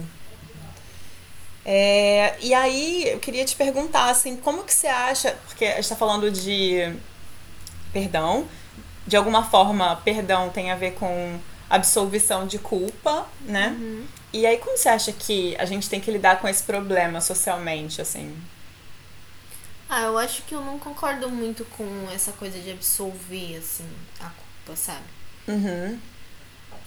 É, 1.64 2.36
e 2.40 2.54
aí, 2.54 3.08
eu 3.08 3.18
queria 3.18 3.44
te 3.44 3.56
perguntar, 3.56 4.10
assim, 4.10 4.36
como 4.36 4.62
que 4.62 4.72
você 4.72 4.86
acha, 4.86 5.36
porque 5.48 5.64
a 5.64 5.74
gente 5.74 5.88
tá 5.88 5.96
falando 5.96 6.30
de 6.30 6.94
perdão, 7.92 8.46
de 9.06 9.16
alguma 9.16 9.44
forma, 9.44 9.96
perdão 10.04 10.50
tem 10.50 10.70
a 10.70 10.76
ver 10.76 10.92
com 10.92 11.38
absolvição 11.68 12.46
de 12.46 12.58
culpa, 12.58 13.26
né? 13.40 13.76
Uhum. 13.80 14.04
E 14.34 14.44
aí, 14.44 14.58
como 14.58 14.76
você 14.76 14.88
acha 14.88 15.12
que 15.12 15.54
a 15.60 15.64
gente 15.64 15.88
tem 15.88 16.00
que 16.00 16.10
lidar 16.10 16.40
com 16.40 16.48
esse 16.48 16.64
problema 16.64 17.20
socialmente, 17.20 18.02
assim? 18.02 18.36
Ah, 19.88 20.02
eu 20.02 20.18
acho 20.18 20.42
que 20.42 20.52
eu 20.52 20.60
não 20.60 20.76
concordo 20.76 21.30
muito 21.30 21.64
com 21.66 21.86
essa 22.12 22.32
coisa 22.32 22.58
de 22.58 22.72
absolver, 22.72 23.56
assim, 23.56 23.88
a 24.18 24.24
culpa, 24.30 24.74
sabe? 24.76 25.04
Uhum. 25.46 26.00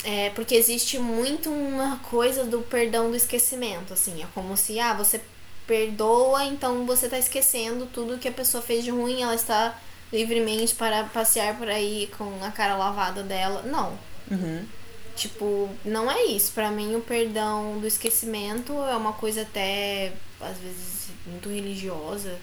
É, 0.03 0.29
porque 0.31 0.55
existe 0.55 0.99
muito 0.99 1.49
uma 1.49 1.99
coisa 1.99 2.43
do 2.43 2.59
perdão 2.63 3.09
do 3.09 3.15
esquecimento, 3.15 3.93
assim. 3.93 4.21
É 4.21 4.27
como 4.33 4.57
se, 4.57 4.77
ah, 4.81 4.93
você 4.93 5.21
perdoa, 5.65 6.43
então 6.43 6.85
você 6.85 7.07
tá 7.07 7.17
esquecendo 7.17 7.85
tudo 7.85 8.17
que 8.17 8.27
a 8.27 8.31
pessoa 8.33 8.61
fez 8.61 8.83
de 8.83 8.91
ruim, 8.91 9.21
ela 9.21 9.35
está 9.35 9.79
livremente 10.11 10.75
para 10.75 11.05
passear 11.05 11.57
por 11.57 11.69
aí 11.69 12.11
com 12.17 12.43
a 12.43 12.51
cara 12.51 12.75
lavada 12.75 13.23
dela. 13.23 13.61
Não. 13.61 13.97
Uhum. 14.29 14.65
Tipo, 15.17 15.69
não 15.83 16.09
é 16.09 16.25
isso. 16.25 16.51
Pra 16.53 16.69
mim, 16.71 16.95
o 16.95 17.01
perdão 17.01 17.79
do 17.79 17.87
esquecimento 17.87 18.71
é 18.85 18.95
uma 18.95 19.13
coisa 19.13 19.41
até, 19.41 20.13
às 20.39 20.57
vezes, 20.57 21.07
muito 21.25 21.49
religiosa. 21.49 22.37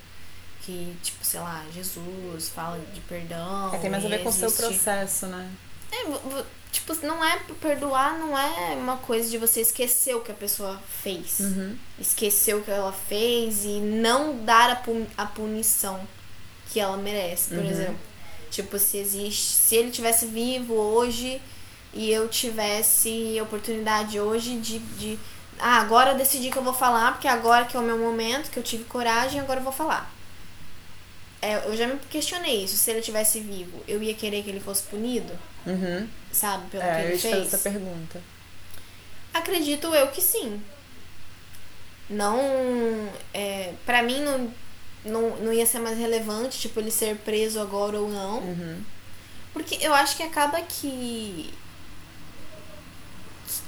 Que, 0.62 0.96
tipo, 1.02 1.24
sei 1.24 1.40
lá, 1.40 1.64
Jesus 1.72 2.48
fala 2.48 2.80
de 2.92 3.00
perdão. 3.02 3.72
É, 3.74 3.78
tem 3.78 3.90
mais 3.90 4.04
a 4.04 4.08
ver 4.08 4.22
com 4.22 4.28
o 4.28 4.32
seu 4.32 4.50
processo, 4.50 5.26
né? 5.26 5.50
É, 5.92 6.42
tipo, 6.72 6.94
não 7.06 7.22
é 7.24 7.38
perdoar, 7.60 8.18
não 8.18 8.36
é 8.36 8.74
uma 8.74 8.96
coisa 8.96 9.28
de 9.30 9.36
você 9.38 9.60
esquecer 9.60 10.16
o 10.16 10.20
que 10.22 10.32
a 10.32 10.34
pessoa 10.34 10.80
fez. 11.02 11.38
Uhum. 11.40 11.76
Esquecer 12.00 12.56
o 12.56 12.62
que 12.62 12.70
ela 12.70 12.92
fez 12.92 13.64
e 13.64 13.78
não 13.78 14.42
dar 14.44 14.70
a, 14.70 14.76
pu- 14.76 15.06
a 15.16 15.26
punição 15.26 16.00
que 16.72 16.80
ela 16.80 16.96
merece, 16.96 17.50
por 17.50 17.58
Uhum. 17.58 17.70
exemplo. 17.70 18.00
Tipo, 18.50 18.78
se 18.78 18.96
existe. 18.96 19.52
Se 19.52 19.76
ele 19.76 19.90
tivesse 19.90 20.26
vivo 20.26 20.74
hoje 20.74 21.40
e 21.94 22.10
eu 22.10 22.28
tivesse 22.28 23.38
oportunidade 23.40 24.18
hoje 24.20 24.58
de. 24.58 24.78
de 24.78 25.18
ah, 25.58 25.78
agora 25.80 26.10
eu 26.12 26.16
decidi 26.18 26.50
que 26.50 26.56
eu 26.58 26.64
vou 26.64 26.74
falar, 26.74 27.12
porque 27.12 27.28
agora 27.28 27.64
que 27.64 27.76
é 27.76 27.80
o 27.80 27.82
meu 27.82 27.96
momento, 27.98 28.50
que 28.50 28.58
eu 28.58 28.62
tive 28.62 28.84
coragem, 28.84 29.40
agora 29.40 29.60
eu 29.60 29.64
vou 29.64 29.72
falar. 29.72 30.12
É, 31.40 31.56
eu 31.66 31.76
já 31.76 31.86
me 31.86 31.98
questionei 32.10 32.64
isso. 32.64 32.76
Se 32.76 32.90
ele 32.90 33.00
tivesse 33.02 33.38
vivo, 33.40 33.82
eu 33.86 34.02
ia 34.02 34.14
querer 34.14 34.42
que 34.42 34.50
ele 34.50 34.60
fosse 34.60 34.82
punido, 34.84 35.32
Uhum. 35.66 36.08
sabe? 36.32 36.68
Pelo 36.70 36.82
que 36.82 36.88
É, 36.88 37.04
eu 37.04 37.08
ele 37.10 37.18
fazer 37.18 37.34
fez. 37.36 37.46
essa 37.54 37.58
pergunta. 37.70 38.20
Acredito 39.32 39.94
eu 39.94 40.08
que 40.08 40.20
sim. 40.22 40.60
Não. 42.08 42.38
É, 43.32 43.72
pra 43.86 44.02
mim 44.02 44.20
não, 44.20 44.52
não, 45.04 45.36
não 45.36 45.52
ia 45.52 45.66
ser 45.66 45.78
mais 45.80 45.98
relevante, 45.98 46.58
tipo, 46.58 46.80
ele 46.80 46.90
ser 46.90 47.16
preso 47.18 47.60
agora 47.60 47.98
ou 47.98 48.08
não. 48.10 48.38
Uhum. 48.38 48.82
Porque 49.52 49.78
eu 49.80 49.94
acho 49.94 50.16
que 50.16 50.22
acaba 50.22 50.60
que. 50.62 51.52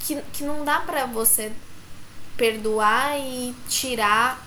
Que, 0.07 0.23
que 0.33 0.45
não 0.45 0.65
dá 0.65 0.81
pra 0.81 1.05
você 1.07 1.51
perdoar 2.37 3.19
e 3.19 3.55
tirar 3.69 4.45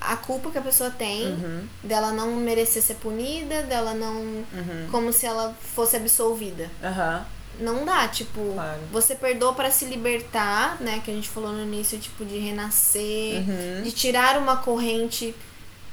a 0.00 0.16
culpa 0.16 0.50
que 0.50 0.58
a 0.58 0.62
pessoa 0.62 0.90
tem 0.90 1.26
Uhum. 1.26 1.66
dela 1.82 2.10
não 2.12 2.34
merecer 2.36 2.82
ser 2.82 2.94
punida, 2.94 3.62
dela 3.62 3.94
não. 3.94 4.16
Uhum. 4.16 4.88
como 4.90 5.12
se 5.12 5.24
ela 5.26 5.54
fosse 5.74 5.96
absolvida. 5.96 6.70
Aham. 6.82 7.24
Não 7.60 7.84
dá, 7.84 8.08
tipo, 8.08 8.52
Claro. 8.54 8.80
você 8.90 9.14
perdoa 9.14 9.52
pra 9.54 9.70
se 9.70 9.84
libertar, 9.84 10.76
né? 10.80 11.00
Que 11.04 11.10
a 11.10 11.14
gente 11.14 11.28
falou 11.28 11.52
no 11.52 11.62
início, 11.62 11.98
tipo, 12.00 12.24
de 12.24 12.36
renascer, 12.38 13.36
Uhum. 13.48 13.82
de 13.84 13.92
tirar 13.92 14.36
uma 14.38 14.56
corrente 14.56 15.32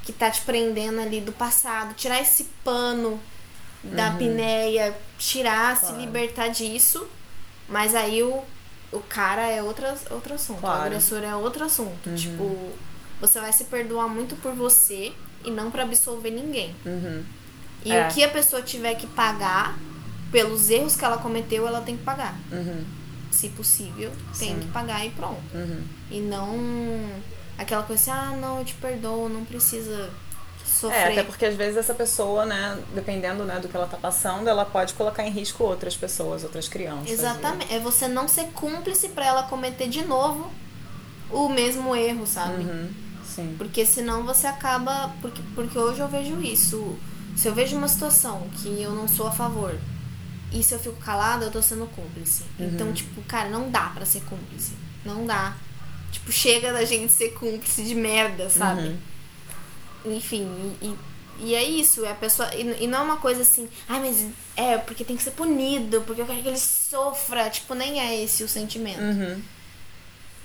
que 0.02 0.12
tá 0.12 0.28
te 0.28 0.40
prendendo 0.40 1.00
ali 1.00 1.20
do 1.20 1.30
passado, 1.32 1.94
tirar 1.94 2.20
esse 2.20 2.44
pano 2.64 3.20
da 3.84 4.10
pineia, 4.12 4.92
tirar, 5.18 5.76
se 5.76 5.84
Uhum. 5.84 5.88
Claro. 5.92 6.04
libertar 6.04 6.48
disso. 6.48 7.06
Mas 7.68 7.94
aí 7.94 8.22
o, 8.22 8.42
o 8.92 9.00
cara 9.00 9.42
é 9.46 9.62
outra, 9.62 9.96
outro 10.10 10.34
assunto, 10.34 10.60
Claro. 10.60 10.82
o 10.82 10.86
agressor 10.86 11.22
é 11.22 11.34
outro 11.34 11.64
assunto. 11.64 12.08
Uhum. 12.10 12.14
Tipo, 12.14 12.72
você 13.20 13.40
vai 13.40 13.52
se 13.52 13.64
perdoar 13.64 14.08
muito 14.08 14.36
por 14.36 14.52
você 14.54 15.12
e 15.44 15.50
não 15.50 15.70
pra 15.70 15.82
absolver 15.84 16.30
ninguém. 16.30 16.74
Uhum. 16.84 17.24
E 17.84 17.92
É. 17.92 18.06
o 18.08 18.12
que 18.12 18.22
a 18.22 18.28
pessoa 18.28 18.62
tiver 18.62 18.94
que 18.94 19.06
pagar 19.08 19.76
pelos 20.30 20.70
erros 20.70 20.96
que 20.96 21.04
ela 21.04 21.18
cometeu, 21.18 21.66
ela 21.66 21.80
tem 21.80 21.96
que 21.96 22.02
pagar. 22.04 22.34
Uhum. 22.50 22.84
Se 23.30 23.48
possível, 23.50 24.10
tem 24.38 24.50
Sim. 24.54 24.60
que 24.60 24.66
pagar 24.68 25.04
e 25.06 25.10
pronto. 25.10 25.40
Uhum. 25.54 25.82
E 26.10 26.20
não 26.20 27.10
aquela 27.58 27.82
coisa 27.82 28.00
assim, 28.02 28.10
ah, 28.10 28.36
não, 28.36 28.58
eu 28.58 28.64
te 28.64 28.74
perdoo, 28.74 29.28
não 29.28 29.44
precisa 29.44 30.10
sofrer. 30.82 30.98
É, 30.98 31.12
até 31.12 31.22
porque 31.22 31.44
às 31.44 31.54
vezes 31.54 31.76
essa 31.76 31.94
pessoa, 31.94 32.44
né, 32.44 32.78
dependendo 32.94 33.44
né, 33.44 33.58
do 33.60 33.68
que 33.68 33.76
ela 33.76 33.86
tá 33.86 33.96
passando, 33.96 34.48
ela 34.48 34.64
pode 34.64 34.94
colocar 34.94 35.24
em 35.24 35.30
risco 35.30 35.64
outras 35.64 35.96
pessoas, 35.96 36.42
outras 36.42 36.68
crianças. 36.68 37.10
Exatamente. 37.10 37.72
É 37.72 37.78
você 37.78 38.08
não 38.08 38.26
ser 38.26 38.48
cúmplice 38.48 39.08
pra 39.08 39.26
ela 39.26 39.42
cometer 39.44 39.88
de 39.88 40.04
novo 40.04 40.50
o 41.30 41.48
mesmo 41.48 41.94
erro, 41.94 42.26
sabe? 42.26 42.64
Uhum. 42.64 42.90
Sim. 43.24 43.54
Porque 43.56 43.86
senão 43.86 44.24
você 44.24 44.46
acaba. 44.46 45.10
Porque, 45.22 45.40
porque 45.54 45.78
hoje 45.78 46.00
eu 46.00 46.08
vejo 46.08 46.40
isso. 46.42 46.96
Se 47.36 47.48
eu 47.48 47.54
vejo 47.54 47.76
uma 47.76 47.88
situação 47.88 48.46
que 48.58 48.82
eu 48.82 48.92
não 48.92 49.08
sou 49.08 49.26
a 49.26 49.32
favor 49.32 49.74
e 50.52 50.62
se 50.62 50.74
eu 50.74 50.78
fico 50.78 50.96
calada, 50.96 51.46
eu 51.46 51.50
tô 51.50 51.62
sendo 51.62 51.86
cúmplice. 51.86 52.42
Uhum. 52.58 52.66
Então, 52.66 52.92
tipo, 52.92 53.22
cara, 53.22 53.48
não 53.48 53.70
dá 53.70 53.88
pra 53.88 54.04
ser 54.04 54.20
cúmplice. 54.22 54.72
Não 55.04 55.24
dá. 55.24 55.56
Tipo, 56.10 56.30
chega 56.30 56.72
da 56.72 56.84
gente 56.84 57.10
ser 57.10 57.30
cúmplice 57.30 57.82
de 57.82 57.94
merda, 57.94 58.50
sabe? 58.50 58.82
Uhum. 58.82 58.98
Enfim, 60.04 60.76
e, 60.82 60.96
e- 61.40 61.54
é 61.54 61.62
isso. 61.64 62.04
É 62.04 62.10
a 62.10 62.14
pessoa. 62.14 62.54
E, 62.54 62.84
e 62.84 62.86
não 62.86 63.00
é 63.00 63.02
uma 63.02 63.16
coisa 63.16 63.42
assim, 63.42 63.68
ai, 63.88 64.00
mas 64.00 64.26
é, 64.56 64.78
porque 64.78 65.04
tem 65.04 65.16
que 65.16 65.22
ser 65.22 65.32
punido, 65.32 66.02
porque 66.02 66.20
eu 66.22 66.26
quero 66.26 66.42
que 66.42 66.48
ele 66.48 66.58
sofra. 66.58 67.48
Tipo, 67.50 67.74
nem 67.74 68.00
é 68.00 68.22
esse 68.22 68.42
o 68.44 68.48
sentimento. 68.48 69.00
Uhum. 69.00 69.42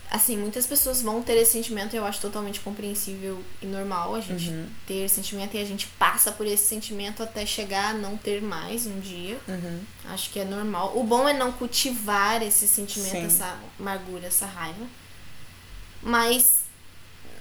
Assim, 0.10 0.38
muitas 0.38 0.66
pessoas 0.66 1.02
vão 1.02 1.22
ter 1.22 1.34
esse 1.36 1.52
sentimento 1.52 1.94
e 1.94 1.98
eu 1.98 2.06
acho 2.06 2.22
totalmente 2.22 2.62
compreensível 2.62 3.44
e 3.62 3.66
normal 3.66 4.16
a 4.16 4.22
gente 4.22 4.50
Uhum. 4.50 4.70
ter 4.88 5.04
esse 5.04 5.16
sentimento 5.16 5.58
e 5.58 5.62
a 5.62 5.66
gente 5.66 5.86
passa 6.00 6.32
por 6.32 6.48
esse 6.48 6.66
sentimento 6.66 7.22
até 7.22 7.46
chegar 7.46 7.90
a 7.90 7.94
não 7.94 8.16
ter 8.16 8.42
mais 8.42 8.88
um 8.88 9.02
dia. 9.02 9.38
Uhum. 9.46 9.82
Acho 10.06 10.30
que 10.30 10.40
é 10.40 10.46
normal. 10.46 10.98
O 10.98 11.04
bom 11.04 11.28
é 11.28 11.34
não 11.34 11.52
cultivar 11.52 12.42
esse 12.42 12.66
sentimento, 12.70 13.12
Sim. 13.12 13.26
essa 13.26 13.58
amargura, 13.78 14.28
essa 14.28 14.46
raiva. 14.46 14.86
Mas 16.02 16.62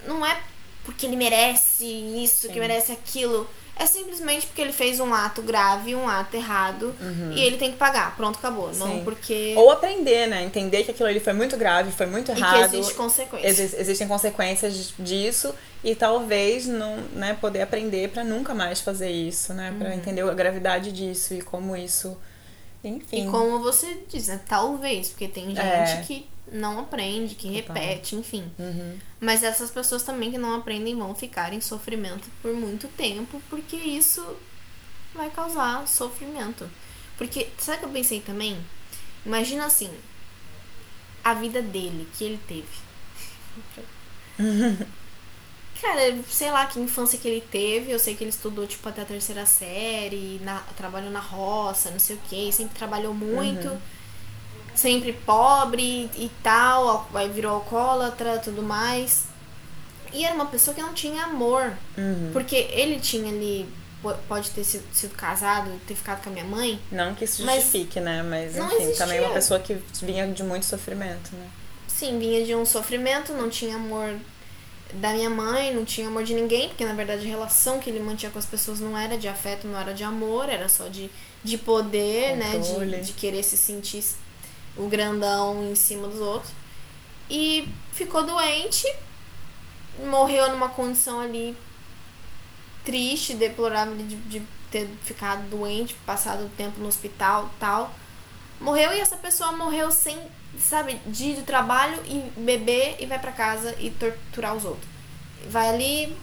não 0.05 0.25
é 0.25 0.37
porque 0.87 1.05
ele 1.05 1.15
merece 1.17 1.85
isso, 1.85 2.47
que 2.47 2.53
Sim. 2.55 2.59
merece 2.61 2.91
aquilo. 2.91 3.47
É 3.79 3.85
simplesmente 3.85 4.47
porque 4.47 4.59
ele 4.59 4.71
fez 4.73 4.99
um 4.99 5.13
ato 5.13 5.43
grave, 5.43 5.93
um 5.93 6.09
ato 6.09 6.35
errado, 6.35 6.95
e 7.35 7.39
ele 7.39 7.57
tem 7.57 7.71
que 7.71 7.77
pagar. 7.77 8.15
Pronto, 8.17 8.39
acabou. 8.39 8.73
Não 8.73 8.87
Uhum. 8.95 9.03
Porque. 9.03 9.53
Ou 9.55 9.69
aprender, 9.69 10.25
né? 10.25 10.41
Entender 10.43 10.83
que 10.83 10.89
aquilo 10.89 11.07
ali 11.07 11.19
foi 11.19 11.33
muito 11.33 11.55
grave, 11.55 11.91
foi 11.91 12.07
muito 12.07 12.31
e 12.31 12.33
que 12.33 12.41
errado. 12.41 12.73
existe 12.73 12.95
consequência. 12.95 13.47
Exi- 13.47 13.75
existem 13.77 14.07
consequências 14.07 14.95
disso 14.97 15.53
e 15.83 15.93
talvez 15.93 16.65
não, 16.65 16.97
né, 17.13 17.37
poder 17.39 17.61
aprender 17.61 18.09
pra 18.09 18.23
nunca 18.23 18.55
mais 18.55 18.81
fazer 18.81 19.11
isso, 19.11 19.53
né? 19.53 19.75
Pra 19.77 19.93
entender 19.93 20.21
a 20.27 20.33
gravidade 20.33 20.91
disso 20.91 21.35
e 21.35 21.41
como 21.43 21.75
isso, 21.77 22.17
enfim. 22.83 23.27
E 23.27 23.29
como 23.31 23.59
você 23.59 23.99
diz, 24.09 24.27
né? 24.27 24.41
Talvez, 24.47 25.09
porque 25.09 25.27
tem 25.27 25.49
gente 25.49 25.59
É. 25.59 26.03
que 26.07 26.25
não 26.51 26.79
aprende, 26.79 27.35
que 27.35 27.61
Total. 27.61 27.75
repete, 27.75 28.15
enfim. 28.15 28.51
Uhum. 28.57 28.97
Mas 29.19 29.43
essas 29.43 29.69
pessoas 29.71 30.03
também 30.03 30.31
que 30.31 30.37
não 30.37 30.55
aprendem 30.55 30.95
vão 30.95 31.13
ficar 31.13 31.53
em 31.53 31.61
sofrimento 31.61 32.29
por 32.41 32.53
muito 32.53 32.87
tempo, 32.89 33.41
porque 33.49 33.75
isso 33.75 34.23
vai 35.13 35.29
causar 35.29 35.87
sofrimento. 35.87 36.69
Porque, 37.17 37.49
sabe 37.57 37.77
o 37.77 37.79
que 37.79 37.85
eu 37.85 37.89
pensei 37.89 38.21
também? 38.21 38.57
Imagina 39.25 39.65
assim, 39.65 39.89
a 41.23 41.33
vida 41.33 41.61
dele, 41.61 42.07
que 42.17 42.23
ele 42.23 42.39
teve. 42.47 42.67
Cara, 45.81 46.17
sei 46.27 46.49
lá 46.49 46.65
que 46.65 46.79
infância 46.79 47.19
que 47.19 47.27
ele 47.27 47.41
teve. 47.41 47.91
Eu 47.91 47.99
sei 47.99 48.15
que 48.15 48.23
ele 48.23 48.31
estudou, 48.31 48.65
tipo, 48.65 48.87
até 48.89 49.01
a 49.01 49.05
terceira 49.05 49.45
série, 49.45 50.39
na, 50.43 50.59
trabalhou 50.75 51.11
na 51.11 51.19
roça, 51.19 51.91
não 51.91 51.99
sei 51.99 52.15
o 52.15 52.19
que, 52.27 52.51
sempre 52.51 52.77
trabalhou 52.77 53.13
muito. 53.13 53.67
Uhum. 53.67 53.81
Sempre 54.77 55.11
pobre 55.11 56.07
e 56.15 56.31
tal, 56.43 57.09
aí 57.13 57.27
virou 57.27 57.55
alcoólatra 57.55 58.37
tudo 58.37 58.61
mais. 58.61 59.25
E 60.13 60.23
era 60.23 60.35
uma 60.35 60.45
pessoa 60.45 60.75
que 60.75 60.81
não 60.81 60.93
tinha 60.93 61.23
amor. 61.23 61.73
Uhum. 61.97 62.29
Porque 62.31 62.55
ele 62.55 62.99
tinha 62.99 63.31
ali. 63.31 63.67
Pode 64.27 64.51
ter 64.51 64.63
sido, 64.63 64.85
sido, 64.93 65.15
casado, 65.15 65.71
ter 65.87 65.95
ficado 65.95 66.23
com 66.23 66.29
a 66.29 66.33
minha 66.33 66.45
mãe. 66.45 66.79
Não 66.91 67.15
que 67.15 67.25
isso 67.25 67.43
justifique, 67.43 67.99
né? 67.99 68.21
Mas 68.21 68.55
enfim, 68.55 68.91
também 68.95 69.19
uma 69.19 69.33
pessoa 69.33 69.59
que 69.59 69.75
vinha 70.01 70.27
de 70.27 70.43
muito 70.43 70.67
sofrimento, 70.67 71.35
né? 71.35 71.47
Sim, 71.87 72.19
vinha 72.19 72.45
de 72.45 72.53
um 72.53 72.63
sofrimento, 72.63 73.33
não 73.33 73.49
tinha 73.49 73.75
amor 73.75 74.15
da 74.93 75.11
minha 75.13 75.29
mãe, 75.31 75.73
não 75.73 75.83
tinha 75.83 76.07
amor 76.07 76.23
de 76.23 76.35
ninguém, 76.35 76.69
porque 76.69 76.85
na 76.85 76.93
verdade 76.93 77.25
a 77.25 77.29
relação 77.29 77.79
que 77.79 77.89
ele 77.89 77.99
mantinha 77.99 78.31
com 78.31 78.39
as 78.39 78.45
pessoas 78.45 78.79
não 78.79 78.95
era 78.95 79.17
de 79.17 79.27
afeto, 79.27 79.67
não 79.67 79.77
era 79.77 79.93
de 79.93 80.03
amor, 80.03 80.47
era 80.47 80.69
só 80.69 80.87
de, 80.87 81.09
de 81.43 81.57
poder, 81.57 82.37
Controle. 82.51 82.91
né? 82.91 82.97
De, 82.99 83.07
de 83.07 83.13
querer 83.13 83.43
se 83.43 83.57
sentir 83.57 84.03
o 84.77 84.87
grandão 84.87 85.63
em 85.69 85.75
cima 85.75 86.07
dos 86.07 86.19
outros. 86.19 86.51
E 87.29 87.67
ficou 87.91 88.23
doente, 88.23 88.85
morreu 90.05 90.51
numa 90.51 90.69
condição 90.69 91.19
ali 91.19 91.55
triste, 92.85 93.33
deplorável 93.33 93.97
de, 93.97 94.15
de 94.15 94.41
ter 94.71 94.87
ficado 95.03 95.49
doente, 95.49 95.93
passado 96.05 96.49
tempo 96.55 96.79
no 96.79 96.87
hospital 96.87 97.49
tal. 97.59 97.93
Morreu 98.59 98.93
e 98.93 98.99
essa 98.99 99.17
pessoa 99.17 99.51
morreu 99.51 99.91
sem 99.91 100.17
sabe, 100.59 100.99
de 101.05 101.25
ir 101.25 101.35
do 101.35 101.43
trabalho 101.43 102.01
e 102.05 102.39
beber 102.39 102.95
e 102.99 103.05
vai 103.05 103.19
para 103.19 103.31
casa 103.31 103.75
e 103.79 103.89
torturar 103.91 104.55
os 104.55 104.65
outros. 104.65 104.87
Vai 105.49 105.69
ali 105.69 106.17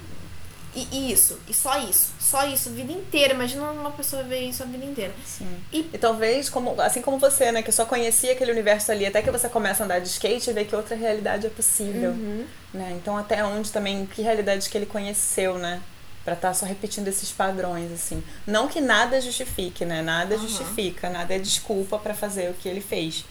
e, 0.75 1.13
isso, 1.13 1.39
e 1.49 1.55
só 1.55 1.79
isso, 1.79 2.13
só 2.19 2.47
isso, 2.47 2.69
a 2.69 2.73
vida 2.73 2.93
inteira. 2.93 3.35
Imagina 3.35 3.71
uma 3.71 3.91
pessoa 3.91 4.23
ver 4.23 4.41
isso 4.41 4.63
a 4.63 4.67
vida 4.67 4.85
inteira. 4.85 5.13
Sim. 5.25 5.49
E, 5.73 5.89
e 5.93 5.99
talvez, 5.99 6.49
como, 6.49 6.81
assim 6.81 7.01
como 7.01 7.19
você, 7.19 7.53
né, 7.53 7.63
que 7.63 7.71
só 7.71 7.85
conhecia 7.85 8.33
aquele 8.33 8.51
universo 8.53 8.91
ali, 8.91 9.07
até 9.07 9.23
que 9.23 9.31
você 9.31 9.49
começa 9.49 9.83
a 9.83 9.85
andar 9.85 10.01
de 10.01 10.09
skate 10.09 10.51
e 10.51 10.53
vê 10.53 10.65
que 10.65 10.75
outra 10.75 10.97
realidade 10.97 11.47
é 11.47 11.51
possível. 11.51 12.11
Uhum. 12.11 12.45
Né? 12.73 12.97
Então, 13.01 13.17
até 13.17 13.45
onde 13.45 13.71
também, 13.71 14.07
que 14.07 14.23
realidade 14.23 14.69
que 14.69 14.77
ele 14.77 14.87
conheceu, 14.87 15.59
né? 15.59 15.81
Pra 16.25 16.35
estar 16.35 16.49
tá 16.49 16.55
só 16.55 16.65
repetindo 16.67 17.07
esses 17.07 17.31
padrões, 17.31 17.93
assim. 17.93 18.23
Não 18.47 18.67
que 18.67 18.81
nada 18.81 19.21
justifique, 19.21 19.85
né? 19.85 20.03
Nada 20.03 20.35
uhum. 20.35 20.41
justifica, 20.41 21.09
nada 21.11 21.35
é 21.35 21.39
desculpa 21.39 21.99
para 21.99 22.15
fazer 22.15 22.51
o 22.51 22.55
que 22.55 22.69
ele 22.69 22.81
fez 22.81 23.25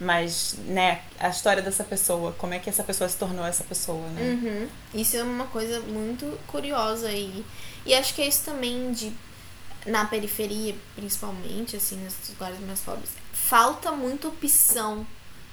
mas, 0.00 0.54
né, 0.64 1.02
a 1.18 1.28
história 1.28 1.62
dessa 1.62 1.84
pessoa, 1.84 2.32
como 2.38 2.54
é 2.54 2.58
que 2.58 2.70
essa 2.70 2.82
pessoa 2.82 3.06
se 3.06 3.18
tornou 3.18 3.44
essa 3.44 3.62
pessoa, 3.62 4.08
né? 4.08 4.22
Uhum. 4.22 4.68
Isso 4.98 5.14
é 5.14 5.22
uma 5.22 5.46
coisa 5.46 5.78
muito 5.80 6.38
curiosa 6.46 7.12
e, 7.12 7.44
e 7.84 7.92
acho 7.92 8.14
que 8.14 8.22
é 8.22 8.26
isso 8.26 8.42
também 8.42 8.92
de, 8.92 9.12
na 9.84 10.06
periferia, 10.06 10.74
principalmente, 10.96 11.76
assim, 11.76 11.96
nos 11.96 12.14
lugares 12.30 12.58
mais 12.60 12.80
pobres, 12.80 13.10
falta 13.30 13.92
muita 13.92 14.28
opção. 14.28 15.06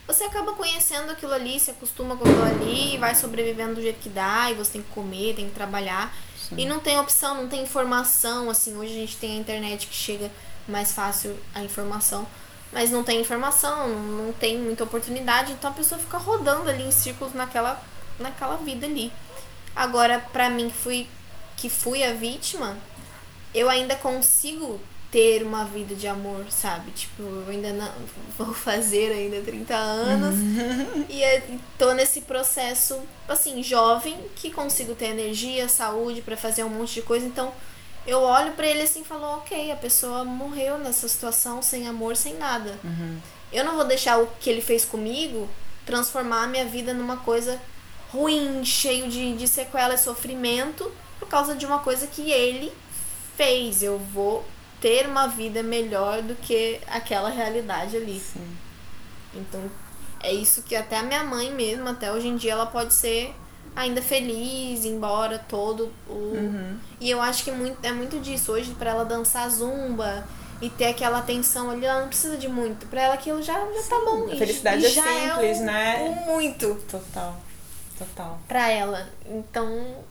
Você 0.07 0.23
acaba 0.23 0.53
conhecendo 0.53 1.11
aquilo 1.11 1.33
ali, 1.33 1.59
se 1.59 1.69
acostuma 1.69 2.15
com 2.15 2.23
aquilo 2.23 2.43
ali 2.43 2.95
e 2.95 2.97
vai 2.97 3.13
sobrevivendo 3.15 3.75
do 3.75 3.81
jeito 3.81 3.99
que 3.99 4.07
dá, 4.07 4.49
e 4.49 4.53
você 4.53 4.71
tem 4.71 4.81
que 4.81 4.91
comer, 4.91 5.35
tem 5.35 5.49
que 5.49 5.55
trabalhar. 5.55 6.15
Sim. 6.47 6.55
E 6.59 6.65
não 6.65 6.79
tem 6.79 6.97
opção, 6.97 7.35
não 7.35 7.49
tem 7.49 7.63
informação, 7.63 8.49
assim, 8.49 8.77
hoje 8.77 8.93
a 8.93 8.99
gente 9.01 9.17
tem 9.17 9.33
a 9.33 9.41
internet 9.41 9.87
que 9.87 9.93
chega 9.93 10.31
mais 10.65 10.93
fácil 10.93 11.37
a 11.53 11.61
informação 11.61 12.25
mas 12.71 12.91
não 12.91 13.03
tem 13.03 13.21
informação, 13.21 13.87
não 13.89 14.33
tem 14.33 14.57
muita 14.57 14.83
oportunidade, 14.83 15.53
então 15.53 15.71
a 15.71 15.73
pessoa 15.73 15.99
fica 15.99 16.17
rodando 16.17 16.69
ali 16.69 16.83
em 16.83 16.91
círculos 16.91 17.33
naquela, 17.33 17.81
naquela 18.19 18.57
vida 18.57 18.85
ali. 18.85 19.11
Agora, 19.75 20.19
pra 20.33 20.49
mim 20.49 20.69
que 20.69 20.75
fui, 20.75 21.07
que 21.55 21.69
fui 21.69 22.03
a 22.03 22.13
vítima, 22.13 22.77
eu 23.53 23.69
ainda 23.69 23.95
consigo 23.95 24.79
ter 25.11 25.41
uma 25.43 25.63
vida 25.63 25.95
de 25.95 26.07
amor, 26.07 26.45
sabe? 26.49 26.91
Tipo, 26.91 27.23
eu 27.23 27.45
ainda 27.49 27.71
não 27.71 27.91
vou 28.37 28.53
fazer 28.53 29.11
ainda 29.11 29.41
30 29.41 29.75
anos 29.75 30.35
e 31.09 31.59
tô 31.77 31.93
nesse 31.93 32.21
processo 32.21 32.99
assim, 33.27 33.63
jovem, 33.63 34.17
que 34.35 34.51
consigo 34.51 34.93
ter 34.95 35.07
energia, 35.07 35.69
saúde 35.69 36.21
para 36.21 36.35
fazer 36.35 36.63
um 36.63 36.69
monte 36.69 36.95
de 36.95 37.01
coisa, 37.01 37.25
então 37.25 37.53
eu 38.07 38.21
olho 38.21 38.53
para 38.53 38.65
ele 38.65 38.81
assim 38.81 39.01
e 39.01 39.05
falo, 39.05 39.25
ok, 39.35 39.71
a 39.71 39.75
pessoa 39.75 40.23
morreu 40.23 40.77
nessa 40.79 41.07
situação 41.09 41.61
sem 41.61 41.87
amor, 41.87 42.15
sem 42.15 42.35
nada. 42.35 42.79
Uhum. 42.83 43.19
Eu 43.51 43.65
não 43.65 43.75
vou 43.75 43.85
deixar 43.85 44.17
o 44.17 44.27
que 44.39 44.49
ele 44.49 44.61
fez 44.61 44.85
comigo 44.85 45.47
transformar 45.85 46.43
a 46.43 46.47
minha 46.47 46.65
vida 46.65 46.93
numa 46.93 47.17
coisa 47.17 47.59
ruim, 48.09 48.63
cheio 48.63 49.09
de, 49.09 49.35
de 49.35 49.47
sequela 49.47 49.93
e 49.93 49.97
sofrimento 49.97 50.91
por 51.19 51.27
causa 51.27 51.55
de 51.55 51.65
uma 51.65 51.79
coisa 51.79 52.07
que 52.07 52.31
ele 52.31 52.71
fez. 53.35 53.83
Eu 53.83 53.97
vou 53.97 54.45
ter 54.81 55.07
uma 55.07 55.27
vida 55.27 55.61
melhor 55.63 56.21
do 56.21 56.35
que 56.35 56.79
aquela 56.87 57.29
realidade 57.29 57.97
ali. 57.97 58.19
Sim. 58.19 58.57
Então, 59.33 59.69
é 60.21 60.33
isso 60.33 60.63
que 60.63 60.75
até 60.75 60.97
a 60.97 61.03
minha 61.03 61.23
mãe 61.23 61.53
mesmo, 61.53 61.87
até 61.87 62.11
hoje 62.11 62.27
em 62.27 62.35
dia, 62.35 62.53
ela 62.53 62.65
pode 62.65 62.93
ser 62.93 63.33
ainda 63.77 64.01
feliz, 64.01 64.83
embora 64.83 65.37
todo 65.37 65.93
o. 66.09 66.13
Uhum. 66.13 66.79
E 66.99 67.09
eu 67.09 67.21
acho 67.21 67.43
que 67.43 67.51
muito, 67.51 67.77
é 67.85 67.91
muito 67.91 68.19
disso. 68.19 68.51
Hoje, 68.51 68.73
para 68.73 68.89
ela 68.89 69.05
dançar 69.05 69.47
zumba 69.51 70.27
e 70.59 70.67
ter 70.67 70.85
aquela 70.85 71.19
atenção 71.19 71.69
ali, 71.69 71.85
ela 71.85 72.01
não 72.01 72.07
precisa 72.07 72.35
de 72.37 72.47
muito. 72.47 72.87
Pra 72.87 73.03
ela 73.03 73.13
aquilo 73.13 73.41
já, 73.43 73.53
já 73.53 73.83
tá 73.87 73.99
bom. 74.03 74.25
A 74.31 74.35
felicidade 74.35 74.83
é 74.83 74.89
simples, 74.89 75.59
é 75.59 75.61
um, 75.61 75.65
né? 75.65 76.23
muito. 76.25 76.75
Total. 76.89 77.39
Total. 77.99 78.41
Pra 78.47 78.67
ela. 78.71 79.07
Então, 79.27 80.03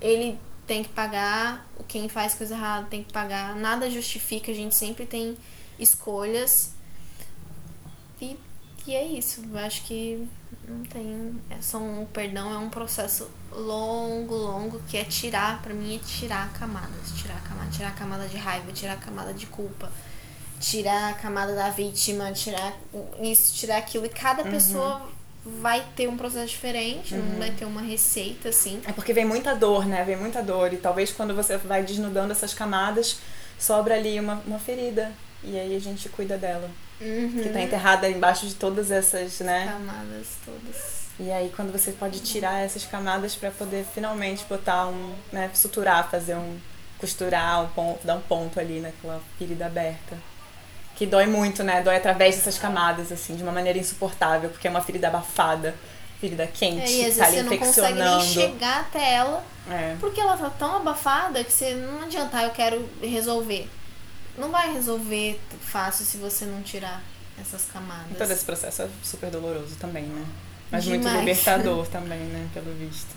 ele 0.00 0.38
tem 0.66 0.82
que 0.82 0.88
pagar, 0.88 1.66
quem 1.86 2.08
faz 2.08 2.34
coisa 2.34 2.54
errada 2.54 2.86
tem 2.88 3.04
que 3.04 3.12
pagar. 3.12 3.54
Nada 3.54 3.90
justifica, 3.90 4.50
a 4.50 4.54
gente 4.54 4.74
sempre 4.74 5.04
tem 5.04 5.36
escolhas. 5.78 6.72
E, 8.18 8.38
e 8.86 8.94
é 8.94 9.04
isso. 9.04 9.44
Eu 9.50 9.58
acho 9.58 9.82
que 9.84 10.26
não 10.68 10.84
tem. 10.84 11.34
É 11.50 11.60
só 11.60 11.78
um, 11.78 12.02
o 12.02 12.06
perdão 12.06 12.52
é 12.52 12.58
um 12.58 12.68
processo 12.68 13.30
longo, 13.52 14.34
longo, 14.34 14.80
que 14.88 14.96
é 14.96 15.04
tirar, 15.04 15.62
para 15.62 15.72
mim 15.74 15.96
é 15.96 15.98
tirar 15.98 16.52
camadas. 16.52 17.12
Tirar 17.16 17.36
a 17.36 17.40
camada, 17.40 17.70
tirar 17.70 17.88
a 17.88 17.92
camada 17.92 18.28
de 18.28 18.36
raiva, 18.36 18.72
tirar 18.72 18.94
a 18.94 18.96
camada 18.96 19.32
de 19.32 19.46
culpa, 19.46 19.90
tirar 20.60 21.10
a 21.10 21.14
camada 21.14 21.54
da 21.54 21.70
vítima, 21.70 22.32
tirar 22.32 22.76
isso, 23.20 23.54
tirar 23.54 23.78
aquilo. 23.78 24.06
E 24.06 24.10
cada 24.10 24.42
uhum. 24.42 24.50
pessoa 24.50 25.08
vai 25.44 25.84
ter 25.96 26.08
um 26.08 26.16
processo 26.16 26.48
diferente, 26.48 27.14
uhum. 27.14 27.22
não 27.22 27.38
vai 27.38 27.50
ter 27.50 27.64
uma 27.64 27.80
receita, 27.80 28.50
assim. 28.50 28.80
É 28.86 28.92
porque 28.92 29.12
vem 29.12 29.24
muita 29.24 29.54
dor, 29.54 29.86
né? 29.86 30.04
Vem 30.04 30.16
muita 30.16 30.42
dor. 30.42 30.72
E 30.72 30.76
talvez 30.76 31.10
quando 31.12 31.34
você 31.34 31.56
vai 31.56 31.82
desnudando 31.82 32.32
essas 32.32 32.52
camadas, 32.52 33.18
sobra 33.58 33.94
ali 33.94 34.20
uma, 34.20 34.42
uma 34.46 34.58
ferida. 34.58 35.12
E 35.42 35.58
aí 35.58 35.74
a 35.74 35.80
gente 35.80 36.08
cuida 36.08 36.36
dela. 36.36 36.70
Uhum. 37.00 37.42
Que 37.42 37.48
tá 37.50 37.60
enterrada 37.60 38.08
embaixo 38.08 38.46
de 38.46 38.54
todas 38.54 38.90
essas, 38.90 39.40
né? 39.40 39.66
Camadas 39.66 40.26
todas. 40.44 40.98
E 41.20 41.30
aí 41.30 41.52
quando 41.54 41.72
você 41.72 41.92
pode 41.92 42.20
tirar 42.20 42.64
essas 42.64 42.84
camadas 42.84 43.34
para 43.34 43.50
poder 43.50 43.84
finalmente 43.92 44.44
botar 44.48 44.86
um, 44.86 45.14
né, 45.32 45.50
suturar, 45.52 46.08
fazer 46.10 46.36
um 46.36 46.58
costurar, 46.98 47.62
um 47.62 47.68
ponto, 47.68 48.06
dar 48.06 48.16
um 48.16 48.20
ponto 48.20 48.58
ali 48.58 48.80
naquela 48.80 49.20
ferida 49.38 49.66
aberta. 49.66 50.16
Que 50.96 51.06
dói 51.06 51.26
muito, 51.26 51.62
né? 51.62 51.80
Dói 51.80 51.96
através 51.96 52.34
dessas 52.36 52.58
camadas 52.58 53.12
assim, 53.12 53.36
de 53.36 53.42
uma 53.42 53.52
maneira 53.52 53.78
insuportável, 53.78 54.50
porque 54.50 54.66
é 54.66 54.70
uma 54.70 54.80
ferida 54.80 55.06
abafada, 55.06 55.74
ferida 56.20 56.44
quente, 56.46 56.82
é, 56.82 57.02
e 57.02 57.06
às 57.06 57.16
tá 57.16 57.26
ali 57.26 57.36
você 57.36 57.42
não 57.44 57.58
consegue 57.58 58.02
nem 58.02 58.20
chegar 58.20 58.80
até 58.80 59.14
ela, 59.14 59.44
é. 59.70 59.96
porque 60.00 60.20
ela 60.20 60.36
tá 60.36 60.50
tão 60.50 60.76
abafada 60.76 61.44
que 61.44 61.52
você 61.52 61.74
não 61.74 62.02
adianta, 62.02 62.38
ah, 62.38 62.44
eu 62.44 62.50
quero 62.50 62.88
resolver 63.00 63.68
não 64.38 64.50
vai 64.50 64.72
resolver 64.72 65.40
fácil 65.60 66.04
se 66.04 66.16
você 66.16 66.44
não 66.44 66.62
tirar 66.62 67.02
essas 67.40 67.66
camadas. 67.66 68.16
todo 68.16 68.30
esse 68.30 68.44
processo 68.44 68.82
é 68.82 68.88
super 69.02 69.30
doloroso 69.30 69.76
também, 69.76 70.04
né? 70.04 70.24
Mas 70.70 70.84
Demais. 70.84 71.02
muito 71.02 71.18
libertador 71.18 71.86
também, 71.88 72.18
né? 72.18 72.48
Pelo 72.52 72.72
visto. 72.74 73.14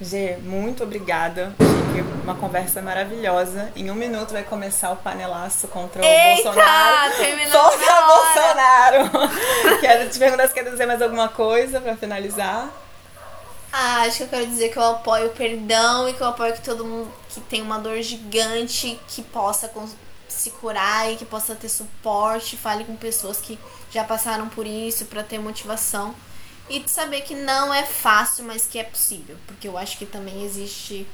Gê, 0.00 0.36
muito 0.36 0.82
obrigada. 0.82 1.54
Foi 1.56 2.02
uma 2.22 2.34
conversa 2.34 2.82
maravilhosa. 2.82 3.72
Em 3.74 3.90
um 3.90 3.94
minuto 3.94 4.32
vai 4.32 4.42
começar 4.42 4.90
o 4.90 4.96
panelaço 4.96 5.68
contra 5.68 6.02
o 6.02 6.04
Eita, 6.04 6.42
Bolsonaro. 6.42 7.12
Contra 7.50 8.02
o 8.02 8.06
Bolsonaro. 8.06 9.80
quero 9.80 10.10
te 10.10 10.18
perguntar 10.18 10.48
se 10.48 10.54
quer 10.54 10.64
dizer 10.70 10.84
mais 10.84 11.00
alguma 11.00 11.28
coisa 11.28 11.80
para 11.80 11.96
finalizar. 11.96 12.68
Ah, 13.72 14.02
acho 14.02 14.18
que 14.18 14.22
eu 14.24 14.28
quero 14.28 14.46
dizer 14.46 14.68
que 14.70 14.78
eu 14.78 14.84
apoio 14.84 15.28
o 15.28 15.30
perdão 15.30 16.08
e 16.08 16.12
que 16.12 16.20
eu 16.20 16.28
apoio 16.28 16.52
que 16.54 16.62
todo 16.62 16.84
mundo 16.84 17.10
que 17.28 17.40
tem 17.40 17.62
uma 17.62 17.78
dor 17.78 18.00
gigante 18.02 18.98
que 19.08 19.22
possa 19.22 19.66
se 20.36 20.50
curar 20.50 21.12
e 21.12 21.16
que 21.16 21.24
possa 21.24 21.54
ter 21.54 21.68
suporte, 21.68 22.56
fale 22.56 22.84
com 22.84 22.96
pessoas 22.96 23.38
que 23.38 23.58
já 23.90 24.04
passaram 24.04 24.48
por 24.48 24.66
isso 24.66 25.06
para 25.06 25.22
ter 25.22 25.38
motivação 25.38 26.14
e 26.68 26.82
saber 26.86 27.22
que 27.22 27.34
não 27.34 27.72
é 27.72 27.84
fácil, 27.84 28.44
mas 28.44 28.66
que 28.66 28.78
é 28.78 28.84
possível, 28.84 29.36
porque 29.46 29.68
eu 29.68 29.78
acho 29.78 29.96
que 29.98 30.06
também 30.06 30.44
existe 30.44 31.06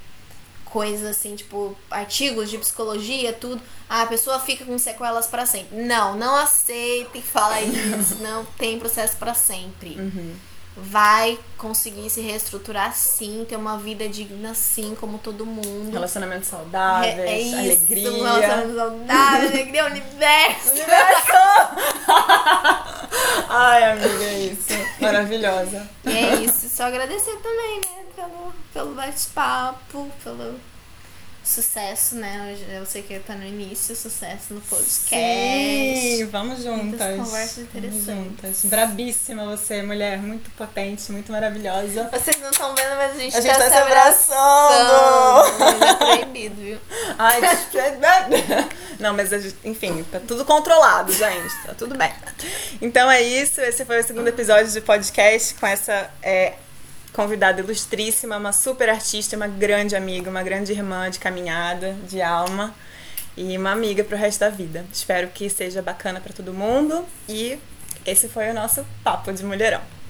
coisas 0.65 1.07
assim, 1.07 1.37
tipo, 1.37 1.77
artigos 1.91 2.49
de 2.49 2.57
psicologia, 2.57 3.33
tudo. 3.35 3.63
Ah, 3.89 4.03
a 4.03 4.07
pessoa 4.07 4.41
fica 4.41 4.65
com 4.65 4.79
sequelas 4.79 5.27
para 5.27 5.45
sempre. 5.45 5.77
Não, 5.77 6.17
não 6.17 6.35
aceite 6.35 7.21
falar 7.21 7.61
isso. 7.61 8.17
não 8.25 8.45
tem 8.57 8.79
processo 8.79 9.17
para 9.19 9.35
sempre. 9.35 9.91
Uhum. 9.91 10.35
Vai 10.75 11.39
conseguir 11.59 12.09
se 12.09 12.23
reestruturar 12.23 12.95
sim, 12.95 13.45
ter 13.47 13.57
uma 13.57 13.77
vida 13.77 14.09
digna 14.09 14.55
sim, 14.55 14.97
como 14.99 15.19
todo 15.19 15.45
mundo. 15.45 15.93
Relacionamentos 15.93 16.49
saudáveis, 16.49 17.19
é, 17.19 17.29
é 17.29 17.41
isso, 17.41 17.57
alegria. 17.59 18.11
Relacionamentos 18.11 18.77
saudáveis, 18.77 19.51
alegria, 19.53 19.85
universo. 19.87 20.71
Universo! 20.71 21.33
Ai, 23.49 23.85
amiga, 23.85 24.25
é 24.25 24.39
isso. 24.45 24.73
Maravilhosa. 24.99 25.91
E 26.07 26.11
é 26.11 26.35
isso. 26.37 26.69
Só 26.71 26.85
agradecer 26.85 27.37
também, 27.37 27.81
né? 27.81 28.05
Pelo, 28.17 28.55
pelo 28.73 28.95
bate-papo, 28.95 30.11
pelo 30.25 30.59
sucesso, 31.45 32.15
né? 32.15 32.57
Eu, 32.71 32.87
sei 32.87 33.03
que 33.03 33.19
tá 33.21 33.35
no 33.35 33.45
início, 33.45 33.95
sucesso 33.97 34.55
no 34.55 34.61
podcast. 34.61 35.11
Sim, 35.17 36.27
vamos 36.27 36.63
juntas. 36.63 36.85
Muitas 36.85 37.17
conversas 37.17 37.59
interessantes. 37.59 38.07
Vamos 38.07 38.25
juntas. 38.27 38.65
Brabíssima 38.65 39.45
você, 39.45 39.83
mulher. 39.83 40.19
Muito 40.19 40.51
potente, 40.53 41.11
muito 41.11 41.33
maravilhosa. 41.33 42.09
Vocês 42.13 42.39
não 42.41 42.51
estão 42.51 42.75
vendo, 42.75 42.95
mas 42.97 43.17
a 43.17 43.19
gente, 43.19 43.37
A 43.37 43.41
gente 43.41 43.53
tá, 43.53 43.59
tá 43.59 43.65
se 43.65 43.71
se 43.71 43.77
abraçando. 43.79 44.37
abraçando. 44.73 45.85
É 45.85 45.95
proibido, 45.95 46.55
viu? 46.57 46.79
Ai, 47.19 47.41
não, 48.99 49.15
mas 49.15 49.33
a 49.33 49.39
gente- 49.39 49.57
enfim, 49.65 50.05
tá 50.11 50.21
tudo 50.21 50.45
controlado, 50.45 51.13
gente. 51.13 51.63
Tá 51.67 51.75
tudo 51.75 51.97
bem. 51.97 52.13
Então 52.81 53.11
é 53.11 53.21
isso. 53.23 53.61
Esse 53.61 53.85
foi 53.85 54.01
o 54.01 54.05
segundo 54.07 54.29
episódio 54.29 54.71
de 54.71 54.81
podcast 54.81 55.55
com 55.55 55.67
essa 55.67 56.11
é, 56.23 56.55
convidada 57.13 57.61
ilustríssima, 57.61 58.37
uma 58.37 58.53
super 58.53 58.89
artista, 58.89 59.37
uma 59.37 59.47
grande 59.47 59.95
amiga, 59.95 60.31
uma 60.31 60.43
grande 60.43 60.73
irmã 60.73 61.11
de 61.11 61.19
caminhada, 61.19 61.95
de 62.09 62.23
alma 62.23 62.75
e 63.37 63.57
uma 63.57 63.71
amiga 63.73 64.03
pro 64.03 64.17
resto 64.17 64.41
da 64.41 64.51
vida. 64.51 64.85
Espero 64.93 65.29
que 65.29 65.49
seja 65.49 65.83
bacana 65.83 66.21
pra 66.21 66.33
todo 66.33 66.53
mundo 66.53 67.05
e 67.29 67.59
esse 68.05 68.29
foi 68.29 68.51
o 68.51 68.55
nosso 68.55 68.85
papo 69.05 69.33
de 69.33 69.45
mulherão. 69.45 70.02